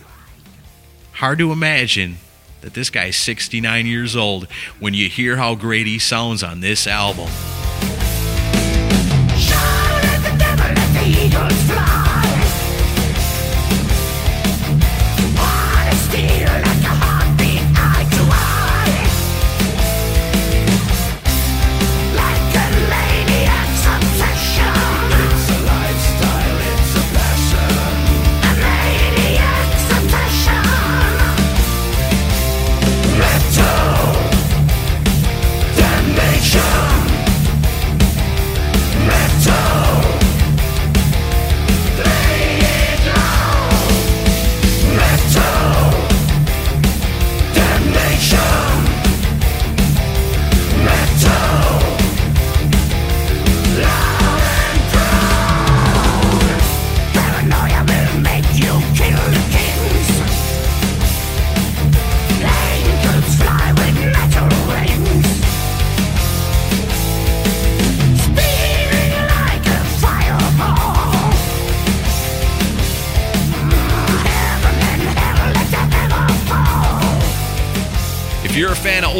Hard 1.13 1.39
to 1.39 1.51
imagine 1.51 2.17
that 2.63 2.73
this 2.73 2.89
guy's 2.89 3.17
69 3.17 3.85
years 3.85 4.15
old 4.15 4.47
when 4.79 4.93
you 4.93 5.09
hear 5.09 5.35
how 5.35 5.53
great 5.53 5.85
he 5.85 5.99
sounds 5.99 6.41
on 6.43 6.61
this 6.61 6.87
album. 6.87 7.29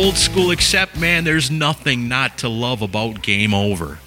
Old 0.04 0.18
school 0.18 0.52
Accept, 0.52 1.00
man, 1.00 1.24
there's 1.24 1.50
nothing 1.50 2.10
not 2.10 2.38
to 2.40 2.50
love 2.50 2.82
about 2.82 3.22
Game 3.22 3.54
Over. 3.54 4.00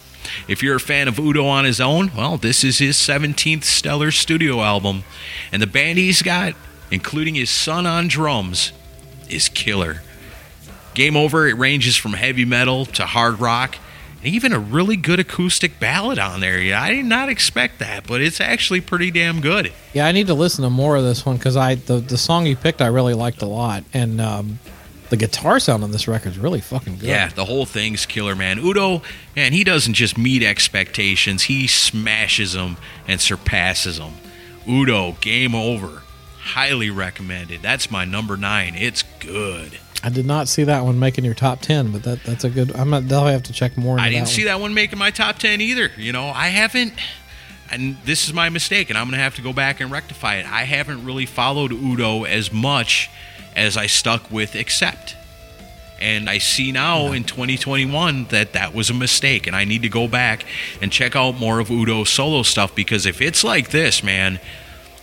If 0.47 0.63
you're 0.63 0.77
a 0.77 0.81
fan 0.81 1.09
of 1.09 1.19
Udo 1.19 1.47
on 1.47 1.65
his 1.65 1.81
own, 1.81 2.11
well, 2.15 2.37
this 2.37 2.63
is 2.63 2.77
his 2.77 2.97
17th 2.97 3.65
stellar 3.65 4.11
studio 4.11 4.61
album. 4.61 5.05
And 5.51 5.63
the 5.63 5.67
band 5.67 5.97
he's 5.97 6.21
got, 6.21 6.55
including 6.91 7.35
his 7.35 7.49
son 7.49 7.87
on 7.87 8.09
drums, 8.09 8.73
is 9.31 9.49
killer. 9.49 10.03
Game 10.93 11.17
Over, 11.17 11.49
it 11.49 11.55
ranges 11.55 11.97
from 11.97 12.13
heavy 12.13 12.45
metal 12.45 12.85
to 12.85 13.07
hard 13.07 13.41
rock, 13.41 13.79
and 14.23 14.35
even 14.35 14.53
a 14.53 14.59
really 14.59 14.97
good 14.97 15.19
acoustic 15.19 15.81
ballad 15.81 16.19
on 16.19 16.41
there. 16.41 16.61
Yeah, 16.61 16.83
I 16.83 16.91
did 16.91 17.07
not 17.07 17.31
expect 17.31 17.79
that, 17.79 18.07
but 18.07 18.21
it's 18.21 18.41
actually 18.41 18.83
pretty 18.83 19.11
damn 19.11 19.41
good. 19.41 19.73
Yeah, 19.95 20.07
I 20.07 20.13
need 20.13 20.27
to 20.27 20.35
listen 20.35 20.63
to 20.65 20.69
more 20.69 20.97
of 20.97 21.05
this 21.05 21.25
one 21.25 21.39
because 21.39 21.57
I 21.57 21.77
the 21.77 22.01
the 22.01 22.19
song 22.19 22.45
you 22.45 22.55
picked 22.55 22.83
I 22.83 22.89
really 22.89 23.15
liked 23.15 23.41
a 23.41 23.47
lot, 23.47 23.83
and 23.95 24.21
um, 24.21 24.59
the 25.11 25.17
guitar 25.17 25.59
sound 25.61 25.85
on 25.85 25.91
this 25.91 26.09
record 26.09 26.33
is 26.33 26.39
really 26.39 26.61
fucking 26.61 26.99
good. 26.99 27.09
Yeah, 27.09 27.29
the 27.29 27.45
whole 27.45 27.67
thing's 27.67 28.07
killer, 28.07 28.35
man. 28.35 28.59
Udo, 28.59 29.03
man, 29.35 29.53
he 29.53 29.65
doesn't 29.65 29.95
just 29.95 30.17
meet 30.19 30.43
expectations, 30.43 31.45
he 31.45 31.67
smashes 31.67 32.53
them 32.53 32.77
and 33.07 33.21
surpasses 33.21 33.99
them. 33.99 34.15
Udo, 34.69 35.13
game 35.21 35.55
over. 35.55 36.03
Highly 36.39 36.91
recommended. 36.91 37.63
That's 37.63 37.91
my 37.91 38.05
number 38.05 38.37
nine. 38.37 38.75
It's 38.77 39.03
good. 39.21 39.79
I 40.03 40.11
did 40.11 40.27
not 40.27 40.47
see 40.47 40.65
that 40.65 40.85
one 40.85 40.99
making 40.99 41.25
your 41.25 41.35
top 41.35 41.61
ten, 41.61 41.91
but 41.91 42.05
that 42.05 42.23
that's 42.23 42.45
a 42.45 42.51
good. 42.51 42.75
I'm. 42.77 42.91
They'll 43.09 43.25
have 43.27 43.43
to 43.45 43.53
check 43.53 43.77
more. 43.77 43.95
Into 43.97 44.05
I 44.05 44.11
didn't 44.11 44.27
that 44.27 44.31
see 44.31 44.43
one. 44.43 44.47
that 44.47 44.61
one 44.61 44.75
making 44.75 44.99
my 44.99 45.11
top 45.11 45.39
10 45.39 45.61
either. 45.61 45.91
You 45.97 46.13
know, 46.13 46.29
I 46.29 46.49
haven't, 46.49 46.93
and 47.73 47.97
this 48.05 48.29
is 48.29 48.35
my 48.35 48.49
mistake, 48.49 48.91
and 48.91 48.99
I'm 48.99 49.07
going 49.07 49.19
to 49.19 49.23
have 49.23 49.35
to 49.37 49.43
go 49.43 49.53
back 49.53 49.81
and 49.81 49.91
rectify 49.91 50.37
it. 50.37 50.47
I 50.47 50.63
haven't 50.63 51.05
really 51.05 51.27
followed 51.27 51.73
Udo 51.73 52.25
as 52.25 52.53
much 52.53 53.11
as 53.57 53.77
I 53.77 53.87
stuck 53.87 54.31
with 54.31 54.55
Accept. 54.55 55.17
And 55.99 56.29
I 56.29 56.39
see 56.39 56.73
now 56.73 57.13
in 57.13 57.25
2021 57.25 58.27
that 58.27 58.53
that 58.53 58.75
was 58.75 58.91
a 58.91 58.95
mistake, 58.95 59.47
and 59.47 59.57
I 59.57 59.65
need 59.65 59.83
to 59.83 59.89
go 59.89 60.07
back 60.07 60.45
and 60.83 60.93
check 60.93 61.17
out 61.17 61.41
more 61.41 61.59
of 61.59 61.71
Udo's 61.71 62.11
solo 62.11 62.43
stuff 62.43 62.75
because 62.75 63.07
if 63.07 63.23
it's 63.23 63.43
like 63.43 63.71
this, 63.71 64.03
man, 64.03 64.39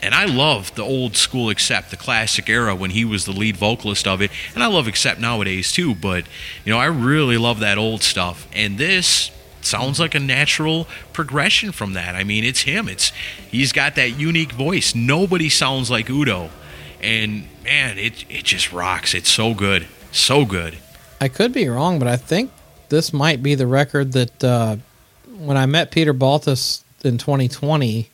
and 0.04 0.14
I 0.14 0.26
love 0.26 0.76
the 0.76 0.84
old 0.84 1.16
school 1.16 1.50
Accept, 1.50 1.90
the 1.90 1.98
classic 1.98 2.48
era 2.48 2.76
when 2.76 2.92
he 2.92 3.06
was 3.06 3.26
the 3.26 3.32
lead 3.32 3.58
vocalist 3.58 4.06
of 4.06 4.22
it, 4.22 4.30
and 4.54 4.64
I 4.64 4.68
love 4.68 4.86
Accept 4.86 5.20
nowadays 5.20 5.72
too. 5.72 5.96
But 5.96 6.26
you 6.64 6.72
know, 6.72 6.80
I 6.80 6.86
really 6.86 7.38
love 7.38 7.60
that 7.62 7.80
old 7.80 8.04
stuff, 8.04 8.48
and 8.54 8.78
this 8.78 9.32
sounds 9.62 10.00
like 10.00 10.14
a 10.14 10.20
natural 10.20 10.88
progression 11.14 11.72
from 11.72 11.94
that. 11.94 12.16
I 12.16 12.24
mean, 12.24 12.44
it's 12.44 12.62
him. 12.62 12.88
It's 12.88 13.12
he's 13.50 13.72
got 13.72 13.96
that 13.96 14.20
unique 14.20 14.52
voice. 14.52 14.94
Nobody 14.94 15.50
sounds 15.50 15.90
like 15.90 16.10
Udo, 16.10 16.52
and 17.04 17.48
man, 17.64 17.98
it 17.98 18.26
it 18.30 18.46
just 18.46 18.72
rocks. 18.72 19.14
It's 19.14 19.30
so 19.30 19.54
good, 19.54 19.88
so 20.12 20.46
good. 20.46 20.78
I 21.22 21.28
could 21.28 21.54
be 21.54 21.68
wrong, 21.68 22.00
but 22.00 22.08
I 22.08 22.18
think 22.18 22.52
this 22.90 23.14
might 23.14 23.44
be 23.44 23.56
the 23.56 23.68
record 23.68 24.14
that 24.14 24.44
uh, 24.44 24.78
when 25.38 25.58
I 25.58 25.66
met 25.66 25.92
Peter 25.92 26.14
Baltes 26.14 26.84
in 27.04 27.18
2020, 27.18 28.10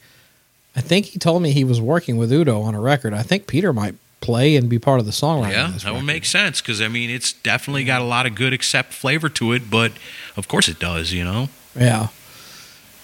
I 0.76 0.82
think 0.82 1.08
he 1.08 1.20
told 1.20 1.42
me 1.42 1.52
he 1.52 1.64
was 1.64 1.80
working 1.80 2.18
with 2.18 2.32
Udo 2.32 2.62
on 2.62 2.76
a 2.76 2.82
record. 2.82 3.14
I 3.14 3.24
think 3.24 3.48
Peter 3.48 3.74
might 3.74 3.96
play 4.22 4.56
and 4.56 4.70
be 4.70 4.80
part 4.80 5.00
of 5.00 5.06
the 5.06 5.12
songwriting. 5.12 5.52
Yeah, 5.52 5.74
that 5.84 5.94
would 5.94 6.04
make 6.04 6.26
sense 6.26 6.62
because 6.62 6.82
I 6.82 6.88
mean, 6.88 7.10
it's 7.10 7.34
definitely 7.34 7.84
got 7.84 8.02
a 8.02 8.06
lot 8.06 8.26
of 8.26 8.36
good 8.36 8.54
Accept 8.54 8.94
flavor 8.94 9.30
to 9.30 9.54
it, 9.54 9.70
but 9.70 9.94
of 10.36 10.48
course 10.48 10.68
it 10.68 10.80
does. 10.80 11.14
You 11.14 11.24
know. 11.24 11.50
Yeah. 11.76 12.08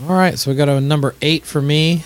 All 0.02 0.16
right, 0.16 0.38
so 0.38 0.52
we 0.52 0.58
got 0.58 0.68
a 0.68 0.82
number 0.82 1.16
eight 1.22 1.46
for 1.46 1.62
me. 1.62 2.04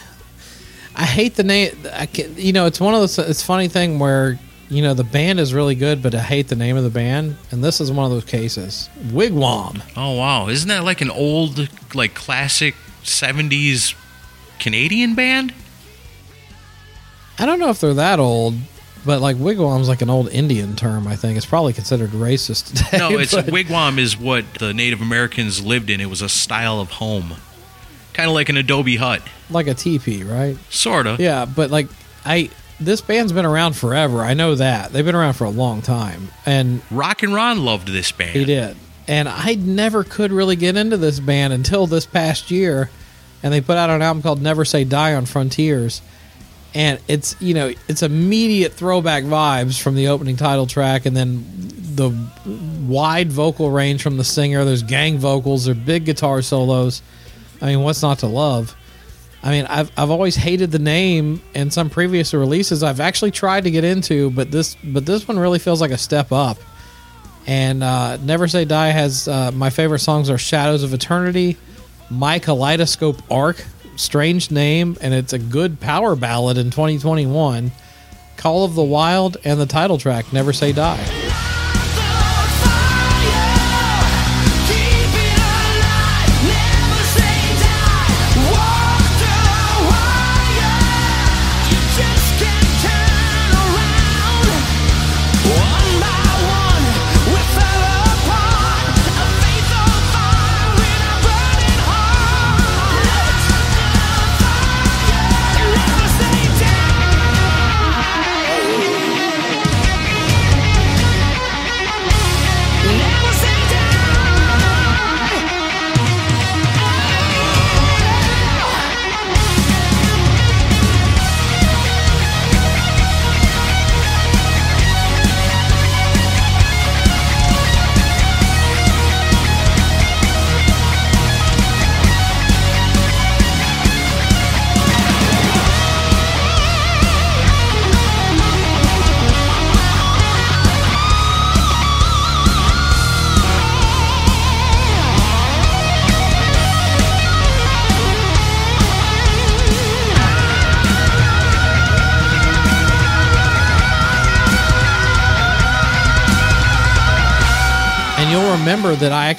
I 0.99 1.05
hate 1.05 1.35
the 1.35 1.43
name. 1.43 1.71
I 1.93 2.05
can, 2.07 2.35
you 2.35 2.51
know, 2.51 2.65
it's 2.65 2.79
one 2.81 2.93
of 2.93 2.99
those. 2.99 3.17
It's 3.17 3.41
funny 3.41 3.69
thing 3.69 3.99
where 3.99 4.37
you 4.69 4.81
know 4.83 4.93
the 4.93 5.05
band 5.05 5.39
is 5.39 5.53
really 5.53 5.73
good, 5.75 6.03
but 6.03 6.13
I 6.13 6.19
hate 6.19 6.49
the 6.49 6.57
name 6.57 6.75
of 6.75 6.83
the 6.83 6.89
band, 6.89 7.37
and 7.51 7.63
this 7.63 7.79
is 7.79 7.89
one 7.89 8.03
of 8.05 8.11
those 8.11 8.25
cases. 8.25 8.89
Wigwam. 9.07 9.81
Oh 9.95 10.17
wow, 10.17 10.49
isn't 10.49 10.67
that 10.67 10.83
like 10.83 10.99
an 10.99 11.09
old, 11.09 11.69
like 11.95 12.13
classic 12.15 12.75
'70s 13.03 13.95
Canadian 14.59 15.15
band? 15.15 15.53
I 17.37 17.45
don't 17.45 17.59
know 17.59 17.69
if 17.69 17.79
they're 17.79 17.93
that 17.93 18.19
old, 18.19 18.55
but 19.05 19.21
like 19.21 19.37
wigwam's 19.37 19.87
like 19.87 20.01
an 20.01 20.09
old 20.09 20.29
Indian 20.29 20.75
term. 20.75 21.07
I 21.07 21.15
think 21.15 21.37
it's 21.37 21.45
probably 21.45 21.71
considered 21.71 22.09
racist 22.09 22.73
today. 22.75 22.97
No, 22.97 23.17
it's 23.17 23.33
but- 23.33 23.45
wigwam 23.45 23.97
is 23.97 24.17
what 24.17 24.43
the 24.55 24.73
Native 24.73 25.01
Americans 25.01 25.63
lived 25.65 25.89
in. 25.89 26.01
It 26.01 26.09
was 26.09 26.21
a 26.21 26.27
style 26.27 26.81
of 26.81 26.89
home, 26.91 27.35
kind 28.11 28.27
of 28.27 28.35
like 28.35 28.49
an 28.49 28.57
adobe 28.57 28.97
hut, 28.97 29.21
like 29.49 29.67
a 29.67 29.73
teepee, 29.73 30.23
right? 30.23 30.57
sorta. 30.69 31.17
Yeah, 31.19 31.45
but 31.45 31.69
like 31.71 31.87
I, 32.25 32.49
this 32.79 33.01
band's 33.01 33.31
been 33.31 33.45
around 33.45 33.75
forever. 33.75 34.21
I 34.21 34.33
know 34.33 34.55
that 34.55 34.91
they've 34.91 35.05
been 35.05 35.15
around 35.15 35.33
for 35.33 35.45
a 35.45 35.49
long 35.49 35.81
time, 35.81 36.29
and 36.45 36.81
Rock 36.91 37.23
and 37.23 37.33
Ron 37.33 37.65
loved 37.65 37.87
this 37.87 38.11
band. 38.11 38.31
He 38.31 38.45
did. 38.45 38.77
And 39.09 39.27
I 39.27 39.55
never 39.55 40.03
could 40.03 40.31
really 40.31 40.55
get 40.55 40.77
into 40.77 40.95
this 40.95 41.19
band 41.19 41.51
until 41.51 41.87
this 41.87 42.05
past 42.05 42.51
year. 42.51 42.91
And 43.41 43.51
they 43.51 43.59
put 43.59 43.75
out 43.75 43.89
an 43.89 44.03
album 44.03 44.21
called 44.21 44.39
Never 44.39 44.63
Say 44.63 44.83
Die 44.83 45.15
on 45.15 45.25
Frontiers. 45.25 46.03
And 46.75 46.99
it's, 47.07 47.35
you 47.41 47.55
know, 47.55 47.73
it's 47.87 48.03
immediate 48.03 48.73
throwback 48.73 49.23
vibes 49.23 49.81
from 49.81 49.95
the 49.95 50.09
opening 50.09 50.37
title 50.37 50.67
track 50.67 51.07
and 51.07 51.17
then 51.17 51.43
the 51.95 52.11
wide 52.87 53.31
vocal 53.31 53.71
range 53.71 54.03
from 54.03 54.17
the 54.17 54.23
singer. 54.23 54.63
There's 54.63 54.83
gang 54.83 55.17
vocals, 55.17 55.65
there's 55.65 55.77
big 55.77 56.05
guitar 56.05 56.43
solos. 56.43 57.01
I 57.61 57.65
mean, 57.65 57.81
what's 57.81 58.03
not 58.03 58.19
to 58.19 58.27
love? 58.27 58.75
I 59.41 59.51
mean, 59.51 59.65
I've 59.67 59.91
I've 59.97 60.09
always 60.09 60.35
hated 60.35 60.71
the 60.71 60.79
name 60.79 61.41
and 61.55 61.71
some 61.71 61.89
previous 61.89 62.33
releases 62.33 62.83
I've 62.83 62.99
actually 62.99 63.31
tried 63.31 63.63
to 63.63 63.71
get 63.71 63.83
into, 63.83 64.31
but 64.31 64.51
this 64.51 64.75
but 64.83 65.05
this 65.05 65.27
one 65.27 65.39
really 65.39 65.59
feels 65.59 65.81
like 65.81 65.91
a 65.91 65.97
step 65.97 66.31
up. 66.31 66.57
And 67.47 67.81
uh, 67.81 68.17
Never 68.17 68.47
Say 68.47 68.65
Die 68.65 68.89
has 68.89 69.27
uh, 69.27 69.51
my 69.51 69.69
favorite 69.69 69.99
songs 69.99 70.29
are 70.29 70.37
Shadows 70.37 70.83
of 70.83 70.93
Eternity, 70.93 71.57
My 72.09 72.37
Kaleidoscope 72.37 73.21
Arc, 73.31 73.65
strange 73.95 74.51
name, 74.51 74.97
and 75.01 75.13
it's 75.13 75.33
a 75.33 75.39
good 75.39 75.79
power 75.79 76.15
ballad 76.15 76.57
in 76.57 76.69
2021. 76.69 77.71
Call 78.37 78.65
of 78.65 78.75
the 78.75 78.83
Wild 78.83 79.37
and 79.43 79.59
the 79.59 79.65
title 79.65 79.97
track 79.97 80.31
Never 80.31 80.53
Say 80.53 80.73
Die. 80.73 81.28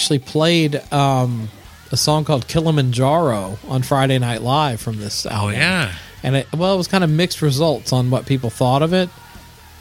Actually 0.00 0.18
played 0.18 0.80
um, 0.94 1.50
a 1.92 1.96
song 1.96 2.24
called 2.24 2.48
Kilimanjaro 2.48 3.58
on 3.68 3.82
Friday 3.82 4.18
Night 4.18 4.40
Live 4.40 4.80
from 4.80 4.96
this 4.96 5.26
Oh 5.26 5.30
album. 5.30 5.56
yeah. 5.56 5.92
and 6.22 6.36
it 6.36 6.50
well 6.54 6.72
it 6.72 6.78
was 6.78 6.88
kind 6.88 7.04
of 7.04 7.10
mixed 7.10 7.42
results 7.42 7.92
on 7.92 8.08
what 8.08 8.24
people 8.24 8.48
thought 8.48 8.80
of 8.80 8.94
it 8.94 9.10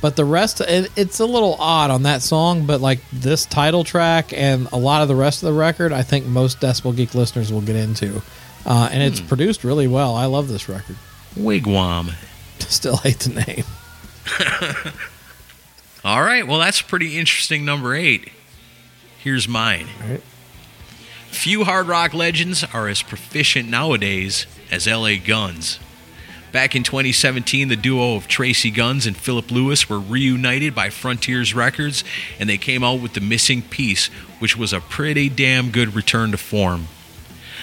but 0.01 0.17
the 0.17 0.25
rest 0.25 0.59
it, 0.59 0.91
it's 0.97 1.21
a 1.21 1.25
little 1.25 1.55
odd 1.57 1.89
on 1.89 2.03
that 2.03 2.21
song 2.21 2.65
but 2.65 2.81
like 2.81 2.99
this 3.13 3.45
title 3.45 3.85
track 3.85 4.33
and 4.33 4.67
a 4.73 4.77
lot 4.77 5.01
of 5.01 5.07
the 5.07 5.15
rest 5.15 5.41
of 5.41 5.47
the 5.47 5.57
record 5.57 5.93
i 5.93 6.01
think 6.03 6.25
most 6.25 6.59
decibel 6.59 6.93
geek 6.93 7.15
listeners 7.15 7.53
will 7.53 7.61
get 7.61 7.77
into 7.77 8.21
uh, 8.65 8.89
and 8.91 9.01
it's 9.01 9.21
produced 9.21 9.63
really 9.63 9.87
well 9.87 10.15
i 10.15 10.25
love 10.25 10.49
this 10.49 10.67
record 10.67 10.97
Wigwam. 11.37 12.11
still 12.59 12.97
hate 12.97 13.19
the 13.19 13.41
name 13.45 14.93
All 16.05 16.21
right, 16.21 16.47
well, 16.47 16.59
that's 16.59 16.81
pretty 16.81 17.17
interesting 17.19 17.65
number 17.65 17.93
eight. 17.93 18.29
Here's 19.19 19.47
mine. 19.47 19.87
Right. 20.01 20.23
Few 21.29 21.63
hard 21.65 21.87
rock 21.87 22.13
legends 22.13 22.63
are 22.73 22.87
as 22.87 23.01
proficient 23.01 23.69
nowadays 23.69 24.47
as 24.71 24.87
LA 24.87 25.15
Guns. 25.23 25.79
Back 26.51 26.75
in 26.75 26.83
2017, 26.83 27.67
the 27.67 27.75
duo 27.75 28.15
of 28.15 28.27
Tracy 28.27 28.71
Guns 28.71 29.05
and 29.05 29.15
Philip 29.15 29.51
Lewis 29.51 29.87
were 29.87 29.99
reunited 29.99 30.73
by 30.73 30.89
Frontiers 30.89 31.53
Records, 31.53 32.03
and 32.39 32.49
they 32.49 32.57
came 32.57 32.83
out 32.83 33.01
with 33.01 33.13
The 33.13 33.21
Missing 33.21 33.63
Piece, 33.63 34.07
which 34.39 34.57
was 34.57 34.73
a 34.73 34.79
pretty 34.79 35.29
damn 35.29 35.69
good 35.69 35.93
return 35.93 36.31
to 36.31 36.37
form. 36.37 36.87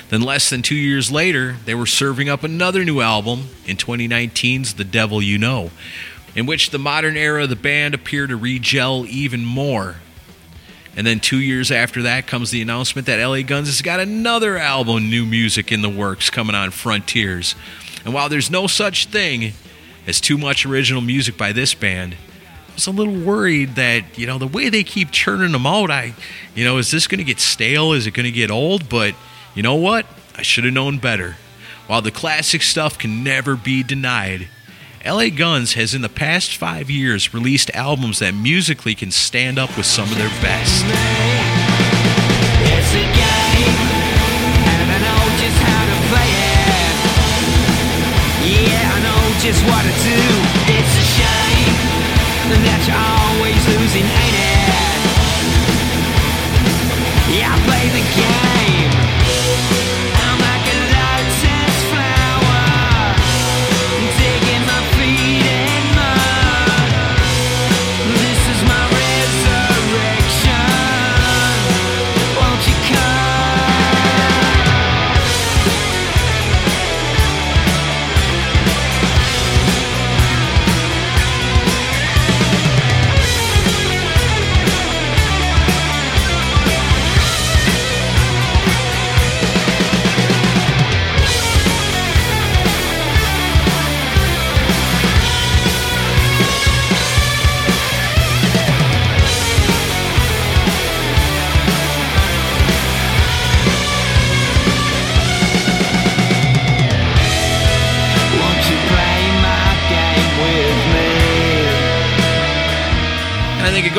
Then, 0.09 0.21
less 0.21 0.51
than 0.51 0.63
two 0.63 0.77
years 0.77 1.11
later, 1.11 1.57
they 1.65 1.75
were 1.75 1.87
serving 1.87 2.29
up 2.29 2.45
another 2.45 2.85
new 2.85 3.01
album 3.01 3.49
in 3.67 3.77
2019's 3.77 4.75
The 4.75 4.85
Devil 4.85 5.21
You 5.21 5.39
Know, 5.39 5.71
in 6.37 6.47
which 6.47 6.71
the 6.71 6.79
modern 6.79 7.17
era 7.17 7.45
of 7.45 7.49
the 7.49 7.57
band 7.57 7.95
appeared 7.95 8.29
to 8.29 8.37
regel 8.37 9.05
even 9.09 9.45
more. 9.45 9.97
And 10.97 11.07
then 11.07 11.21
two 11.21 11.41
years 11.41 11.71
after 11.71 12.03
that 12.03 12.27
comes 12.27 12.51
the 12.51 12.63
announcement 12.63 13.07
that 13.07 13.23
LA 13.23 13.43
Guns 13.43 13.69
has 13.69 13.83
got 13.83 14.01
another 14.01 14.57
album, 14.57 15.11
new 15.11 15.27
music 15.27 15.71
in 15.71 15.83
the 15.83 15.91
works 15.91 16.31
coming 16.31 16.57
on 16.57 16.71
Frontiers. 16.71 17.55
And 18.05 18.15
while 18.15 18.31
there's 18.31 18.51
no 18.51 18.67
such 18.67 19.07
thing 19.07 19.53
as 20.07 20.21
too 20.21 20.39
much 20.39 20.65
original 20.65 21.03
music 21.03 21.37
by 21.37 21.53
this 21.53 21.75
band, 21.75 22.15
I 22.15 22.75
was 22.75 22.87
a 22.87 22.91
little 22.91 23.15
worried 23.15 23.75
that, 23.75 24.19
you 24.19 24.27
know, 24.27 24.39
the 24.39 24.47
way 24.47 24.71
they 24.71 24.85
keep 24.85 25.11
churning 25.11 25.53
them 25.53 25.67
out, 25.67 25.91
I, 25.91 26.15
you 26.55 26.65
know, 26.65 26.79
is 26.79 26.91
this 26.91 27.07
going 27.07 27.19
to 27.19 27.25
get 27.25 27.41
stale? 27.41 27.93
Is 27.93 28.07
it 28.07 28.13
going 28.13 28.25
to 28.25 28.33
get 28.33 28.51
old? 28.51 28.89
But 28.89 29.15
you 29.55 29.63
know 29.63 29.75
what? 29.75 30.07
I 30.35 30.43
should 30.43 30.65
have 30.65 30.75
known 30.75 30.99
better. 30.99 31.37
While 31.87 32.03
the 32.03 32.11
classic 32.11 32.63
stuff 32.63 32.99
can 32.99 33.23
never 33.23 33.55
be 33.55 33.83
denied, 33.83 34.49
LA 35.07 35.29
Guns 35.31 35.75
has 35.75 35.95
in 35.95 36.03
the 36.03 36.09
past 36.09 36.57
five 36.57 36.91
years 36.91 37.33
released 37.33 37.71
albums 37.71 38.19
that 38.19 38.35
musically 38.35 38.93
can 38.93 39.13
stand 39.13 39.57
up 39.57 39.77
with 39.77 39.87
some 39.87 40.11
of 40.11 40.19
their 40.19 40.29
best. 40.43 40.85
And 52.47 52.65
that 52.67 52.83
you're 52.87 52.99
always 52.99 53.63
losing, 53.71 54.07
ain't 54.07 54.37
it? 54.43 54.67
Yeah, 57.39 57.55
I 57.55 57.59
play 57.63 57.87
the 57.95 58.03
game. 58.17 58.46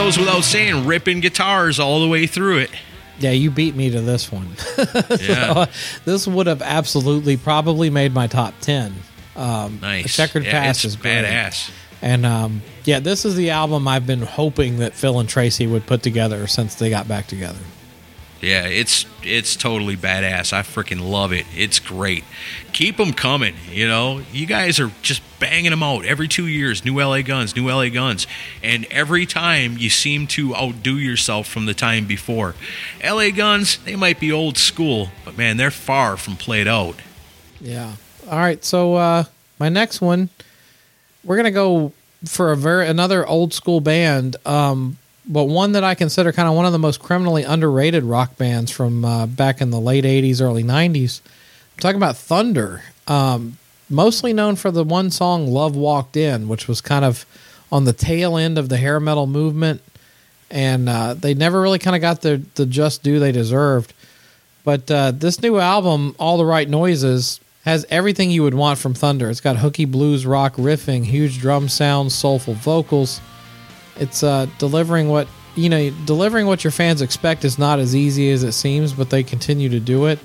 Goes 0.07 0.17
without 0.17 0.43
saying, 0.45 0.85
ripping 0.85 1.19
guitars 1.19 1.79
all 1.79 1.99
the 1.99 2.07
way 2.07 2.27
through 2.27 2.59
it. 2.59 2.71
Yeah, 3.19 3.31
you 3.31 3.51
beat 3.51 3.75
me 3.75 3.89
to 3.89 3.99
this 4.01 4.31
one. 4.31 4.47
Yeah. 5.19 5.65
this 6.05 6.25
would 6.27 6.47
have 6.47 6.61
absolutely 6.61 7.35
probably 7.35 7.89
made 7.89 8.13
my 8.13 8.27
top 8.27 8.53
10. 8.61 8.93
Um, 9.35 9.79
Nice. 9.81 10.15
Checkered 10.15 10.45
Yeah, 10.45 10.51
Past 10.51 10.85
is 10.85 10.95
great. 10.95 11.25
badass. 11.25 11.71
And 12.01 12.25
um, 12.25 12.61
yeah, 12.85 12.99
this 12.99 13.25
is 13.25 13.35
the 13.35 13.49
album 13.49 13.87
I've 13.87 14.05
been 14.07 14.21
hoping 14.21 14.77
that 14.77 14.93
Phil 14.93 15.19
and 15.19 15.27
Tracy 15.27 15.67
would 15.67 15.85
put 15.87 16.03
together 16.03 16.47
since 16.47 16.75
they 16.75 16.89
got 16.89 17.07
back 17.07 17.27
together. 17.27 17.59
Yeah, 18.41 18.65
it's 18.67 19.05
it's 19.23 19.55
totally 19.55 19.97
badass. 19.97 20.53
I 20.53 20.61
freaking 20.61 21.09
love 21.09 21.33
it. 21.33 21.45
It's 21.55 21.79
great. 21.79 22.23
Keep 22.71 22.97
them 22.97 23.13
coming. 23.13 23.55
You 23.71 23.87
know, 23.87 24.21
you 24.31 24.45
guys 24.45 24.79
are 24.79 24.91
just 25.01 25.21
banging 25.39 25.71
them 25.71 25.81
out 25.81 26.05
every 26.05 26.27
two 26.27 26.45
years. 26.45 26.85
New 26.85 26.99
LA 26.99 27.21
Guns, 27.23 27.55
new 27.55 27.67
LA 27.67 27.89
Guns, 27.89 28.27
and 28.61 28.85
every 28.91 29.25
time 29.25 29.77
you 29.77 29.89
seem 29.89 30.27
to 30.27 30.55
outdo 30.55 30.97
yourself 30.97 31.47
from 31.47 31.65
the 31.65 31.73
time 31.73 32.05
before. 32.05 32.53
LA 33.03 33.31
Guns, 33.31 33.77
they 33.85 33.95
might 33.95 34.19
be 34.19 34.31
old 34.31 34.57
school, 34.57 35.09
but 35.25 35.37
man, 35.37 35.57
they're 35.57 35.71
far 35.71 36.15
from 36.15 36.35
played 36.35 36.67
out. 36.67 36.95
Yeah. 37.59 37.93
All 38.29 38.37
right. 38.37 38.63
So 38.63 38.95
uh, 38.95 39.23
my 39.59 39.69
next 39.69 39.99
one, 39.99 40.29
we're 41.23 41.37
gonna 41.37 41.51
go 41.51 41.91
for 42.25 42.51
a 42.51 42.57
very 42.57 42.87
another 42.87 43.25
old 43.27 43.53
school 43.53 43.79
band, 43.81 44.35
um, 44.45 44.97
but 45.27 45.45
one 45.45 45.73
that 45.73 45.83
I 45.83 45.95
consider 45.95 46.31
kind 46.31 46.47
of 46.47 46.55
one 46.55 46.65
of 46.65 46.71
the 46.71 46.79
most 46.79 46.99
criminally 46.99 47.43
underrated 47.43 48.03
rock 48.03 48.37
bands 48.37 48.71
from 48.71 49.03
uh, 49.03 49.25
back 49.27 49.61
in 49.61 49.69
the 49.71 49.79
late 49.79 50.05
'80s, 50.05 50.41
early 50.41 50.63
'90s. 50.63 51.21
I'm 51.75 51.79
talking 51.79 51.97
about 51.97 52.17
Thunder, 52.17 52.83
um, 53.07 53.57
mostly 53.89 54.33
known 54.33 54.55
for 54.55 54.71
the 54.71 54.83
one 54.83 55.11
song 55.11 55.47
"Love 55.47 55.75
Walked 55.75 56.17
In," 56.17 56.47
which 56.47 56.67
was 56.67 56.81
kind 56.81 57.03
of 57.03 57.25
on 57.71 57.83
the 57.83 57.93
tail 57.93 58.37
end 58.37 58.57
of 58.57 58.69
the 58.69 58.77
hair 58.77 58.99
metal 58.99 59.27
movement, 59.27 59.81
and 60.49 60.87
uh, 60.87 61.13
they 61.13 61.33
never 61.33 61.61
really 61.61 61.79
kind 61.79 61.95
of 61.95 62.01
got 62.01 62.21
the 62.21 62.41
the 62.55 62.65
just 62.65 63.03
due 63.03 63.19
they 63.19 63.31
deserved. 63.31 63.93
But 64.63 64.91
uh, 64.91 65.11
this 65.11 65.41
new 65.41 65.59
album, 65.59 66.15
All 66.19 66.37
the 66.37 66.45
Right 66.45 66.67
Noises, 66.69 67.39
has 67.63 67.85
everything 67.89 68.31
you 68.31 68.43
would 68.43 68.53
want 68.53 68.79
from 68.79 68.93
Thunder. 68.93 69.29
It's 69.29 69.41
got 69.41 69.57
hooky 69.57 69.85
blues 69.85 70.25
rock 70.25 70.55
riffing, 70.55 71.05
huge 71.05 71.39
drum 71.39 71.69
sounds, 71.69 72.15
soulful 72.15 72.53
vocals. 72.53 73.21
It's 73.99 74.23
uh, 74.23 74.47
delivering 74.57 75.09
what 75.09 75.27
you 75.57 75.69
know, 75.69 75.89
delivering 76.05 76.45
what 76.45 76.63
your 76.63 76.71
fans 76.71 77.01
expect 77.01 77.43
is 77.43 77.57
not 77.57 77.79
as 77.79 77.95
easy 77.95 78.29
as 78.31 78.43
it 78.43 78.51
seems, 78.51 78.93
but 78.93 79.09
they 79.09 79.23
continue 79.23 79.69
to 79.69 79.79
do 79.79 80.05
it. 80.05 80.19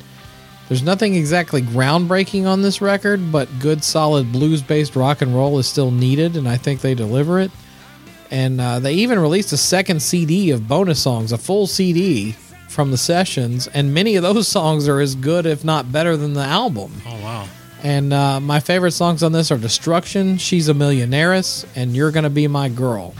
There's 0.68 0.82
nothing 0.82 1.14
exactly 1.14 1.62
groundbreaking 1.62 2.46
on 2.46 2.62
this 2.62 2.80
record, 2.80 3.32
but 3.32 3.48
good, 3.58 3.82
solid 3.82 4.30
blues-based 4.30 4.94
rock 4.94 5.22
and 5.22 5.34
roll 5.34 5.58
is 5.58 5.66
still 5.66 5.90
needed, 5.90 6.36
and 6.36 6.48
I 6.48 6.56
think 6.56 6.80
they 6.80 6.94
deliver 6.94 7.40
it. 7.40 7.50
And 8.30 8.60
uh, 8.60 8.78
they 8.78 8.94
even 8.94 9.18
released 9.18 9.52
a 9.52 9.56
second 9.56 10.00
CD 10.00 10.50
of 10.50 10.68
bonus 10.68 11.00
songs, 11.02 11.32
a 11.32 11.38
full 11.38 11.66
CD 11.66 12.32
from 12.68 12.90
the 12.90 12.96
sessions, 12.96 13.66
and 13.68 13.92
many 13.92 14.16
of 14.16 14.22
those 14.22 14.48
songs 14.56 14.88
are 14.88 15.00
as 15.00 15.14
good, 15.14 15.46
if 15.46 15.64
not 15.64 15.92
better, 15.92 16.16
than 16.16 16.34
the 16.34 16.40
album. 16.44 16.92
Oh 17.06 17.22
wow. 17.22 17.48
And 17.82 18.12
uh, 18.12 18.38
my 18.40 18.60
favorite 18.60 18.92
songs 18.92 19.22
on 19.22 19.32
this 19.32 19.50
are 19.50 19.58
Destruction, 19.58 20.38
She's 20.38 20.68
a 20.68 20.74
Millionairess, 20.74 21.66
and 21.74 21.96
You're 21.96 22.12
Gonna 22.12 22.30
Be 22.30 22.46
My 22.46 22.68
Girl. 22.68 23.14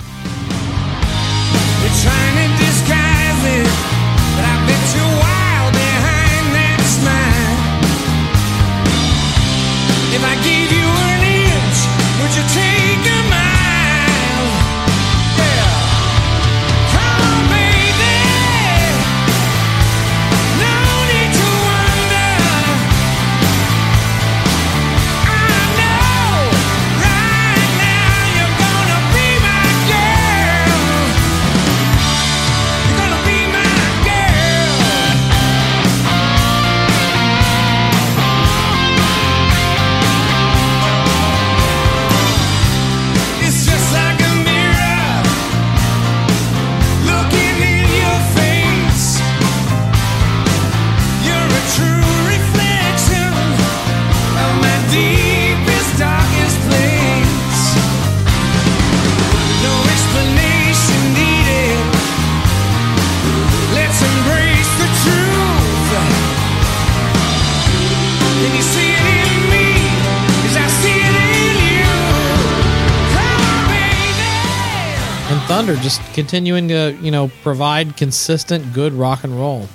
Just 75.83 76.01
continuing 76.15 76.69
to 76.69 76.97
you 77.01 77.11
know 77.11 77.31
provide 77.43 77.97
consistent 77.97 78.73
good 78.73 78.93
rock 78.93 79.25
and 79.25 79.39
roll. 79.39 79.69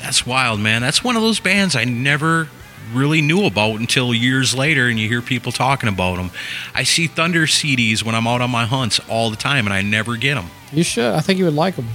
That's 0.00 0.24
wild, 0.26 0.60
man. 0.60 0.80
That's 0.80 1.02
one 1.02 1.16
of 1.16 1.22
those 1.22 1.40
bands 1.40 1.74
I 1.74 1.84
never 1.84 2.48
really 2.94 3.20
knew 3.20 3.44
about 3.44 3.80
until 3.80 4.14
years 4.14 4.54
later, 4.54 4.86
and 4.86 4.98
you 4.98 5.08
hear 5.08 5.20
people 5.20 5.52
talking 5.52 5.88
about 5.88 6.16
them. 6.16 6.30
I 6.74 6.84
see 6.84 7.06
Thunder 7.06 7.46
CDs 7.46 8.02
when 8.02 8.14
I'm 8.14 8.26
out 8.26 8.40
on 8.40 8.50
my 8.50 8.64
hunts 8.64 9.00
all 9.08 9.30
the 9.30 9.36
time, 9.36 9.66
and 9.66 9.74
I 9.74 9.82
never 9.82 10.16
get 10.16 10.34
them. 10.36 10.50
You 10.72 10.84
should. 10.84 11.14
I 11.14 11.20
think 11.20 11.38
you 11.38 11.44
would 11.44 11.54
like 11.54 11.76
them. 11.76 11.88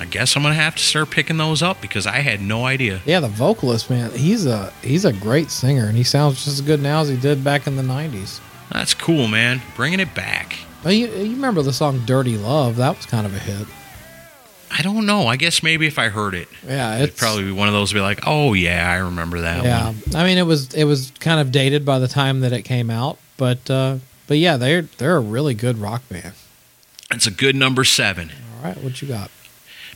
I 0.00 0.04
guess 0.06 0.34
I'm 0.34 0.42
gonna 0.42 0.54
have 0.54 0.74
to 0.74 0.82
start 0.82 1.10
picking 1.10 1.36
those 1.36 1.62
up 1.62 1.80
because 1.80 2.06
I 2.06 2.18
had 2.18 2.40
no 2.40 2.64
idea. 2.64 3.00
Yeah, 3.04 3.20
the 3.20 3.28
vocalist 3.28 3.88
man, 3.88 4.10
he's 4.10 4.46
a 4.46 4.72
he's 4.82 5.04
a 5.04 5.12
great 5.12 5.50
singer, 5.50 5.86
and 5.86 5.96
he 5.96 6.02
sounds 6.02 6.36
just 6.36 6.48
as 6.48 6.60
good 6.60 6.82
now 6.82 7.02
as 7.02 7.08
he 7.08 7.16
did 7.16 7.44
back 7.44 7.66
in 7.68 7.76
the 7.76 7.82
'90s. 7.84 8.40
That's 8.72 8.94
cool, 8.94 9.28
man. 9.28 9.62
Bringing 9.76 10.00
it 10.00 10.14
back. 10.14 10.56
Well, 10.84 10.92
you, 10.92 11.06
you 11.08 11.34
remember 11.34 11.62
the 11.62 11.72
song 11.72 12.02
"Dirty 12.06 12.36
Love"? 12.36 12.76
That 12.76 12.96
was 12.96 13.06
kind 13.06 13.26
of 13.26 13.34
a 13.34 13.38
hit. 13.38 13.66
I 14.70 14.80
don't 14.82 15.04
know. 15.04 15.26
I 15.26 15.36
guess 15.36 15.62
maybe 15.62 15.86
if 15.86 15.98
I 15.98 16.08
heard 16.08 16.34
it, 16.34 16.48
Yeah, 16.66 16.96
it'd 16.98 17.16
probably 17.18 17.44
be 17.44 17.52
one 17.52 17.68
of 17.68 17.74
those. 17.74 17.90
to 17.90 17.94
Be 17.96 18.00
like, 18.00 18.20
oh 18.26 18.54
yeah, 18.54 18.90
I 18.90 18.96
remember 18.96 19.42
that 19.42 19.62
yeah. 19.64 19.86
one. 19.86 19.96
I 20.16 20.24
mean, 20.24 20.38
it 20.38 20.46
was 20.46 20.72
it 20.74 20.84
was 20.84 21.12
kind 21.20 21.40
of 21.40 21.52
dated 21.52 21.84
by 21.84 21.98
the 21.98 22.08
time 22.08 22.40
that 22.40 22.52
it 22.52 22.62
came 22.62 22.88
out, 22.90 23.18
but 23.36 23.68
uh, 23.70 23.98
but 24.26 24.38
yeah, 24.38 24.56
they're 24.56 24.82
they're 24.82 25.16
a 25.16 25.20
really 25.20 25.54
good 25.54 25.76
rock 25.78 26.02
band. 26.08 26.32
It's 27.10 27.26
a 27.26 27.30
good 27.30 27.54
number 27.54 27.84
seven. 27.84 28.30
All 28.58 28.64
right, 28.70 28.82
what 28.82 29.02
you 29.02 29.08
got? 29.08 29.30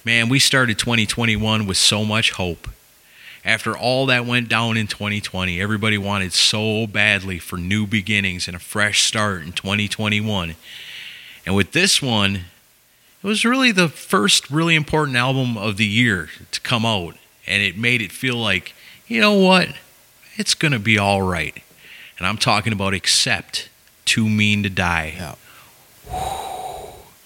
Man, 0.05 0.29
we 0.29 0.39
started 0.39 0.79
2021 0.79 1.67
with 1.67 1.79
so 1.79 2.05
much 2.05 2.33
hope. 2.33 2.69
After 3.47 3.79
all 3.79 4.07
that 4.07 4.27
went 4.27 4.49
down 4.49 4.77
in 4.77 4.89
2020, 4.89 5.61
everybody 5.61 5.97
wanted 5.97 6.33
so 6.33 6.85
badly 6.89 7.39
for 7.39 7.57
new 7.57 7.87
beginnings 7.87 8.49
and 8.49 8.57
a 8.57 8.59
fresh 8.59 9.05
start 9.05 9.43
in 9.43 9.53
2021. 9.53 10.57
And 11.47 11.55
with 11.55 11.71
this 11.71 12.03
one, 12.03 12.35
it 12.35 12.43
was 13.23 13.45
really 13.45 13.71
the 13.71 13.89
first 13.89 14.51
really 14.51 14.75
important 14.75 15.17
album 15.17 15.57
of 15.57 15.77
the 15.77 15.87
year 15.87 16.29
to 16.51 16.61
come 16.63 16.85
out. 16.85 17.15
And 17.47 17.63
it 17.63 17.79
made 17.79 18.03
it 18.03 18.11
feel 18.11 18.35
like, 18.35 18.75
you 19.07 19.21
know 19.21 19.35
what? 19.35 19.69
It's 20.35 20.55
going 20.55 20.73
to 20.73 20.81
be 20.81 20.99
all 20.99 21.23
right. 21.23 21.63
And 22.19 22.27
I'm 22.27 22.39
talking 22.39 22.73
about 22.73 22.95
Accept 22.95 23.69
Too 24.05 24.29
Mean 24.29 24.65
to 24.65 24.71
Die. 24.71 25.15
Yeah. 25.17 25.35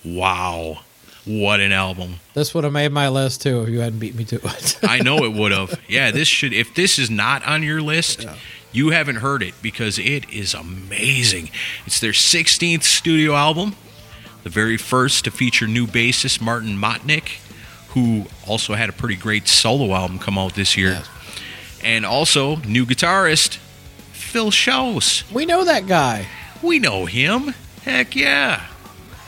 Wow. 0.04 0.80
What 1.26 1.60
an 1.60 1.72
album. 1.72 2.16
This 2.34 2.54
would 2.54 2.64
have 2.64 2.72
made 2.72 2.92
my 2.92 3.08
list 3.08 3.42
too 3.42 3.62
if 3.62 3.68
you 3.68 3.80
hadn't 3.80 3.98
beat 3.98 4.14
me 4.14 4.24
to 4.24 4.36
it. 4.42 4.78
I 4.82 5.00
know 5.00 5.24
it 5.24 5.32
would 5.32 5.52
have. 5.52 5.78
Yeah, 5.88 6.10
this 6.10 6.28
should. 6.28 6.52
If 6.52 6.74
this 6.74 6.98
is 6.98 7.10
not 7.10 7.44
on 7.46 7.62
your 7.62 7.82
list, 7.82 8.26
you 8.72 8.90
haven't 8.90 9.16
heard 9.16 9.42
it 9.42 9.54
because 9.60 9.98
it 9.98 10.30
is 10.30 10.54
amazing. 10.54 11.50
It's 11.86 12.00
their 12.00 12.12
16th 12.12 12.84
studio 12.84 13.34
album, 13.34 13.76
the 14.44 14.48
very 14.50 14.76
first 14.78 15.24
to 15.24 15.30
feature 15.30 15.66
new 15.66 15.86
bassist 15.86 16.40
Martin 16.40 16.76
Motnick, 16.78 17.38
who 17.90 18.24
also 18.46 18.74
had 18.74 18.88
a 18.88 18.92
pretty 18.92 19.16
great 19.16 19.46
solo 19.46 19.94
album 19.94 20.18
come 20.18 20.38
out 20.38 20.54
this 20.54 20.76
year, 20.76 20.90
Yes. 20.92 21.08
and 21.84 22.06
also 22.06 22.56
new 22.56 22.86
guitarist 22.86 23.58
Phil 24.12 24.50
Shouse. 24.50 25.24
we 25.30 25.44
know 25.44 25.64
that 25.64 25.86
guy. 25.86 26.26
We 26.62 26.78
know 26.78 27.04
him. 27.06 27.54
Heck 27.82 28.14
yeah. 28.16 28.66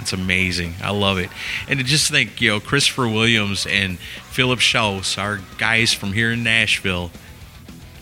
That's 0.03 0.13
amazing. 0.13 0.75
I 0.83 0.91
love 0.91 1.19
it. 1.19 1.31
And 1.69 1.79
to 1.79 1.85
just 1.85 2.11
think, 2.11 2.41
you 2.41 2.51
know, 2.51 2.59
Christopher 2.59 3.07
Williams 3.07 3.69
and 3.71 4.01
Philip 4.01 4.59
Shouse, 4.59 5.17
our 5.17 5.39
guys 5.59 5.93
from 5.93 6.13
here 6.13 6.33
in 6.33 6.43
Nashville, 6.43 7.13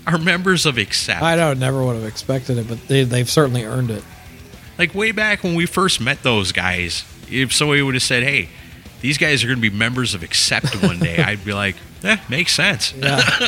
are 0.06 0.16
members 0.16 0.64
of 0.64 0.78
Accept. 0.78 1.20
I 1.20 1.36
don't 1.36 1.58
never 1.58 1.84
would 1.84 1.96
have 1.96 2.06
expected 2.06 2.56
it, 2.56 2.68
but 2.68 2.88
they 2.88 3.04
they've 3.04 3.28
certainly 3.28 3.66
earned 3.66 3.90
it. 3.90 4.02
Like 4.78 4.94
way 4.94 5.12
back 5.12 5.44
when 5.44 5.54
we 5.54 5.66
first 5.66 6.00
met 6.00 6.22
those 6.22 6.52
guys, 6.52 7.04
if 7.30 7.52
somebody 7.52 7.82
would 7.82 7.92
have 7.92 8.02
said, 8.02 8.22
hey, 8.22 8.48
these 9.02 9.18
guys 9.18 9.44
are 9.44 9.46
going 9.46 9.60
to 9.60 9.70
be 9.70 9.76
members 9.76 10.14
of 10.14 10.22
Accept 10.22 10.82
one 10.82 11.00
day, 11.00 11.18
I'd 11.22 11.44
be 11.44 11.52
like, 11.52 11.76
eh, 12.02 12.16
makes 12.30 12.54
sense. 12.54 12.94
Yeah. 12.94 13.20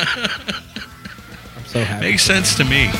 I'm 1.57 1.65
so 1.65 1.83
happy. 1.83 2.05
Makes 2.05 2.25
sense 2.25 2.55
to 2.57 2.65
me. 2.65 2.91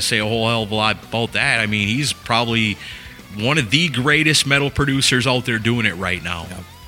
To 0.00 0.06
say 0.06 0.18
a 0.18 0.24
whole 0.24 0.48
hell 0.48 0.62
of 0.62 0.70
a 0.70 0.74
lot 0.74 1.04
about 1.04 1.32
that. 1.32 1.60
I 1.60 1.66
mean, 1.66 1.88
he's 1.88 2.12
probably 2.12 2.76
one 3.38 3.58
of 3.58 3.70
the 3.70 3.88
greatest 3.88 4.46
metal 4.46 4.70
producers 4.70 5.26
out 5.26 5.44
there 5.44 5.58
doing 5.58 5.86
it 5.86 5.94
right 5.94 6.22
now. 6.22 6.46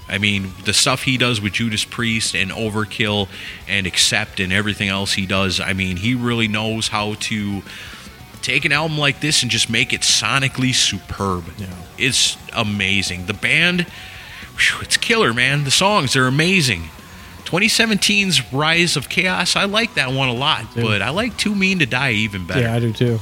I 0.09 0.19
mean, 0.19 0.53
the 0.65 0.73
stuff 0.75 1.05
he 1.05 1.17
does 1.17 1.41
with 1.41 1.55
Judas 1.55 1.85
Priest 1.85 2.35
and 2.35 2.51
Overkill 2.51 3.29
and 3.67 3.87
Accept 3.87 4.41
and 4.41 4.53
everything 4.53 4.89
else 4.89 5.15
he 5.15 5.25
does, 5.25 5.61
I 5.61 5.73
mean, 5.73 5.97
he 5.97 6.15
really 6.15 6.49
knows 6.49 6.89
how 6.89 7.15
to 7.15 7.63
take 8.43 8.65
an 8.65 8.73
album 8.73 8.99
like 8.99 9.21
this 9.21 9.43
and 9.43 9.51
just 9.51 9.71
make 9.71 9.93
it 9.93 10.03
sonically 10.03 10.75
superb. 10.75 11.45
It's 11.97 12.37
amazing. 12.53 13.27
The 13.27 13.35
band, 13.35 13.83
whew, 14.59 14.83
it's 14.83 14.97
killer, 14.97 15.33
man. 15.33 15.65
The 15.65 15.71
songs 15.71 16.13
they're 16.13 16.27
amazing. 16.27 16.91
2017's 17.53 18.51
Rise 18.51 18.97
of 18.97 19.11
Chaos, 19.11 19.57
I 19.57 19.65
like 19.65 19.95
that 19.97 20.11
one 20.11 20.29
a 20.29 20.33
lot, 20.33 20.67
but 20.75 21.03
I 21.03 21.11
like 21.11 21.37
Too 21.37 21.55
Mean 21.55 21.81
to 21.81 21.87
Die 21.87 22.13
even 22.13 22.47
better. 22.47 22.63
Yeah, 22.63 22.75
I 22.75 22.81
do 22.81 22.95
too. 22.95 23.21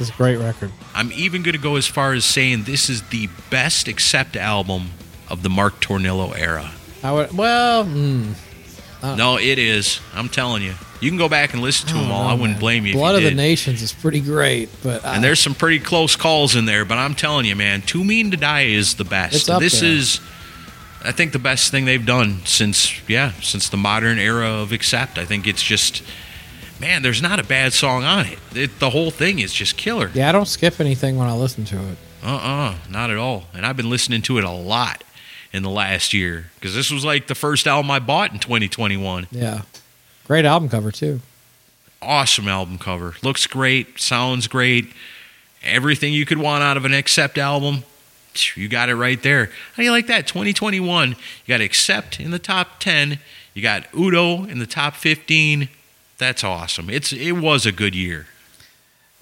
It's 0.00 0.10
a 0.10 0.12
great 0.14 0.36
record. 0.36 0.72
I'm 0.96 1.12
even 1.12 1.44
going 1.44 1.54
to 1.54 1.62
go 1.62 1.76
as 1.76 1.86
far 1.86 2.12
as 2.12 2.24
saying 2.24 2.64
this 2.64 2.90
is 2.90 3.02
the 3.10 3.28
best 3.50 3.86
Accept 3.86 4.34
album 4.36 4.90
of 5.28 5.44
the 5.44 5.48
Mark 5.48 5.80
Tornillo 5.80 6.36
era. 6.36 6.72
I 7.04 7.12
would 7.12 7.36
well, 7.36 7.84
mm, 7.84 8.34
no, 9.02 9.38
it 9.38 9.58
is. 9.60 10.00
I'm 10.12 10.28
telling 10.28 10.62
you. 10.62 10.74
You 11.00 11.10
can 11.10 11.18
go 11.18 11.28
back 11.28 11.52
and 11.52 11.62
listen 11.62 11.86
to 11.88 11.94
them 11.94 12.10
all. 12.10 12.24
know, 12.24 12.30
I 12.30 12.32
wouldn't 12.32 12.54
man. 12.54 12.60
blame 12.60 12.86
you 12.86 12.94
Blood 12.94 13.14
if 13.14 13.18
of 13.18 13.22
you 13.22 13.30
the. 13.30 13.36
Nations 13.36 13.82
is 13.82 13.92
pretty 13.92 14.20
great, 14.20 14.68
but 14.82 15.04
I, 15.04 15.14
And 15.14 15.22
there's 15.22 15.38
some 15.38 15.54
pretty 15.54 15.78
close 15.78 16.16
calls 16.16 16.56
in 16.56 16.64
there, 16.64 16.84
but 16.84 16.98
I'm 16.98 17.14
telling 17.14 17.46
you, 17.46 17.54
man, 17.54 17.82
Too 17.82 18.02
Mean 18.02 18.32
to 18.32 18.36
Die 18.36 18.62
is 18.62 18.96
the 18.96 19.04
best. 19.04 19.36
It's 19.36 19.48
up 19.48 19.60
this 19.60 19.80
there. 19.80 19.90
is, 19.90 20.20
I 21.04 21.12
think, 21.12 21.32
the 21.32 21.38
best 21.38 21.70
thing 21.70 21.84
they've 21.84 22.04
done 22.04 22.40
since, 22.44 23.08
yeah, 23.08 23.32
since 23.40 23.68
the 23.68 23.76
modern 23.76 24.18
era 24.18 24.48
of 24.48 24.72
Accept. 24.72 25.16
I 25.18 25.24
think 25.24 25.46
it's 25.46 25.62
just, 25.62 26.02
man, 26.80 27.02
there's 27.02 27.22
not 27.22 27.38
a 27.38 27.44
bad 27.44 27.72
song 27.72 28.04
on 28.04 28.26
it. 28.26 28.38
it 28.54 28.78
the 28.80 28.90
whole 28.90 29.10
thing 29.10 29.38
is 29.38 29.52
just 29.52 29.76
killer. 29.76 30.10
yeah, 30.14 30.28
I 30.28 30.32
don't 30.32 30.48
skip 30.48 30.80
anything 30.80 31.16
when 31.16 31.28
I 31.28 31.34
listen 31.34 31.64
to 31.66 31.76
it. 31.76 31.98
Uh-uh, 32.22 32.74
not 32.90 33.10
at 33.10 33.16
all. 33.16 33.44
And 33.54 33.64
I've 33.64 33.76
been 33.76 33.90
listening 33.90 34.22
to 34.22 34.38
it 34.38 34.44
a 34.44 34.50
lot 34.50 35.04
in 35.52 35.62
the 35.62 35.70
last 35.70 36.12
year 36.12 36.46
because 36.56 36.74
this 36.74 36.90
was 36.90 37.04
like 37.04 37.26
the 37.28 37.34
first 37.34 37.66
album 37.66 37.90
I 37.90 38.00
bought 38.00 38.32
in 38.32 38.38
2021. 38.40 39.28
Yeah, 39.30 39.62
great 40.26 40.44
album 40.44 40.68
cover 40.68 40.90
too. 40.90 41.20
Awesome 42.02 42.48
album 42.48 42.78
cover. 42.78 43.14
Looks 43.22 43.46
great, 43.46 44.00
sounds 44.00 44.46
great. 44.48 44.92
Everything 45.64 46.12
you 46.12 46.24
could 46.26 46.38
want 46.38 46.62
out 46.62 46.76
of 46.76 46.84
an 46.84 46.92
Accept 46.92 47.38
album, 47.38 47.82
you 48.56 48.68
got 48.68 48.88
it 48.88 48.94
right 48.94 49.22
there. 49.22 49.46
How 49.46 49.76
do 49.76 49.82
you 49.84 49.90
like 49.90 50.06
that? 50.06 50.26
2021, 50.26 51.10
you 51.10 51.16
got 51.46 51.60
Accept 51.60 52.20
in 52.20 52.30
the 52.30 52.38
top 52.38 52.80
10. 52.80 53.18
You 53.54 53.62
got 53.62 53.86
Udo 53.94 54.44
in 54.44 54.58
the 54.58 54.66
top 54.66 54.94
15. 54.94 55.68
That's 56.18 56.42
awesome. 56.42 56.90
It's 56.90 57.12
it 57.12 57.32
was 57.32 57.64
a 57.64 57.72
good 57.72 57.94
year. 57.94 58.26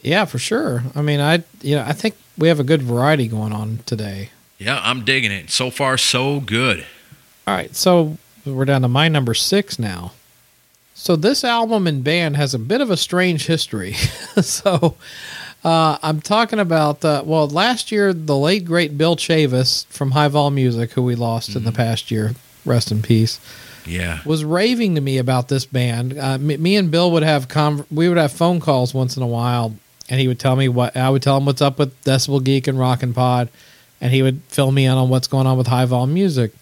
Yeah, 0.03 0.25
for 0.25 0.39
sure. 0.39 0.83
I 0.95 1.03
mean, 1.03 1.21
I 1.21 1.45
you 1.63 1.77
know 1.77 1.85
I 1.87 1.93
think 1.93 2.17
we 2.39 2.49
have 2.49 2.61
a 2.61 2.65
good 2.65 2.83
variety 2.83 3.29
going 3.29 3.53
on 3.53 3.81
today. 3.87 4.31
Yeah, 4.59 4.81
I'm 4.83 5.05
digging 5.05 5.31
it. 5.31 5.51
So 5.51 5.71
far, 5.71 5.99
so 5.99 6.41
good. 6.41 6.87
All 7.47 7.55
right, 7.55 7.75
so 7.77 8.17
we're 8.45 8.65
down 8.65 8.83
to 8.83 8.89
my 8.89 9.09
number 9.09 9.35
six 9.35 9.79
now. 9.79 10.13
So 10.95 11.15
this 11.15 11.45
album 11.45 11.87
and 11.87 12.03
band 12.03 12.37
has 12.37 12.55
a 12.55 12.59
bit 12.59 12.81
of 12.81 12.91
a 12.91 12.97
strange 12.97 13.47
history. 13.47 13.93
so 14.41 14.97
uh, 15.67 15.99
I'm 16.01 16.21
talking 16.21 16.61
about 16.61 17.05
uh, 17.05 17.23
well, 17.27 17.49
last 17.49 17.91
year 17.91 18.13
the 18.13 18.37
late 18.37 18.65
great 18.65 18.97
Bill 18.97 19.17
Chavis 19.17 19.85
from 19.87 20.13
High 20.13 20.29
Vol 20.29 20.51
Music, 20.51 20.93
who 20.93 21.03
we 21.03 21.17
lost 21.17 21.57
in 21.57 21.65
the 21.65 21.73
past 21.73 22.11
year, 22.11 22.35
rest 22.65 22.93
in 22.93 23.03
peace, 23.03 23.41
Yeah. 23.85 24.21
was 24.25 24.45
raving 24.45 24.95
to 24.95 25.01
me 25.01 25.19
about 25.19 25.49
this 25.49 25.65
band. 25.67 26.17
Uh, 26.17 26.39
me, 26.39 26.57
me 26.57 26.77
and 26.77 26.91
Bill 26.91 27.11
would 27.11 27.25
have 27.25 27.49
con- 27.49 27.85
we 27.91 28.09
would 28.09 28.17
have 28.19 28.31
phone 28.33 28.61
calls 28.61 28.95
once 28.95 29.17
in 29.17 29.25
a 29.25 29.27
while, 29.27 29.75
and 30.09 30.21
he 30.21 30.29
would 30.29 30.39
tell 30.39 30.55
me 30.55 30.69
what 30.69 30.97
I 30.97 31.11
would 31.11 31.23
tell 31.23 31.37
him 31.37 31.47
what's 31.47 31.63
up 31.63 31.79
with 31.81 32.01
Decibel 32.05 32.43
Geek 32.45 32.69
and 32.69 32.79
Rockin' 32.79 33.13
Pod, 33.13 33.49
and 34.01 34.13
he 34.13 34.23
would 34.23 34.41
fill 34.49 34.71
me 34.71 34.85
in 34.87 34.93
on 34.93 35.09
what's 35.09 35.27
going 35.27 35.49
on 35.49 35.59
with 35.59 35.67
High 35.67 35.87
Vol 35.87 36.07
Music, 36.07 36.53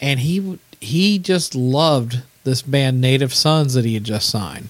and 0.00 0.18
he 0.20 0.58
he 0.80 1.18
just 1.20 1.54
loved 1.54 2.22
this 2.42 2.60
band 2.62 3.00
Native 3.00 3.32
Sons 3.32 3.74
that 3.74 3.84
he 3.84 3.94
had 3.94 4.04
just 4.04 4.28
signed. 4.28 4.68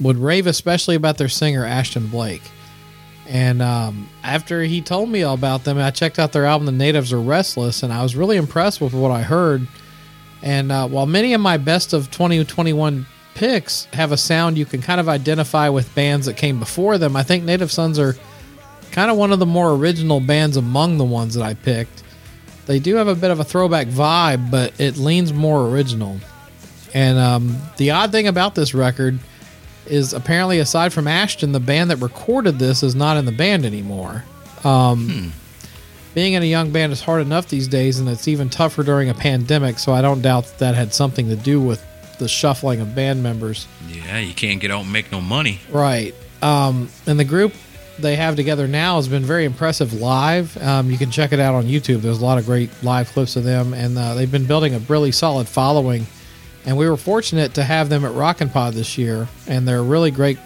Would 0.00 0.18
rave 0.18 0.46
especially 0.46 0.96
about 0.96 1.16
their 1.18 1.28
singer 1.30 1.64
Ashton 1.64 2.08
Blake. 2.08 2.42
And 3.28 3.62
um, 3.62 4.08
after 4.22 4.62
he 4.62 4.80
told 4.82 5.08
me 5.08 5.22
all 5.22 5.34
about 5.34 5.64
them, 5.64 5.78
I 5.78 5.90
checked 5.90 6.18
out 6.18 6.32
their 6.32 6.44
album, 6.44 6.66
The 6.66 6.72
Natives 6.72 7.12
Are 7.12 7.20
Restless, 7.20 7.82
and 7.82 7.92
I 7.92 8.02
was 8.02 8.16
really 8.16 8.36
impressed 8.36 8.80
with 8.80 8.92
what 8.92 9.10
I 9.10 9.22
heard. 9.22 9.66
And 10.42 10.70
uh, 10.70 10.86
while 10.88 11.06
many 11.06 11.32
of 11.32 11.40
my 11.40 11.56
best 11.56 11.94
of 11.94 12.10
2021 12.10 13.06
picks 13.34 13.86
have 13.86 14.12
a 14.12 14.16
sound 14.16 14.58
you 14.58 14.66
can 14.66 14.82
kind 14.82 15.00
of 15.00 15.08
identify 15.08 15.68
with 15.70 15.92
bands 15.94 16.26
that 16.26 16.36
came 16.36 16.58
before 16.58 16.98
them, 16.98 17.16
I 17.16 17.22
think 17.22 17.44
Native 17.44 17.72
Sons 17.72 17.98
are 17.98 18.14
kind 18.92 19.10
of 19.10 19.16
one 19.16 19.32
of 19.32 19.38
the 19.38 19.46
more 19.46 19.72
original 19.72 20.20
bands 20.20 20.56
among 20.56 20.98
the 20.98 21.04
ones 21.04 21.34
that 21.34 21.42
I 21.42 21.54
picked. 21.54 22.02
They 22.66 22.78
do 22.78 22.94
have 22.96 23.08
a 23.08 23.14
bit 23.14 23.30
of 23.30 23.40
a 23.40 23.44
throwback 23.44 23.86
vibe, 23.88 24.50
but 24.50 24.78
it 24.78 24.96
leans 24.96 25.32
more 25.32 25.66
original. 25.66 26.18
And 26.92 27.18
um, 27.18 27.56
the 27.76 27.90
odd 27.90 28.12
thing 28.12 28.28
about 28.28 28.54
this 28.54 28.74
record 28.74 29.18
is 29.86 30.12
apparently, 30.12 30.58
aside 30.58 30.92
from 30.92 31.06
Ashton, 31.06 31.52
the 31.52 31.60
band 31.60 31.90
that 31.90 31.96
recorded 31.96 32.58
this 32.58 32.82
is 32.82 32.94
not 32.94 33.16
in 33.16 33.24
the 33.24 33.32
band 33.32 33.64
anymore. 33.64 34.24
Um, 34.64 35.32
Being 36.14 36.34
in 36.34 36.44
a 36.44 36.46
young 36.46 36.70
band 36.70 36.92
is 36.92 37.00
hard 37.00 37.22
enough 37.22 37.48
these 37.48 37.66
days, 37.66 37.98
and 37.98 38.08
it's 38.08 38.28
even 38.28 38.48
tougher 38.48 38.84
during 38.84 39.08
a 39.10 39.14
pandemic. 39.14 39.80
So 39.80 39.92
I 39.92 40.00
don't 40.00 40.22
doubt 40.22 40.44
that, 40.44 40.58
that 40.58 40.74
had 40.76 40.94
something 40.94 41.28
to 41.28 41.34
do 41.34 41.60
with 41.60 41.84
the 42.18 42.28
shuffling 42.28 42.80
of 42.80 42.94
band 42.94 43.20
members. 43.20 43.66
Yeah, 43.88 44.20
you 44.20 44.32
can't 44.32 44.60
get 44.60 44.70
out 44.70 44.84
and 44.84 44.92
make 44.92 45.10
no 45.10 45.20
money. 45.20 45.58
Right. 45.70 46.14
Um, 46.40 46.88
and 47.08 47.18
the 47.18 47.24
group 47.24 47.52
they 47.98 48.14
have 48.14 48.36
together 48.36 48.68
now 48.68 48.96
has 48.96 49.08
been 49.08 49.24
very 49.24 49.44
impressive 49.44 49.92
live. 49.94 50.56
Um, 50.62 50.88
you 50.88 50.98
can 50.98 51.10
check 51.10 51.32
it 51.32 51.40
out 51.40 51.54
on 51.54 51.64
YouTube. 51.64 52.02
There's 52.02 52.20
a 52.20 52.24
lot 52.24 52.38
of 52.38 52.46
great 52.46 52.70
live 52.84 53.08
clips 53.08 53.34
of 53.34 53.42
them, 53.42 53.74
and 53.74 53.98
uh, 53.98 54.14
they've 54.14 54.30
been 54.30 54.46
building 54.46 54.74
a 54.74 54.78
really 54.80 55.10
solid 55.10 55.48
following. 55.48 56.06
And 56.66 56.76
we 56.76 56.88
were 56.88 56.96
fortunate 56.96 57.54
to 57.54 57.62
have 57.62 57.88
them 57.88 58.04
at 58.04 58.12
Rockin' 58.12 58.48
Pod 58.48 58.74
this 58.74 58.96
year, 58.96 59.28
and 59.46 59.68
they're 59.68 59.80
a 59.80 59.82
really 59.82 60.10
great 60.10 60.38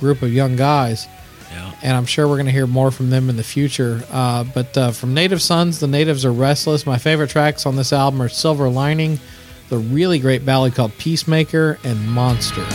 group 0.00 0.22
of 0.22 0.32
young 0.32 0.56
guys. 0.56 1.06
Yeah. 1.52 1.72
And 1.82 1.96
I'm 1.96 2.06
sure 2.06 2.26
we're 2.26 2.36
going 2.36 2.46
to 2.46 2.52
hear 2.52 2.66
more 2.66 2.90
from 2.90 3.10
them 3.10 3.28
in 3.28 3.36
the 3.36 3.44
future. 3.44 4.02
Uh, 4.10 4.44
but 4.44 4.76
uh, 4.76 4.90
from 4.90 5.14
Native 5.14 5.42
Sons, 5.42 5.78
the 5.80 5.86
Natives 5.86 6.24
are 6.24 6.32
restless. 6.32 6.86
My 6.86 6.98
favorite 6.98 7.30
tracks 7.30 7.66
on 7.66 7.76
this 7.76 7.92
album 7.92 8.20
are 8.22 8.28
Silver 8.28 8.68
Lining, 8.68 9.18
the 9.68 9.78
really 9.78 10.18
great 10.18 10.44
ballad 10.44 10.74
called 10.74 10.96
Peacemaker, 10.98 11.78
and 11.84 12.08
Monster. 12.08 12.66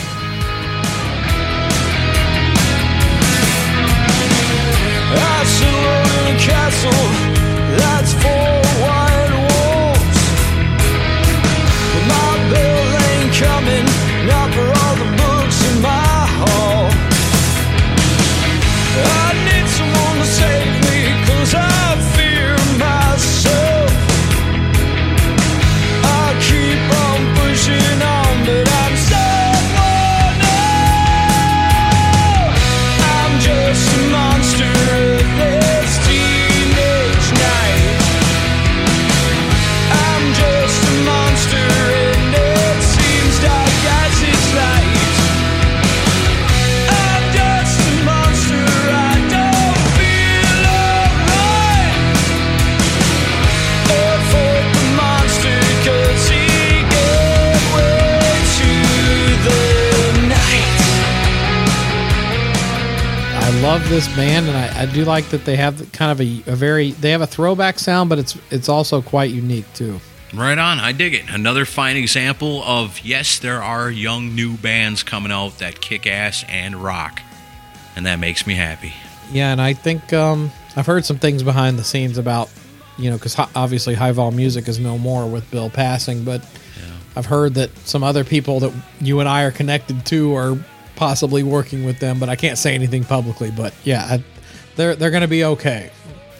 Love 63.71 63.87
this 63.87 64.13
band, 64.17 64.49
and 64.49 64.57
I, 64.57 64.81
I 64.81 64.85
do 64.85 65.05
like 65.05 65.29
that 65.29 65.45
they 65.45 65.55
have 65.55 65.93
kind 65.93 66.11
of 66.11 66.19
a, 66.19 66.51
a 66.51 66.55
very 66.57 66.91
they 66.91 67.11
have 67.11 67.21
a 67.21 67.27
throwback 67.27 67.79
sound, 67.79 68.09
but 68.09 68.19
it's 68.19 68.37
it's 68.49 68.67
also 68.67 69.01
quite 69.01 69.31
unique 69.31 69.63
too. 69.73 70.01
Right 70.33 70.57
on. 70.57 70.79
I 70.79 70.91
dig 70.91 71.13
it. 71.13 71.29
Another 71.29 71.63
fine 71.63 71.95
example 71.95 72.63
of 72.63 72.99
yes, 72.99 73.39
there 73.39 73.63
are 73.63 73.89
young 73.89 74.35
new 74.35 74.57
bands 74.57 75.03
coming 75.03 75.31
out 75.31 75.59
that 75.59 75.79
kick 75.79 76.05
ass 76.05 76.43
and 76.49 76.75
rock. 76.75 77.21
And 77.95 78.05
that 78.07 78.19
makes 78.19 78.45
me 78.45 78.55
happy. 78.55 78.91
Yeah, 79.31 79.53
and 79.53 79.61
I 79.61 79.71
think 79.71 80.11
um, 80.11 80.51
I've 80.75 80.85
heard 80.85 81.05
some 81.05 81.17
things 81.17 81.41
behind 81.41 81.79
the 81.79 81.85
scenes 81.85 82.17
about 82.17 82.49
you 82.97 83.09
know 83.09 83.15
because 83.15 83.39
obviously 83.55 83.95
High 83.95 84.11
Vol 84.11 84.31
Music 84.31 84.67
is 84.67 84.79
no 84.79 84.97
more 84.97 85.25
with 85.29 85.49
Bill 85.49 85.69
passing, 85.69 86.25
but 86.25 86.45
I've 87.15 87.25
heard 87.25 87.55
that 87.55 87.75
some 87.79 88.03
other 88.03 88.23
people 88.23 88.59
that 88.61 88.73
you 88.99 89.19
and 89.19 89.27
I 89.27 89.43
are 89.43 89.51
connected 89.51 90.05
to 90.07 90.35
are 90.35 90.57
possibly 91.01 91.41
working 91.41 91.83
with 91.83 91.97
them, 91.97 92.19
but 92.19 92.29
I 92.29 92.35
can't 92.35 92.59
say 92.59 92.75
anything 92.75 93.03
publicly. 93.03 93.49
But 93.49 93.73
yeah, 93.83 94.03
I, 94.03 94.23
they're 94.75 94.95
they're 94.95 95.09
going 95.09 95.23
to 95.23 95.27
be 95.27 95.43
okay. 95.43 95.89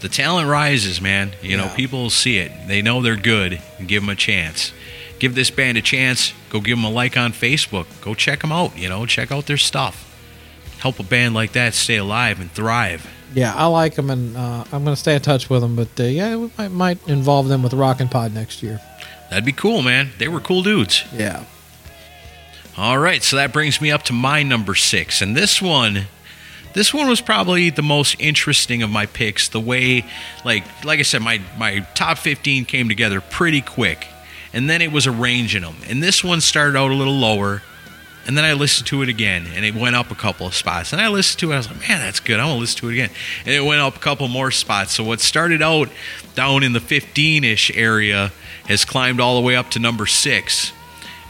The 0.02 0.08
talent 0.08 0.48
rises, 0.48 1.02
man. 1.02 1.32
You 1.42 1.58
know, 1.58 1.68
people 1.76 2.12
see 2.12 2.38
it. 2.38 2.52
They 2.68 2.84
know 2.84 3.02
they're 3.02 3.16
good 3.16 3.60
and 3.80 3.88
give 3.88 4.04
them 4.04 4.10
a 4.10 4.16
chance. 4.16 4.72
Give 5.18 5.34
this 5.34 5.50
band 5.50 5.80
a 5.80 5.82
chance. 5.82 6.34
Go 6.52 6.62
give 6.62 6.78
them 6.78 6.86
a 6.86 6.92
like 6.92 7.18
on 7.18 7.34
Facebook. 7.34 7.88
Go 8.02 8.14
check 8.14 8.42
them 8.42 8.52
out. 8.52 8.78
You 8.78 8.88
know, 8.88 9.08
check 9.08 9.32
out 9.32 9.48
their 9.48 9.58
stuff. 9.58 10.08
Help 10.78 11.00
a 11.00 11.04
band 11.04 11.34
like 11.34 11.54
that 11.54 11.74
stay 11.74 11.98
alive 11.98 12.40
and 12.40 12.52
thrive. 12.52 13.10
Yeah, 13.34 13.56
I 13.56 13.66
like 13.66 13.96
them, 13.96 14.12
and 14.12 14.38
uh, 14.38 14.64
I'm 14.72 14.84
going 14.84 14.96
to 14.96 15.02
stay 15.02 15.16
in 15.16 15.22
touch 15.22 15.50
with 15.50 15.62
them. 15.62 15.76
But 15.76 16.00
uh, 16.00 16.04
yeah, 16.04 16.36
we 16.36 16.52
might, 16.56 16.72
might 16.72 17.08
involve 17.08 17.48
them 17.48 17.64
with 17.64 17.74
Rockin' 17.74 18.10
Pod 18.10 18.32
next 18.32 18.62
year. 18.62 18.80
That'd 19.32 19.46
be 19.46 19.54
cool, 19.54 19.82
man. 19.82 20.10
They 20.20 20.28
were 20.28 20.40
cool 20.40 20.62
dudes. 20.62 21.04
Yeah. 21.14 21.46
All 22.78 22.98
right, 22.98 23.22
so 23.22 23.36
that 23.36 23.52
brings 23.52 23.82
me 23.82 23.92
up 23.92 24.04
to 24.04 24.14
my 24.14 24.44
number 24.44 24.76
six, 24.76 25.22
and 25.22 25.36
this 25.36 25.62
one, 25.62 26.08
this 26.74 26.94
one 26.94 27.10
was 27.10 27.20
probably 27.20 27.70
the 27.70 27.82
most 27.82 28.16
interesting 28.18 28.82
of 28.82 28.90
my 28.90 29.06
picks. 29.06 29.50
The 29.50 29.60
way, 29.60 30.06
like, 30.46 30.64
like 30.86 31.00
I 31.00 31.02
said, 31.02 31.22
my 31.22 31.42
my 31.58 31.82
top 31.96 32.18
fifteen 32.18 32.64
came 32.64 32.88
together 32.88 33.20
pretty 33.20 33.60
quick, 33.60 34.08
and 34.54 34.70
then 34.70 34.82
it 34.82 34.90
was 34.90 35.06
arranging 35.06 35.64
them. 35.64 35.76
And 35.90 36.02
this 36.02 36.24
one 36.24 36.40
started 36.40 36.78
out 36.78 36.92
a 36.92 36.94
little 36.96 37.14
lower, 37.14 37.62
and 38.26 38.38
then 38.38 38.46
I 38.46 38.54
listened 38.54 38.88
to 38.88 39.02
it 39.02 39.10
again, 39.10 39.48
and 39.54 39.66
it 39.66 39.76
went 39.76 39.98
up 39.98 40.10
a 40.10 40.16
couple 40.16 40.48
of 40.48 40.56
spots. 40.56 40.94
And 40.94 41.02
I 41.02 41.10
listened 41.10 41.42
to 41.42 41.52
it, 41.52 41.56
I 41.56 41.58
was 41.58 41.70
like, 41.70 41.90
man, 41.90 42.00
that's 42.00 42.22
good. 42.22 42.40
I 42.40 42.46
want 42.46 42.56
to 42.56 42.62
listen 42.62 42.80
to 42.80 42.90
it 42.90 42.94
again, 42.94 43.10
and 43.46 43.54
it 43.54 43.66
went 43.66 43.82
up 43.82 43.98
a 43.98 44.00
couple 44.00 44.30
more 44.30 44.50
spots. 44.50 44.94
So 44.94 45.04
what 45.04 45.20
started 45.20 45.62
out 45.62 45.90
down 46.36 46.64
in 46.64 46.72
the 46.72 46.80
fifteen-ish 46.80 47.76
area 47.76 48.32
has 48.70 48.86
climbed 48.86 49.20
all 49.20 49.36
the 49.36 49.46
way 49.46 49.58
up 49.58 49.72
to 49.72 49.80
number 49.80 50.06
six 50.06 50.72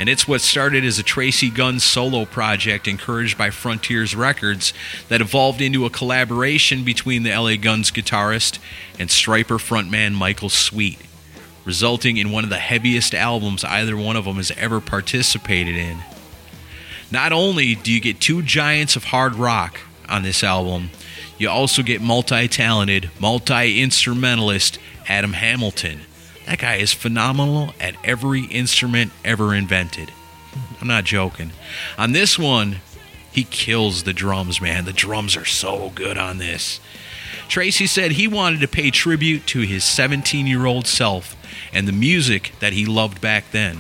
and 0.02 0.10
it's 0.10 0.28
what 0.28 0.42
started 0.42 0.84
as 0.84 0.98
a 0.98 1.04
Tracy 1.04 1.52
Guns 1.52 1.84
solo 1.84 2.26
project 2.26 2.88
encouraged 2.88 3.38
by 3.38 3.52
Frontiers 3.52 4.16
Records 4.16 4.74
that 5.10 5.22
evolved 5.22 5.62
into 5.62 5.86
a 5.86 5.92
collaboration 5.92 6.84
between 6.84 7.22
the 7.22 7.30
LA 7.30 7.56
Guns 7.56 7.92
guitarist 7.92 8.58
and 8.98 9.12
Stryper 9.12 9.60
frontman 9.60 10.16
Michael 10.16 10.50
Sweet, 10.50 10.98
resulting 11.66 12.18
in 12.18 12.32
one 12.32 12.44
of 12.44 12.50
the 12.50 12.58
heaviest 12.58 13.14
albums 13.14 13.64
either 13.64 13.96
one 13.96 14.16
of 14.16 14.26
them 14.26 14.38
has 14.38 14.50
ever 14.58 14.82
participated 14.82 15.76
in. 15.76 16.00
Not 17.12 17.32
only 17.32 17.76
do 17.76 17.94
you 17.94 18.02
get 18.02 18.20
two 18.20 18.42
giants 18.42 18.96
of 18.96 19.04
hard 19.04 19.36
rock 19.36 19.82
on 20.10 20.24
this 20.24 20.44
album, 20.44 20.90
you 21.38 21.48
also 21.48 21.84
get 21.84 22.02
multi 22.02 22.48
talented, 22.48 23.12
multi 23.20 23.80
instrumentalist 23.80 24.80
Adam 25.08 25.34
Hamilton, 25.34 26.00
That 26.46 26.60
guy 26.60 26.76
is 26.76 26.94
phenomenal 26.94 27.74
at 27.80 27.96
every 28.04 28.46
instrument 28.46 29.12
ever 29.24 29.54
invented. 29.54 30.12
I'm 30.82 30.88
not 30.88 31.04
joking. 31.04 31.52
On 31.98 32.12
this 32.12 32.38
one, 32.38 32.78
he 33.32 33.44
kills 33.44 34.04
the 34.04 34.14
drums, 34.14 34.60
man. 34.60 34.86
The 34.86 34.94
drums 34.94 35.38
are 35.38 35.46
so 35.46 35.92
good 35.96 36.18
on 36.18 36.38
this. 36.38 36.80
Tracy 37.48 37.88
said 37.88 38.14
he 38.14 38.28
wanted 38.28 38.62
to 38.62 38.68
pay 38.68 38.92
tribute 38.92 39.46
to 39.48 39.62
his 39.62 39.84
17 39.84 40.48
year 40.48 40.66
old 40.66 40.88
self 40.88 41.36
and 41.74 41.88
the 41.88 41.94
music 41.94 42.54
that 42.60 42.74
he 42.74 42.86
loved 42.86 43.22
back 43.22 43.52
then. 43.52 43.80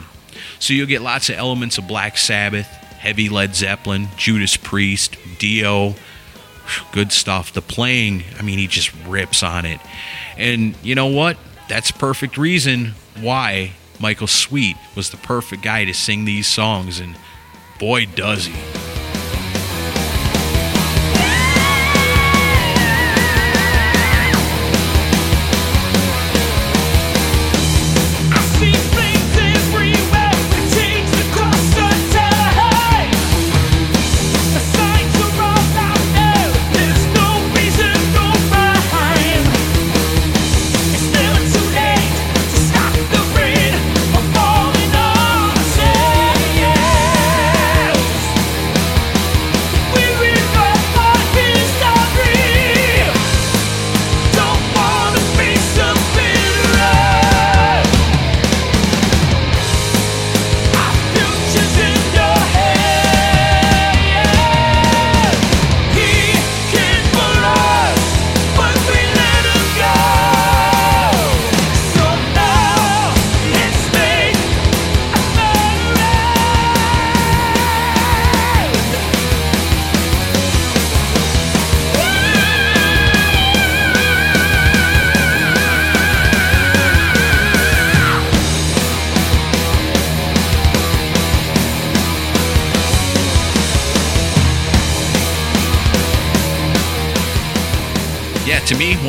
So 0.60 0.74
you'll 0.74 0.88
get 0.88 1.02
lots 1.02 1.30
of 1.30 1.36
elements 1.36 1.78
of 1.78 1.88
Black 1.88 2.18
Sabbath, 2.18 2.68
heavy 2.68 3.30
Led 3.30 3.56
Zeppelin, 3.56 4.08
Judas 4.18 4.58
Priest, 4.58 5.18
Dio. 5.40 5.96
Good 6.92 7.12
stuff. 7.12 7.52
The 7.52 7.62
playing, 7.62 8.24
I 8.38 8.44
mean, 8.44 8.60
he 8.60 8.68
just 8.68 8.94
rips 9.06 9.44
on 9.44 9.66
it. 9.66 9.80
And 10.38 10.76
you 10.84 10.96
know 10.96 11.08
what? 11.08 11.38
That's 11.72 11.90
perfect 11.90 12.38
reason 12.38 12.96
why 13.22 13.72
Michael 13.98 14.28
Sweet 14.28 14.76
was 14.94 15.10
the 15.10 15.16
perfect 15.16 15.64
guy 15.64 15.86
to 15.86 15.94
sing 15.94 16.26
these 16.26 16.46
songs. 16.46 17.00
And 17.00 17.16
boy, 17.80 18.08
does 18.08 18.44
he. 18.48 18.91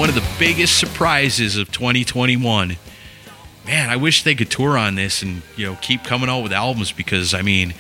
One 0.03 0.09
of 0.09 0.17
the 0.17 0.37
biggest 0.37 0.79
surprises 0.79 1.57
of 1.57 1.71
2021. 1.71 2.77
Man, 3.65 3.89
I 3.89 3.95
wish 3.95 4.25
they 4.25 4.35
could 4.35 4.51
tour 4.51 4.77
on 4.77 4.97
this 4.97 5.23
and, 5.23 5.43
you 5.57 5.65
know, 5.65 5.79
keep 5.81 6.03
coming 6.03 6.29
out 6.29 6.43
with 6.43 6.53
albums 6.53 6.91
because, 6.91 7.33
I 7.33 7.43
mean, 7.43 7.73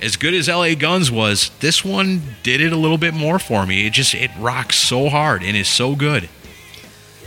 as 0.00 0.16
good 0.16 0.32
as 0.32 0.48
LA 0.48 0.74
Guns 0.74 1.10
was, 1.10 1.50
this 1.60 1.84
one 1.84 2.22
did 2.42 2.62
it 2.62 2.72
a 2.72 2.76
little 2.76 2.96
bit 2.96 3.12
more 3.12 3.38
for 3.38 3.66
me. 3.66 3.86
It 3.86 3.92
just, 3.92 4.14
it 4.14 4.30
rocks 4.38 4.76
so 4.76 5.10
hard 5.10 5.42
and 5.42 5.54
is 5.54 5.68
so 5.68 5.94
good. 5.94 6.30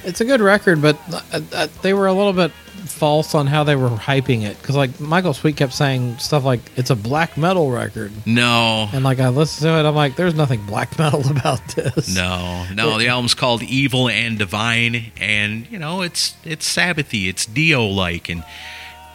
It's 0.06 0.22
a 0.22 0.26
good 0.26 0.42
record, 0.42 0.82
but 0.82 0.98
uh, 1.12 1.42
uh, 1.54 1.68
they 1.82 1.94
were 1.94 2.08
a 2.08 2.14
little 2.14 2.34
bit 2.34 2.52
false 2.86 3.34
on 3.34 3.48
how 3.48 3.64
they 3.64 3.76
were 3.76 3.90
hyping 3.90 4.44
it. 4.44 4.60
Because 4.62 4.76
like 4.76 5.00
Michael 5.00 5.34
Sweet 5.34 5.56
kept 5.56 5.74
saying 5.74 6.18
stuff 6.18 6.44
like 6.44 6.60
it's 6.76 6.90
a 6.90 6.96
black 6.96 7.38
metal 7.38 7.72
record, 7.72 8.12
No, 8.26 8.90
and 8.92 9.04
like 9.04 9.20
I 9.20 9.30
listened 9.30 9.64
to 9.68 9.80
it, 9.80 9.88
I'm 9.88 9.96
like, 9.96 10.16
there's 10.16 10.36
nothing 10.36 10.66
black 10.66 10.98
metal 11.00 11.26
about 11.30 11.66
this. 11.70 12.14
no, 12.14 12.66
no. 12.74 12.98
The 12.98 13.08
album's 13.08 13.34
called 13.34 13.64
Evil 13.64 14.10
and 14.10 14.38
Divine, 14.38 15.12
and, 15.20 15.70
you 15.72 15.80
know, 15.80 16.02
it's, 16.02 16.36
it's 16.44 16.68
Sabbathy, 16.72 17.28
it's 17.30 17.46
Dio 17.46 17.86
like, 17.86 18.30
and 18.30 18.44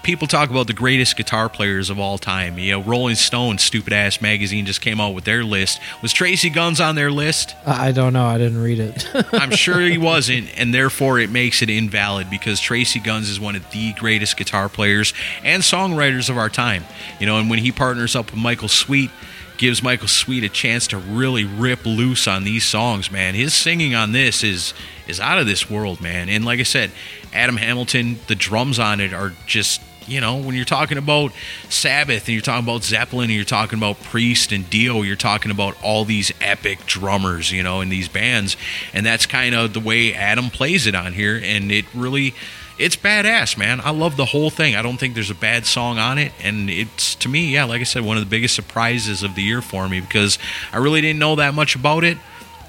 people 0.08 0.26
talk 0.26 0.48
about 0.48 0.66
the 0.66 0.72
greatest 0.72 1.18
guitar 1.18 1.50
players 1.50 1.90
of 1.90 1.98
all 1.98 2.16
time. 2.16 2.58
You 2.58 2.72
know, 2.72 2.82
Rolling 2.82 3.14
Stone, 3.14 3.58
stupid 3.58 3.92
ass 3.92 4.22
magazine, 4.22 4.64
just 4.64 4.80
came 4.80 5.02
out 5.02 5.10
with 5.10 5.24
their 5.24 5.44
list. 5.44 5.80
Was 6.00 6.14
Tracy 6.14 6.48
Guns 6.48 6.80
on 6.80 6.94
their 6.94 7.10
list? 7.10 7.54
I 7.66 7.88
I 7.88 7.92
don't 7.92 8.14
know. 8.14 8.24
I 8.24 8.38
didn't 8.38 8.62
read 8.62 8.80
it. 8.80 9.06
I'm 9.34 9.50
sure 9.50 9.80
he 9.80 9.98
wasn't, 10.12 10.58
and 10.58 10.72
therefore 10.72 11.18
it 11.18 11.28
makes 11.28 11.60
it 11.60 11.68
invalid 11.68 12.30
because 12.30 12.58
Tracy 12.58 13.00
Guns 13.00 13.28
is 13.28 13.38
one 13.38 13.54
of 13.54 13.70
the 13.70 13.92
greatest 13.94 14.38
guitar 14.38 14.70
players 14.70 15.12
and 15.44 15.62
songwriters 15.62 16.30
of 16.30 16.38
our 16.38 16.48
time. 16.48 16.84
You 17.20 17.26
know, 17.26 17.38
and 17.38 17.50
when 17.50 17.58
he 17.58 17.70
partners 17.70 18.16
up 18.16 18.30
with 18.30 18.40
Michael 18.40 18.68
Sweet, 18.68 19.10
gives 19.58 19.82
Michael 19.82 20.08
Sweet 20.08 20.42
a 20.42 20.48
chance 20.48 20.86
to 20.86 20.96
really 20.96 21.44
rip 21.44 21.84
loose 21.84 22.26
on 22.26 22.44
these 22.44 22.64
songs, 22.64 23.10
man. 23.10 23.34
His 23.34 23.52
singing 23.52 23.94
on 23.94 24.12
this 24.12 24.42
is 24.42 24.72
is 25.06 25.20
out 25.20 25.38
of 25.38 25.46
this 25.46 25.68
world, 25.68 26.00
man. 26.00 26.30
And 26.30 26.46
like 26.46 26.60
I 26.60 26.64
said, 26.64 26.92
Adam 27.34 27.58
Hamilton, 27.58 28.20
the 28.26 28.34
drums 28.34 28.78
on 28.78 29.00
it 29.00 29.12
are 29.12 29.34
just 29.46 29.82
you 30.08 30.20
know, 30.20 30.36
when 30.36 30.54
you're 30.54 30.64
talking 30.64 30.98
about 30.98 31.32
Sabbath 31.68 32.26
and 32.26 32.34
you're 32.34 32.42
talking 32.42 32.64
about 32.64 32.82
Zeppelin 32.82 33.24
and 33.24 33.34
you're 33.34 33.44
talking 33.44 33.78
about 33.78 34.02
Priest 34.02 34.52
and 34.52 34.68
Dio, 34.68 35.02
you're 35.02 35.16
talking 35.16 35.50
about 35.50 35.76
all 35.82 36.04
these 36.04 36.32
epic 36.40 36.86
drummers, 36.86 37.52
you 37.52 37.62
know, 37.62 37.80
in 37.80 37.88
these 37.88 38.08
bands. 38.08 38.56
And 38.94 39.04
that's 39.04 39.26
kind 39.26 39.54
of 39.54 39.74
the 39.74 39.80
way 39.80 40.14
Adam 40.14 40.50
plays 40.50 40.86
it 40.86 40.94
on 40.94 41.12
here. 41.12 41.40
And 41.42 41.70
it 41.70 41.84
really, 41.94 42.34
it's 42.78 42.96
badass, 42.96 43.58
man. 43.58 43.80
I 43.82 43.90
love 43.90 44.16
the 44.16 44.26
whole 44.26 44.50
thing. 44.50 44.74
I 44.74 44.82
don't 44.82 44.98
think 44.98 45.14
there's 45.14 45.30
a 45.30 45.34
bad 45.34 45.66
song 45.66 45.98
on 45.98 46.18
it. 46.18 46.32
And 46.42 46.70
it's, 46.70 47.14
to 47.16 47.28
me, 47.28 47.52
yeah, 47.52 47.64
like 47.64 47.80
I 47.80 47.84
said, 47.84 48.04
one 48.04 48.16
of 48.16 48.24
the 48.24 48.30
biggest 48.30 48.54
surprises 48.54 49.22
of 49.22 49.34
the 49.34 49.42
year 49.42 49.60
for 49.60 49.88
me 49.88 50.00
because 50.00 50.38
I 50.72 50.78
really 50.78 51.00
didn't 51.00 51.18
know 51.18 51.36
that 51.36 51.54
much 51.54 51.76
about 51.76 52.04
it. 52.04 52.18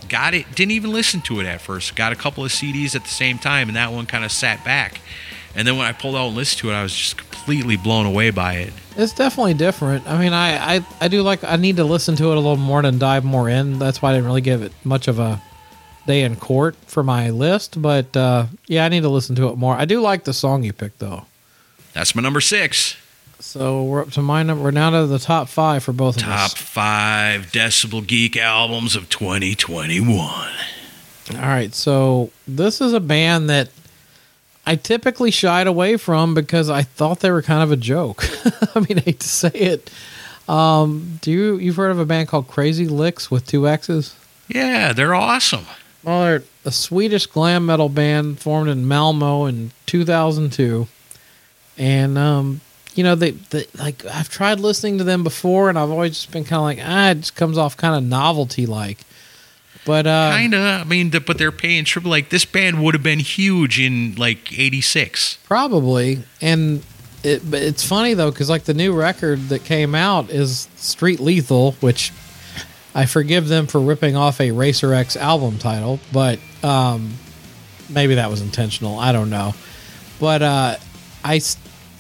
Got 0.07 0.33
it, 0.33 0.55
didn't 0.55 0.71
even 0.71 0.91
listen 0.91 1.21
to 1.21 1.39
it 1.39 1.45
at 1.45 1.61
first. 1.61 1.95
Got 1.95 2.11
a 2.11 2.15
couple 2.15 2.43
of 2.43 2.51
CDs 2.51 2.95
at 2.95 3.03
the 3.03 3.09
same 3.09 3.37
time, 3.37 3.67
and 3.67 3.75
that 3.75 3.91
one 3.91 4.07
kind 4.07 4.25
of 4.25 4.31
sat 4.31 4.63
back. 4.65 5.01
And 5.55 5.67
then 5.67 5.77
when 5.77 5.85
I 5.85 5.91
pulled 5.91 6.15
out 6.15 6.27
and 6.27 6.35
listened 6.35 6.59
to 6.61 6.71
it, 6.71 6.73
I 6.73 6.83
was 6.83 6.93
just 6.93 7.17
completely 7.17 7.75
blown 7.75 8.05
away 8.05 8.29
by 8.29 8.55
it. 8.55 8.73
It's 8.95 9.13
definitely 9.13 9.55
different. 9.55 10.07
I 10.07 10.19
mean, 10.19 10.33
I, 10.33 10.75
I 10.77 10.85
I 11.01 11.07
do 11.07 11.21
like. 11.21 11.43
I 11.43 11.55
need 11.55 11.77
to 11.77 11.83
listen 11.83 12.15
to 12.17 12.25
it 12.31 12.37
a 12.37 12.39
little 12.39 12.57
more 12.57 12.85
and 12.85 12.99
dive 12.99 13.23
more 13.23 13.49
in. 13.49 13.79
That's 13.79 14.01
why 14.01 14.11
I 14.11 14.13
didn't 14.13 14.27
really 14.27 14.41
give 14.41 14.61
it 14.61 14.71
much 14.83 15.07
of 15.07 15.19
a 15.19 15.41
day 16.05 16.23
in 16.23 16.35
court 16.35 16.75
for 16.87 17.03
my 17.03 17.29
list. 17.29 17.81
But 17.81 18.15
uh, 18.15 18.47
yeah, 18.67 18.85
I 18.85 18.89
need 18.89 19.01
to 19.01 19.09
listen 19.09 19.35
to 19.37 19.47
it 19.49 19.57
more. 19.57 19.75
I 19.75 19.85
do 19.85 20.01
like 20.01 20.23
the 20.23 20.33
song 20.33 20.63
you 20.63 20.73
picked 20.73 20.99
though. 20.99 21.25
That's 21.93 22.13
my 22.15 22.21
number 22.21 22.41
six. 22.41 22.95
So 23.39 23.83
we're 23.83 24.01
up 24.01 24.11
to 24.11 24.21
my 24.21 24.43
number. 24.43 24.65
We're 24.65 24.71
now 24.71 24.89
to 24.89 25.07
the 25.07 25.17
top 25.17 25.47
five 25.47 25.83
for 25.83 25.93
both 25.93 26.17
of 26.17 26.23
us. 26.23 26.53
Top 26.53 26.57
five 26.57 27.51
Decibel 27.51 28.05
Geek 28.05 28.35
albums 28.35 28.97
of 28.97 29.09
2021. 29.09 30.17
All 30.19 30.49
right. 31.35 31.73
So 31.73 32.31
this 32.47 32.81
is 32.81 32.91
a 32.93 32.99
band 32.99 33.49
that 33.49 33.69
I 34.69 34.75
typically 34.75 35.31
shied 35.31 35.65
away 35.65 35.97
from 35.97 36.35
because 36.35 36.69
I 36.69 36.83
thought 36.83 37.21
they 37.21 37.31
were 37.31 37.41
kind 37.41 37.63
of 37.63 37.71
a 37.71 37.75
joke. 37.75 38.23
I 38.75 38.81
mean, 38.81 38.99
I 38.99 39.01
hate 39.01 39.19
to 39.21 39.27
say 39.27 39.49
it. 39.49 39.89
Um, 40.47 41.17
do 41.21 41.31
you 41.31 41.57
you've 41.57 41.77
heard 41.77 41.89
of 41.89 41.97
a 41.97 42.05
band 42.05 42.27
called 42.27 42.47
Crazy 42.47 42.85
Lixx 42.85 43.31
with 43.31 43.47
two 43.47 43.67
X's? 43.67 44.15
Yeah, 44.47 44.93
they're 44.93 45.15
awesome. 45.15 45.65
Well, 46.03 46.21
they're 46.21 46.43
a 46.65 46.71
Swedish 46.71 47.25
glam 47.25 47.65
metal 47.65 47.89
band 47.89 48.41
formed 48.41 48.69
in 48.69 48.87
Malmo 48.87 49.45
in 49.45 49.71
2002, 49.87 50.87
and 51.79 52.17
um, 52.19 52.61
you 52.93 53.03
know 53.03 53.15
they, 53.15 53.31
they 53.31 53.65
like 53.75 54.05
I've 54.05 54.29
tried 54.29 54.59
listening 54.59 54.99
to 54.99 55.03
them 55.03 55.23
before, 55.23 55.69
and 55.69 55.79
I've 55.79 55.89
always 55.89 56.11
just 56.11 56.31
been 56.31 56.43
kind 56.43 56.59
of 56.59 56.63
like 56.63 56.79
ah, 56.87 57.09
it 57.09 57.21
just 57.21 57.35
comes 57.35 57.57
off 57.57 57.75
kind 57.75 57.95
of 57.95 58.07
novelty 58.07 58.67
like. 58.67 58.99
But 59.85 60.07
uh, 60.07 60.31
kind 60.31 60.53
of. 60.53 60.81
I 60.81 60.83
mean, 60.83 61.11
the, 61.11 61.19
but 61.19 61.37
they're 61.37 61.51
paying 61.51 61.85
triple. 61.85 62.11
Like 62.11 62.29
this 62.29 62.45
band 62.45 62.83
would 62.83 62.93
have 62.93 63.03
been 63.03 63.19
huge 63.19 63.79
in 63.79 64.15
like 64.15 64.51
'86. 64.57 65.39
Probably, 65.45 66.23
and 66.41 66.83
it, 67.23 67.41
it's 67.53 67.85
funny 67.85 68.13
though 68.13 68.31
because 68.31 68.49
like 68.49 68.63
the 68.63 68.73
new 68.73 68.93
record 68.93 69.49
that 69.49 69.63
came 69.63 69.95
out 69.95 70.29
is 70.29 70.67
Street 70.75 71.19
Lethal, 71.19 71.73
which 71.73 72.11
I 72.93 73.05
forgive 73.05 73.47
them 73.47 73.67
for 73.67 73.79
ripping 73.79 74.15
off 74.15 74.41
a 74.41 74.51
Racer 74.51 74.93
X 74.93 75.15
album 75.15 75.57
title, 75.57 75.99
but 76.11 76.39
um, 76.63 77.13
maybe 77.89 78.15
that 78.15 78.29
was 78.29 78.41
intentional. 78.41 78.99
I 78.99 79.11
don't 79.11 79.29
know, 79.29 79.53
but 80.19 80.41
uh, 80.41 80.75
I 81.23 81.39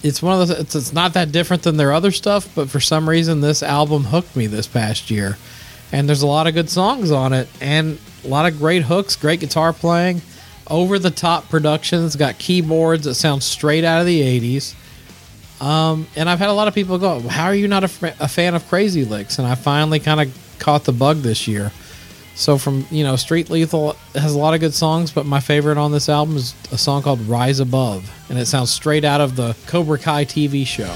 it's 0.03 0.21
one 0.21 0.41
of 0.41 0.47
those. 0.47 0.59
It's, 0.59 0.75
it's 0.75 0.93
not 0.93 1.13
that 1.13 1.31
different 1.31 1.63
than 1.63 1.77
their 1.77 1.91
other 1.91 2.11
stuff, 2.11 2.49
but 2.55 2.69
for 2.69 2.79
some 2.79 3.07
reason 3.09 3.41
this 3.41 3.61
album 3.61 4.05
hooked 4.05 4.35
me 4.35 4.47
this 4.47 4.67
past 4.67 5.11
year, 5.11 5.37
and 5.91 6.07
there's 6.07 6.21
a 6.21 6.27
lot 6.27 6.47
of 6.47 6.53
good 6.53 6.69
songs 6.69 7.11
on 7.11 7.33
it 7.33 7.47
and 7.61 7.97
a 8.23 8.27
lot 8.27 8.51
of 8.51 8.57
great 8.59 8.83
hooks, 8.83 9.15
great 9.15 9.39
guitar 9.39 9.73
playing. 9.73 10.21
over 10.67 10.99
the 10.99 11.09
top 11.09 11.49
productions, 11.49 12.15
got 12.15 12.37
keyboards 12.37 13.05
that 13.05 13.15
sound 13.15 13.41
straight 13.41 13.83
out 13.83 14.01
of 14.01 14.05
the 14.05 14.21
80s. 14.21 14.75
Um, 15.59 16.07
and 16.15 16.29
I've 16.29 16.39
had 16.39 16.49
a 16.49 16.53
lot 16.53 16.67
of 16.67 16.75
people 16.75 16.97
go, 16.99 17.19
How 17.21 17.45
are 17.45 17.55
you 17.55 17.67
not 17.67 17.83
a, 17.83 17.87
fr- 17.87 18.07
a 18.19 18.27
fan 18.27 18.55
of 18.55 18.67
Crazy 18.67 19.03
Lixx? 19.03 19.39
And 19.39 19.47
I 19.47 19.55
finally 19.55 19.99
kind 19.99 20.21
of 20.21 20.55
caught 20.59 20.83
the 20.83 20.91
bug 20.93 21.17
this 21.17 21.47
year. 21.47 21.71
So, 22.35 22.57
from, 22.57 22.85
you 22.89 23.03
know, 23.03 23.17
Street 23.17 23.49
Lethal 23.49 23.97
has 24.15 24.33
a 24.33 24.37
lot 24.37 24.53
of 24.53 24.61
good 24.61 24.73
songs, 24.73 25.11
but 25.11 25.25
my 25.25 25.41
favorite 25.41 25.77
on 25.77 25.91
this 25.91 26.07
album 26.07 26.37
is 26.37 26.53
a 26.71 26.77
song 26.77 27.01
called 27.01 27.19
Rise 27.21 27.59
Above. 27.59 28.09
And 28.29 28.39
it 28.39 28.45
sounds 28.45 28.71
straight 28.71 29.03
out 29.03 29.19
of 29.19 29.35
the 29.35 29.57
Cobra 29.67 29.97
Kai 29.97 30.23
TV 30.23 30.65
show. 30.65 30.93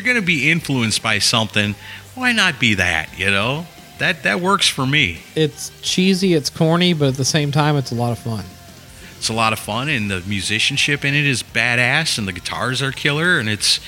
You're 0.00 0.14
going 0.14 0.16
to 0.16 0.26
be 0.26 0.50
influenced 0.50 1.02
by 1.02 1.18
something, 1.18 1.74
why 2.14 2.32
not 2.32 2.58
be 2.58 2.72
that? 2.72 3.18
You 3.18 3.30
know, 3.30 3.66
that 3.98 4.22
that 4.22 4.40
works 4.40 4.66
for 4.66 4.86
me. 4.86 5.18
It's 5.36 5.70
cheesy, 5.82 6.32
it's 6.32 6.48
corny, 6.48 6.94
but 6.94 7.08
at 7.08 7.14
the 7.16 7.24
same 7.26 7.52
time, 7.52 7.76
it's 7.76 7.92
a 7.92 7.94
lot 7.94 8.10
of 8.10 8.18
fun. 8.18 8.42
It's 9.18 9.28
a 9.28 9.34
lot 9.34 9.52
of 9.52 9.58
fun, 9.58 9.90
and 9.90 10.10
the 10.10 10.22
musicianship 10.26 11.04
in 11.04 11.12
it 11.12 11.26
is 11.26 11.42
badass, 11.42 12.16
and 12.16 12.26
the 12.26 12.32
guitars 12.32 12.80
are 12.80 12.92
killer, 12.92 13.38
and 13.38 13.46
it's, 13.46 13.78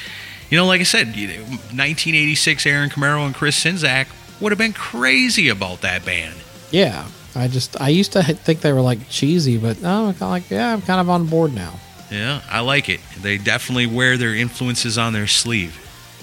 you 0.51 0.59
know, 0.59 0.66
like 0.66 0.82
I 0.82 0.84
said, 0.84 1.06
1986 1.06 2.66
Aaron 2.66 2.90
Camaro 2.90 3.24
and 3.24 3.34
Chris 3.34 3.64
Czynszak 3.64 4.09
would 4.39 4.52
have 4.52 4.59
been 4.59 4.74
crazy 4.74 5.48
about 5.48 5.80
that 5.80 6.05
band. 6.05 6.34
Yeah, 6.70 7.09
I 7.34 7.48
just 7.48 7.80
I 7.80 7.89
used 7.89 8.12
to 8.12 8.22
think 8.22 8.60
they 8.60 8.74
were 8.74 8.82
like 8.82 9.09
cheesy, 9.09 9.56
but 9.56 9.80
no, 9.80 10.09
I'm 10.09 10.12
kind 10.12 10.22
of 10.24 10.28
like 10.28 10.51
yeah, 10.51 10.74
I'm 10.74 10.82
kind 10.82 11.01
of 11.01 11.09
on 11.09 11.24
board 11.24 11.55
now 11.55 11.80
Yeah, 12.10 12.43
I 12.51 12.60
like 12.60 12.90
it. 12.90 13.01
They 13.18 13.39
definitely 13.39 13.86
wear 13.86 14.18
their 14.18 14.34
influences 14.34 14.98
on 14.98 15.14
their 15.14 15.26
sleeve. 15.26 15.78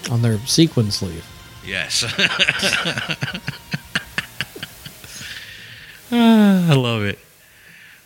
On 0.09 0.21
their 0.21 0.37
sequin 0.39 0.91
sleeve. 0.91 1.25
Yes. 1.65 2.03
Ah, 6.11 6.71
I 6.71 6.73
love 6.73 7.03
it. 7.03 7.19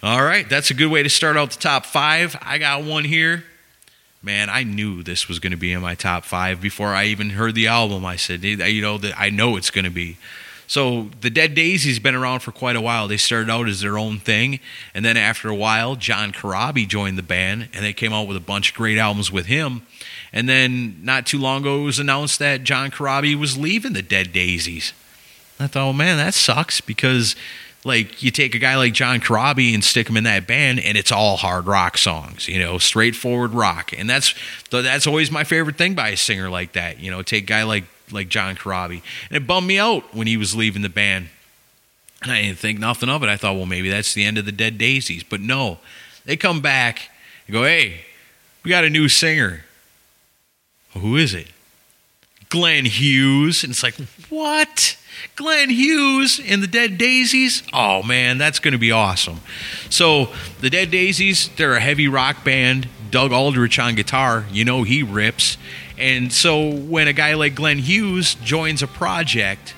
All 0.02 0.22
right, 0.22 0.50
that's 0.50 0.70
a 0.70 0.74
good 0.74 0.92
way 0.92 1.04
to 1.04 1.10
start 1.10 1.38
out 1.38 1.52
the 1.52 1.60
top 1.60 1.86
five. 1.86 2.36
I 2.42 2.58
got 2.58 2.84
one 2.84 3.06
here. 3.06 3.46
Man, 4.22 4.50
I 4.50 4.64
knew 4.64 5.04
this 5.04 5.28
was 5.30 5.40
going 5.40 5.52
to 5.52 5.58
be 5.58 5.72
in 5.72 5.82
my 5.82 5.96
top 5.96 6.26
five 6.26 6.62
before 6.62 6.90
I 6.90 7.06
even 7.06 7.30
heard 7.32 7.56
the 7.56 7.68
album. 7.68 8.06
I 8.06 8.18
said, 8.18 8.44
you 8.44 8.82
know, 8.82 8.98
that 8.98 9.18
I 9.18 9.30
know 9.30 9.56
it's 9.56 9.70
going 9.70 9.86
to 9.86 9.92
be. 9.92 10.18
So 10.68 11.10
the 11.22 11.30
Dead 11.30 11.54
Daisies 11.56 12.00
been 12.00 12.16
around 12.16 12.40
for 12.40 12.52
quite 12.52 12.76
a 12.76 12.82
while. 12.82 13.08
They 13.08 13.18
started 13.18 13.50
out 13.50 13.68
as 13.68 13.82
their 13.82 13.98
own 13.98 14.20
thing, 14.20 14.60
and 14.94 15.04
then 15.04 15.18
after 15.18 15.50
a 15.50 15.56
while, 15.56 15.96
John 15.96 16.32
Corabi 16.32 16.88
joined 16.88 17.18
the 17.18 17.24
band, 17.24 17.70
and 17.74 17.84
they 17.84 17.94
came 17.94 18.14
out 18.14 18.28
with 18.28 18.38
a 18.38 18.42
bunch 18.42 18.72
of 18.72 18.76
great 18.76 18.98
albums 18.98 19.32
with 19.32 19.46
him. 19.46 19.86
And 20.32 20.50
then 20.50 21.04
not 21.04 21.26
too 21.26 21.38
long 21.38 21.62
ago, 21.62 21.82
it 21.82 21.86
was 21.86 22.00
announced 22.00 22.40
that 22.40 22.64
John 22.64 22.92
Corabi 22.92 23.36
was 23.36 23.58
leaving 23.58 23.94
the 23.94 24.02
Dead 24.02 24.32
Daisies. 24.32 24.94
I 25.60 25.68
thought, 25.68 25.90
oh 25.90 25.94
man, 25.94 26.18
that 26.18 26.34
sucks 26.34 26.82
because 26.82 27.36
like 27.86 28.24
you 28.24 28.32
take 28.32 28.56
a 28.56 28.60
guy 28.60 28.76
like 28.78 28.94
John 28.94 29.20
Corabi 29.20 29.74
and 29.74 29.84
stick 29.84 30.10
him 30.10 30.18
in 30.18 30.24
that 30.24 30.48
band, 30.48 30.80
and 30.80 30.98
it's 30.98 31.12
all 31.12 31.38
hard 31.38 31.66
rock 31.66 31.98
songs, 31.98 32.48
you 32.48 32.60
know, 32.60 32.78
straightforward 32.78 33.52
rock, 33.52 33.92
and 33.98 34.10
that's 34.10 34.34
that's 34.70 35.06
always 35.08 35.30
my 35.30 35.44
favorite 35.44 35.78
thing 35.78 35.94
by 35.94 36.10
a 36.10 36.18
singer 36.18 36.50
like 36.50 36.74
that. 36.74 37.00
You 37.00 37.12
know, 37.12 37.22
take 37.22 37.44
a 37.44 37.48
guy 37.48 37.64
like 37.64 37.84
like 38.12 38.30
John 38.30 38.56
Corabi, 38.56 39.02
and 39.30 39.38
it 39.38 39.48
bummed 39.48 39.68
me 39.68 39.80
out 39.80 40.14
when 40.14 40.28
he 40.28 40.38
was 40.38 40.56
leaving 40.56 40.82
the 40.82 40.90
band, 40.90 41.30
and 42.22 42.32
I 42.32 42.42
didn't 42.42 42.60
think 42.60 42.80
nothing 42.80 43.10
of 43.10 43.24
it. 43.24 43.30
I 43.30 43.38
thought, 43.38 43.56
well, 43.56 43.66
maybe 43.66 43.90
that's 43.90 44.14
the 44.14 44.24
end 44.26 44.38
of 44.38 44.46
the 44.46 44.52
Dead 44.52 44.78
Daisies, 44.78 45.24
but 45.24 45.42
no, 45.42 45.80
they 46.26 46.38
come 46.38 46.62
back 46.62 47.10
and 47.48 47.54
go, 47.54 47.64
hey, 47.64 48.02
we 48.64 48.70
got 48.70 48.84
a 48.84 48.90
new 48.90 49.10
singer. 49.10 49.66
Who 50.94 51.18
is 51.18 51.34
it? 51.34 51.48
Glenn 52.50 52.86
Hughes. 52.86 53.64
And 53.64 53.72
it's 53.72 53.84
like, 53.84 53.96
what? 54.30 54.98
Glenn 55.36 55.70
Hughes 55.70 56.40
and 56.46 56.62
the 56.62 56.68
Dead 56.68 56.98
Daisies? 56.98 57.64
Oh 57.74 58.04
man, 58.04 58.38
that's 58.38 58.60
going 58.60 58.74
to 58.74 58.78
be 58.78 58.92
awesome. 58.92 59.40
So, 59.90 60.30
the 60.62 60.70
Dead 60.70 60.92
Daisies, 60.92 61.50
they're 61.58 61.76
a 61.76 61.80
heavy 61.80 62.08
rock 62.08 62.44
band. 62.44 62.88
Doug 63.10 63.32
Aldrich 63.32 63.78
on 63.80 63.96
guitar, 63.96 64.46
you 64.52 64.66
know 64.66 64.84
he 64.84 65.04
rips. 65.04 65.58
And 65.98 66.34
so, 66.34 66.72
when 66.72 67.08
a 67.08 67.14
guy 67.14 67.36
like 67.36 67.56
Glenn 67.56 67.78
Hughes 67.78 68.36
joins 68.36 68.82
a 68.82 68.88
project, 68.88 69.74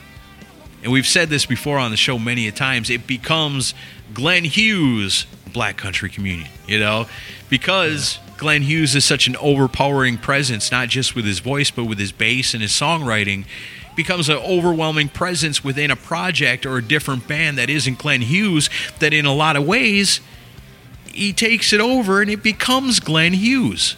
and 0.83 0.91
we've 0.91 1.07
said 1.07 1.29
this 1.29 1.45
before 1.45 1.77
on 1.77 1.91
the 1.91 1.97
show 1.97 2.17
many 2.17 2.47
a 2.47 2.51
times, 2.51 2.89
it 2.89 3.05
becomes 3.05 3.73
Glenn 4.13 4.45
Hughes 4.45 5.25
Black 5.51 5.77
Country 5.77 6.09
Communion, 6.09 6.49
you 6.67 6.79
know, 6.79 7.07
because 7.49 8.19
Glenn 8.37 8.61
Hughes 8.61 8.95
is 8.95 9.05
such 9.05 9.27
an 9.27 9.35
overpowering 9.37 10.17
presence, 10.17 10.71
not 10.71 10.89
just 10.89 11.15
with 11.15 11.25
his 11.25 11.39
voice, 11.39 11.71
but 11.71 11.85
with 11.85 11.97
his 11.97 12.11
bass 12.11 12.53
and 12.53 12.61
his 12.61 12.71
songwriting, 12.71 13.45
becomes 13.95 14.27
an 14.27 14.37
overwhelming 14.37 15.07
presence 15.09 15.63
within 15.63 15.89
a 15.89 15.95
project 15.95 16.65
or 16.65 16.77
a 16.77 16.83
different 16.83 17.27
band 17.27 17.57
that 17.57 17.69
isn't 17.69 17.97
Glenn 17.97 18.21
Hughes, 18.21 18.69
that 18.99 19.13
in 19.13 19.25
a 19.25 19.33
lot 19.33 19.55
of 19.55 19.65
ways, 19.65 20.19
he 21.05 21.31
takes 21.31 21.71
it 21.71 21.79
over 21.79 22.21
and 22.21 22.29
it 22.29 22.43
becomes 22.43 22.99
Glenn 22.99 23.33
Hughes. 23.33 23.95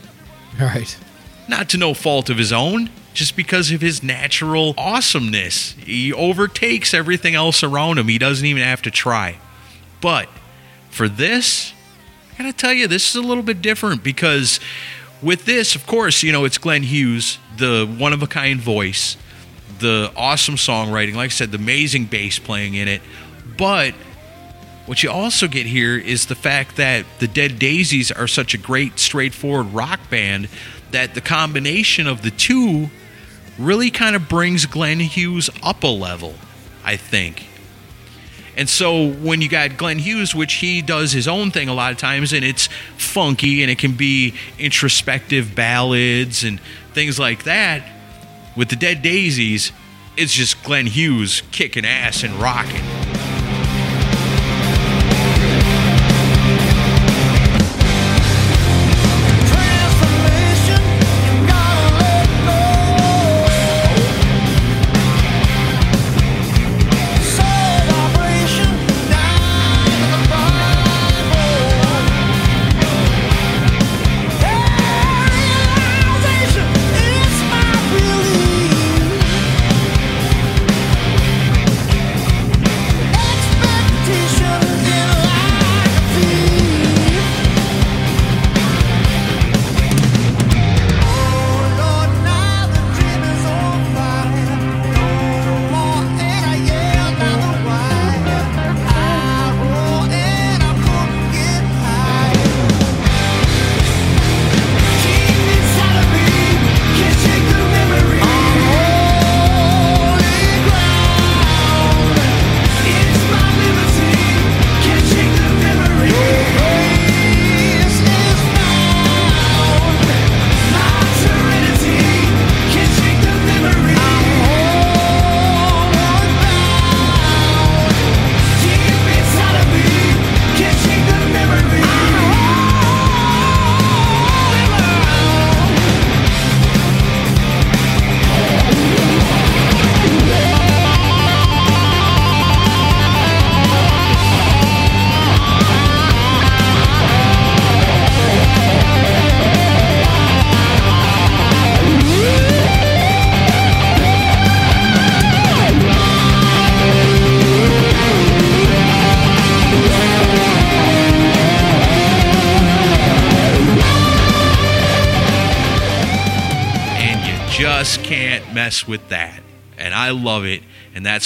All 0.59 0.67
right. 0.67 0.97
Not 1.47 1.69
to 1.69 1.77
no 1.77 1.93
fault 1.93 2.29
of 2.29 2.37
his 2.37 2.51
own, 2.51 2.89
just 3.13 3.35
because 3.35 3.71
of 3.71 3.81
his 3.81 4.03
natural 4.03 4.73
awesomeness. 4.77 5.71
He 5.73 6.13
overtakes 6.13 6.93
everything 6.93 7.35
else 7.35 7.63
around 7.63 7.97
him. 7.97 8.07
He 8.07 8.17
doesn't 8.17 8.45
even 8.45 8.61
have 8.61 8.81
to 8.83 8.91
try. 8.91 9.37
But 10.01 10.29
for 10.89 11.09
this, 11.09 11.73
I 12.33 12.43
gotta 12.43 12.53
tell 12.53 12.73
you, 12.73 12.87
this 12.87 13.09
is 13.09 13.15
a 13.15 13.27
little 13.27 13.43
bit 13.43 13.61
different 13.61 14.03
because 14.03 14.59
with 15.21 15.45
this, 15.45 15.75
of 15.75 15.87
course, 15.87 16.21
you 16.21 16.31
know, 16.31 16.45
it's 16.45 16.57
Glenn 16.57 16.83
Hughes, 16.83 17.39
the 17.57 17.91
one 17.97 18.13
of 18.13 18.21
a 18.21 18.27
kind 18.27 18.59
voice, 18.59 19.17
the 19.79 20.11
awesome 20.15 20.55
songwriting, 20.55 21.15
like 21.15 21.25
I 21.25 21.33
said, 21.33 21.51
the 21.51 21.57
amazing 21.57 22.05
bass 22.05 22.37
playing 22.37 22.75
in 22.75 22.87
it. 22.87 23.01
But 23.57 23.95
what 24.85 25.03
you 25.03 25.09
also 25.09 25.47
get 25.47 25.65
here 25.65 25.97
is 25.97 26.27
the 26.27 26.35
fact 26.35 26.77
that 26.77 27.05
the 27.19 27.27
Dead 27.27 27.59
Daisies 27.59 28.11
are 28.11 28.27
such 28.27 28.53
a 28.53 28.57
great, 28.57 28.99
straightforward 28.99 29.73
rock 29.73 29.99
band 30.09 30.47
that 30.91 31.15
the 31.15 31.21
combination 31.21 32.07
of 32.07 32.21
the 32.21 32.31
two 32.31 32.89
really 33.57 33.89
kind 33.89 34.15
of 34.15 34.29
brings 34.29 34.65
Glenn 34.65 34.99
Hughes 34.99 35.49
up 35.63 35.83
a 35.83 35.87
level, 35.87 36.35
I 36.83 36.95
think. 36.97 37.47
And 38.55 38.67
so 38.67 39.11
when 39.11 39.41
you 39.41 39.49
got 39.49 39.77
Glenn 39.77 39.99
Hughes, 39.99 40.33
which 40.33 40.55
he 40.55 40.81
does 40.81 41.11
his 41.11 41.27
own 41.27 41.51
thing 41.51 41.69
a 41.69 41.73
lot 41.73 41.91
of 41.91 41.97
times, 41.97 42.33
and 42.33 42.43
it's 42.43 42.69
funky 42.97 43.61
and 43.61 43.69
it 43.69 43.77
can 43.77 43.93
be 43.93 44.33
introspective 44.57 45.53
ballads 45.53 46.43
and 46.43 46.59
things 46.93 47.19
like 47.19 47.43
that, 47.43 47.83
with 48.55 48.69
the 48.69 48.75
Dead 48.75 49.03
Daisies, 49.03 49.71
it's 50.17 50.33
just 50.33 50.63
Glenn 50.63 50.87
Hughes 50.87 51.43
kicking 51.51 51.85
ass 51.85 52.23
and 52.23 52.33
rocking. 52.35 53.06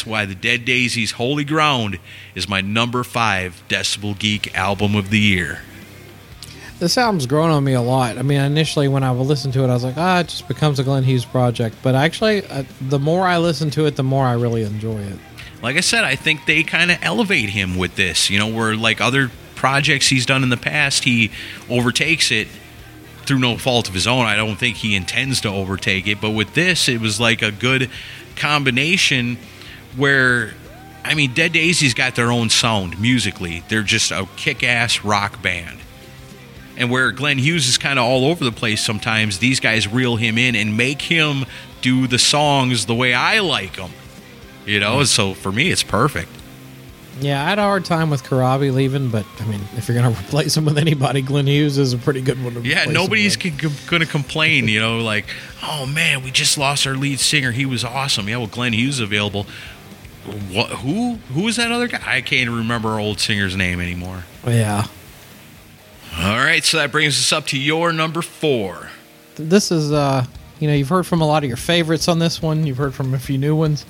That's 0.02 0.10
why 0.10 0.26
the 0.26 0.34
Dead 0.34 0.66
Daisies 0.66 1.12
Holy 1.12 1.44
Ground 1.44 2.00
is 2.34 2.50
my 2.50 2.60
number 2.60 3.04
five 3.04 3.62
Decibel 3.70 4.18
Geek 4.18 4.58
album 4.58 4.96
of 4.96 5.12
the 5.12 5.20
year. 5.20 5.62
This 6.80 6.98
album's 6.98 7.28
grown 7.28 7.52
on 7.52 7.64
me 7.64 7.74
a 7.74 7.82
lot. 7.82 8.18
I 8.18 8.24
mean, 8.24 8.42
initially 8.42 8.88
when 8.88 9.04
I 9.04 9.12
would 9.12 9.28
listen 9.28 9.52
to 9.52 9.64
it, 9.64 9.70
I 9.70 9.76
was 9.76 9.84
like, 9.84 9.98
ah, 9.98 10.22
it 10.22 10.30
just 10.30 10.48
becomes 10.48 10.80
a 10.80 10.84
Glenn 10.84 11.04
Hughes 11.04 11.24
project. 11.24 11.76
But 11.84 11.94
actually, 11.94 12.44
uh, 12.48 12.64
the 12.82 12.98
more 12.98 13.28
I 13.28 13.38
listen 13.38 13.70
to 13.72 13.86
it, 13.86 13.96
the 13.96 14.02
more 14.02 14.26
I 14.26 14.34
really 14.34 14.64
enjoy 14.64 14.98
it. 15.02 15.20
Like 15.62 15.78
I 15.78 15.82
said, 15.82 16.04
I 16.04 16.16
think 16.16 16.48
they 16.48 16.64
kind 16.64 16.90
of 16.90 16.98
elevate 17.04 17.50
him 17.50 17.78
with 17.78 17.96
this. 17.96 18.32
You 18.32 18.40
know, 18.40 18.48
where 18.48 18.76
like 18.76 19.02
other 19.02 19.30
projects 19.54 20.08
he's 20.08 20.26
done 20.26 20.42
in 20.42 20.50
the 20.50 20.58
past, 20.58 21.04
he 21.04 21.30
overtakes 21.70 22.32
it 22.32 22.48
through 23.28 23.38
no 23.38 23.56
fault 23.56 23.88
of 23.88 23.94
his 23.94 24.08
own. 24.08 24.26
I 24.26 24.36
don't 24.36 24.56
think 24.56 24.78
he 24.78 24.96
intends 24.96 25.42
to 25.42 25.50
overtake 25.50 26.08
it. 26.08 26.20
But 26.20 26.32
with 26.32 26.56
this, 26.56 26.90
it 26.90 27.00
was 27.00 27.20
like 27.20 27.44
a 27.44 27.52
good 27.52 27.92
combination 28.36 29.38
where. 29.96 30.54
I 31.04 31.16
mean, 31.16 31.34
Dead 31.34 31.52
Daisy's 31.52 31.96
got 31.96 32.14
their 32.14 32.32
own 32.32 32.50
sound 32.50 33.02
musically. 33.02 33.64
They're 33.70 33.82
just 33.82 34.12
a 34.12 34.28
kick 34.36 34.64
ass 34.64 35.04
rock 35.04 35.42
band. 35.42 35.80
And 36.78 36.92
where 36.92 37.12
Glenn 37.12 37.40
Hughes 37.40 37.68
is 37.68 37.80
kind 37.80 37.98
of 37.98 38.06
all 38.06 38.26
over 38.26 38.44
the 38.44 38.52
place 38.52 38.84
sometimes, 38.84 39.40
these 39.40 39.60
guys 39.60 39.88
reel 39.88 40.16
him 40.16 40.38
in 40.38 40.56
and 40.56 40.78
make 40.78 41.02
him 41.02 41.46
do 41.82 42.06
the 42.06 42.20
songs 42.20 42.86
the 42.86 42.94
way 42.94 43.16
I 43.16 43.40
like 43.40 43.78
them. 43.78 43.92
You 44.66 44.80
know, 44.80 44.98
mm. 44.98 45.08
so 45.08 45.34
for 45.34 45.52
me, 45.52 45.72
it's 45.72 45.84
perfect. 45.84 46.30
Yeah, 47.20 47.44
I 47.44 47.50
had 47.50 47.60
a 47.60 47.64
hard 47.64 47.86
time 47.86 48.10
with 48.10 48.24
Corabi 48.24 48.74
leaving, 48.74 49.10
but 49.10 49.26
I 49.40 49.46
mean, 49.46 49.62
if 49.76 49.88
you're 49.88 50.00
going 50.00 50.12
to 50.14 50.20
replace 50.20 50.56
him 50.56 50.66
with 50.66 50.78
anybody, 50.78 51.22
Glenn 51.22 51.48
Hughes 51.48 51.78
is 51.78 51.94
a 51.94 51.98
pretty 51.98 52.22
good 52.22 52.44
one 52.44 52.54
to 52.54 52.62
Yeah, 52.62 52.86
nobody's 52.86 53.36
going 53.36 54.02
to 54.02 54.06
complain, 54.06 54.68
you 54.68 54.80
know, 54.80 55.00
like, 55.00 55.26
oh 55.62 55.86
man, 55.86 56.24
we 56.24 56.32
just 56.32 56.58
lost 56.58 56.88
our 56.88 56.96
lead 56.96 57.20
singer. 57.20 57.52
He 57.52 57.66
was 57.66 57.84
awesome. 57.84 58.30
Yeah, 58.30 58.38
well, 58.38 58.48
Glenn 58.48 58.74
Hughes 58.74 58.96
is 58.96 59.02
available. 59.02 59.46
What? 60.26 60.70
Who? 60.70 61.16
Who 61.34 61.48
is 61.48 61.56
that 61.56 61.72
other 61.72 61.88
guy? 61.88 62.02
I 62.06 62.22
can't 62.22 62.50
remember 62.50 62.90
our 62.90 63.00
old 63.00 63.20
singer's 63.20 63.56
name 63.56 63.80
anymore. 63.80 64.24
Yeah. 64.46 64.86
All 66.18 66.38
right, 66.38 66.64
so 66.64 66.78
that 66.78 66.92
brings 66.92 67.18
us 67.18 67.32
up 67.32 67.48
to 67.48 67.58
your 67.58 67.94
number 67.94 68.22
four. 68.22 68.90
This 69.36 69.72
is, 69.72 69.92
uh, 69.92 70.26
you 70.60 70.68
know, 70.68 70.74
you've 70.74 70.90
heard 70.90 71.08
from 71.08 71.22
a 71.22 71.26
lot 71.26 71.44
of 71.44 71.48
your 71.48 71.58
favorites 71.58 72.08
on 72.08 72.20
this 72.20 72.42
one. 72.42 72.68
You've 72.68 72.78
heard 72.78 72.94
from 72.94 73.14
a 73.14 73.20
few 73.20 73.38
new 73.38 73.56
ones. 73.56 73.86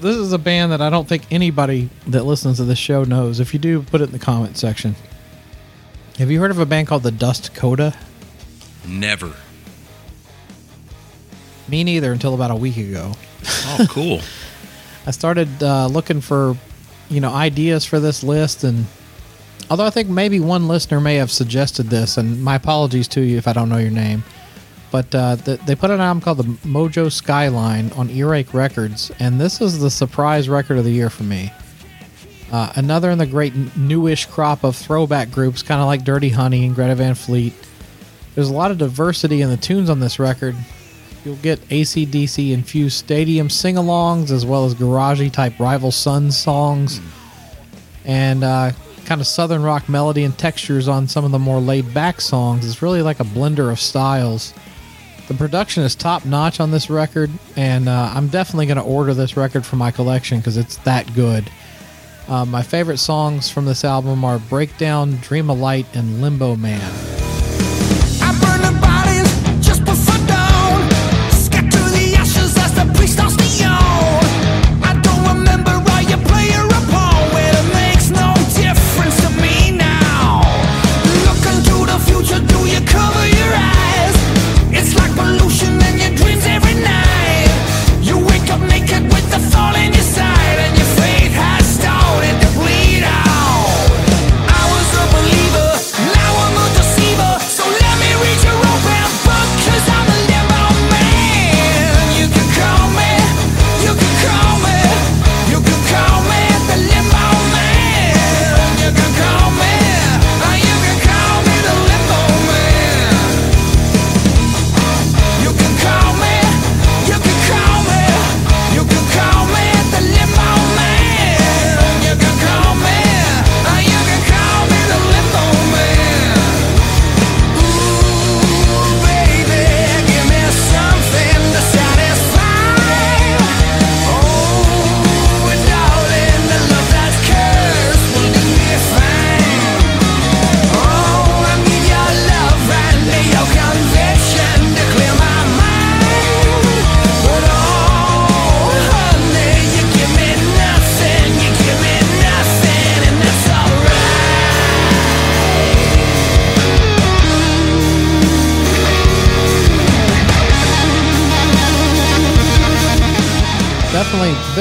This 0.00 0.16
is 0.16 0.32
a 0.32 0.38
band 0.38 0.72
that 0.72 0.80
I 0.80 0.90
don't 0.90 1.06
think 1.06 1.24
anybody 1.30 1.90
that 2.06 2.24
listens 2.24 2.56
to 2.56 2.64
this 2.64 2.78
show 2.78 3.04
knows. 3.04 3.38
If 3.38 3.52
you 3.52 3.60
do, 3.60 3.82
put 3.82 4.00
it 4.00 4.04
in 4.04 4.12
the 4.12 4.18
comment 4.18 4.56
section. 4.56 4.96
Have 6.18 6.30
you 6.30 6.40
heard 6.40 6.50
of 6.50 6.58
a 6.58 6.66
band 6.66 6.88
called 6.88 7.02
the 7.02 7.10
Dust 7.10 7.54
Coda? 7.54 7.94
Never. 8.86 9.34
Me 11.68 11.84
neither 11.84 12.12
until 12.12 12.34
about 12.34 12.50
a 12.50 12.56
week 12.56 12.78
ago. 12.78 13.12
Oh, 13.44 13.86
cool. 13.90 14.20
I 15.06 15.12
started 15.12 15.62
uh, 15.62 15.86
looking 15.86 16.20
for, 16.20 16.56
you 17.08 17.20
know, 17.20 17.32
ideas 17.32 17.84
for 17.84 18.00
this 18.00 18.24
list, 18.24 18.64
and 18.64 18.86
although 19.70 19.86
I 19.86 19.90
think 19.90 20.08
maybe 20.08 20.40
one 20.40 20.66
listener 20.66 21.00
may 21.00 21.16
have 21.16 21.30
suggested 21.30 21.84
this, 21.84 22.16
and 22.16 22.42
my 22.42 22.56
apologies 22.56 23.06
to 23.08 23.20
you 23.20 23.38
if 23.38 23.46
I 23.46 23.52
don't 23.52 23.68
know 23.68 23.78
your 23.78 23.90
name, 23.90 24.24
but 24.90 25.14
uh, 25.14 25.36
th- 25.36 25.60
they 25.60 25.74
put 25.76 25.90
an 25.90 26.00
album 26.00 26.20
called 26.20 26.38
the 26.38 26.68
Mojo 26.68 27.10
Skyline 27.10 27.92
on 27.92 28.10
Earache 28.10 28.52
Records, 28.52 29.12
and 29.20 29.40
this 29.40 29.60
is 29.60 29.78
the 29.78 29.90
surprise 29.90 30.48
record 30.48 30.78
of 30.78 30.84
the 30.84 30.90
year 30.90 31.10
for 31.10 31.22
me. 31.22 31.52
Uh, 32.50 32.72
another 32.76 33.10
in 33.10 33.18
the 33.18 33.26
great 33.26 33.54
newish 33.76 34.26
crop 34.26 34.64
of 34.64 34.76
throwback 34.76 35.30
groups, 35.30 35.62
kind 35.62 35.80
of 35.80 35.86
like 35.86 36.04
Dirty 36.04 36.28
Honey 36.28 36.64
and 36.64 36.74
Greta 36.74 36.94
Van 36.94 37.14
Fleet. 37.14 37.52
There's 38.34 38.50
a 38.50 38.54
lot 38.54 38.70
of 38.70 38.78
diversity 38.78 39.42
in 39.42 39.50
the 39.50 39.56
tunes 39.56 39.90
on 39.90 40.00
this 40.00 40.18
record. 40.18 40.54
You'll 41.26 41.34
get 41.34 41.58
ACDC 41.70 42.52
infused 42.52 42.96
stadium 42.96 43.50
sing 43.50 43.74
alongs 43.74 44.30
as 44.30 44.46
well 44.46 44.64
as 44.64 44.76
garagey 44.76 45.32
type 45.32 45.58
Rival 45.58 45.90
Sons 45.90 46.38
songs. 46.38 47.00
And 48.04 48.44
uh, 48.44 48.70
kind 49.06 49.20
of 49.20 49.26
southern 49.26 49.64
rock 49.64 49.88
melody 49.88 50.22
and 50.22 50.38
textures 50.38 50.86
on 50.86 51.08
some 51.08 51.24
of 51.24 51.32
the 51.32 51.38
more 51.40 51.58
laid 51.58 51.92
back 51.92 52.20
songs. 52.20 52.64
It's 52.64 52.80
really 52.80 53.02
like 53.02 53.18
a 53.18 53.24
blender 53.24 53.72
of 53.72 53.80
styles. 53.80 54.54
The 55.26 55.34
production 55.34 55.82
is 55.82 55.96
top 55.96 56.24
notch 56.24 56.60
on 56.60 56.70
this 56.70 56.88
record, 56.88 57.32
and 57.56 57.88
uh, 57.88 58.12
I'm 58.14 58.28
definitely 58.28 58.66
going 58.66 58.76
to 58.76 58.84
order 58.84 59.12
this 59.12 59.36
record 59.36 59.66
for 59.66 59.74
my 59.74 59.90
collection 59.90 60.38
because 60.38 60.56
it's 60.56 60.76
that 60.78 61.12
good. 61.16 61.50
Uh, 62.28 62.44
my 62.44 62.62
favorite 62.62 62.98
songs 62.98 63.50
from 63.50 63.64
this 63.64 63.84
album 63.84 64.24
are 64.24 64.38
Breakdown, 64.38 65.16
Dream 65.22 65.50
of 65.50 65.58
Light, 65.58 65.86
and 65.92 66.22
Limbo 66.22 66.54
Man. 66.54 67.45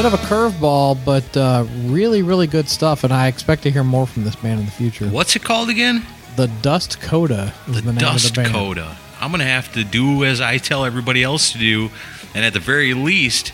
Bit 0.05 0.13
of 0.13 0.23
a 0.23 0.25
curveball, 0.27 1.03
but 1.03 1.35
uh, 1.35 1.65
really, 1.85 2.21
really 2.21 2.45
good 2.45 2.69
stuff. 2.69 3.03
And 3.03 3.11
I 3.11 3.25
expect 3.25 3.63
to 3.63 3.71
hear 3.71 3.83
more 3.83 4.05
from 4.05 4.23
this 4.23 4.35
band 4.35 4.59
in 4.59 4.67
the 4.67 4.71
future. 4.71 5.07
What's 5.07 5.35
it 5.35 5.43
called 5.43 5.67
again? 5.67 6.05
The 6.35 6.45
Dust 6.61 7.01
Coda 7.01 7.51
is 7.67 7.77
the, 7.77 7.81
the 7.81 7.91
name 7.93 7.97
Dust 7.97 8.29
of 8.29 8.35
the 8.35 8.41
band. 8.43 8.53
Coda. 8.53 8.97
I'm 9.19 9.31
gonna 9.31 9.45
have 9.45 9.73
to 9.73 9.83
do 9.83 10.23
as 10.23 10.41
I 10.41 10.59
tell 10.59 10.85
everybody 10.85 11.23
else 11.23 11.53
to 11.53 11.57
do, 11.57 11.89
and 12.35 12.45
at 12.45 12.53
the 12.53 12.59
very 12.59 12.93
least, 12.93 13.51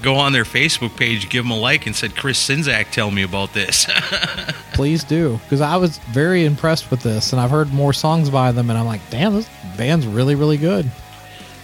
go 0.00 0.14
on 0.14 0.32
their 0.32 0.44
Facebook 0.44 0.96
page, 0.96 1.28
give 1.30 1.42
them 1.42 1.50
a 1.50 1.58
like, 1.58 1.84
and 1.84 1.96
said 1.96 2.14
Chris 2.14 2.48
Czynszak 2.48 2.92
tell 2.92 3.10
me 3.10 3.24
about 3.24 3.52
this. 3.52 3.90
Please 4.74 5.02
do, 5.02 5.40
because 5.42 5.60
I 5.60 5.78
was 5.78 5.98
very 6.12 6.44
impressed 6.44 6.92
with 6.92 7.00
this, 7.00 7.32
and 7.32 7.40
I've 7.40 7.50
heard 7.50 7.72
more 7.72 7.92
songs 7.92 8.30
by 8.30 8.52
them, 8.52 8.70
and 8.70 8.78
I'm 8.78 8.86
like, 8.86 9.00
damn, 9.10 9.34
this 9.34 9.48
band's 9.76 10.06
really, 10.06 10.36
really 10.36 10.58
good. 10.58 10.88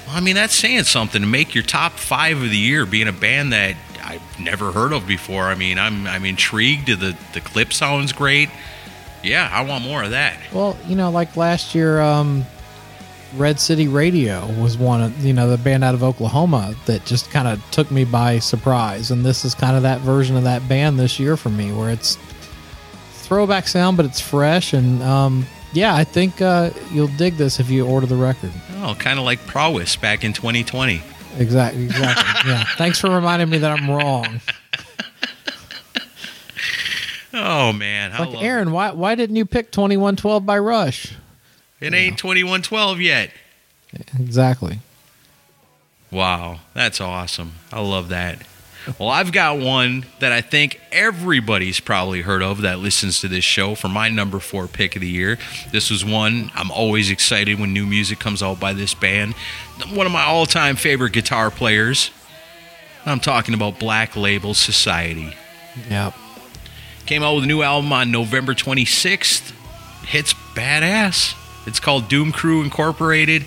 I 0.09 0.19
mean, 0.19 0.35
that's 0.35 0.57
saying 0.57 0.85
something 0.85 1.23
to 1.23 1.29
make 1.29 1.55
your 1.55 1.63
top 1.63 1.93
five 1.93 2.43
of 2.43 2.51
the 2.51 2.59
year, 2.59 2.85
being 2.85 3.07
a 3.07 3.13
band 3.13 3.53
that 3.53 3.77
I've 4.05 4.41
never 4.41 4.73
heard 4.73 4.93
of 4.93 5.07
before. 5.07 5.45
I 5.45 5.55
mean, 5.55 5.79
I'm 5.79 6.07
I'm 6.07 6.25
intrigued. 6.25 6.89
The 6.89 7.17
the 7.33 7.41
clip 7.41 7.73
sounds 7.73 8.13
great. 8.13 8.51
Yeah, 9.23 9.49
I 9.51 9.65
want 9.65 9.85
more 9.85 10.03
of 10.03 10.11
that. 10.11 10.37
Well, 10.53 10.77
you 10.87 10.97
know, 10.97 11.11
like 11.11 11.37
last 11.37 11.75
year, 11.75 12.01
um, 12.01 12.45
Red 13.37 13.59
City 13.59 13.89
Radio 13.89 14.47
was 14.61 14.77
one 14.77 15.03
of 15.03 15.25
you 15.25 15.33
know 15.33 15.49
the 15.49 15.59
band 15.59 15.83
out 15.83 15.95
of 15.95 16.03
Oklahoma 16.03 16.75
that 16.87 17.05
just 17.07 17.31
kind 17.31 17.49
of 17.49 17.63
took 17.71 17.91
me 17.91 18.05
by 18.05 18.39
surprise, 18.39 19.11
and 19.11 19.25
this 19.25 19.45
is 19.45 19.55
kind 19.55 19.77
of 19.77 19.83
that 19.83 20.01
version 20.01 20.37
of 20.37 20.45
that 20.45 20.69
band 20.69 20.99
this 20.99 21.19
year 21.19 21.37
for 21.37 21.49
me, 21.49 21.73
where 21.73 21.91
it's 21.91 22.17
throwback 23.23 23.67
sound, 23.67 23.97
but 23.97 24.05
it's 24.05 24.21
fresh, 24.21 24.75
and 24.75 25.03
um, 25.03 25.47
yeah, 25.73 25.95
I 25.95 26.05
think 26.05 26.41
uh, 26.43 26.71
you'll 26.93 27.09
dig 27.09 27.37
this 27.37 27.59
if 27.59 27.71
you 27.71 27.87
order 27.87 28.07
the 28.07 28.17
record. 28.17 28.53
Oh, 28.83 28.95
kind 28.99 29.19
of 29.19 29.25
like 29.25 29.45
Prowess 29.47 29.97
back 29.97 30.23
in 30.23 30.33
2020. 30.33 31.03
Exactly. 31.39 31.85
Exactly. 31.85 32.51
yeah. 32.51 32.65
Thanks 32.77 32.99
for 33.01 33.11
reminding 33.11 33.49
me 33.51 33.59
that 33.59 33.71
I'm 33.79 33.91
wrong. 33.91 34.41
Oh 37.37 37.73
man, 37.73 38.13
I 38.13 38.25
Like 38.25 38.43
Aaron, 38.43 38.71
why 38.71 38.93
why 38.93 39.17
didn't 39.17 39.35
you 39.37 39.45
pick 39.45 39.73
2112 39.73 40.47
by 40.47 40.59
Rush? 40.59 41.07
it. 41.81 41.89
It 41.89 41.95
ain't 41.95 42.17
twenty 42.17 42.45
one 42.45 42.63
twelve 42.63 43.01
yet. 43.01 43.31
Exactly. 44.19 44.79
Wow, 46.11 46.61
that's 46.75 47.01
awesome. 47.01 47.55
I 47.73 47.81
love 47.81 48.09
that. 48.11 48.39
Well, 48.99 49.09
I've 49.09 49.33
got 49.33 49.59
one 49.59 50.05
that 50.21 50.33
I 50.33 50.41
think 50.41 50.81
everybody's 50.93 51.81
probably 51.81 52.21
heard 52.23 52.43
of 52.43 52.63
that 52.63 52.79
listens 52.79 53.21
to 53.21 53.29
this 53.29 53.45
show 53.45 53.75
for 53.75 53.89
my 53.89 54.09
number 54.09 54.39
four 54.41 54.67
pick 54.67 54.95
of 54.95 55.01
the 55.01 55.09
year. 55.09 55.39
This 55.73 55.91
was 55.91 56.05
one 56.05 56.51
I'm 56.55 56.71
always 56.71 57.11
excited 57.11 57.59
when 57.59 57.73
new 57.73 57.87
music 57.87 58.19
comes 58.19 58.43
out 58.43 58.61
by 58.61 58.73
this 58.73 58.95
band. 58.95 59.35
One 59.93 60.07
of 60.07 60.13
my 60.13 60.25
all 60.25 60.47
time 60.47 60.77
favorite 60.77 61.13
guitar 61.13 61.51
players. 61.51 62.11
I'm 63.07 63.21
talking 63.21 63.55
about 63.55 63.79
Black 63.79 64.17
Label 64.17 64.55
Society. 64.55 65.35
Yep. 65.91 66.15
Came 67.07 67.23
out 67.23 67.35
with 67.35 67.45
a 67.45 67.49
new 67.49 67.63
album 67.63 67.93
on 67.93 68.11
November 68.11 68.55
26th. 68.55 69.53
Hits 70.07 70.33
badass. 70.55 71.35
It's 71.67 71.81
called 71.81 72.09
Doom 72.09 72.33
Crew 72.33 72.63
Incorporated. 72.63 73.45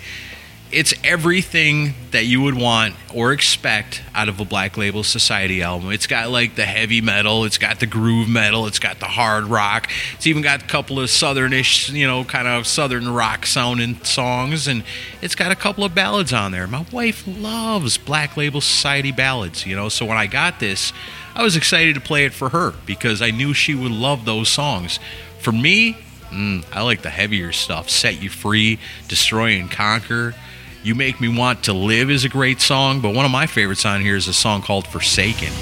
It's 0.70 0.92
everything 1.02 1.94
that 2.10 2.26
you 2.26 2.42
would 2.42 2.54
want 2.54 2.94
or 3.14 3.32
expect 3.32 4.02
out 4.14 4.28
of 4.28 4.38
a 4.38 4.44
Black 4.44 4.76
Label 4.76 5.02
Society 5.02 5.62
album. 5.62 5.92
It's 5.92 6.06
got 6.06 6.30
like 6.30 6.56
the 6.56 6.66
heavy 6.66 7.00
metal, 7.00 7.44
it's 7.44 7.56
got 7.56 7.80
the 7.80 7.86
groove 7.86 8.28
metal, 8.28 8.66
it's 8.66 8.78
got 8.78 9.00
the 9.00 9.06
hard 9.06 9.44
rock. 9.44 9.90
It's 10.14 10.26
even 10.26 10.42
got 10.42 10.62
a 10.62 10.66
couple 10.66 11.00
of 11.00 11.08
southernish, 11.08 11.90
you 11.90 12.06
know, 12.06 12.22
kind 12.22 12.46
of 12.46 12.66
southern 12.66 13.08
rock 13.08 13.46
sounding 13.46 14.02
songs 14.04 14.68
and 14.68 14.84
it's 15.22 15.34
got 15.34 15.52
a 15.52 15.56
couple 15.56 15.84
of 15.84 15.94
ballads 15.94 16.34
on 16.34 16.52
there. 16.52 16.66
My 16.66 16.84
wife 16.92 17.24
loves 17.26 17.96
Black 17.96 18.36
Label 18.36 18.60
Society 18.60 19.10
ballads, 19.10 19.64
you 19.64 19.74
know. 19.74 19.88
So 19.88 20.04
when 20.04 20.18
I 20.18 20.26
got 20.26 20.60
this, 20.60 20.92
I 21.34 21.42
was 21.42 21.56
excited 21.56 21.94
to 21.94 22.00
play 22.00 22.26
it 22.26 22.34
for 22.34 22.50
her 22.50 22.74
because 22.84 23.22
I 23.22 23.30
knew 23.30 23.54
she 23.54 23.74
would 23.74 23.92
love 23.92 24.26
those 24.26 24.50
songs. 24.50 24.98
For 25.38 25.52
me, 25.52 25.96
mm, 26.30 26.64
I 26.72 26.82
like 26.82 27.00
the 27.00 27.10
heavier 27.10 27.52
stuff. 27.52 27.88
Set 27.88 28.20
You 28.20 28.28
Free, 28.28 28.78
Destroy 29.08 29.52
and 29.52 29.70
Conquer. 29.70 30.34
You 30.84 30.94
Make 30.94 31.20
Me 31.20 31.28
Want 31.28 31.64
to 31.64 31.72
Live 31.72 32.08
is 32.08 32.24
a 32.24 32.28
great 32.28 32.60
song, 32.60 33.00
but 33.00 33.12
one 33.12 33.24
of 33.24 33.32
my 33.32 33.46
favorites 33.46 33.84
on 33.84 34.00
here 34.00 34.14
is 34.14 34.28
a 34.28 34.32
song 34.32 34.62
called 34.62 34.86
Forsaken. 34.86 35.52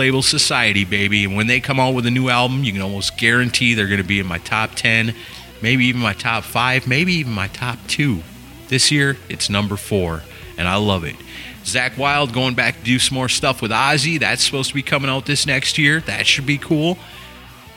Label 0.00 0.22
Society, 0.22 0.86
baby. 0.86 1.24
And 1.24 1.36
when 1.36 1.46
they 1.46 1.60
come 1.60 1.78
out 1.78 1.92
with 1.92 2.06
a 2.06 2.10
new 2.10 2.30
album, 2.30 2.64
you 2.64 2.72
can 2.72 2.80
almost 2.80 3.18
guarantee 3.18 3.74
they're 3.74 3.86
going 3.86 4.00
to 4.00 4.08
be 4.08 4.18
in 4.18 4.24
my 4.24 4.38
top 4.38 4.70
10, 4.74 5.14
maybe 5.60 5.84
even 5.84 6.00
my 6.00 6.14
top 6.14 6.42
5, 6.42 6.88
maybe 6.88 7.12
even 7.12 7.34
my 7.34 7.48
top 7.48 7.78
2. 7.88 8.22
This 8.68 8.90
year, 8.90 9.18
it's 9.28 9.50
number 9.50 9.76
4, 9.76 10.22
and 10.56 10.66
I 10.66 10.76
love 10.76 11.04
it. 11.04 11.16
Zakk 11.64 11.98
Wylde 11.98 12.32
going 12.32 12.54
back 12.54 12.78
to 12.78 12.82
do 12.82 12.98
some 12.98 13.14
more 13.14 13.28
stuff 13.28 13.60
with 13.60 13.72
Ozzy. 13.72 14.18
That's 14.18 14.42
supposed 14.42 14.70
to 14.70 14.74
be 14.74 14.82
coming 14.82 15.10
out 15.10 15.26
this 15.26 15.44
next 15.44 15.76
year. 15.76 16.00
That 16.00 16.26
should 16.26 16.46
be 16.46 16.56
cool. 16.56 16.96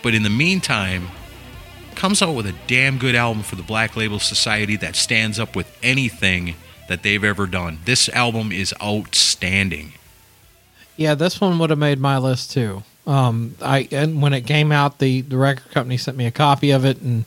But 0.02 0.14
in 0.14 0.24
the 0.24 0.30
meantime, 0.30 1.10
comes 1.96 2.22
out 2.22 2.36
with 2.36 2.48
a 2.48 2.56
damn 2.68 3.00
good 3.00 3.16
album 3.16 3.44
for 3.44 3.58
the 3.58 3.64
Black 3.64 3.98
Label 3.98 4.20
Society 4.20 4.78
that 4.78 4.96
stands 4.96 5.40
up 5.40 5.58
with 5.58 5.78
anything 5.84 6.56
that 6.88 7.04
they've 7.04 7.24
ever 7.24 7.48
done. 7.48 7.80
This 7.84 8.08
album 8.08 8.54
is 8.54 8.74
outstanding. 8.82 9.92
Yeah, 10.96 11.16
this 11.16 11.42
one 11.42 11.58
would 11.60 11.70
have 11.70 11.80
made 11.80 12.00
my 12.00 12.18
list 12.18 12.52
too. 12.52 12.84
Um, 13.06 13.56
I 13.62 13.88
and 13.92 14.22
when 14.22 14.34
it 14.34 14.42
came 14.42 14.72
out, 14.72 15.00
the 15.00 15.22
the 15.22 15.38
record 15.38 15.72
company 15.72 15.98
sent 15.98 16.18
me 16.18 16.26
a 16.26 16.32
copy 16.32 16.72
of 16.72 16.86
it, 16.86 17.02
and 17.02 17.26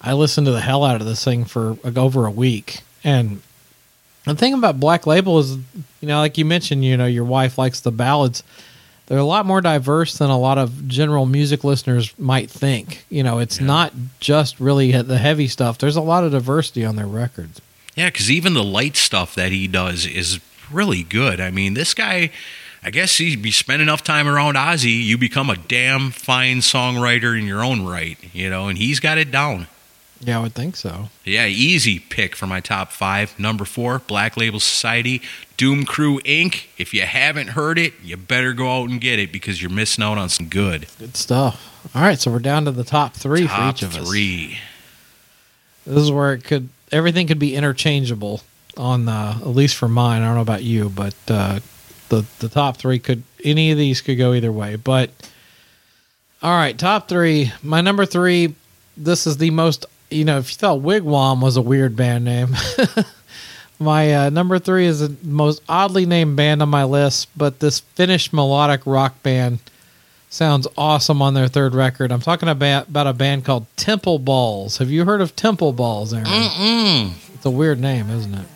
I 0.00 0.14
listened 0.14 0.46
to 0.46 0.52
the 0.52 0.60
hell 0.60 0.84
out 0.84 1.00
of 1.00 1.06
this 1.06 1.22
thing 1.22 1.44
for 1.44 1.76
like, 1.84 1.96
over 1.96 2.26
a 2.26 2.30
week. 2.30 2.80
And 3.04 3.42
the 4.24 4.34
thing 4.34 4.54
about 4.54 4.80
Black 4.80 5.06
Label 5.06 5.38
is, 5.38 5.56
you 5.56 6.08
know, 6.08 6.18
like 6.18 6.38
you 6.38 6.44
mentioned, 6.44 6.84
you 6.84 6.96
know, 6.96 7.06
your 7.06 7.24
wife 7.24 7.58
likes 7.58 7.80
the 7.80 7.92
ballads. 7.92 8.42
They're 9.06 9.18
a 9.18 9.24
lot 9.24 9.44
more 9.44 9.60
diverse 9.60 10.18
than 10.18 10.30
a 10.30 10.38
lot 10.38 10.56
of 10.56 10.86
general 10.86 11.26
music 11.26 11.64
listeners 11.64 12.16
might 12.16 12.48
think. 12.48 13.04
You 13.10 13.24
know, 13.24 13.40
it's 13.40 13.60
not 13.60 13.92
just 14.20 14.60
really 14.60 14.92
the 14.92 15.18
heavy 15.18 15.48
stuff. 15.48 15.78
There's 15.78 15.96
a 15.96 16.00
lot 16.00 16.22
of 16.22 16.30
diversity 16.30 16.84
on 16.84 16.94
their 16.94 17.08
records. 17.08 17.60
Yeah, 17.96 18.08
because 18.08 18.30
even 18.30 18.54
the 18.54 18.62
light 18.62 18.96
stuff 18.96 19.34
that 19.34 19.50
he 19.50 19.66
does 19.66 20.06
is 20.06 20.38
really 20.70 21.02
good. 21.02 21.40
I 21.40 21.50
mean, 21.50 21.74
this 21.74 21.92
guy, 21.92 22.30
I 22.82 22.90
guess 22.90 23.18
he'd 23.18 23.42
be 23.42 23.50
spend 23.50 23.82
enough 23.82 24.02
time 24.02 24.26
around 24.26 24.54
Ozzy, 24.54 25.04
you 25.04 25.18
become 25.18 25.50
a 25.50 25.56
damn 25.56 26.10
fine 26.10 26.58
songwriter 26.58 27.38
in 27.38 27.46
your 27.46 27.62
own 27.62 27.86
right, 27.86 28.16
you 28.32 28.48
know, 28.48 28.68
and 28.68 28.78
he's 28.78 29.00
got 29.00 29.18
it 29.18 29.30
down. 29.30 29.66
Yeah, 30.22 30.38
I 30.38 30.42
would 30.42 30.54
think 30.54 30.76
so. 30.76 31.08
Yeah, 31.24 31.46
easy 31.46 31.98
pick 31.98 32.36
for 32.36 32.46
my 32.46 32.60
top 32.60 32.92
five. 32.92 33.38
Number 33.38 33.64
four, 33.64 34.00
Black 34.00 34.36
Label 34.36 34.60
Society, 34.60 35.22
Doom 35.56 35.84
Crew 35.84 36.20
Inc. 36.20 36.66
If 36.76 36.92
you 36.92 37.02
haven't 37.02 37.48
heard 37.48 37.78
it, 37.78 37.94
you 38.02 38.18
better 38.18 38.52
go 38.52 38.82
out 38.82 38.90
and 38.90 39.00
get 39.00 39.18
it 39.18 39.32
because 39.32 39.62
you're 39.62 39.70
missing 39.70 40.04
out 40.04 40.18
on 40.18 40.28
some 40.28 40.48
good. 40.48 40.86
Good 40.98 41.16
stuff. 41.16 41.90
All 41.94 42.02
right, 42.02 42.18
so 42.18 42.30
we're 42.30 42.38
down 42.38 42.66
to 42.66 42.70
the 42.70 42.84
top 42.84 43.14
three 43.14 43.46
top 43.46 43.78
for 43.78 43.86
each 43.86 43.94
of 43.94 43.96
us. 43.96 44.08
three. 44.08 44.58
This 45.86 46.02
is 46.02 46.12
where 46.12 46.34
it 46.34 46.44
could 46.44 46.68
everything 46.92 47.26
could 47.26 47.38
be 47.38 47.54
interchangeable 47.54 48.42
on 48.76 49.08
uh, 49.08 49.38
at 49.40 49.46
least 49.48 49.76
for 49.76 49.88
mine. 49.88 50.22
I 50.22 50.26
don't 50.26 50.34
know 50.34 50.42
about 50.42 50.62
you, 50.62 50.90
but 50.90 51.14
uh, 51.28 51.60
the 52.10 52.26
the 52.40 52.48
top 52.48 52.76
three 52.76 52.98
could 52.98 53.22
any 53.42 53.70
of 53.70 53.78
these 53.78 54.02
could 54.02 54.18
go 54.18 54.34
either 54.34 54.52
way. 54.52 54.76
But 54.76 55.10
all 56.42 56.56
right, 56.56 56.78
top 56.78 57.08
three. 57.08 57.52
My 57.62 57.80
number 57.80 58.04
three. 58.04 58.54
This 58.96 59.26
is 59.26 59.38
the 59.38 59.50
most. 59.50 59.86
You 60.10 60.24
know, 60.24 60.38
if 60.38 60.50
you 60.50 60.56
thought 60.56 60.80
Wigwam 60.80 61.40
was 61.40 61.56
a 61.56 61.62
weird 61.62 61.96
band 61.96 62.24
name, 62.24 62.56
my 63.78 64.14
uh, 64.26 64.30
number 64.30 64.58
three 64.58 64.86
is 64.86 65.00
the 65.00 65.14
most 65.22 65.62
oddly 65.68 66.04
named 66.04 66.36
band 66.36 66.60
on 66.60 66.68
my 66.68 66.84
list. 66.84 67.28
But 67.36 67.60
this 67.60 67.80
Finnish 67.80 68.32
melodic 68.32 68.82
rock 68.84 69.22
band 69.22 69.60
sounds 70.28 70.66
awesome 70.76 71.22
on 71.22 71.34
their 71.34 71.48
third 71.48 71.74
record. 71.74 72.10
I'm 72.10 72.20
talking 72.20 72.48
about 72.48 72.88
about 72.88 73.06
a 73.06 73.12
band 73.12 73.44
called 73.44 73.66
Temple 73.76 74.18
Balls. 74.18 74.78
Have 74.78 74.90
you 74.90 75.04
heard 75.04 75.20
of 75.20 75.36
Temple 75.36 75.72
Balls, 75.72 76.12
Aaron? 76.12 76.26
Mm-mm. 76.26 77.12
It's 77.34 77.46
a 77.46 77.50
weird 77.50 77.78
name, 77.80 78.10
isn't 78.10 78.34
it? 78.34 78.46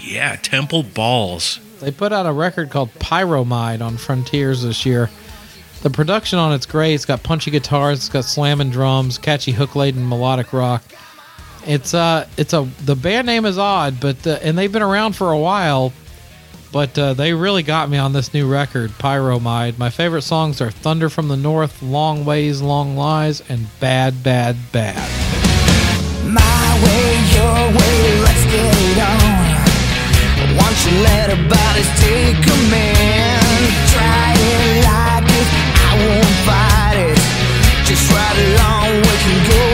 Yeah, 0.00 0.36
Temple 0.36 0.82
Balls. 0.84 1.60
They 1.80 1.90
put 1.90 2.12
out 2.12 2.26
a 2.26 2.32
record 2.32 2.70
called 2.70 2.92
Pyromide 2.94 3.80
on 3.80 3.96
Frontiers 3.96 4.62
this 4.62 4.84
year. 4.84 5.10
The 5.82 5.90
production 5.90 6.38
on 6.38 6.52
it's 6.52 6.66
great. 6.66 6.94
It's 6.94 7.04
got 7.04 7.22
punchy 7.22 7.50
guitars, 7.50 7.98
it's 7.98 8.08
got 8.08 8.24
slamming 8.24 8.70
drums, 8.70 9.16
catchy 9.16 9.52
hook 9.52 9.76
laden 9.76 10.08
melodic 10.08 10.52
rock. 10.52 10.82
It's 11.66 11.94
uh, 11.94 12.26
it's 12.36 12.52
a 12.52 12.68
the 12.84 12.96
band 12.96 13.26
name 13.26 13.44
is 13.44 13.58
odd, 13.58 14.00
but 14.00 14.26
uh, 14.26 14.38
and 14.42 14.56
they've 14.58 14.72
been 14.72 14.82
around 14.82 15.14
for 15.14 15.30
a 15.30 15.38
while. 15.38 15.92
But 16.70 16.98
uh, 16.98 17.14
they 17.14 17.32
really 17.32 17.62
got 17.62 17.88
me 17.88 17.96
on 17.96 18.12
this 18.12 18.34
new 18.34 18.50
record, 18.50 18.90
Pyromide. 18.90 19.78
My 19.78 19.88
favorite 19.88 20.22
songs 20.22 20.60
are 20.60 20.70
Thunder 20.70 21.08
from 21.08 21.28
the 21.28 21.36
North, 21.36 21.80
Long 21.80 22.26
Ways, 22.26 22.60
Long 22.60 22.94
Lies, 22.94 23.42
and 23.48 23.66
Bad, 23.80 24.22
Bad, 24.22 24.56
Bad. 24.70 24.96
My 26.26 26.80
way, 26.84 27.14
your 27.34 27.78
way, 27.78 28.20
let's 28.20 28.44
get 28.44 29.32
on. 29.32 29.37
Let 30.88 31.30
our 31.30 31.42
bodies 31.48 31.90
take 32.00 32.36
command? 32.42 33.62
Try 33.92 34.32
it 34.34 34.84
like 34.88 35.28
it, 35.40 35.48
I 35.86 35.92
won't 36.00 36.34
fight 36.48 36.98
it. 37.12 37.18
Just 37.84 38.10
ride 38.10 38.38
along, 38.48 38.88
we 39.04 39.14
can 39.24 39.38
go 39.50 39.67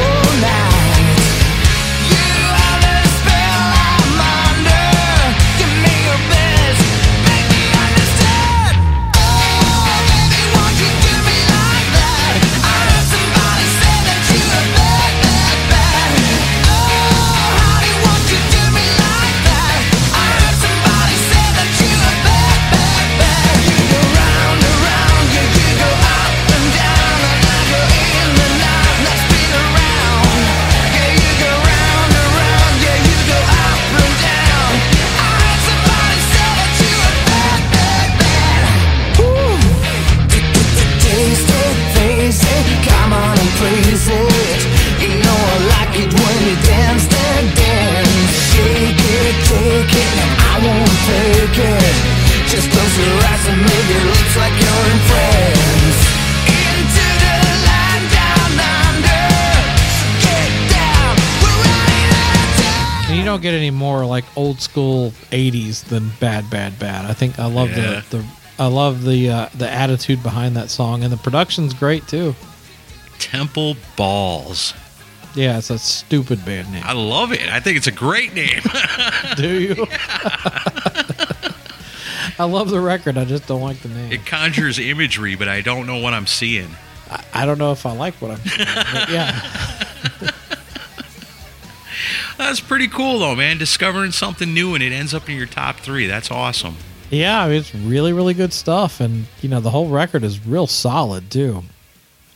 Shake 49.43 49.91
it, 49.91 49.91
take 49.91 49.95
it, 49.95 50.31
I 50.39 50.55
won't 50.63 50.99
take 51.09 51.59
it. 51.59 51.95
Just 52.51 52.71
close 52.71 52.95
your 52.99 53.17
eyes 53.27 53.45
and 53.49 53.59
move 53.61 53.87
your 53.91 54.05
lips 54.11 54.37
like 54.37 54.55
you're 54.63 54.87
in 54.93 55.01
France. 55.11 56.01
Into 56.47 57.07
the 57.23 57.37
line 57.67 58.07
down 58.15 58.53
under. 58.87 59.27
So 59.99 60.07
get 60.23 60.51
down, 60.71 61.15
we're 61.43 61.59
running 61.67 62.11
out 62.15 62.39
of 62.39 62.51
time. 62.63 63.11
And 63.11 63.19
you 63.19 63.25
don't 63.25 63.43
get 63.43 63.55
any 63.55 63.71
more 63.71 64.05
like 64.07 64.25
old 64.37 64.61
school 64.61 65.13
'80s 65.33 65.85
than 65.85 66.11
"Bad, 66.21 66.49
Bad, 66.51 66.79
Bad." 66.79 67.07
I 67.11 67.13
think 67.15 67.39
I 67.39 67.47
love 67.47 67.71
Yeah. 67.71 68.03
the 68.11 68.19
the 68.19 68.25
I 68.59 68.67
love 68.67 69.03
the 69.05 69.31
uh, 69.31 69.49
the 69.55 69.69
attitude 69.71 70.23
behind 70.23 70.55
that 70.57 70.71
song, 70.71 71.03
and 71.03 71.13
the 71.13 71.17
production's 71.17 71.75
great 71.75 72.07
too. 72.07 72.35
Temple 73.19 73.77
Balls. 73.97 74.75
Yeah, 75.35 75.59
it's 75.59 75.71
a 75.71 75.79
stupid 75.79 76.45
band 76.45 76.71
name. 76.73 76.83
I 76.85 76.93
love 76.93 77.33
it. 77.33 77.49
I 77.53 77.59
think 77.61 77.77
it's 77.77 77.87
a 77.89 77.93
great 77.93 78.35
name. 78.35 78.61
Do 79.37 79.61
you? 79.61 79.87
I 82.39 82.45
love 82.45 82.71
the 82.71 82.81
record. 82.81 83.17
I 83.19 83.25
just 83.25 83.47
don't 83.47 83.61
like 83.61 83.81
the 83.81 83.89
name. 83.89 84.13
it 84.13 84.27
conjures 84.27 84.79
imagery, 84.79 85.35
but 85.37 85.49
I 85.49 85.61
don't 85.61 85.87
know 85.87 85.99
what 85.99 86.15
I'm 86.15 86.27
seeing. 86.27 86.71
I, 87.11 87.25
I 87.33 87.47
don't 87.47 87.59
know 87.59 87.73
if 87.73 87.85
I 87.87 87.93
like 87.93 88.15
what 88.15 88.31
I'm. 88.33 88.39
seeing. 88.39 88.69
yeah, 89.11 89.41
That's 92.37 92.61
pretty 92.61 92.89
cool, 92.89 93.21
though, 93.21 93.35
man. 93.37 93.59
Discovering 93.59 94.11
something 94.11 94.53
new 94.53 94.75
and 94.75 94.83
it 94.83 94.93
ends 94.93 95.15
up 95.15 95.29
in 95.29 95.37
your 95.37 95.47
top 95.47 95.77
three. 95.81 96.07
That's 96.07 96.31
awesome. 96.31 96.77
yeah. 97.11 97.43
I 97.45 97.49
mean, 97.49 97.57
it's 97.59 97.75
really, 97.75 98.13
really 98.13 98.35
good 98.35 98.53
stuff, 98.53 99.01
and 99.01 99.27
you 99.41 99.49
know 99.49 99.61
the 99.61 99.71
whole 99.71 99.89
record 99.89 100.25
is 100.25 100.45
real 100.47 100.67
solid 100.67 101.31
too. 101.31 101.63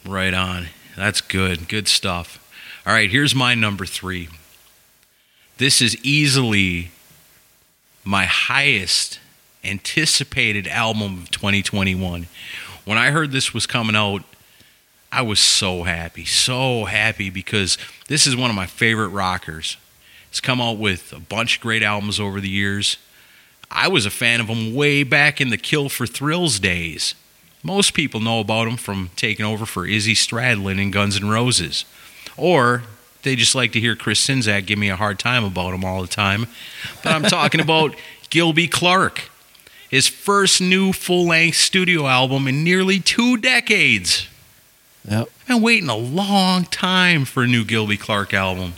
Right 0.07 0.35
on. 0.35 0.67
That's 0.97 1.21
good. 1.21 1.69
Good 1.69 1.89
stuff. 1.89 2.45
All 2.89 2.95
right, 2.95 3.11
here's 3.11 3.35
my 3.35 3.55
number 3.55 3.85
three. 3.85 4.31
This 5.59 5.83
is 5.83 6.03
easily 6.03 6.91
my 8.03 8.25
highest 8.25 9.21
anticipated 9.63 10.67
album 10.67 11.19
of 11.19 11.31
2021. 11.31 12.29
When 12.87 12.97
I 12.97 13.11
heard 13.11 13.31
this 13.31 13.53
was 13.53 13.67
coming 13.67 13.95
out, 13.95 14.23
I 15.13 15.21
was 15.21 15.39
so 15.39 15.83
happy, 15.83 16.25
so 16.25 16.87
happy 16.87 17.29
because 17.29 17.77
this 18.07 18.27
is 18.27 18.35
one 18.35 18.49
of 18.49 18.57
my 18.57 18.65
favorite 18.65 19.09
rockers. 19.09 19.77
It's 20.31 20.41
come 20.41 20.59
out 20.59 20.79
with 20.79 21.13
a 21.13 21.21
bunch 21.21 21.57
of 21.57 21.63
great 21.63 21.83
albums 21.83 22.19
over 22.19 22.41
the 22.41 22.49
years. 22.49 22.97
I 23.71 23.89
was 23.89 24.07
a 24.07 24.11
fan 24.11 24.41
of 24.41 24.47
him 24.47 24.75
way 24.75 25.03
back 25.03 25.43
in 25.43 25.51
the 25.51 25.59
Kill 25.59 25.91
for 25.91 26.07
Thrills 26.07 26.59
days. 26.59 27.15
Most 27.63 27.93
people 27.93 28.21
know 28.21 28.41
about 28.41 28.67
him 28.67 28.79
from 28.79 29.11
taking 29.15 29.45
over 29.45 29.67
for 29.67 29.87
Izzy 29.87 30.15
Stradlin 30.15 30.81
in 30.81 30.91
Guns 30.91 31.21
N' 31.21 31.29
Roses. 31.29 31.85
Or 32.39 32.85
they 33.23 33.37
just 33.37 33.55
like 33.55 33.73
to 33.73 33.81
hear 33.81 33.97
Chris 33.97 34.25
Czynszak 34.27 34.67
give 34.67 34.79
me 34.79 34.89
a 34.89 34.97
hard 34.97 35.19
time 35.19 35.45
about 35.45 35.75
him 35.75 35.85
all 35.85 36.01
the 36.01 36.09
time. 36.09 36.47
But 37.03 37.13
I'm 37.13 37.25
talking 37.25 37.61
about 37.61 37.95
Gilby 38.31 38.69
Clarke. 38.69 39.31
His 39.91 40.07
first 40.07 40.61
new 40.61 40.93
full 40.93 41.27
length 41.27 41.57
studio 41.57 42.07
album 42.07 42.47
in 42.47 42.63
nearly 42.63 43.01
two 43.01 43.37
decades. 43.39 44.29
Yep. 45.09 45.29
I've 45.41 45.49
been 45.49 45.63
waiting 45.63 45.89
a 45.89 45.97
long 45.97 46.65
time 46.65 47.25
for 47.25 47.43
a 47.43 47.47
new 47.47 47.65
Gilby 47.65 47.97
Clarke 47.97 48.35
album. 48.35 48.75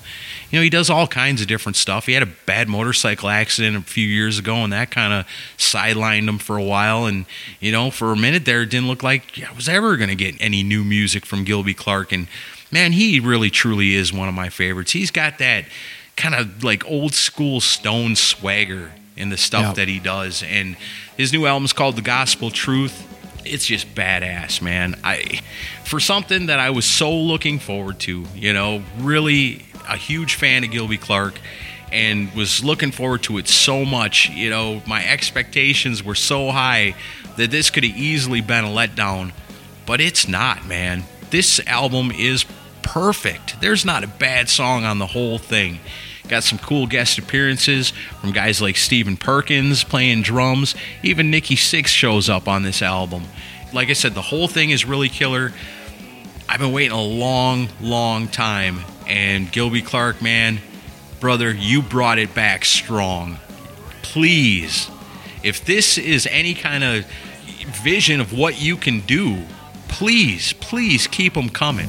You 0.51 0.59
know, 0.59 0.63
he 0.63 0.71
does 0.71 0.91
all 0.91 1.07
kinds 1.07 1.41
of 1.41 1.49
different 1.49 1.77
stuff. 1.77 2.07
He 2.07 2.13
had 2.13 2.23
a 2.23 2.31
bad 2.47 2.69
motorcycle 2.69 3.29
accident 3.29 3.77
a 3.77 3.81
few 3.83 4.07
years 4.07 4.39
ago, 4.39 4.57
and 4.57 4.73
that 4.73 4.91
kind 4.91 5.13
of 5.13 5.27
sidelined 5.57 6.29
him 6.29 6.39
for 6.39 6.57
a 6.57 6.63
while. 6.63 7.07
And, 7.07 7.25
you 7.61 7.71
know, 7.71 7.91
for 7.91 8.13
a 8.13 8.17
minute 8.17 8.45
there, 8.45 8.63
it 8.63 8.71
didn't 8.71 8.89
look 8.89 9.03
like 9.03 9.41
I 9.49 9.53
was 9.55 9.69
ever 9.69 9.97
going 9.97 10.11
to 10.11 10.17
get 10.17 10.35
any 10.41 10.63
new 10.63 10.83
music 10.83 11.25
from 11.25 11.45
Gilby 11.45 11.75
Clarke. 11.75 12.13
And, 12.13 12.27
man, 12.71 12.93
he 12.93 13.21
really, 13.21 13.51
truly 13.51 13.95
is 13.95 14.13
one 14.13 14.29
of 14.29 14.35
my 14.35 14.49
favorites. 14.49 14.93
He's 14.93 15.11
got 15.11 15.39
that 15.39 15.65
kind 16.17 16.35
of 16.35 16.63
like 16.65 16.85
old 16.87 17.15
school 17.15 17.61
stone 17.61 18.17
swagger 18.17 18.93
in 19.17 19.31
the 19.31 19.37
stuff 19.37 19.63
Yeah. 19.63 19.73
that 19.75 19.89
he 19.89 19.99
does. 19.99 20.43
And 20.43 20.77
his 21.17 21.33
new 21.33 21.47
album's 21.47 21.73
called 21.73 21.97
The 21.97 22.03
Gospel 22.03 22.51
Truth 22.51 23.07
it's 23.45 23.65
just 23.67 23.95
badass, 23.95 24.61
man. 24.61 24.97
I 25.03 25.41
for 25.85 25.99
something 25.99 26.47
that 26.47 26.61
I 26.61 26.71
was 26.71 26.85
so 26.85 27.11
looking 27.17 27.59
forward 27.59 27.99
to, 28.01 28.27
you 28.35 28.53
know, 28.53 28.83
really 28.99 29.65
a 29.89 29.97
huge 29.97 30.35
fan 30.35 30.63
of 30.63 30.71
Gilby 30.71 30.99
Clarke 30.99 31.41
and 31.91 32.33
was 32.35 32.63
looking 32.63 32.93
forward 32.93 33.23
to 33.25 33.39
it 33.39 33.49
so 33.49 33.85
much, 33.85 34.29
you 34.29 34.51
know, 34.51 34.83
my 34.87 35.05
expectations 35.09 36.05
were 36.05 36.15
so 36.15 36.51
high 36.51 36.95
that 37.37 37.51
this 37.51 37.71
could 37.71 37.83
have 37.85 37.97
easily 37.97 38.41
been 38.41 38.65
a 38.65 38.69
letdown, 38.69 39.33
but 39.87 40.01
it's 40.01 40.29
not, 40.29 40.67
man. 40.67 41.05
This 41.31 41.61
album 41.67 42.11
is 42.13 42.45
perfect. 42.91 43.61
There's 43.61 43.85
not 43.85 44.03
a 44.03 44.09
bad 44.09 44.49
song 44.49 44.85
on 44.85 44.99
the 44.99 45.07
whole 45.07 45.39
thing. 45.39 45.79
Got 46.27 46.43
some 46.43 46.59
cool 46.59 46.89
guest 46.89 47.19
appearances 47.19 47.91
from 48.21 48.33
guys 48.33 48.61
like 48.61 48.77
Stephen 48.77 49.17
Perkins 49.17 49.85
playing 49.85 50.23
drums. 50.23 50.75
Even 51.01 51.31
Nikki 51.31 51.55
Sixx 51.55 51.87
shows 51.87 52.29
up 52.29 52.49
on 52.49 52.65
this 52.65 52.83
album. 52.83 53.23
Like 53.73 53.91
I 53.91 53.93
said, 53.93 54.15
the 54.15 54.23
whole 54.23 54.49
thing 54.49 54.71
is 54.71 54.85
really 54.85 55.09
killer. 55.09 55.53
I've 56.49 56.59
been 56.59 56.73
waiting 56.73 56.91
a 56.91 57.01
long, 57.01 57.69
long 57.81 58.27
time, 58.27 58.81
and 59.07 59.53
Gilby 59.53 59.83
Clarke, 59.83 60.21
man, 60.21 60.59
brother, 61.21 61.53
you 61.53 61.83
brought 61.83 62.19
it 62.19 62.35
back 62.35 62.65
strong. 62.65 63.39
Please, 64.03 64.91
if 65.45 65.65
this 65.65 65.97
is 65.97 66.27
any 66.27 66.55
kind 66.55 66.83
of 66.83 67.07
vision 67.85 68.21
of 68.21 68.33
what 68.33 68.61
you 68.61 68.77
can 68.77 68.99
do, 69.03 69.45
please, 69.87 70.55
please 70.55 71.07
keep 71.07 71.35
them 71.35 71.51
coming. 71.51 71.89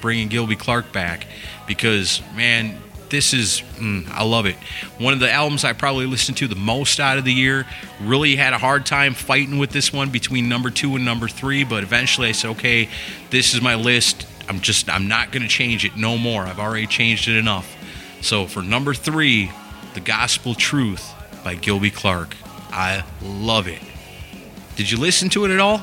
Bringing 0.00 0.28
Gilby 0.28 0.56
Clarke 0.56 0.92
back 0.92 1.26
because, 1.66 2.22
man, 2.34 2.78
this 3.08 3.32
is, 3.32 3.62
mm, 3.76 4.08
I 4.10 4.24
love 4.24 4.46
it. 4.46 4.56
One 4.98 5.12
of 5.12 5.20
the 5.20 5.30
albums 5.30 5.64
I 5.64 5.72
probably 5.72 6.06
listened 6.06 6.36
to 6.38 6.48
the 6.48 6.56
most 6.56 7.00
out 7.00 7.18
of 7.18 7.24
the 7.24 7.32
year. 7.32 7.66
Really 8.00 8.36
had 8.36 8.52
a 8.52 8.58
hard 8.58 8.84
time 8.86 9.14
fighting 9.14 9.58
with 9.58 9.70
this 9.70 9.92
one 9.92 10.10
between 10.10 10.48
number 10.48 10.70
two 10.70 10.94
and 10.96 11.04
number 11.04 11.28
three, 11.28 11.64
but 11.64 11.82
eventually 11.82 12.28
I 12.28 12.32
said, 12.32 12.50
okay, 12.50 12.88
this 13.30 13.54
is 13.54 13.62
my 13.62 13.74
list. 13.74 14.26
I'm 14.48 14.60
just, 14.60 14.88
I'm 14.90 15.08
not 15.08 15.32
going 15.32 15.42
to 15.42 15.48
change 15.48 15.84
it 15.84 15.96
no 15.96 16.18
more. 16.18 16.42
I've 16.42 16.58
already 16.58 16.86
changed 16.86 17.28
it 17.28 17.36
enough. 17.36 17.76
So 18.20 18.46
for 18.46 18.62
number 18.62 18.94
three, 18.94 19.50
The 19.94 20.00
Gospel 20.00 20.54
Truth 20.54 21.14
by 21.44 21.54
Gilby 21.54 21.90
Clarke. 21.90 22.36
I 22.70 23.04
love 23.22 23.68
it. 23.68 23.80
Did 24.76 24.90
you 24.90 24.98
listen 24.98 25.28
to 25.30 25.44
it 25.44 25.50
at 25.50 25.60
all? 25.60 25.80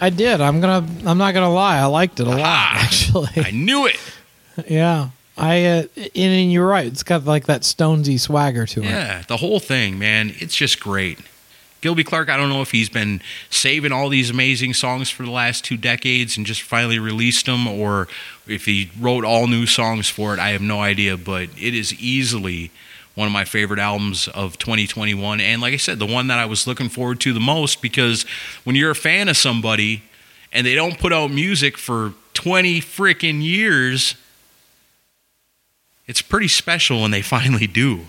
I 0.00 0.10
did. 0.10 0.40
I'm 0.40 0.60
gonna. 0.60 0.86
I'm 1.06 1.18
not 1.18 1.34
gonna 1.34 1.52
lie. 1.52 1.78
I 1.78 1.86
liked 1.86 2.20
it 2.20 2.26
a 2.26 2.30
lot. 2.30 2.40
Ah, 2.42 2.82
Actually, 2.84 3.30
I 3.36 3.50
knew 3.50 3.86
it. 3.86 3.98
yeah. 4.68 5.10
I 5.36 5.64
uh, 5.64 5.82
and, 5.96 6.10
and 6.16 6.52
you're 6.52 6.66
right. 6.66 6.86
It's 6.86 7.02
got 7.02 7.24
like 7.24 7.46
that 7.46 7.62
Stonesy 7.62 8.18
swagger 8.18 8.66
to 8.66 8.82
it. 8.82 8.86
Yeah, 8.86 9.22
the 9.28 9.36
whole 9.36 9.60
thing, 9.60 9.98
man. 9.98 10.34
It's 10.38 10.56
just 10.56 10.80
great. 10.80 11.18
Gilby 11.80 12.02
Clarke, 12.02 12.28
I 12.28 12.36
don't 12.36 12.48
know 12.48 12.60
if 12.60 12.72
he's 12.72 12.88
been 12.88 13.20
saving 13.50 13.92
all 13.92 14.08
these 14.08 14.30
amazing 14.30 14.74
songs 14.74 15.10
for 15.10 15.22
the 15.22 15.30
last 15.30 15.64
two 15.64 15.76
decades 15.76 16.36
and 16.36 16.44
just 16.44 16.60
finally 16.62 16.98
released 16.98 17.46
them, 17.46 17.68
or 17.68 18.08
if 18.48 18.64
he 18.64 18.90
wrote 18.98 19.24
all 19.24 19.46
new 19.46 19.64
songs 19.64 20.08
for 20.08 20.34
it. 20.34 20.40
I 20.40 20.48
have 20.50 20.60
no 20.62 20.80
idea, 20.80 21.16
but 21.16 21.50
it 21.56 21.74
is 21.74 21.94
easily 22.00 22.72
one 23.18 23.26
of 23.26 23.32
my 23.32 23.44
favorite 23.44 23.80
albums 23.80 24.28
of 24.28 24.56
2021. 24.58 25.40
And 25.40 25.60
like 25.60 25.74
I 25.74 25.76
said, 25.76 25.98
the 25.98 26.06
one 26.06 26.28
that 26.28 26.38
I 26.38 26.46
was 26.46 26.68
looking 26.68 26.88
forward 26.88 27.18
to 27.22 27.32
the 27.32 27.40
most 27.40 27.82
because 27.82 28.22
when 28.62 28.76
you're 28.76 28.92
a 28.92 28.94
fan 28.94 29.28
of 29.28 29.36
somebody 29.36 30.04
and 30.52 30.64
they 30.64 30.76
don't 30.76 31.00
put 31.00 31.12
out 31.12 31.32
music 31.32 31.76
for 31.76 32.14
20 32.34 32.80
freaking 32.80 33.42
years, 33.42 34.14
it's 36.06 36.22
pretty 36.22 36.46
special 36.46 37.02
when 37.02 37.10
they 37.10 37.20
finally 37.36 37.66
do. 37.66 38.02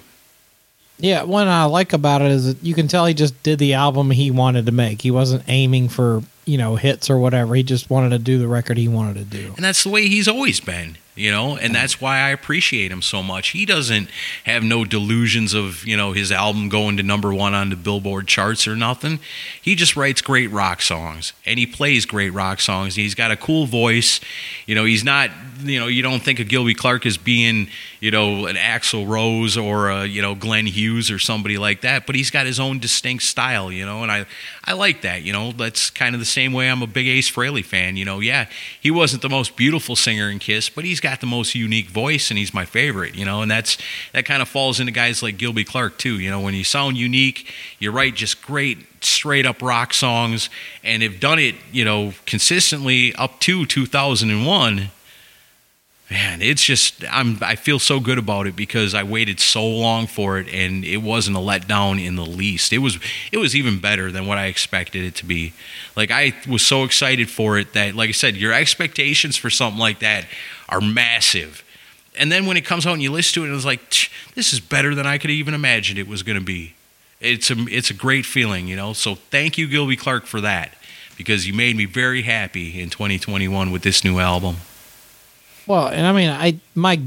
Yeah, 0.99 1.23
what 1.23 1.47
I 1.47 1.63
like 1.63 1.91
about 1.91 2.21
it 2.21 2.29
is 2.29 2.45
that 2.45 2.63
you 2.63 2.75
can 2.75 2.87
tell 2.87 3.07
he 3.07 3.15
just 3.15 3.41
did 3.41 3.57
the 3.57 3.73
album 3.73 4.11
he 4.11 4.29
wanted 4.29 4.67
to 4.67 4.71
make. 4.71 5.01
He 5.01 5.09
wasn't 5.09 5.43
aiming 5.47 5.89
for, 5.89 6.21
you 6.45 6.59
know, 6.59 6.75
hits 6.75 7.09
or 7.09 7.17
whatever. 7.17 7.55
He 7.55 7.63
just 7.63 7.89
wanted 7.89 8.09
to 8.09 8.19
do 8.19 8.37
the 8.37 8.47
record 8.47 8.77
he 8.77 8.87
wanted 8.87 9.15
to 9.15 9.23
do. 9.23 9.53
And 9.55 9.65
that's 9.65 9.83
the 9.83 9.89
way 9.89 10.07
he's 10.07 10.27
always 10.27 10.59
been, 10.59 10.97
you 11.15 11.31
know, 11.31 11.57
and 11.57 11.75
that's 11.75 11.99
why 11.99 12.19
I 12.19 12.29
appreciate 12.29 12.91
him 12.91 13.01
so 13.01 13.21
much. 13.21 13.49
He 13.49 13.65
doesn't 13.65 14.09
have 14.45 14.63
no 14.63 14.85
delusions 14.85 15.53
of, 15.53 15.85
you 15.85 15.97
know, 15.97 16.13
his 16.13 16.31
album 16.31 16.69
going 16.69 16.95
to 16.97 17.03
number 17.03 17.33
one 17.33 17.53
on 17.53 17.69
the 17.69 17.75
Billboard 17.75 18.27
charts 18.27 18.67
or 18.67 18.75
nothing. 18.75 19.19
He 19.61 19.75
just 19.75 19.97
writes 19.97 20.21
great 20.21 20.49
rock 20.49 20.81
songs 20.81 21.33
and 21.45 21.59
he 21.59 21.65
plays 21.65 22.05
great 22.05 22.29
rock 22.29 22.61
songs. 22.61 22.95
He's 22.95 23.15
got 23.15 23.31
a 23.31 23.35
cool 23.35 23.65
voice. 23.65 24.21
You 24.65 24.75
know, 24.75 24.85
he's 24.85 25.03
not, 25.03 25.29
you 25.61 25.79
know, 25.79 25.87
you 25.87 26.01
don't 26.01 26.23
think 26.23 26.39
of 26.39 26.47
Gilby 26.47 26.73
Clarke 26.73 27.05
as 27.05 27.17
being, 27.17 27.67
you 27.99 28.11
know, 28.11 28.45
an 28.45 28.55
Axl 28.55 29.07
Rose 29.07 29.57
or 29.57 29.89
a, 29.89 30.05
you 30.05 30.21
know, 30.21 30.35
Glenn 30.35 30.65
Hughes 30.65 31.11
or 31.11 31.19
somebody 31.19 31.57
like 31.57 31.81
that, 31.81 32.05
but 32.05 32.15
he's 32.15 32.31
got 32.31 32.45
his 32.45 32.59
own 32.59 32.79
distinct 32.79 33.23
style, 33.23 33.71
you 33.71 33.85
know, 33.85 34.03
and 34.03 34.11
I, 34.11 34.25
I 34.63 34.73
like 34.73 35.01
that, 35.01 35.23
you 35.23 35.33
know, 35.33 35.51
that's 35.51 35.89
kind 35.89 36.15
of 36.15 36.21
the 36.21 36.25
same 36.25 36.53
way 36.53 36.69
I'm 36.69 36.81
a 36.81 36.87
big 36.87 37.07
Ace 37.07 37.29
Frehley 37.29 37.65
fan, 37.65 37.97
you 37.97 38.05
know, 38.05 38.19
yeah, 38.19 38.47
he 38.79 38.89
wasn't 38.89 39.21
the 39.21 39.29
most 39.29 39.57
beautiful 39.57 39.95
singer 39.95 40.29
in 40.29 40.39
Kiss, 40.39 40.69
but 40.69 40.85
he's 40.85 40.98
got 40.99 41.21
the 41.21 41.27
most 41.27 41.55
unique 41.55 41.89
voice 41.89 42.29
and 42.29 42.37
he's 42.37 42.53
my 42.53 42.65
favorite, 42.65 43.15
you 43.15 43.25
know, 43.25 43.41
and 43.41 43.49
that's, 43.49 43.77
that 44.13 44.25
kind 44.25 44.41
of 44.41 44.47
falls 44.47 44.79
into 44.79 44.91
guys 44.91 45.21
like 45.23 45.37
Gilby 45.37 45.63
Clarke 45.63 45.97
too, 45.97 46.19
you 46.19 46.29
know, 46.29 46.39
when 46.39 46.53
you 46.53 46.63
sound 46.63 46.97
unique, 46.97 47.51
you 47.79 47.91
write 47.91 48.15
just 48.15 48.41
great, 48.41 48.77
straight 49.03 49.45
up 49.45 49.61
rock 49.61 49.93
songs 49.93 50.49
and 50.83 51.03
have 51.03 51.19
done 51.19 51.39
it, 51.39 51.55
you 51.71 51.85
know, 51.85 52.13
consistently 52.25 53.13
up 53.15 53.39
to 53.41 53.65
2001 53.65 54.91
man 56.09 56.41
it's 56.41 56.63
just 56.63 57.03
i'm 57.11 57.37
i 57.41 57.55
feel 57.55 57.77
so 57.77 57.99
good 57.99 58.17
about 58.17 58.47
it 58.47 58.55
because 58.55 58.95
i 58.95 59.03
waited 59.03 59.39
so 59.39 59.65
long 59.67 60.07
for 60.07 60.39
it 60.39 60.47
and 60.51 60.83
it 60.83 60.97
wasn't 60.97 61.35
a 61.35 61.39
letdown 61.39 62.03
in 62.03 62.15
the 62.15 62.25
least. 62.25 62.73
It 62.73 62.79
was 62.79 62.97
it 63.31 63.37
was 63.37 63.55
even 63.55 63.79
better 63.79 64.11
than 64.11 64.25
what 64.25 64.37
i 64.37 64.45
expected 64.47 65.03
it 65.03 65.15
to 65.15 65.25
be. 65.25 65.53
Like 65.95 66.09
i 66.11 66.33
was 66.47 66.65
so 66.65 66.83
excited 66.83 67.29
for 67.29 67.57
it 67.57 67.73
that 67.73 67.95
like 67.95 68.09
i 68.09 68.13
said 68.13 68.35
your 68.35 68.53
expectations 68.53 69.37
for 69.37 69.49
something 69.49 69.79
like 69.79 69.99
that 69.99 70.25
are 70.69 70.81
massive 70.81 71.63
and 72.19 72.31
then 72.31 72.45
when 72.45 72.57
it 72.57 72.65
comes 72.65 72.85
out 72.85 72.93
and 72.93 73.01
you 73.01 73.11
listen 73.11 73.41
to 73.41 73.49
it, 73.49 73.55
it's 73.55 73.65
like 73.65 74.11
this 74.35 74.51
is 74.51 74.59
better 74.59 74.93
than 74.93 75.07
I 75.07 75.17
could 75.17 75.31
even 75.31 75.53
imagine 75.53 75.97
it 75.97 76.07
was 76.07 76.21
going 76.21 76.37
to 76.37 76.43
be. 76.43 76.73
It's 77.21 77.49
a 77.49 77.55
it's 77.69 77.89
a 77.89 77.93
great 77.93 78.25
feeling, 78.25 78.67
you 78.67 78.75
know. 78.75 78.93
So 78.93 79.15
thank 79.15 79.57
you, 79.57 79.67
Gilby 79.67 79.95
Clarke, 79.95 80.25
for 80.25 80.41
that 80.41 80.73
because 81.17 81.47
you 81.47 81.53
made 81.53 81.75
me 81.75 81.85
very 81.85 82.21
happy 82.21 82.79
in 82.79 82.89
2021 82.89 83.71
with 83.71 83.81
this 83.83 84.03
new 84.03 84.19
album. 84.19 84.57
Well, 85.67 85.87
and 85.87 86.05
I 86.05 86.11
mean, 86.13 86.29
I 86.29 86.59
my 86.75 87.01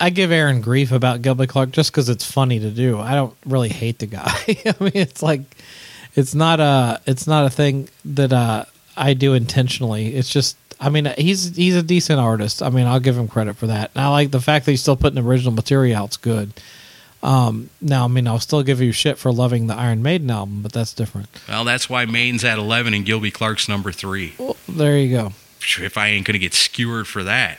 I 0.00 0.10
give 0.10 0.32
Aaron 0.32 0.62
grief 0.62 0.90
about 0.90 1.22
Gilby 1.22 1.46
Clarke 1.46 1.70
just 1.70 1.92
because 1.92 2.08
it's 2.08 2.30
funny 2.30 2.58
to 2.58 2.70
do. 2.70 2.98
I 2.98 3.14
don't 3.14 3.34
really 3.44 3.70
hate 3.70 3.98
the 3.98 4.06
guy. 4.06 4.32
I 4.48 4.74
mean, 4.80 4.92
it's 4.94 5.22
like 5.22 5.40
it's 6.14 6.34
not 6.34 6.60
a 6.60 7.00
it's 7.06 7.26
not 7.26 7.46
a 7.46 7.50
thing 7.50 7.88
that 8.06 8.32
uh, 8.32 8.64
I 8.96 9.12
do 9.12 9.34
intentionally. 9.34 10.14
It's 10.14 10.30
just 10.30 10.56
I 10.80 10.90
mean 10.90 11.06
he's 11.18 11.56
he's 11.56 11.76
a 11.76 11.82
decent 11.82 12.20
artist. 12.20 12.62
I 12.62 12.70
mean 12.70 12.86
I'll 12.86 13.00
give 13.00 13.16
him 13.16 13.28
credit 13.28 13.56
for 13.56 13.66
that. 13.66 13.90
And 13.94 14.04
I 14.04 14.08
like 14.08 14.30
the 14.30 14.40
fact 14.40 14.66
that 14.66 14.72
he's 14.72 14.82
still 14.82 14.96
putting 14.96 15.18
original 15.18 15.52
material 15.52 16.02
out. 16.02 16.06
It's 16.06 16.16
good. 16.16 16.52
Um, 17.22 17.70
now 17.80 18.04
I 18.04 18.08
mean 18.08 18.26
I'll 18.28 18.40
still 18.40 18.62
give 18.62 18.80
you 18.80 18.92
shit 18.92 19.18
for 19.18 19.32
loving 19.32 19.66
the 19.66 19.74
Iron 19.74 20.02
Maiden 20.02 20.30
album, 20.30 20.62
but 20.62 20.72
that's 20.72 20.92
different. 20.92 21.28
Well, 21.48 21.64
that's 21.64 21.88
why 21.88 22.04
Maine's 22.04 22.44
at 22.44 22.58
11 22.58 22.94
and 22.94 23.04
Gilby 23.04 23.30
Clarke's 23.30 23.68
number 23.68 23.90
three. 23.92 24.34
Well, 24.38 24.56
there 24.68 24.98
you 24.98 25.16
go. 25.16 25.32
If 25.78 25.98
I 25.98 26.08
ain't 26.08 26.26
going 26.26 26.34
to 26.34 26.38
get 26.38 26.54
skewered 26.54 27.08
for 27.08 27.24
that. 27.24 27.58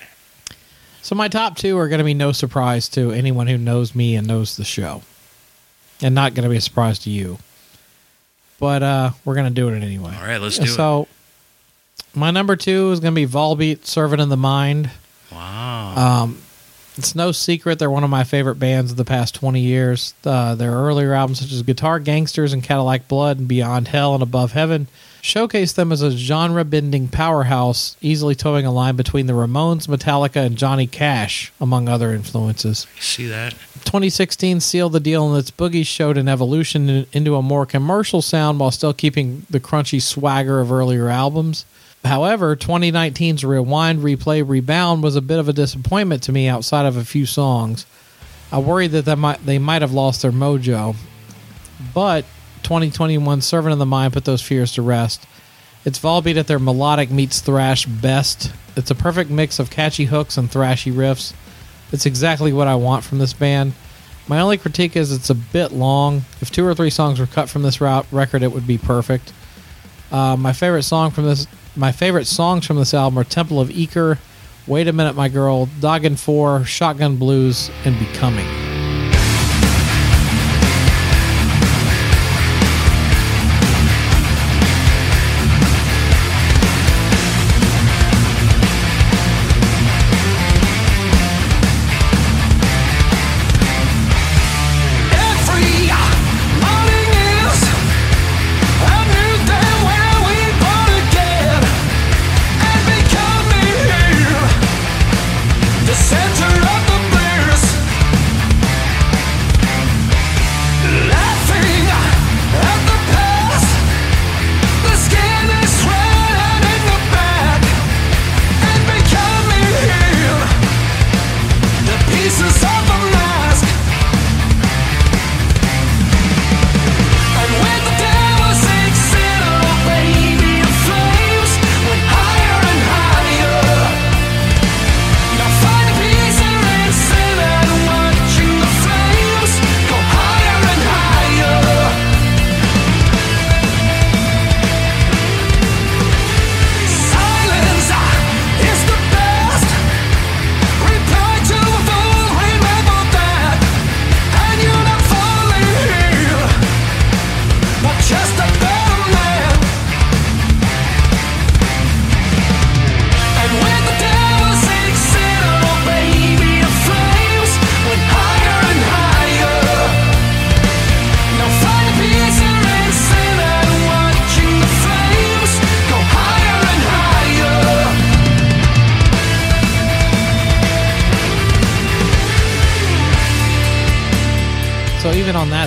So 1.01 1.15
my 1.15 1.27
top 1.27 1.57
two 1.57 1.77
are 1.77 1.87
going 1.87 1.99
to 1.99 2.03
be 2.05 2.13
no 2.13 2.31
surprise 2.31 2.89
to 2.89 3.11
anyone 3.11 3.47
who 3.47 3.57
knows 3.57 3.95
me 3.95 4.15
and 4.15 4.27
knows 4.27 4.57
the 4.57 4.65
show, 4.65 5.03
and 6.01 6.13
not 6.13 6.33
going 6.33 6.43
to 6.43 6.49
be 6.49 6.57
a 6.57 6.61
surprise 6.61 6.99
to 6.99 7.09
you. 7.09 7.37
But 8.59 8.83
uh, 8.83 9.11
we're 9.23 9.35
going 9.35 9.47
to 9.47 9.53
do 9.53 9.69
it 9.69 9.81
anyway. 9.81 10.13
All 10.15 10.27
right, 10.27 10.41
let's 10.41 10.57
do 10.57 10.65
it. 10.65 10.67
so, 10.67 11.07
my 12.17 12.31
number 12.31 12.55
two 12.55 12.91
is 12.91 12.99
going 12.99 13.13
to 13.13 13.15
be 13.15 13.27
Volbeat, 13.27 13.85
Servant 13.85 14.21
in 14.21 14.29
the 14.29 14.37
Mind. 14.37 14.89
Wow. 15.31 16.23
Um, 16.23 16.41
it's 16.97 17.13
no 17.13 17.31
secret 17.31 17.77
they're 17.77 17.91
one 17.91 18.03
of 18.03 18.09
my 18.09 18.23
favorite 18.23 18.55
bands 18.55 18.89
of 18.89 18.97
the 18.97 19.05
past 19.05 19.35
20 19.35 19.61
years. 19.61 20.15
Uh, 20.25 20.55
their 20.55 20.71
earlier 20.71 21.13
albums, 21.13 21.39
such 21.39 21.51
as 21.51 21.61
Guitar 21.61 21.99
Gangsters 21.99 22.53
and 22.53 22.63
Cadillac 22.63 23.07
Blood 23.07 23.37
and 23.37 23.47
Beyond 23.47 23.89
Hell 23.89 24.15
and 24.15 24.23
Above 24.23 24.53
Heaven, 24.53 24.87
showcase 25.21 25.73
them 25.73 25.91
as 25.91 26.01
a 26.01 26.09
genre 26.09 26.65
bending 26.65 27.07
powerhouse, 27.07 27.97
easily 28.01 28.33
towing 28.33 28.65
a 28.65 28.71
line 28.71 28.95
between 28.95 29.27
the 29.27 29.33
Ramones, 29.33 29.87
Metallica, 29.87 30.43
and 30.45 30.57
Johnny 30.57 30.87
Cash, 30.87 31.51
among 31.61 31.87
other 31.87 32.13
influences. 32.13 32.87
See 32.99 33.27
that? 33.27 33.51
2016 33.85 34.59
sealed 34.59 34.93
the 34.93 34.99
deal, 34.99 35.29
and 35.29 35.37
its 35.37 35.51
boogies 35.51 35.85
showed 35.85 36.17
an 36.17 36.27
evolution 36.27 37.05
into 37.13 37.35
a 37.35 37.41
more 37.43 37.65
commercial 37.65 38.21
sound 38.23 38.59
while 38.59 38.71
still 38.71 38.93
keeping 38.93 39.45
the 39.49 39.59
crunchy 39.59 40.01
swagger 40.01 40.59
of 40.59 40.71
earlier 40.71 41.09
albums. 41.09 41.65
However, 42.07 42.55
2019's 42.55 43.43
Rewind, 43.43 43.99
Replay, 43.99 44.47
Rebound 44.47 45.03
was 45.03 45.15
a 45.15 45.21
bit 45.21 45.39
of 45.39 45.49
a 45.49 45.53
disappointment 45.53 46.23
to 46.23 46.31
me 46.31 46.47
outside 46.47 46.85
of 46.85 46.97
a 46.97 47.03
few 47.03 47.25
songs. 47.25 47.85
I 48.51 48.59
worried 48.59 48.91
that 48.91 49.05
they 49.05 49.15
might, 49.15 49.45
they 49.45 49.59
might 49.59 49.81
have 49.81 49.91
lost 49.91 50.21
their 50.21 50.31
mojo, 50.31 50.95
but 51.93 52.23
2021 52.63 53.41
Servant 53.41 53.73
of 53.73 53.79
the 53.79 53.85
Mind 53.85 54.13
put 54.13 54.25
those 54.25 54.41
fears 54.41 54.71
to 54.73 54.81
rest. 54.81 55.27
It's 55.83 55.99
Volbeat 55.99 56.37
at 56.37 56.47
their 56.47 56.59
melodic 56.59 57.11
meets 57.11 57.41
thrash 57.41 57.85
best. 57.85 58.51
It's 58.75 58.91
a 58.91 58.95
perfect 58.95 59.29
mix 59.29 59.59
of 59.59 59.69
catchy 59.69 60.05
hooks 60.05 60.37
and 60.37 60.49
thrashy 60.49 60.93
riffs. 60.93 61.33
It's 61.91 62.05
exactly 62.05 62.51
what 62.51 62.67
I 62.67 62.75
want 62.75 63.03
from 63.03 63.19
this 63.19 63.33
band. 63.33 63.73
My 64.27 64.41
only 64.41 64.57
critique 64.57 64.95
is 64.95 65.11
it's 65.11 65.29
a 65.29 65.35
bit 65.35 65.71
long. 65.71 66.23
If 66.41 66.51
two 66.51 66.65
or 66.65 66.75
three 66.75 66.89
songs 66.89 67.19
were 67.19 67.25
cut 67.27 67.49
from 67.49 67.63
this 67.63 67.79
route 67.79 68.05
record, 68.11 68.43
it 68.43 68.51
would 68.51 68.67
be 68.67 68.77
perfect. 68.77 69.31
Uh, 70.11 70.35
my 70.35 70.51
favorite 70.51 70.83
song 70.83 71.11
from 71.11 71.25
this, 71.25 71.47
my 71.77 71.91
favorite 71.91 72.27
songs 72.27 72.65
from 72.65 72.77
this 72.77 72.93
album 72.93 73.19
are 73.19 73.23
"Temple 73.23 73.59
of 73.59 73.69
Ekur," 73.69 74.17
"Wait 74.65 74.87
a 74.87 74.93
Minute, 74.93 75.15
My 75.15 75.29
Girl," 75.29 75.67
"Dagen 75.79 76.15
Før," 76.15 76.65
"Shotgun 76.65 77.17
Blues," 77.17 77.69
and 77.85 77.97
"Becoming." 77.99 78.76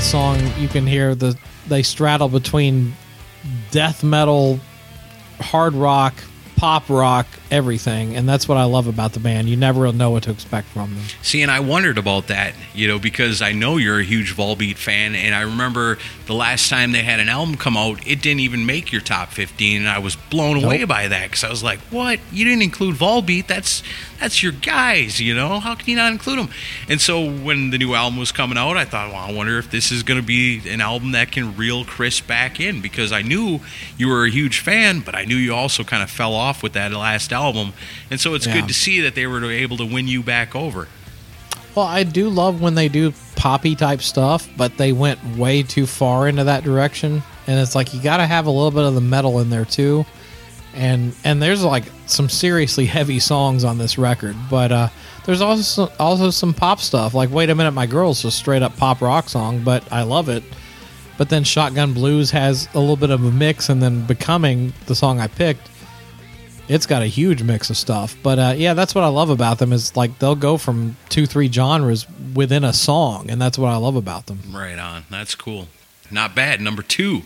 That 0.00 0.06
song, 0.06 0.40
you 0.58 0.66
can 0.66 0.86
hear 0.86 1.14
the 1.14 1.36
they 1.68 1.82
straddle 1.82 2.28
between 2.28 2.94
death 3.70 4.02
metal, 4.02 4.58
hard 5.40 5.74
rock, 5.74 6.14
pop 6.60 6.90
rock, 6.90 7.26
everything, 7.50 8.14
and 8.14 8.28
that's 8.28 8.46
what 8.46 8.58
I 8.58 8.64
love 8.64 8.86
about 8.86 9.14
the 9.14 9.18
band. 9.18 9.48
You 9.48 9.56
never 9.56 9.90
know 9.94 10.10
what 10.10 10.24
to 10.24 10.30
expect 10.30 10.68
from 10.68 10.94
them. 10.94 11.04
See, 11.22 11.40
and 11.40 11.50
I 11.50 11.60
wondered 11.60 11.96
about 11.96 12.26
that, 12.26 12.52
you 12.74 12.86
know, 12.86 12.98
because 12.98 13.40
I 13.40 13.52
know 13.52 13.78
you're 13.78 13.98
a 13.98 14.04
huge 14.04 14.36
Volbeat 14.36 14.76
fan, 14.76 15.14
and 15.14 15.34
I 15.34 15.40
remember 15.40 15.96
the 16.26 16.34
last 16.34 16.68
time 16.68 16.92
they 16.92 17.02
had 17.02 17.18
an 17.18 17.30
album 17.30 17.56
come 17.56 17.78
out, 17.78 18.06
it 18.06 18.20
didn't 18.20 18.40
even 18.40 18.66
make 18.66 18.92
your 18.92 19.00
top 19.00 19.30
15, 19.30 19.80
and 19.80 19.88
I 19.88 20.00
was 20.00 20.16
blown 20.16 20.62
away 20.62 20.84
by 20.84 21.08
that 21.08 21.30
because 21.30 21.44
I 21.44 21.48
was 21.48 21.62
like, 21.62 21.78
"What? 21.88 22.20
You 22.30 22.44
didn't 22.44 22.62
include 22.62 22.96
Volbeat? 22.96 23.46
That's 23.46 23.82
that's 24.20 24.42
your 24.42 24.52
guys, 24.52 25.18
you 25.18 25.34
know? 25.34 25.60
How 25.60 25.74
can 25.74 25.88
you 25.88 25.96
not 25.96 26.12
include 26.12 26.40
them?" 26.40 26.50
And 26.90 27.00
so 27.00 27.24
when 27.24 27.70
the 27.70 27.78
new 27.78 27.94
album 27.94 28.18
was 28.18 28.32
coming 28.32 28.58
out, 28.58 28.76
I 28.76 28.84
thought, 28.84 29.12
"Well, 29.12 29.24
I 29.24 29.32
wonder 29.32 29.58
if 29.58 29.70
this 29.70 29.90
is 29.90 30.02
going 30.02 30.20
to 30.20 30.26
be 30.26 30.60
an 30.68 30.82
album 30.82 31.12
that 31.12 31.32
can 31.32 31.56
reel 31.56 31.86
Chris 31.86 32.20
back 32.20 32.60
in," 32.60 32.82
because 32.82 33.12
I 33.12 33.22
knew 33.22 33.60
you 33.96 34.08
were 34.08 34.26
a 34.26 34.30
huge 34.30 34.60
fan, 34.60 35.00
but 35.00 35.14
I 35.14 35.24
knew 35.24 35.36
you 35.36 35.54
also 35.54 35.84
kind 35.84 36.02
of 36.02 36.10
fell 36.10 36.34
off 36.34 36.49
with 36.62 36.72
that 36.74 36.92
last 36.92 37.32
album, 37.32 37.72
and 38.10 38.20
so 38.20 38.34
it's 38.34 38.46
Yeah. 38.46 38.54
good 38.54 38.68
to 38.68 38.74
see 38.74 39.00
that 39.00 39.14
they 39.14 39.26
were 39.26 39.44
able 39.50 39.76
to 39.78 39.84
win 39.86 40.08
you 40.08 40.22
back 40.22 40.54
over. 40.56 40.88
Well, 41.74 41.86
I 41.86 42.02
do 42.02 42.28
love 42.28 42.60
when 42.60 42.74
they 42.74 42.88
do 42.88 43.12
poppy 43.36 43.76
type 43.76 44.02
stuff, 44.02 44.48
but 44.56 44.76
they 44.76 44.92
went 44.92 45.36
way 45.36 45.62
too 45.62 45.86
far 45.86 46.26
into 46.28 46.44
that 46.44 46.64
direction, 46.64 47.22
and 47.46 47.58
it's 47.60 47.74
like 47.74 47.94
you 47.94 48.00
got 48.02 48.16
to 48.18 48.26
have 48.26 48.46
a 48.46 48.50
little 48.50 48.72
bit 48.72 48.84
of 48.84 48.94
the 48.94 49.00
metal 49.00 49.38
in 49.40 49.50
there 49.50 49.64
too. 49.64 50.04
And 50.74 51.12
and 51.24 51.42
there's 51.42 51.62
like 51.64 51.84
some 52.06 52.28
seriously 52.28 52.86
heavy 52.86 53.18
songs 53.18 53.64
on 53.64 53.78
this 53.78 53.98
record, 53.98 54.36
but 54.48 54.70
uh, 54.70 54.88
there's 55.26 55.40
also 55.40 55.90
also 55.98 56.30
some 56.30 56.54
pop 56.54 56.80
stuff. 56.80 57.12
Like 57.14 57.30
Wait 57.30 57.50
a 57.50 57.54
Minute, 57.54 57.72
My 57.72 57.86
Girl's 57.86 58.22
just 58.22 58.36
straight 58.38 58.62
up 58.62 58.76
pop 58.76 59.00
rock 59.00 59.28
song, 59.28 59.62
but 59.64 59.82
I 59.92 60.02
love 60.02 60.28
it. 60.28 60.44
But 61.18 61.28
then 61.28 61.42
Shotgun 61.44 61.92
Blues 61.92 62.30
has 62.30 62.68
a 62.74 62.78
little 62.80 62.96
bit 62.96 63.10
of 63.10 63.24
a 63.24 63.30
mix, 63.30 63.68
and 63.68 63.82
then 63.82 64.06
Becoming, 64.06 64.72
the 64.86 64.94
song 64.94 65.20
I 65.20 65.26
picked, 65.26 65.68
it's 66.70 66.86
got 66.86 67.02
a 67.02 67.06
huge 67.06 67.42
mix 67.42 67.68
of 67.68 67.76
stuff. 67.76 68.16
But 68.22 68.38
uh, 68.38 68.54
yeah, 68.56 68.74
that's 68.74 68.94
what 68.94 69.02
I 69.02 69.08
love 69.08 69.28
about 69.28 69.58
them 69.58 69.72
is 69.72 69.96
like 69.96 70.20
they'll 70.20 70.36
go 70.36 70.56
from 70.56 70.96
two, 71.08 71.26
three 71.26 71.50
genres 71.50 72.06
within 72.32 72.62
a 72.62 72.72
song, 72.72 73.28
and 73.28 73.42
that's 73.42 73.58
what 73.58 73.68
I 73.68 73.76
love 73.76 73.96
about 73.96 74.26
them. 74.26 74.38
Right 74.52 74.78
on. 74.78 75.04
That's 75.10 75.34
cool. 75.34 75.66
Not 76.12 76.36
bad. 76.36 76.60
Number 76.60 76.82
two. 76.82 77.22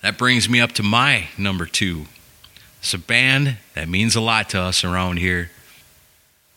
That 0.00 0.16
brings 0.16 0.48
me 0.48 0.60
up 0.60 0.72
to 0.72 0.82
my 0.82 1.28
number 1.36 1.66
two. 1.66 2.06
It's 2.80 2.94
a 2.94 2.98
band 2.98 3.58
that 3.74 3.88
means 3.88 4.16
a 4.16 4.20
lot 4.20 4.48
to 4.50 4.60
us 4.60 4.82
around 4.82 5.18
here. 5.18 5.50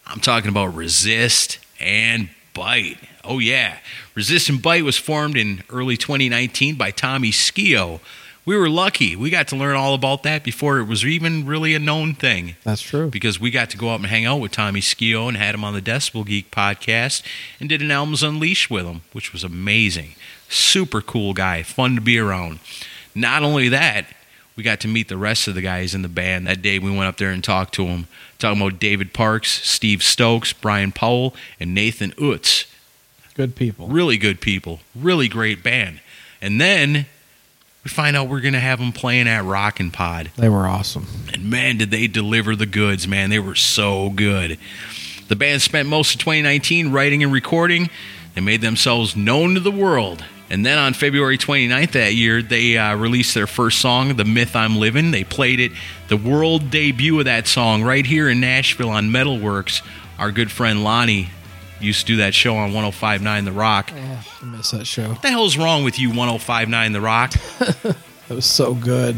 I'm 0.07 0.19
talking 0.19 0.49
about 0.49 0.75
Resist 0.75 1.59
and 1.79 2.29
Bite. 2.53 2.99
Oh, 3.23 3.39
yeah. 3.39 3.79
Resist 4.15 4.49
and 4.49 4.61
Bite 4.61 4.83
was 4.83 4.97
formed 4.97 5.35
in 5.35 5.63
early 5.69 5.97
2019 5.97 6.75
by 6.75 6.91
Tommy 6.91 7.31
Skeoch. 7.31 8.01
We 8.45 8.57
were 8.57 8.69
lucky. 8.69 9.15
We 9.15 9.29
got 9.29 9.47
to 9.49 9.55
learn 9.55 9.75
all 9.75 9.93
about 9.93 10.23
that 10.23 10.43
before 10.43 10.79
it 10.79 10.85
was 10.85 11.05
even 11.05 11.45
really 11.45 11.75
a 11.75 11.79
known 11.79 12.15
thing 12.15 12.55
That's 12.63 12.81
true. 12.81 13.09
because 13.09 13.39
we 13.39 13.51
got 13.51 13.69
to 13.71 13.77
go 13.77 13.89
up 13.89 13.99
and 13.99 14.07
hang 14.07 14.25
out 14.25 14.37
with 14.39 14.51
Tommy 14.51 14.81
Skeoch 14.81 15.27
and 15.27 15.37
had 15.37 15.53
him 15.53 15.63
on 15.63 15.73
the 15.73 15.81
Decibel 15.81 16.25
Geek 16.25 16.49
podcast 16.49 17.21
and 17.59 17.69
did 17.69 17.81
an 17.81 17.91
Albums 17.91 18.23
Unleashed 18.23 18.71
with 18.71 18.85
him, 18.85 19.01
which 19.13 19.33
was 19.33 19.43
amazing. 19.43 20.15
Super 20.47 21.01
cool 21.01 21.33
guy, 21.33 21.61
fun 21.61 21.93
to 21.95 22.01
be 22.01 22.17
around. 22.17 22.59
Not 23.13 23.43
only 23.43 23.69
that, 23.69 24.05
we 24.55 24.63
got 24.63 24.79
to 24.81 24.87
meet 24.87 25.09
the 25.09 25.17
rest 25.17 25.47
of 25.47 25.53
the 25.55 25.61
guys 25.61 25.93
in 25.93 26.01
the 26.01 26.09
band 26.09 26.47
that 26.47 26.61
day. 26.61 26.79
We 26.79 26.89
went 26.89 27.03
up 27.03 27.17
there 27.17 27.29
and 27.31 27.43
talked 27.43 27.73
to 27.75 27.85
them, 27.85 28.07
talking 28.39 28.61
about 28.61 28.79
David 28.79 29.13
Parks, 29.13 29.51
Steve 29.67 30.01
Stokes, 30.01 30.53
Brian 30.53 30.91
Powell, 30.91 31.35
and 31.59 31.75
Nathan 31.75 32.11
Utz. 32.13 32.65
Good 33.35 33.55
people. 33.55 33.87
Really 33.87 34.17
good 34.17 34.41
people, 34.41 34.79
really 34.95 35.27
great 35.27 35.61
band. 35.63 36.01
And 36.41 36.59
then 36.59 37.05
we 37.83 37.89
find 37.89 38.17
out 38.17 38.27
we're 38.27 38.41
going 38.41 38.53
to 38.53 38.59
have 38.59 38.79
them 38.79 38.91
playing 38.91 39.27
at 39.27 39.43
Rockin' 39.45 39.91
Pod. 39.91 40.31
They 40.35 40.49
were 40.49 40.67
awesome. 40.67 41.07
And 41.33 41.49
man, 41.49 41.77
did 41.77 41.91
they 41.91 42.07
deliver 42.07 42.55
the 42.55 42.65
goods, 42.65 43.07
man. 43.07 43.29
They 43.29 43.39
were 43.39 43.55
so 43.55 44.09
good. 44.09 44.57
The 45.29 45.35
band 45.35 45.61
spent 45.61 45.87
most 45.87 46.15
of 46.15 46.21
2019 46.21 46.91
writing 46.91 47.23
and 47.23 47.31
recording. 47.31 47.89
They 48.35 48.41
made 48.41 48.61
themselves 48.61 49.15
known 49.15 49.53
to 49.53 49.59
the 49.59 49.71
world. 49.71 50.23
And 50.49 50.65
then 50.65 50.79
on 50.79 50.93
February 50.93 51.37
29th 51.37 51.91
that 51.91 52.15
year, 52.15 52.41
they 52.41 52.77
uh, 52.77 52.95
released 52.95 53.35
their 53.35 53.45
first 53.47 53.79
song, 53.79 54.15
The 54.15 54.25
Myth 54.25 54.55
I'm 54.55 54.77
Living. 54.77 55.11
They 55.11 55.23
played 55.23 55.59
it, 55.59 55.71
the 56.07 56.17
world 56.17 56.71
debut 56.71 57.19
of 57.19 57.25
that 57.25 57.47
song, 57.47 57.83
right 57.83 58.05
here 58.05 58.27
in 58.27 58.39
Nashville 58.39 58.89
on 58.89 59.09
Metalworks. 59.11 59.83
Our 60.17 60.31
good 60.31 60.51
friend 60.51 60.83
Lonnie 60.83 61.29
used 61.81 62.01
to 62.01 62.05
do 62.05 62.17
that 62.17 62.33
show 62.33 62.55
on 62.55 62.73
1059 62.73 63.45
The 63.45 63.51
Rock. 63.51 63.91
I 63.93 64.45
miss 64.45 64.71
that 64.71 64.85
show. 64.85 65.09
What 65.09 65.21
the 65.21 65.29
hell's 65.29 65.57
wrong 65.57 65.83
with 65.83 65.99
you, 65.99 66.09
1059 66.09 66.91
The 66.93 67.01
Rock? 67.01 67.31
that 67.59 67.95
was 68.29 68.45
so 68.45 68.73
good. 68.73 69.15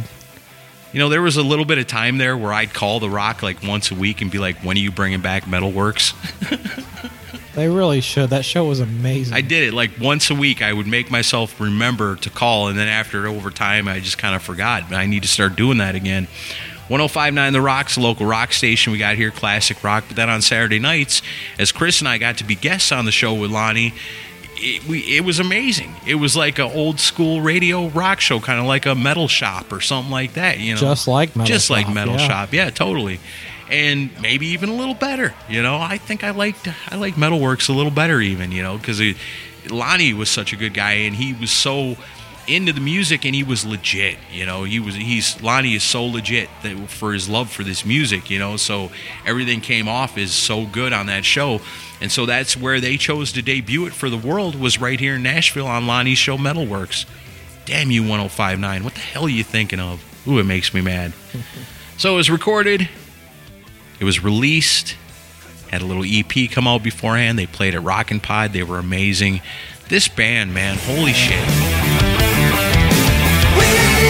You 0.93 0.99
know, 0.99 1.09
there 1.09 1.21
was 1.21 1.37
a 1.37 1.43
little 1.43 1.65
bit 1.65 1.77
of 1.77 1.87
time 1.87 2.17
there 2.17 2.35
where 2.35 2.51
I'd 2.53 2.73
call 2.73 2.99
The 2.99 3.09
Rock 3.09 3.41
like 3.41 3.63
once 3.63 3.91
a 3.91 3.95
week 3.95 4.21
and 4.21 4.29
be 4.29 4.39
like, 4.39 4.57
when 4.57 4.75
are 4.77 4.81
you 4.81 4.91
bringing 4.91 5.21
back 5.21 5.43
Metalworks? 5.45 6.13
They 7.53 7.67
really 7.67 7.99
should. 7.99 8.29
That 8.29 8.45
show 8.45 8.65
was 8.65 8.79
amazing. 8.79 9.33
I 9.33 9.41
did 9.41 9.63
it 9.63 9.73
like 9.73 9.99
once 9.99 10.29
a 10.29 10.35
week. 10.35 10.61
I 10.61 10.71
would 10.71 10.87
make 10.87 11.11
myself 11.11 11.59
remember 11.59 12.15
to 12.17 12.29
call, 12.29 12.69
and 12.69 12.79
then 12.79 12.87
after 12.87 13.27
over 13.27 13.51
time, 13.51 13.87
I 13.87 13.99
just 13.99 14.17
kind 14.17 14.35
of 14.35 14.41
forgot. 14.41 14.83
But 14.89 14.95
I 14.95 15.05
need 15.05 15.23
to 15.23 15.27
start 15.27 15.57
doing 15.57 15.79
that 15.79 15.95
again. 15.95 16.27
1059 16.91 17.53
The 17.53 17.61
Rock's 17.61 17.97
a 17.97 18.01
local 18.01 18.25
rock 18.25 18.51
station 18.53 18.91
we 18.91 18.99
got 18.99 19.15
here, 19.15 19.31
classic 19.31 19.83
rock. 19.83 20.03
But 20.07 20.17
then 20.17 20.29
on 20.29 20.41
Saturday 20.41 20.79
nights, 20.79 21.21
as 21.57 21.71
Chris 21.71 21.99
and 21.99 22.07
I 22.07 22.17
got 22.17 22.37
to 22.39 22.43
be 22.43 22.55
guests 22.55 22.91
on 22.91 23.05
the 23.05 23.11
show 23.11 23.33
with 23.33 23.49
Lonnie, 23.49 23.93
it, 24.57 24.85
we, 24.87 24.99
it 25.17 25.23
was 25.23 25.39
amazing. 25.39 25.93
It 26.05 26.15
was 26.15 26.35
like 26.35 26.59
an 26.59 26.69
old 26.71 26.99
school 26.99 27.41
radio 27.41 27.87
rock 27.87 28.19
show, 28.19 28.39
kind 28.39 28.59
of 28.59 28.65
like 28.65 28.85
a 28.85 28.93
metal 28.93 29.27
shop 29.27 29.71
or 29.71 29.79
something 29.81 30.11
like 30.11 30.33
that. 30.33 30.59
You 30.59 30.75
know, 30.75 30.81
Just 30.81 31.07
like 31.07 31.35
Metal 31.35 31.47
just 31.47 31.69
like 31.69 31.85
Shop, 31.85 31.95
metal 31.95 32.15
yeah. 32.15 32.27
shop. 32.27 32.53
Yeah, 32.53 32.69
totally. 32.69 33.19
And 33.69 34.09
maybe 34.21 34.47
even 34.47 34.67
a 34.69 34.75
little 34.75 34.93
better. 34.93 35.33
You 35.47 35.63
know, 35.63 35.77
I 35.77 35.97
think 35.97 36.23
I 36.25 36.31
liked 36.31 36.67
I 36.91 36.97
like 36.97 37.15
Metalworks 37.15 37.69
a 37.69 37.73
little 37.73 37.91
better 37.91 38.19
even. 38.19 38.51
You 38.51 38.63
know, 38.63 38.77
because 38.77 39.01
Lonnie 39.69 40.13
was 40.13 40.29
such 40.29 40.51
a 40.51 40.57
good 40.57 40.73
guy 40.73 40.91
and 40.91 41.15
he 41.15 41.33
was 41.33 41.51
so 41.51 41.95
into 42.47 42.73
the 42.73 42.81
music 42.81 43.25
and 43.25 43.35
he 43.35 43.43
was 43.43 43.65
legit. 43.65 44.17
You 44.31 44.45
know, 44.45 44.63
he 44.63 44.79
was 44.79 44.95
he's 44.95 45.41
Lonnie 45.41 45.75
is 45.75 45.83
so 45.83 46.05
legit 46.05 46.49
that 46.63 46.89
for 46.89 47.13
his 47.13 47.29
love 47.29 47.51
for 47.51 47.63
this 47.63 47.85
music. 47.85 48.29
You 48.29 48.39
know, 48.39 48.57
so 48.57 48.91
everything 49.25 49.61
came 49.61 49.87
off 49.87 50.17
is 50.17 50.33
so 50.33 50.65
good 50.65 50.93
on 50.93 51.07
that 51.07 51.25
show. 51.25 51.61
And 51.99 52.11
so 52.11 52.25
that's 52.25 52.57
where 52.57 52.79
they 52.79 52.97
chose 52.97 53.31
to 53.33 53.41
debut 53.41 53.85
it 53.85 53.93
for 53.93 54.09
the 54.09 54.17
world 54.17 54.59
was 54.59 54.81
right 54.81 54.99
here 54.99 55.15
in 55.15 55.23
Nashville 55.23 55.67
on 55.67 55.85
Lonnie's 55.85 56.17
show 56.17 56.37
Metalworks. 56.37 57.05
Damn 57.65 57.91
you 57.91 58.01
1059. 58.01 58.83
What 58.83 58.95
the 58.95 58.99
hell 58.99 59.25
are 59.25 59.29
you 59.29 59.43
thinking 59.43 59.79
of? 59.79 60.03
Ooh, 60.27 60.39
it 60.39 60.45
makes 60.45 60.73
me 60.73 60.81
mad. 60.81 61.13
So 61.97 62.13
it 62.13 62.15
was 62.15 62.31
recorded, 62.31 62.89
it 63.99 64.03
was 64.03 64.23
released, 64.23 64.95
had 65.69 65.83
a 65.83 65.85
little 65.85 66.03
EP 66.03 66.49
come 66.49 66.67
out 66.67 66.81
beforehand. 66.81 67.37
They 67.37 67.45
played 67.45 67.75
at 67.75 67.83
Rockin' 67.83 68.21
Pod. 68.21 68.53
They 68.53 68.63
were 68.63 68.79
amazing. 68.79 69.41
This 69.87 70.07
band, 70.07 70.51
man, 70.51 70.77
holy 70.77 71.13
shit. 71.13 72.10
Still 73.53 74.00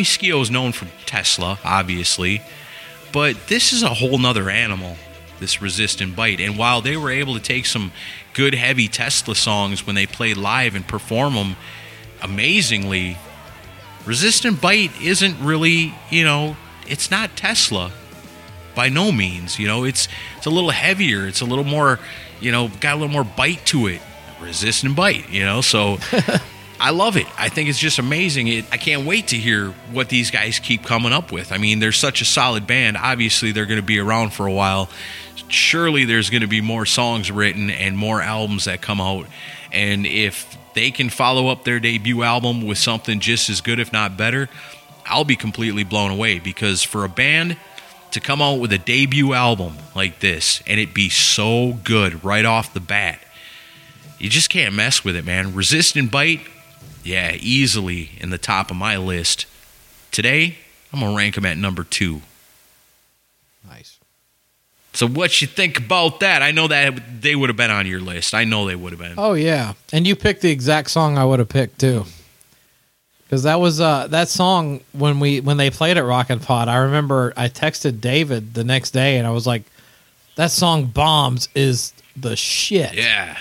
Tommy 0.00 0.06
Skeoch 0.06 0.40
is 0.40 0.50
known 0.50 0.72
for 0.72 0.86
Tesla, 1.04 1.58
obviously, 1.62 2.40
but 3.12 3.36
this 3.48 3.74
is 3.74 3.82
a 3.82 3.90
whole 3.90 4.16
nother 4.16 4.48
animal, 4.48 4.96
this 5.40 5.60
Resist 5.60 6.00
and 6.00 6.16
Bite. 6.16 6.40
And 6.40 6.56
while 6.56 6.80
they 6.80 6.96
were 6.96 7.10
able 7.10 7.34
to 7.34 7.40
take 7.40 7.66
some 7.66 7.92
good, 8.32 8.54
heavy 8.54 8.88
Tesla 8.88 9.34
songs 9.34 9.86
when 9.86 9.96
they 9.96 10.06
played 10.06 10.38
live 10.38 10.74
and 10.74 10.88
perform 10.88 11.34
them 11.34 11.56
amazingly, 12.22 13.18
Resist 14.06 14.46
and 14.46 14.58
Bite 14.58 14.98
isn't 15.02 15.38
really, 15.38 15.92
you 16.08 16.24
know, 16.24 16.56
it's 16.86 17.10
not 17.10 17.36
Tesla 17.36 17.92
by 18.74 18.88
no 18.88 19.12
means. 19.12 19.58
You 19.58 19.66
know, 19.66 19.84
it's 19.84 20.08
it's 20.38 20.46
a 20.46 20.50
little 20.50 20.70
heavier. 20.70 21.26
It's 21.26 21.42
a 21.42 21.44
little 21.44 21.62
more, 21.62 21.98
you 22.40 22.52
know, 22.52 22.68
got 22.80 22.94
a 22.94 22.96
little 22.96 23.12
more 23.12 23.24
bite 23.24 23.66
to 23.66 23.88
it. 23.88 24.00
Resistant 24.40 24.96
bite. 24.96 25.28
You 25.28 25.44
know, 25.44 25.60
so 25.60 25.98
I 26.80 26.90
love 26.90 27.18
it. 27.18 27.26
I 27.38 27.50
think 27.50 27.68
it's 27.68 27.78
just 27.78 27.98
amazing. 27.98 28.48
It, 28.48 28.64
I 28.72 28.78
can't 28.78 29.06
wait 29.06 29.28
to 29.28 29.36
hear 29.36 29.68
what 29.92 30.08
these 30.08 30.30
guys 30.30 30.58
keep 30.58 30.82
coming 30.82 31.12
up 31.12 31.30
with. 31.30 31.52
I 31.52 31.58
mean, 31.58 31.78
they're 31.78 31.92
such 31.92 32.22
a 32.22 32.24
solid 32.24 32.66
band. 32.66 32.96
Obviously, 32.96 33.52
they're 33.52 33.66
going 33.66 33.80
to 33.80 33.86
be 33.86 33.98
around 33.98 34.32
for 34.32 34.46
a 34.46 34.52
while. 34.52 34.88
Surely, 35.48 36.06
there's 36.06 36.30
going 36.30 36.40
to 36.40 36.48
be 36.48 36.62
more 36.62 36.86
songs 36.86 37.30
written 37.30 37.68
and 37.68 37.98
more 37.98 38.22
albums 38.22 38.64
that 38.64 38.80
come 38.80 38.98
out. 38.98 39.26
And 39.70 40.06
if 40.06 40.56
they 40.72 40.90
can 40.90 41.10
follow 41.10 41.48
up 41.48 41.64
their 41.64 41.80
debut 41.80 42.22
album 42.22 42.66
with 42.66 42.78
something 42.78 43.20
just 43.20 43.50
as 43.50 43.60
good, 43.60 43.78
if 43.78 43.92
not 43.92 44.16
better, 44.16 44.48
I'll 45.04 45.24
be 45.24 45.36
completely 45.36 45.84
blown 45.84 46.10
away 46.10 46.38
because 46.38 46.82
for 46.82 47.04
a 47.04 47.10
band 47.10 47.58
to 48.12 48.20
come 48.20 48.40
out 48.40 48.58
with 48.58 48.72
a 48.72 48.78
debut 48.78 49.34
album 49.34 49.74
like 49.94 50.20
this 50.20 50.62
and 50.66 50.80
it 50.80 50.94
be 50.94 51.10
so 51.10 51.74
good 51.84 52.24
right 52.24 52.46
off 52.46 52.72
the 52.72 52.80
bat, 52.80 53.20
you 54.18 54.30
just 54.30 54.48
can't 54.48 54.74
mess 54.74 55.04
with 55.04 55.14
it, 55.14 55.26
man. 55.26 55.54
Resist 55.54 55.96
and 55.96 56.10
Bite, 56.10 56.40
yeah, 57.04 57.36
easily 57.40 58.10
in 58.18 58.30
the 58.30 58.38
top 58.38 58.70
of 58.70 58.76
my 58.76 58.96
list. 58.96 59.46
Today, 60.10 60.58
I'm 60.92 61.00
gonna 61.00 61.16
rank 61.16 61.34
them 61.36 61.46
at 61.46 61.56
number 61.56 61.84
two. 61.84 62.22
Nice. 63.66 63.98
So 64.92 65.06
what 65.06 65.40
you 65.40 65.46
think 65.46 65.78
about 65.78 66.20
that? 66.20 66.42
I 66.42 66.50
know 66.50 66.66
that 66.68 67.22
they 67.22 67.36
would 67.36 67.48
have 67.48 67.56
been 67.56 67.70
on 67.70 67.86
your 67.86 68.00
list. 68.00 68.34
I 68.34 68.44
know 68.44 68.66
they 68.66 68.74
would 68.74 68.92
have 68.92 69.00
been. 69.00 69.14
Oh 69.16 69.34
yeah, 69.34 69.74
and 69.92 70.06
you 70.06 70.16
picked 70.16 70.42
the 70.42 70.50
exact 70.50 70.90
song 70.90 71.16
I 71.16 71.24
would 71.24 71.38
have 71.38 71.48
picked 71.48 71.78
too. 71.80 72.04
Because 73.24 73.44
that 73.44 73.60
was 73.60 73.80
uh, 73.80 74.08
that 74.08 74.28
song 74.28 74.80
when 74.92 75.20
we 75.20 75.40
when 75.40 75.56
they 75.56 75.70
played 75.70 75.96
at 75.96 76.04
Rockin' 76.04 76.40
Pod. 76.40 76.66
I 76.66 76.78
remember 76.78 77.32
I 77.36 77.48
texted 77.48 78.00
David 78.00 78.54
the 78.54 78.64
next 78.64 78.90
day 78.90 79.18
and 79.18 79.26
I 79.26 79.30
was 79.30 79.46
like, 79.46 79.62
"That 80.34 80.50
song 80.50 80.86
bombs 80.86 81.48
is 81.54 81.92
the 82.16 82.34
shit." 82.34 82.94
Yeah. 82.94 83.38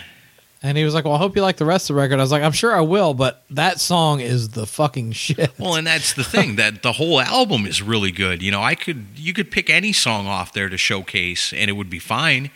And 0.61 0.77
he 0.77 0.83
was 0.83 0.93
like, 0.93 1.05
"Well, 1.05 1.13
I 1.13 1.17
hope 1.17 1.35
you 1.38 1.41
like 1.41 1.55
the 1.57 1.65
rest 1.65 1.89
of 1.89 1.95
the 1.95 2.01
record." 2.01 2.19
I 2.19 2.21
was 2.21 2.31
like, 2.31 2.43
"I'm 2.43 2.51
sure 2.51 2.75
I 2.75 2.81
will, 2.81 3.13
but 3.13 3.43
that 3.49 3.79
song 3.79 4.19
is 4.19 4.49
the 4.49 4.65
fucking 4.65 5.13
shit." 5.13 5.51
Well, 5.57 5.75
and 5.75 5.88
that's 5.88 6.13
the 6.13 6.23
thing 6.23 6.57
that 6.57 6.83
the 6.83 6.93
whole 6.93 7.21
album 7.21 7.65
is 7.65 7.81
really 7.81 8.11
good. 8.11 8.41
You 8.41 8.51
know, 8.51 8.61
I 8.61 8.75
could 8.75 9.05
you 9.15 9.33
could 9.33 9.51
pick 9.51 9.69
any 9.69 9.93
song 9.93 10.27
off 10.27 10.51
there 10.51 10.67
to 10.67 10.77
showcase 10.77 11.53
and 11.53 11.69
it 11.69 11.73
would 11.73 11.89
be 11.89 11.99
fine 11.99 12.51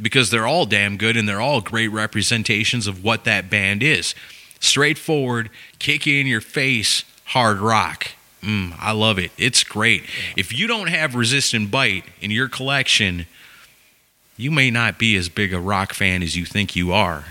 because 0.00 0.30
they're 0.30 0.46
all 0.46 0.66
damn 0.66 0.96
good 0.96 1.16
and 1.16 1.28
they're 1.28 1.40
all 1.40 1.60
great 1.60 1.88
representations 1.88 2.86
of 2.86 3.02
what 3.02 3.24
that 3.24 3.50
band 3.50 3.82
is. 3.82 4.14
Straightforward, 4.60 5.50
kick 5.78 6.06
in 6.06 6.26
your 6.26 6.40
face, 6.40 7.04
hard 7.26 7.58
rock. 7.58 8.12
Mm, 8.42 8.74
I 8.78 8.92
love 8.92 9.18
it. 9.18 9.32
It's 9.36 9.64
great. 9.64 10.04
If 10.36 10.56
you 10.56 10.66
don't 10.68 10.88
have 10.88 11.16
Resistant 11.16 11.70
Bite 11.70 12.04
in 12.20 12.30
your 12.30 12.48
collection, 12.48 13.26
you 14.36 14.52
may 14.52 14.70
not 14.70 14.98
be 14.98 15.16
as 15.16 15.28
big 15.28 15.52
a 15.52 15.60
rock 15.60 15.92
fan 15.92 16.22
as 16.22 16.36
you 16.36 16.44
think 16.44 16.76
you 16.76 16.92
are. 16.92 17.24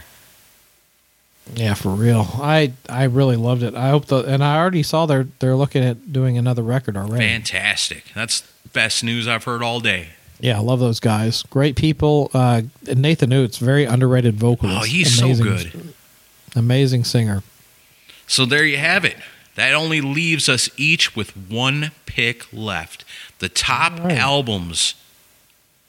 Yeah, 1.56 1.74
for 1.74 1.90
real. 1.90 2.28
I 2.36 2.74
I 2.90 3.06
really 3.06 3.36
loved 3.36 3.64
it. 3.64 3.76
I 3.76 3.90
hope 3.90 4.06
the 4.06 4.18
and 4.24 4.44
I 4.44 4.58
already 4.58 4.84
saw 4.84 5.06
they're 5.06 5.28
they're 5.40 5.56
looking 5.56 5.84
at 5.84 6.12
doing 6.12 6.38
another 6.38 6.64
record 6.64 6.98
already. 6.98 7.26
Fantastic. 7.26 8.06
That's 8.14 8.42
the 8.42 8.70
best 8.70 9.04
news 9.04 9.28
I've 9.28 9.46
heard 9.46 9.64
all 9.64 9.80
day. 9.80 10.10
Yeah, 10.40 10.58
I 10.58 10.62
love 10.62 10.80
those 10.80 11.00
guys. 11.00 11.44
Great 11.44 11.76
people. 11.76 12.30
Uh, 12.34 12.64
Nathan 12.86 13.32
Oots, 13.32 13.58
very 13.58 13.86
underrated 13.86 14.36
vocalist. 14.36 14.78
Oh, 14.80 14.84
he's 14.84 15.18
so 15.18 15.34
good. 15.36 15.94
Amazing 16.56 17.06
singer. 17.06 17.42
So 18.28 18.46
there 18.46 18.66
you 18.66 18.78
have 18.78 19.04
it. 19.04 19.18
That 19.56 19.74
only 19.74 20.02
leaves 20.02 20.48
us 20.48 20.70
each 20.78 21.16
with 21.16 21.32
one 21.32 21.92
pick 22.06 22.46
left. 22.54 23.04
The 23.40 23.50
top 23.50 24.00
right. 24.00 24.18
albums 24.18 24.94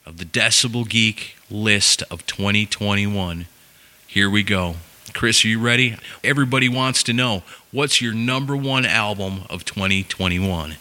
of 0.05 0.17
the 0.17 0.25
Decibel 0.25 0.87
Geek 0.87 1.35
list 1.51 2.01
of 2.09 2.25
2021. 2.25 3.45
Here 4.07 4.29
we 4.29 4.41
go. 4.41 4.77
Chris, 5.19 5.43
are 5.43 5.49
you 5.49 5.59
ready? 5.59 5.97
Everybody 6.23 6.69
wants 6.69 7.03
to 7.03 7.11
know 7.11 7.43
what's 7.73 8.01
your 8.01 8.13
number 8.13 8.55
one 8.55 8.85
album 8.85 9.41
of 9.49 9.65
2021? 9.65 10.77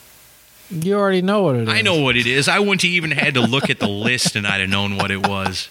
You 0.70 0.94
already 0.94 1.22
know 1.22 1.42
what 1.42 1.56
it 1.56 1.62
is. 1.62 1.68
I 1.68 1.82
know 1.82 2.00
what 2.00 2.16
it 2.16 2.24
is. 2.24 2.46
I 2.46 2.60
wouldn't 2.60 2.82
have 2.82 2.90
even 2.92 3.10
had 3.10 3.34
to 3.34 3.40
look 3.40 3.68
at 3.68 3.80
the 3.80 3.88
list 3.88 4.36
and 4.36 4.46
I'd 4.46 4.60
have 4.60 4.70
known 4.70 4.96
what 4.96 5.10
it 5.10 5.26
was. 5.26 5.68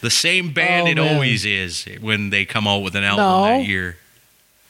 The 0.00 0.10
same 0.10 0.52
band 0.52 0.88
Oh, 0.88 0.90
it 0.90 0.94
man. 0.96 1.14
always 1.14 1.44
is 1.44 1.84
when 2.00 2.30
they 2.30 2.44
come 2.44 2.66
out 2.66 2.82
with 2.82 2.96
an 2.96 3.04
album 3.04 3.24
No. 3.26 3.44
that 3.44 3.64
year. 3.64 3.96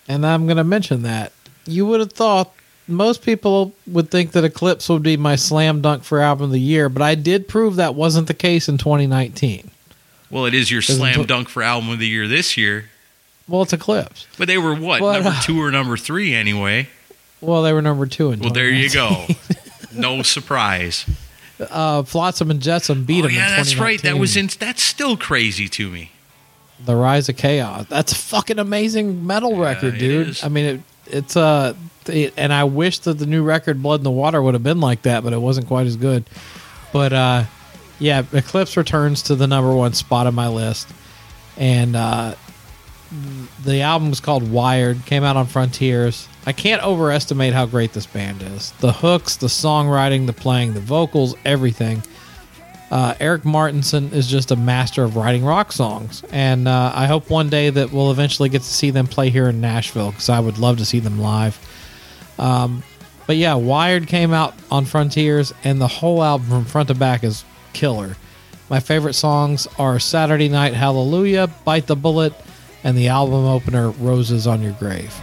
And 0.06 0.26
I'm 0.26 0.44
going 0.44 0.58
to 0.58 0.62
mention 0.64 1.00
that. 1.04 1.32
You 1.64 1.86
would 1.86 2.00
have 2.00 2.12
thought 2.12 2.52
most 2.86 3.22
people 3.22 3.72
would 3.86 4.10
think 4.10 4.32
that 4.32 4.44
Eclipse 4.44 4.90
would 4.90 5.02
be 5.02 5.16
my 5.16 5.36
slam 5.36 5.80
dunk 5.80 6.04
for 6.04 6.20
album 6.20 6.44
of 6.44 6.50
the 6.50 6.60
year, 6.60 6.90
but 6.90 7.00
I 7.00 7.14
did 7.14 7.48
prove 7.48 7.76
that 7.76 7.94
wasn't 7.94 8.26
the 8.28 8.34
case 8.34 8.68
in 8.68 8.76
2019. 8.76 9.70
Well, 10.32 10.46
it 10.46 10.54
is 10.54 10.68
your 10.70 10.80
Doesn't 10.80 10.96
slam 10.96 11.14
put- 11.14 11.28
dunk 11.28 11.48
for 11.48 11.62
album 11.62 11.90
of 11.90 12.00
the 12.00 12.08
year 12.08 12.26
this 12.26 12.56
year. 12.56 12.86
Well, 13.46 13.62
it's 13.62 13.72
Eclipse. 13.72 14.26
But 14.38 14.48
they 14.48 14.58
were 14.58 14.74
what 14.74 15.00
But, 15.00 15.12
number 15.22 15.28
uh, 15.30 15.40
two 15.42 15.60
or 15.62 15.70
number 15.70 15.96
three 15.96 16.34
anyway. 16.34 16.88
Well, 17.40 17.62
they 17.62 17.72
were 17.72 17.82
number 17.82 18.06
two 18.06 18.32
in 18.32 18.40
Well, 18.40 18.50
there 18.52 18.70
you 18.70 18.88
go. 18.90 19.26
no 19.92 20.22
surprise. 20.22 21.04
Uh, 21.60 22.02
Flotsam 22.02 22.50
and 22.50 22.60
Jetsam 22.62 23.04
beat 23.04 23.20
oh 23.24 23.28
them. 23.28 23.36
yeah, 23.36 23.50
in 23.50 23.56
that's 23.56 23.76
right. 23.76 24.00
That 24.02 24.14
2019. 24.14 24.20
was 24.20 24.36
in. 24.36 24.46
That's 24.58 24.82
still 24.82 25.16
crazy 25.16 25.68
to 25.68 25.90
me. 25.90 26.10
the 26.84 26.96
Rise 26.96 27.28
of 27.28 27.36
Chaos. 27.36 27.86
That's 27.88 28.12
a 28.12 28.16
fucking 28.16 28.58
amazing 28.58 29.26
metal 29.26 29.56
record, 29.58 29.94
it 29.94 29.98
dude. 29.98 30.28
is. 30.30 30.42
I 30.44 30.48
mean, 30.48 30.64
it, 30.64 30.80
it's 31.06 31.36
uh, 31.36 31.74
it, 32.06 32.32
and 32.36 32.52
I 32.52 32.64
wish 32.64 33.00
that 33.00 33.14
the 33.18 33.26
new 33.26 33.42
record 33.44 33.82
Blood 33.82 34.00
in 34.00 34.04
the 34.04 34.10
Water 34.10 34.40
would 34.42 34.54
have 34.54 34.62
been 34.64 34.80
like 34.80 35.02
that, 35.02 35.22
but 35.24 35.32
it 35.32 35.40
wasn't 35.40 35.66
quite 35.68 35.86
as 35.86 35.96
good. 35.96 36.24
But 36.92 37.12
uh, 37.12 37.44
yeah, 38.02 38.24
Eclipse 38.32 38.76
returns 38.76 39.22
to 39.22 39.36
the 39.36 39.46
number 39.46 39.72
one 39.72 39.92
spot 39.92 40.26
on 40.26 40.34
my 40.34 40.48
list, 40.48 40.88
and 41.56 41.94
uh, 41.94 42.34
the 43.64 43.82
album 43.82 44.10
was 44.10 44.18
called 44.18 44.50
Wired. 44.50 45.06
Came 45.06 45.22
out 45.22 45.36
on 45.36 45.46
Frontiers. 45.46 46.28
I 46.44 46.52
can't 46.52 46.82
overestimate 46.82 47.52
how 47.52 47.66
great 47.66 47.92
this 47.92 48.06
band 48.06 48.42
is. 48.42 48.72
The 48.80 48.92
hooks, 48.92 49.36
the 49.36 49.46
songwriting, 49.46 50.26
the 50.26 50.32
playing, 50.32 50.74
the 50.74 50.80
vocals, 50.80 51.36
everything. 51.44 52.02
Uh, 52.90 53.14
Erik 53.20 53.44
Mårtensson 53.44 54.12
is 54.12 54.26
just 54.26 54.50
a 54.50 54.56
master 54.56 55.04
of 55.04 55.16
writing 55.16 55.44
rock 55.44 55.70
songs, 55.70 56.24
and 56.32 56.66
uh, 56.66 56.92
I 56.92 57.06
hope 57.06 57.30
one 57.30 57.48
day 57.48 57.70
that 57.70 57.92
we'll 57.92 58.10
eventually 58.10 58.48
get 58.48 58.62
to 58.62 58.68
see 58.68 58.90
them 58.90 59.06
play 59.06 59.30
here 59.30 59.48
in 59.48 59.60
Nashville 59.60 60.10
because 60.10 60.28
I 60.28 60.40
would 60.40 60.58
love 60.58 60.78
to 60.78 60.84
see 60.84 60.98
them 60.98 61.20
live. 61.20 61.56
Um, 62.38 62.82
but 63.28 63.36
yeah, 63.36 63.54
Wired 63.54 64.08
came 64.08 64.32
out 64.32 64.54
on 64.72 64.86
Frontiers, 64.86 65.54
and 65.62 65.80
the 65.80 65.86
whole 65.86 66.22
album 66.22 66.48
from 66.48 66.64
front 66.64 66.88
to 66.88 66.94
back 66.94 67.22
is 67.22 67.44
killer. 67.72 68.16
My 68.70 68.80
favorite 68.80 69.14
songs 69.14 69.68
are 69.78 69.98
Saturday 69.98 70.48
Night 70.48 70.74
Hallelujah, 70.74 71.48
Bite 71.64 71.86
the 71.86 71.96
Bullet, 71.96 72.32
and 72.84 72.96
the 72.96 73.08
album 73.08 73.44
opener 73.44 73.90
Roses 73.90 74.46
on 74.46 74.62
Your 74.62 74.72
Grave. 74.72 75.14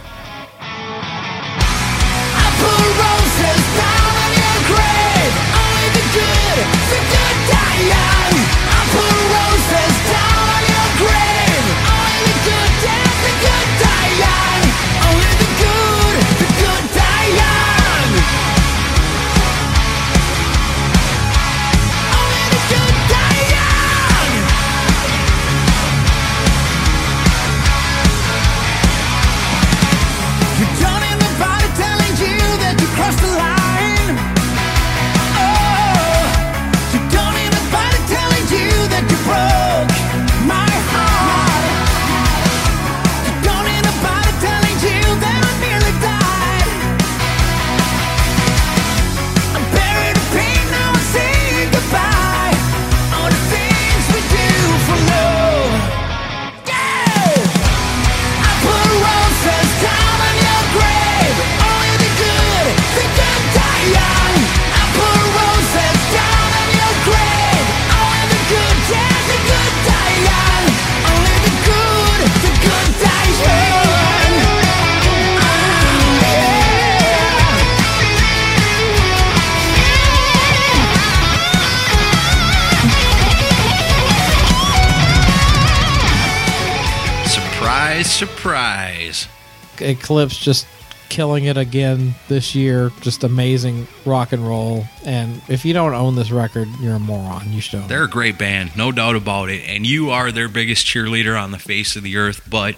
Eclipse 89.90 90.38
just 90.38 90.66
killing 91.10 91.44
it 91.44 91.58
again 91.58 92.14
this 92.28 92.54
year. 92.54 92.90
Just 93.02 93.22
amazing 93.24 93.86
rock 94.06 94.32
and 94.32 94.46
roll. 94.46 94.84
And 95.04 95.42
if 95.48 95.66
you 95.66 95.74
don't 95.74 95.92
own 95.92 96.14
this 96.14 96.30
record, 96.30 96.68
you're 96.80 96.94
a 96.94 96.98
moron. 96.98 97.52
You 97.52 97.60
should 97.60 97.86
They're 97.88 98.04
a 98.04 98.08
great 98.08 98.38
band, 98.38 98.76
no 98.76 98.92
doubt 98.92 99.16
about 99.16 99.50
it. 99.50 99.62
And 99.68 99.86
you 99.86 100.10
are 100.10 100.32
their 100.32 100.48
biggest 100.48 100.86
cheerleader 100.86 101.40
on 101.40 101.50
the 101.50 101.58
face 101.58 101.96
of 101.96 102.02
the 102.02 102.16
earth, 102.16 102.48
but 102.48 102.76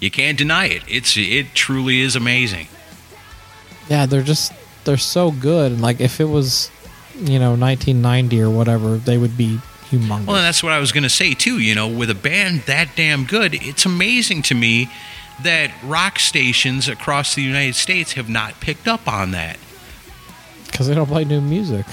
you 0.00 0.10
can't 0.10 0.38
deny 0.38 0.66
it. 0.66 0.82
It's 0.88 1.16
it 1.18 1.54
truly 1.54 2.00
is 2.00 2.16
amazing. 2.16 2.68
Yeah, 3.90 4.06
they're 4.06 4.22
just 4.22 4.52
they're 4.84 4.96
so 4.96 5.30
good. 5.30 5.72
And 5.72 5.82
like 5.82 6.00
if 6.00 6.20
it 6.20 6.24
was, 6.24 6.70
you 7.16 7.38
know, 7.38 7.50
1990 7.50 8.40
or 8.40 8.50
whatever, 8.50 8.96
they 8.96 9.18
would 9.18 9.36
be 9.36 9.60
humongous. 9.90 10.26
Well, 10.26 10.36
that's 10.36 10.62
what 10.62 10.72
I 10.72 10.78
was 10.78 10.92
going 10.92 11.02
to 11.02 11.10
say 11.10 11.34
too. 11.34 11.58
You 11.58 11.74
know, 11.74 11.88
with 11.88 12.10
a 12.10 12.14
band 12.14 12.62
that 12.62 12.90
damn 12.96 13.24
good, 13.24 13.54
it's 13.54 13.84
amazing 13.84 14.42
to 14.42 14.54
me 14.54 14.88
that 15.44 15.70
rock 15.84 16.18
stations 16.18 16.88
across 16.88 17.34
the 17.34 17.42
United 17.42 17.74
States 17.74 18.12
have 18.12 18.28
not 18.28 18.60
picked 18.60 18.88
up 18.88 19.06
on 19.08 19.32
that. 19.32 19.58
Because 20.66 20.88
they 20.88 20.94
don't 20.94 21.06
play 21.06 21.24
new 21.24 21.40
music. 21.40 21.86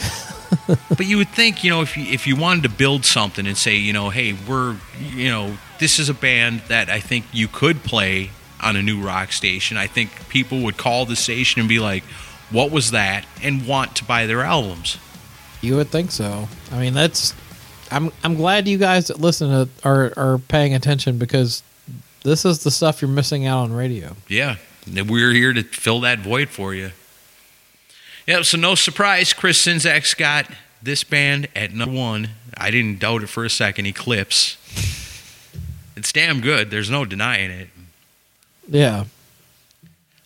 but 0.68 1.06
you 1.06 1.18
would 1.18 1.30
think, 1.30 1.64
you 1.64 1.70
know, 1.70 1.82
if 1.82 1.98
you, 1.98 2.06
if 2.06 2.26
you 2.26 2.36
wanted 2.36 2.64
to 2.64 2.70
build 2.70 3.06
something 3.06 3.46
and 3.46 3.58
say, 3.58 3.76
you 3.76 3.94
know, 3.94 4.10
hey, 4.10 4.36
we're, 4.48 4.78
you 5.00 5.30
know, 5.30 5.58
this 5.80 6.00
is 6.00 6.10
a 6.10 6.14
band 6.14 6.62
that 6.68 6.90
I 6.90 7.00
think 7.00 7.26
you 7.32 7.48
could 7.48 7.84
play 7.84 8.32
on 8.62 8.76
a 8.76 8.82
new 8.82 9.02
rock 9.02 9.32
station. 9.32 9.78
I 9.78 9.88
think 9.88 10.30
people 10.30 10.62
would 10.62 10.78
call 10.78 11.06
the 11.06 11.16
station 11.16 11.60
and 11.60 11.70
be 11.70 11.80
like, 11.80 12.04
"What 12.50 12.72
was 12.72 12.92
that?" 12.92 13.26
and 13.42 13.66
want 13.68 13.96
to 13.98 14.04
buy 14.04 14.26
their 14.26 14.42
albums. 14.42 14.98
You 15.62 15.76
would 15.78 15.90
think 15.90 16.12
so. 16.12 16.48
I 16.72 16.80
mean, 16.80 16.94
that's. 16.94 17.34
I'm 17.92 18.12
I'm 18.24 18.36
glad 18.36 18.68
you 18.68 18.78
guys 18.78 19.08
that 19.08 19.20
listen 19.20 19.50
to 19.50 19.88
are 19.88 20.14
are 20.16 20.38
paying 20.38 20.76
attention 20.76 21.18
because 21.18 21.64
this 22.24 22.46
is 22.46 22.64
the 22.64 22.72
stuff 22.72 23.02
you're 23.02 23.10
missing 23.10 23.46
out 23.46 23.64
on 23.64 23.74
radio. 23.74 24.16
Yeah, 24.28 24.58
we're 24.88 25.32
here 25.32 25.54
to 25.54 25.64
fill 25.64 26.02
that 26.02 26.20
void 26.20 26.50
for 26.50 26.74
you. 26.74 26.92
Yeah, 28.28 28.44
so 28.44 28.58
no 28.58 28.76
surprise, 28.76 29.34
Chris 29.34 29.66
Czynszak's 29.66 30.14
got 30.14 30.48
this 30.82 31.04
band 31.04 31.48
at 31.56 31.74
number 31.74 31.98
one. 31.98 32.30
I 32.56 32.72
didn't 32.72 33.00
doubt 33.00 33.24
it 33.24 33.28
for 33.28 33.44
a 33.44 33.50
second. 33.50 33.88
Eclipse. 33.88 34.58
It's 35.96 36.14
damn 36.14 36.40
good. 36.40 36.72
There's 36.72 36.90
no 36.90 37.06
denying 37.06 37.52
it. 37.52 37.70
Yeah. 38.68 39.06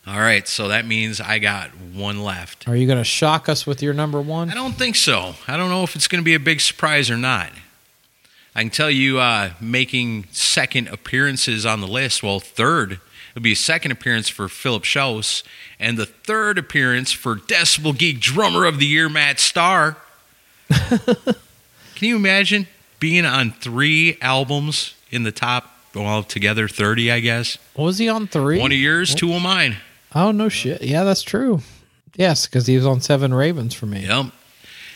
All 0.06 0.18
right, 0.18 0.46
so 0.46 0.68
that 0.68 0.84
means 0.86 1.18
I 1.18 1.38
got 1.38 1.70
one 1.70 2.22
left. 2.22 2.68
Are 2.68 2.76
you 2.76 2.86
going 2.86 2.98
to 2.98 3.04
shock 3.04 3.48
us 3.48 3.66
with 3.66 3.82
your 3.82 3.94
number 3.94 4.20
one? 4.20 4.50
I 4.50 4.54
don't 4.54 4.74
think 4.74 4.96
so. 4.96 5.34
I 5.48 5.56
don't 5.56 5.70
know 5.70 5.82
if 5.82 5.96
it's 5.96 6.08
going 6.08 6.22
to 6.22 6.24
be 6.24 6.34
a 6.34 6.40
big 6.40 6.60
surprise 6.60 7.10
or 7.10 7.16
not. 7.16 7.50
I 8.54 8.62
can 8.62 8.70
tell 8.70 8.90
you, 8.90 9.18
uh, 9.18 9.50
making 9.60 10.26
second 10.30 10.88
appearances 10.88 11.66
on 11.66 11.80
the 11.80 11.88
list. 11.88 12.22
Well, 12.22 12.40
third 12.40 13.00
it'll 13.34 13.42
be 13.42 13.52
a 13.52 13.56
second 13.56 13.90
appearance 13.90 14.28
for 14.28 14.48
Philip 14.48 14.84
Shouse, 14.84 15.42
and 15.80 15.98
the 15.98 16.06
third 16.06 16.56
appearance 16.56 17.10
for 17.10 17.34
Decibel 17.34 17.96
Geek 17.96 18.20
Drummer 18.20 18.64
of 18.64 18.78
the 18.78 18.86
Year 18.86 19.08
Matt 19.08 19.40
Starr. 19.40 19.96
Can 20.68 22.08
you 22.08 22.16
imagine 22.16 22.68
being 23.00 23.24
on 23.26 23.50
three 23.52 24.18
albums 24.20 24.94
in 25.10 25.24
the 25.24 25.32
top? 25.32 25.70
Well, 25.94 26.22
together 26.22 26.68
thirty, 26.68 27.10
I 27.10 27.20
guess. 27.20 27.58
Was 27.76 27.98
he 27.98 28.08
on 28.08 28.26
three? 28.26 28.60
One 28.60 28.72
of 28.72 28.78
yours, 28.78 29.14
two 29.14 29.32
of 29.32 29.42
mine. 29.42 29.76
Oh 30.14 30.30
no 30.30 30.48
shit. 30.48 30.82
Yeah, 30.82 31.04
that's 31.04 31.22
true. 31.22 31.60
Yes, 32.16 32.46
because 32.46 32.66
he 32.66 32.76
was 32.76 32.86
on 32.86 33.00
Seven 33.00 33.34
Ravens 33.34 33.74
for 33.74 33.86
me. 33.86 34.06
Yep. 34.06 34.26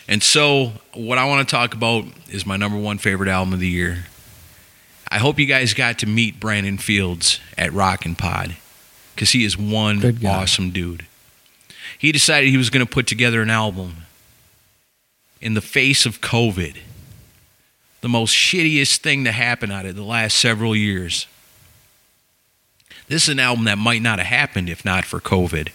And 0.08 0.22
so, 0.22 0.72
what 0.94 1.18
I 1.18 1.26
want 1.26 1.46
to 1.46 1.54
talk 1.54 1.74
about 1.74 2.06
is 2.30 2.46
my 2.46 2.56
number 2.56 2.78
one 2.78 2.96
favorite 2.96 3.28
album 3.28 3.52
of 3.52 3.60
the 3.60 3.68
year. 3.68 4.06
I 5.10 5.18
hope 5.18 5.38
you 5.38 5.46
guys 5.46 5.74
got 5.74 5.98
to 5.98 6.06
meet 6.06 6.40
Brandon 6.40 6.78
Fields 6.78 7.40
at 7.58 7.72
Rockin' 7.72 8.14
Pod 8.14 8.56
because 9.14 9.30
he 9.30 9.44
is 9.44 9.56
one 9.58 10.18
awesome 10.26 10.70
dude. 10.70 11.06
He 11.98 12.10
decided 12.10 12.50
he 12.50 12.56
was 12.56 12.70
going 12.70 12.84
to 12.84 12.90
put 12.90 13.06
together 13.06 13.42
an 13.42 13.50
album 13.50 13.96
in 15.40 15.54
the 15.54 15.60
face 15.60 16.06
of 16.06 16.20
COVID, 16.20 16.78
the 18.00 18.08
most 18.08 18.34
shittiest 18.34 18.98
thing 18.98 19.24
to 19.24 19.32
happen 19.32 19.70
out 19.70 19.86
of 19.86 19.96
the 19.96 20.02
last 20.02 20.38
several 20.38 20.74
years. 20.74 21.26
This 23.08 23.24
is 23.24 23.28
an 23.30 23.40
album 23.40 23.64
that 23.64 23.78
might 23.78 24.02
not 24.02 24.18
have 24.18 24.28
happened 24.28 24.68
if 24.68 24.84
not 24.84 25.04
for 25.04 25.20
COVID. 25.20 25.70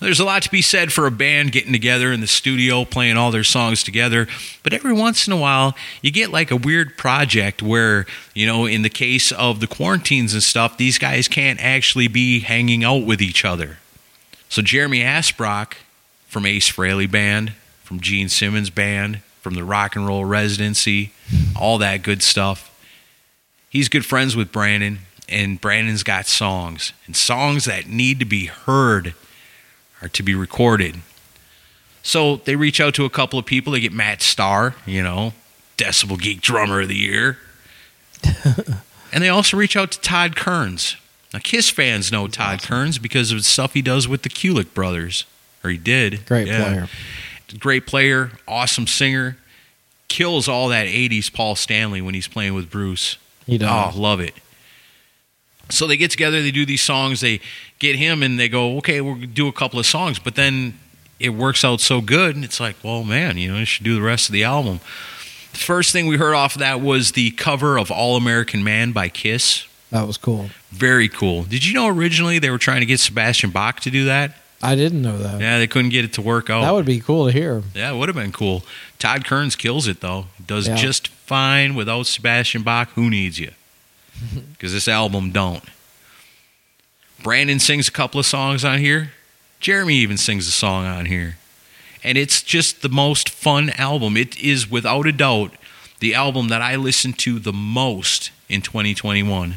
There's 0.00 0.20
a 0.20 0.24
lot 0.24 0.42
to 0.44 0.50
be 0.50 0.62
said 0.62 0.94
for 0.94 1.06
a 1.06 1.10
band 1.10 1.52
getting 1.52 1.72
together 1.72 2.10
in 2.10 2.22
the 2.22 2.26
studio, 2.26 2.86
playing 2.86 3.18
all 3.18 3.30
their 3.30 3.44
songs 3.44 3.82
together. 3.82 4.26
But 4.62 4.72
every 4.72 4.94
once 4.94 5.26
in 5.26 5.32
a 5.32 5.36
while, 5.36 5.76
you 6.00 6.10
get 6.10 6.30
like 6.30 6.50
a 6.50 6.56
weird 6.56 6.96
project 6.96 7.62
where, 7.62 8.06
you 8.34 8.46
know, 8.46 8.64
in 8.64 8.80
the 8.80 8.88
case 8.88 9.30
of 9.30 9.60
the 9.60 9.66
quarantines 9.66 10.32
and 10.32 10.42
stuff, 10.42 10.78
these 10.78 10.96
guys 10.96 11.28
can't 11.28 11.62
actually 11.62 12.08
be 12.08 12.40
hanging 12.40 12.82
out 12.82 13.04
with 13.04 13.20
each 13.20 13.44
other. 13.44 13.76
So 14.48 14.62
Jeremy 14.62 15.00
Asbrock 15.00 15.74
from 16.28 16.46
Ace 16.46 16.70
Frehley 16.70 17.10
Band, 17.10 17.52
from 17.84 18.00
Gene 18.00 18.30
Simmons 18.30 18.70
Band, 18.70 19.20
from 19.42 19.54
the 19.54 19.64
Rock 19.64 19.96
and 19.96 20.06
Roll 20.06 20.24
Residency, 20.24 21.12
all 21.54 21.76
that 21.78 22.02
good 22.02 22.22
stuff. 22.22 22.68
He's 23.68 23.90
good 23.90 24.06
friends 24.06 24.34
with 24.34 24.50
Brandon, 24.50 25.00
and 25.28 25.60
Brandon's 25.60 26.02
got 26.02 26.26
songs, 26.26 26.92
and 27.06 27.14
songs 27.14 27.66
that 27.66 27.86
need 27.86 28.18
to 28.18 28.24
be 28.24 28.46
heard 28.46 29.14
are 30.02 30.08
to 30.08 30.22
be 30.22 30.34
recorded. 30.34 31.00
So 32.02 32.36
they 32.36 32.56
reach 32.56 32.80
out 32.80 32.94
to 32.94 33.04
a 33.04 33.10
couple 33.10 33.38
of 33.38 33.44
people. 33.46 33.72
They 33.72 33.80
get 33.80 33.92
Matt 33.92 34.22
Starr, 34.22 34.74
you 34.86 35.02
know, 35.02 35.34
Decibel 35.76 36.18
Geek 36.18 36.40
Drummer 36.40 36.80
of 36.80 36.88
the 36.88 36.96
Year. 36.96 37.38
and 39.12 39.22
they 39.22 39.28
also 39.28 39.56
reach 39.56 39.76
out 39.76 39.90
to 39.92 40.00
Todd 40.00 40.36
Kearns. 40.36 40.96
Now, 41.32 41.40
Kiss 41.42 41.70
fans 41.70 42.10
know 42.10 42.26
Todd 42.26 42.62
Kearns 42.62 42.98
because 42.98 43.30
of 43.30 43.38
the 43.38 43.44
stuff 43.44 43.74
he 43.74 43.82
does 43.82 44.08
with 44.08 44.22
the 44.22 44.28
Kulick 44.28 44.74
brothers, 44.74 45.24
or 45.62 45.70
he 45.70 45.76
did. 45.76 46.26
Great 46.26 46.48
Yeah. 46.48 46.62
player. 46.64 46.88
Great 47.58 47.86
player, 47.86 48.32
awesome 48.48 48.86
singer. 48.86 49.36
Kills 50.08 50.48
all 50.48 50.68
that 50.68 50.86
80s 50.86 51.28
Paul 51.32 51.54
Stanley 51.56 52.00
when 52.00 52.14
he's 52.14 52.28
playing 52.28 52.54
with 52.54 52.70
Bruce. 52.70 53.16
He 53.46 53.58
does. 53.58 53.94
Oh, 53.94 53.98
love 54.00 54.20
it. 54.20 54.34
So 55.70 55.86
they 55.86 55.96
get 55.96 56.10
together, 56.10 56.42
they 56.42 56.50
do 56.50 56.66
these 56.66 56.82
songs, 56.82 57.20
they 57.20 57.40
get 57.78 57.96
him, 57.96 58.22
and 58.22 58.38
they 58.38 58.48
go, 58.48 58.76
okay, 58.78 59.00
we'll 59.00 59.14
do 59.16 59.48
a 59.48 59.52
couple 59.52 59.78
of 59.78 59.86
songs. 59.86 60.18
But 60.18 60.34
then 60.34 60.78
it 61.18 61.30
works 61.30 61.64
out 61.64 61.80
so 61.80 62.00
good, 62.00 62.34
and 62.36 62.44
it's 62.44 62.60
like, 62.60 62.76
well, 62.82 63.04
man, 63.04 63.38
you 63.38 63.52
know, 63.52 63.58
you 63.58 63.64
should 63.64 63.84
do 63.84 63.94
the 63.94 64.02
rest 64.02 64.28
of 64.28 64.32
the 64.32 64.44
album. 64.44 64.80
The 65.52 65.58
first 65.58 65.92
thing 65.92 66.06
we 66.06 66.16
heard 66.16 66.34
off 66.34 66.54
of 66.54 66.60
that 66.60 66.80
was 66.80 67.12
the 67.12 67.30
cover 67.32 67.78
of 67.78 67.90
All 67.90 68.16
American 68.16 68.62
Man 68.62 68.92
by 68.92 69.08
Kiss. 69.08 69.66
That 69.90 70.06
was 70.06 70.16
cool. 70.16 70.50
Very 70.70 71.08
cool. 71.08 71.42
Did 71.42 71.66
you 71.66 71.74
know 71.74 71.88
originally 71.88 72.38
they 72.38 72.50
were 72.50 72.58
trying 72.58 72.80
to 72.80 72.86
get 72.86 73.00
Sebastian 73.00 73.50
Bach 73.50 73.80
to 73.80 73.90
do 73.90 74.04
that? 74.04 74.36
I 74.62 74.74
didn't 74.76 75.02
know 75.02 75.18
that. 75.18 75.40
Yeah, 75.40 75.58
they 75.58 75.66
couldn't 75.66 75.90
get 75.90 76.04
it 76.04 76.12
to 76.14 76.22
work 76.22 76.50
out. 76.50 76.60
That 76.62 76.74
would 76.74 76.84
be 76.86 77.00
cool 77.00 77.26
to 77.26 77.32
hear. 77.32 77.62
Yeah, 77.74 77.92
it 77.92 77.96
would 77.96 78.08
have 78.08 78.16
been 78.16 78.30
cool. 78.30 78.62
Todd 78.98 79.24
Kearns 79.24 79.56
kills 79.56 79.88
it 79.88 80.00
though. 80.00 80.26
Does 80.46 80.68
Yeah. 80.68 80.76
just 80.76 81.08
fine 81.08 81.74
without 81.74 82.06
Sebastian 82.06 82.62
Bach. 82.62 82.90
Who 82.94 83.08
needs 83.10 83.38
you? 83.38 83.50
Because 84.52 84.72
this 84.72 84.88
album 84.88 85.30
don't. 85.30 85.64
Brandon 87.22 87.58
sings 87.58 87.88
a 87.88 87.92
couple 87.92 88.20
of 88.20 88.26
songs 88.26 88.64
on 88.64 88.78
here. 88.78 89.12
Jeremy 89.58 89.94
even 89.94 90.16
sings 90.16 90.46
a 90.48 90.50
song 90.50 90.86
on 90.86 91.06
here. 91.06 91.36
And 92.02 92.16
it's 92.16 92.42
just 92.42 92.82
the 92.82 92.88
most 92.88 93.28
fun 93.28 93.70
album. 93.70 94.16
It 94.16 94.38
is 94.38 94.70
without 94.70 95.06
a 95.06 95.12
doubt 95.12 95.52
the 96.00 96.14
album 96.14 96.48
that 96.48 96.62
I 96.62 96.76
listened 96.76 97.18
to 97.20 97.38
the 97.38 97.52
most 97.52 98.30
in 98.48 98.62
2021. 98.62 99.56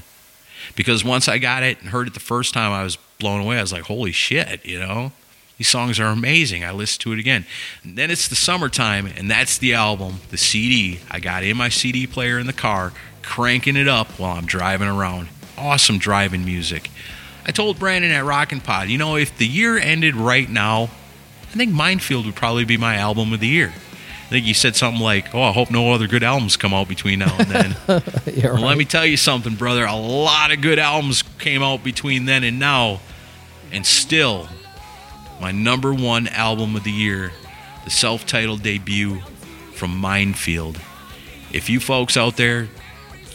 Because 0.76 1.04
once 1.04 1.28
I 1.28 1.38
got 1.38 1.64
it 1.64 1.80
and 1.80 1.90
heard 1.90 2.08
it 2.08 2.14
the 2.14 2.20
first 2.20 2.54
time, 2.54 2.72
I 2.72 2.84
was 2.84 2.98
blown 3.18 3.42
away. 3.42 3.58
I 3.58 3.62
was 3.62 3.74
like, 3.74 3.84
holy 3.84 4.12
shit, 4.12 4.66
you 4.66 4.80
know? 4.80 5.14
These 5.58 5.70
songs 5.70 6.00
are 6.00 6.08
amazing. 6.08 6.64
I 6.64 6.72
listened 6.72 7.02
to 7.02 7.14
it 7.14 7.20
again. 7.20 7.46
And 7.84 7.98
then 7.98 8.12
it's 8.12 8.28
the 8.28 8.36
summertime, 8.36 9.06
and 9.06 9.30
that's 9.30 9.58
the 9.58 9.74
album, 9.74 10.20
the 10.30 10.38
CD. 10.38 11.00
I 11.10 11.20
got 11.20 11.44
in 11.44 11.56
my 11.56 11.70
CD 11.70 12.08
player 12.08 12.40
in 12.40 12.48
the 12.48 12.54
car, 12.54 12.92
cranking 13.24 13.76
it 13.76 13.88
up 13.88 14.08
while 14.20 14.36
I'm 14.36 14.46
driving 14.46 14.88
around. 14.88 15.30
Awesome 15.58 15.98
driving 15.98 16.46
music. 16.46 16.90
I 17.46 17.52
told 17.52 17.80
Brandon 17.80 18.12
at 18.12 18.24
Rockin' 18.24 18.62
Pod, 18.62 18.90
you 18.90 18.98
know, 18.98 19.16
if 19.16 19.38
the 19.38 19.48
year 19.48 19.78
ended 19.78 20.16
right 20.16 20.50
now, 20.50 20.84
I 21.44 21.56
think 21.56 21.72
Minefield 21.74 22.26
would 22.26 22.36
probably 22.36 22.66
be 22.66 22.78
my 22.78 22.96
album 22.96 23.34
of 23.34 23.40
the 23.40 23.48
year. 23.48 23.74
I 24.26 24.30
think 24.30 24.46
you 24.48 24.54
said 24.56 24.76
something 24.76 25.02
like, 25.02 25.36
"Oh, 25.36 25.44
I 25.44 25.52
hope 25.52 25.70
no 25.70 25.92
other 25.94 26.08
good 26.08 26.24
albums 26.24 26.58
come 26.58 26.74
out 26.74 26.88
between 26.88 27.20
now 27.20 27.36
and 27.38 27.48
then." 27.50 27.76
Yeah, 28.26 28.54
Well, 28.54 28.64
let 28.64 28.78
me 28.78 28.86
tell 28.86 29.06
you 29.06 29.18
something, 29.18 29.54
brother. 29.56 29.86
A 29.86 29.96
lot 29.96 30.52
of 30.52 30.62
good 30.62 30.80
albums 30.80 31.22
came 31.38 31.62
out 31.62 31.84
between 31.84 32.26
then 32.26 32.44
and 32.44 32.58
now, 32.58 33.02
and 33.72 33.86
still, 33.86 34.48
my 35.40 35.52
number 35.52 35.94
one 35.94 36.28
album 36.30 36.76
of 36.76 36.84
the 36.84 36.92
year, 36.92 37.32
the 37.84 37.92
self-titled 37.92 38.64
debut 38.64 39.22
from 39.76 39.96
Minefield. 39.96 40.80
If 41.52 41.70
you 41.70 41.80
folks 41.80 42.18
out 42.18 42.38
there, 42.38 42.70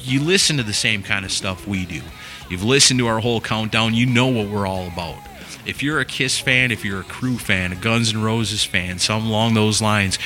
you 0.02 0.20
listen 0.20 0.56
to 0.56 0.62
the 0.62 0.72
same 0.72 1.02
kind 1.02 1.24
of 1.24 1.32
stuff 1.32 1.66
we 1.66 1.84
do. 1.84 2.00
You've 2.48 2.64
listened 2.64 2.98
to 3.00 3.06
our 3.06 3.20
whole 3.20 3.40
countdown. 3.40 3.94
You 3.94 4.06
know 4.06 4.28
what 4.28 4.48
we're 4.48 4.66
all 4.66 4.86
about. 4.86 5.18
If 5.66 5.82
you're 5.82 6.00
a 6.00 6.04
Kiss 6.04 6.38
fan, 6.38 6.70
if 6.70 6.84
you're 6.84 7.00
a 7.00 7.04
Crüe 7.04 7.38
fan, 7.38 7.72
a 7.72 7.76
Guns 7.76 8.14
N' 8.14 8.22
Roses 8.22 8.64
fan, 8.64 8.98
something 8.98 9.28
along 9.28 9.54
those 9.54 9.82
lines, 9.82 10.18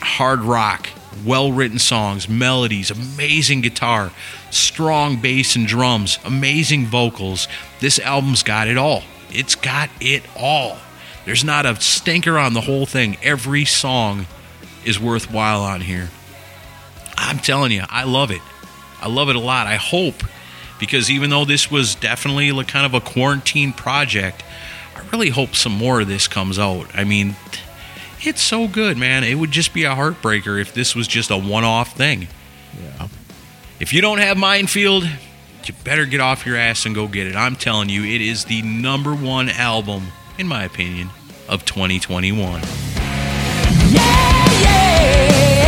hard 0.00 0.40
rock, 0.40 0.88
well 1.24 1.52
written 1.52 1.78
songs, 1.78 2.28
melodies, 2.28 2.90
amazing 2.90 3.60
guitar. 3.60 4.10
strong 4.50 5.20
bass 5.20 5.54
and 5.54 5.66
drums, 5.66 6.18
amazing 6.24 6.86
vocals. 6.86 7.46
This 7.78 8.00
album's 8.00 8.42
got 8.42 8.66
it 8.66 8.76
all. 8.76 9.04
It's 9.30 9.54
got 9.54 9.90
it 10.00 10.24
all. 10.36 10.78
There's 11.24 11.44
not 11.44 11.66
a 11.66 11.80
stinker 11.80 12.36
on 12.36 12.54
the 12.54 12.62
whole 12.62 12.86
thing. 12.86 13.16
Every 13.22 13.64
song 13.64 14.26
is 14.84 14.98
worthwhile 14.98 15.62
on 15.62 15.82
here. 15.82 16.10
I'm 17.16 17.38
telling 17.38 17.70
you, 17.70 17.84
I 17.88 18.04
love 18.04 18.30
it. 18.30 18.40
I 19.00 19.08
love 19.08 19.28
it 19.28 19.36
a 19.36 19.40
lot. 19.40 19.66
I 19.66 19.76
hope 19.76 20.22
because 20.78 21.10
even 21.10 21.30
though 21.30 21.44
this 21.44 21.70
was 21.70 21.94
definitely 21.94 22.52
like 22.52 22.68
kind 22.68 22.86
of 22.86 22.94
a 22.94 23.00
quarantine 23.00 23.72
project, 23.72 24.42
I 24.96 25.00
really 25.12 25.30
hope 25.30 25.54
some 25.54 25.72
more 25.72 26.00
of 26.00 26.08
this 26.08 26.26
comes 26.26 26.58
out. 26.58 26.86
I 26.94 27.04
mean, 27.04 27.36
it's 28.20 28.42
so 28.42 28.68
good, 28.68 28.96
man. 28.96 29.24
It 29.24 29.36
would 29.36 29.50
just 29.50 29.72
be 29.72 29.84
a 29.84 29.94
heartbreaker 29.94 30.60
if 30.60 30.74
this 30.74 30.94
was 30.94 31.06
just 31.06 31.30
a 31.30 31.36
one-off 31.36 31.96
thing. 31.96 32.28
Yeah. 32.80 33.08
If 33.78 33.92
you 33.92 34.00
don't 34.00 34.18
have 34.18 34.36
Minefield, 34.36 35.04
you 35.04 35.74
better 35.84 36.06
get 36.06 36.20
off 36.20 36.46
your 36.46 36.56
ass 36.56 36.86
and 36.86 36.94
go 36.94 37.06
get 37.06 37.26
it. 37.26 37.36
I'm 37.36 37.56
telling 37.56 37.88
you, 37.88 38.04
it 38.04 38.20
is 38.20 38.46
the 38.46 38.62
number 38.62 39.14
one 39.14 39.48
album, 39.48 40.08
in 40.38 40.48
my 40.48 40.64
opinion, 40.64 41.10
of 41.48 41.64
2021. 41.64 42.60
When 42.60 45.59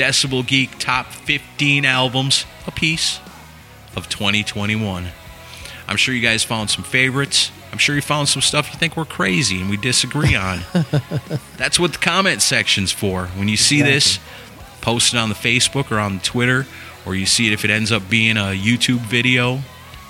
Decibel 0.00 0.46
Geek 0.46 0.78
top 0.78 1.08
15 1.08 1.84
albums 1.84 2.46
a 2.66 2.70
piece 2.70 3.20
of 3.94 4.08
2021. 4.08 5.08
I'm 5.86 5.96
sure 5.96 6.14
you 6.14 6.22
guys 6.22 6.42
found 6.42 6.70
some 6.70 6.84
favorites. 6.84 7.52
I'm 7.70 7.76
sure 7.76 7.94
you 7.94 8.00
found 8.00 8.30
some 8.30 8.40
stuff 8.40 8.72
you 8.72 8.78
think 8.78 8.96
we're 8.96 9.04
crazy 9.04 9.60
and 9.60 9.68
we 9.68 9.76
disagree 9.76 10.34
on. 10.34 10.60
That's 11.58 11.78
what 11.78 11.92
the 11.92 11.98
comment 11.98 12.40
section's 12.40 12.90
for. 12.90 13.26
When 13.26 13.48
you 13.48 13.58
see 13.58 13.82
this, 13.82 14.18
post 14.80 15.12
it 15.12 15.18
on 15.18 15.28
the 15.28 15.34
Facebook 15.34 15.90
or 15.90 15.98
on 15.98 16.20
Twitter, 16.20 16.66
or 17.04 17.14
you 17.14 17.26
see 17.26 17.48
it 17.48 17.52
if 17.52 17.66
it 17.66 17.70
ends 17.70 17.92
up 17.92 18.08
being 18.08 18.38
a 18.38 18.56
YouTube 18.58 19.00
video, 19.00 19.60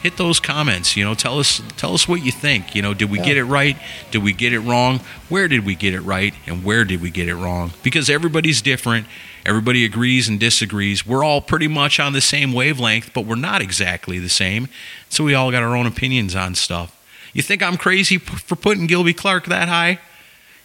hit 0.05 0.17
those 0.17 0.39
comments. 0.39 0.97
You 0.97 1.05
know, 1.05 1.15
tell 1.15 1.41
us 1.41 1.61
tell 1.77 1.95
us 1.95 2.07
what 2.07 2.25
you 2.25 2.31
think. 2.31 2.77
You 2.77 2.83
know, 2.83 2.95
did 2.95 3.11
we 3.11 3.19
get 3.19 3.37
it 3.37 3.45
right? 3.45 3.77
Did 4.13 4.23
we 4.23 4.33
get 4.35 4.53
it 4.53 4.61
wrong? 4.61 5.01
Where 5.29 5.49
did 5.49 5.67
we 5.67 5.75
get 5.75 5.95
it 5.95 6.03
right? 6.03 6.33
And 6.47 6.63
where 6.63 6.85
did 6.85 7.03
we 7.03 7.11
get 7.11 7.27
it 7.27 7.35
wrong? 7.35 7.73
Because 7.83 8.09
everybody's 8.09 8.63
different. 8.63 9.09
Everybody 9.47 9.85
agrees 9.85 10.29
and 10.29 10.39
disagrees. 10.39 11.07
We're 11.07 11.25
all 11.25 11.41
pretty 11.41 11.69
much 11.69 11.99
on 11.99 12.13
the 12.13 12.21
same 12.21 12.53
wavelength, 12.53 13.13
but 13.15 13.27
we're 13.27 13.37
not 13.37 13.63
exactly 13.63 14.19
the 14.19 14.29
same. 14.29 14.69
So 15.09 15.25
we 15.25 15.35
all 15.35 15.51
got 15.51 15.63
our 15.63 15.75
own 15.75 15.87
opinions 15.87 16.37
on 16.37 16.55
stuff. 16.55 16.97
You 17.33 17.43
think 17.43 17.63
I'm 17.63 17.77
crazy 17.77 18.19
for 18.19 18.57
putting 18.57 18.87
Gilby 18.87 19.15
Clarke 19.15 19.47
that 19.47 19.69
high? 19.69 20.01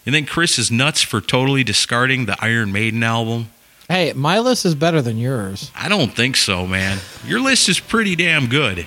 You 0.04 0.12
think 0.12 0.28
Chris 0.28 0.60
is 0.60 0.72
nuts 0.72 1.02
for 1.02 1.22
totally 1.22 1.64
discarding 1.64 2.26
the 2.26 2.38
Iron 2.44 2.72
Maiden 2.72 3.02
album? 3.04 3.50
Hey, 3.88 4.14
my 4.14 4.40
list 4.40 4.66
is 4.66 4.76
better 4.76 5.02
than 5.02 5.18
yours. 5.18 5.72
I 5.76 5.90
don't 5.90 6.16
think 6.16 6.36
so, 6.36 6.66
man. 6.66 7.00
Your 7.26 7.40
list 7.40 7.70
is 7.70 7.80
pretty 7.80 8.16
damn 8.16 8.48
good. 8.48 8.86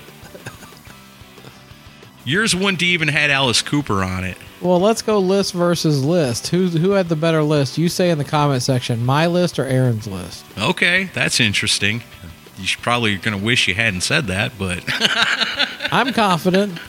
Yours 2.25 2.55
wouldn't 2.55 2.83
even 2.83 3.09
had 3.09 3.31
Alice 3.31 3.63
Cooper 3.63 4.05
on 4.05 4.25
it. 4.25 4.37
Well, 4.61 4.81
let's 4.81 5.03
go 5.03 5.19
list 5.19 5.53
versus 5.53 6.05
list. 6.05 6.49
Who 6.49 6.69
who 6.69 6.91
had 6.93 7.09
the 7.09 7.17
better 7.17 7.43
list? 7.43 7.79
You 7.79 7.89
say 7.89 8.11
in 8.11 8.19
the 8.19 8.25
comment 8.25 8.63
section, 8.63 9.05
my 9.07 9.27
list 9.27 9.59
or 9.59 9.65
Aaron's 9.65 10.07
list. 10.07 10.45
Okay, 10.59 11.11
that's 11.15 11.39
interesting. 11.39 12.03
You 12.59 12.67
should 12.67 12.83
probably 12.83 13.17
going 13.17 13.39
to 13.39 13.45
wish 13.45 13.69
you 13.69 13.75
hadn't 13.75 14.01
said 14.01 14.27
that, 14.27 14.53
but 14.59 14.83
I'm 15.93 16.13
confident. 16.13 16.81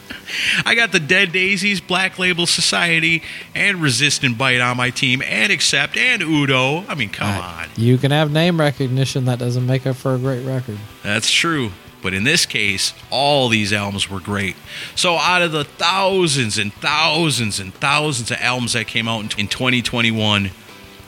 I 0.65 0.75
got 0.75 0.91
the 0.91 0.99
Dead 0.99 1.31
Daisies, 1.31 1.81
Black 1.81 2.17
Label 2.19 2.45
Society, 2.45 3.23
and 3.56 3.81
Resistant 3.81 4.38
Bite 4.38 4.61
on 4.61 4.77
my 4.77 4.89
team, 4.89 5.22
and 5.23 5.51
Accept, 5.51 5.98
and 5.98 6.22
Udo. 6.22 6.85
I 6.88 6.95
mean, 6.95 7.09
come 7.09 7.30
on. 7.30 7.67
You 7.75 7.98
can 7.98 8.11
have 8.11 8.31
name 8.31 8.59
recognition. 8.59 9.25
That 9.25 9.39
doesn't 9.39 9.65
make 9.65 9.85
up 9.85 9.95
for 9.95 10.15
a 10.15 10.17
great 10.17 10.45
record. 10.45 10.77
That's 11.03 11.31
true. 11.31 11.72
But 12.01 12.13
in 12.13 12.23
this 12.23 12.45
case, 12.45 12.93
all 13.09 13.49
these 13.49 13.73
albums 13.73 14.09
were 14.09 14.19
great. 14.19 14.55
So 14.95 15.15
out 15.17 15.41
of 15.41 15.51
the 15.51 15.65
thousands 15.65 16.57
and 16.57 16.73
thousands 16.73 17.59
and 17.59 17.73
thousands 17.73 18.31
of 18.31 18.37
albums 18.39 18.73
that 18.73 18.87
came 18.87 19.07
out 19.07 19.37
in 19.37 19.47
2021, 19.47 20.51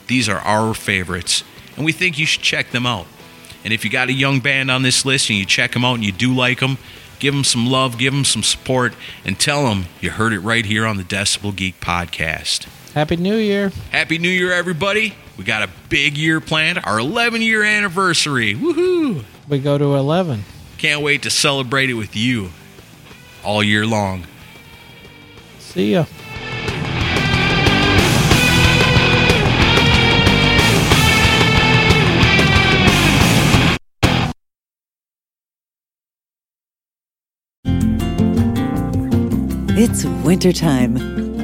these 0.06 0.28
are 0.28 0.38
our 0.40 0.74
favorites. 0.74 1.44
And 1.76 1.84
we 1.84 1.92
think 1.92 2.18
you 2.18 2.26
should 2.26 2.42
check 2.42 2.70
them 2.70 2.84
out. 2.86 3.06
And 3.64 3.72
if 3.72 3.84
you 3.84 3.90
got 3.90 4.08
a 4.08 4.12
young 4.12 4.40
band 4.40 4.70
on 4.70 4.82
this 4.82 5.04
list 5.04 5.30
and 5.30 5.38
you 5.38 5.46
check 5.46 5.72
them 5.72 5.84
out 5.84 5.94
and 5.94 6.04
you 6.04 6.12
do 6.12 6.34
like 6.34 6.60
them, 6.60 6.78
give 7.18 7.32
them 7.32 7.44
some 7.44 7.66
love, 7.66 7.96
give 7.96 8.12
them 8.12 8.24
some 8.24 8.42
support, 8.42 8.94
and 9.24 9.38
tell 9.38 9.64
them 9.64 9.86
you 10.00 10.10
heard 10.10 10.32
it 10.32 10.40
right 10.40 10.66
here 10.66 10.84
on 10.84 10.96
the 10.96 11.04
Decibel 11.04 11.54
Geek 11.54 11.80
podcast. 11.80 12.66
Happy 12.92 13.16
New 13.16 13.36
Year. 13.36 13.70
Happy 13.90 14.18
New 14.18 14.28
Year, 14.28 14.52
everybody. 14.52 15.14
We 15.38 15.44
got 15.44 15.62
a 15.62 15.70
big 15.88 16.18
year 16.18 16.40
planned, 16.40 16.80
our 16.84 16.98
11 16.98 17.40
year 17.40 17.62
anniversary. 17.62 18.54
Woohoo! 18.54 19.24
We 19.48 19.60
go 19.60 19.78
to 19.78 19.94
11. 19.94 20.44
Can't 20.82 21.00
wait 21.00 21.22
to 21.22 21.30
celebrate 21.30 21.90
it 21.90 21.94
with 21.94 22.16
you 22.16 22.50
all 23.44 23.62
year 23.62 23.86
long. 23.86 24.26
See 25.60 25.92
ya. 25.92 26.06
It's 39.78 40.04
wintertime. 40.24 40.96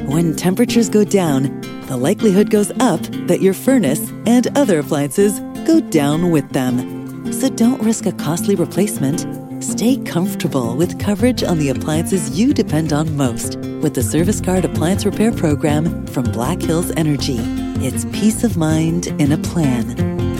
When 0.07 0.35
temperatures 0.35 0.89
go 0.89 1.05
down, 1.05 1.61
the 1.87 1.95
likelihood 1.95 2.49
goes 2.49 2.71
up 2.81 2.99
that 3.27 3.41
your 3.41 3.53
furnace 3.53 4.11
and 4.25 4.47
other 4.57 4.79
appliances 4.79 5.39
go 5.65 5.79
down 5.79 6.31
with 6.31 6.49
them. 6.49 6.98
So 7.31 7.49
don't 7.49 7.81
risk 7.81 8.05
a 8.05 8.11
costly 8.11 8.55
replacement. 8.55 9.25
Stay 9.63 9.97
comfortable 9.97 10.75
with 10.75 10.99
coverage 10.99 11.43
on 11.43 11.59
the 11.59 11.69
appliances 11.69 12.39
you 12.39 12.53
depend 12.53 12.93
on 12.93 13.15
most 13.15 13.57
with 13.81 13.93
the 13.93 14.03
Service 14.03 14.39
Guard 14.41 14.65
Appliance 14.65 15.05
Repair 15.05 15.31
Program 15.31 16.07
from 16.07 16.23
Black 16.25 16.61
Hills 16.61 16.91
Energy. 16.97 17.39
It's 17.85 18.05
peace 18.05 18.43
of 18.43 18.57
mind 18.57 19.07
in 19.21 19.31
a 19.31 19.37
plan. 19.37 19.95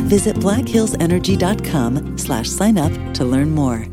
Visit 0.08 0.38
blackhillsenergy.com 0.38 2.18
slash 2.18 2.50
sign 2.50 2.77
up 2.77 3.14
to 3.14 3.26
learn 3.26 3.51
more. 3.51 3.85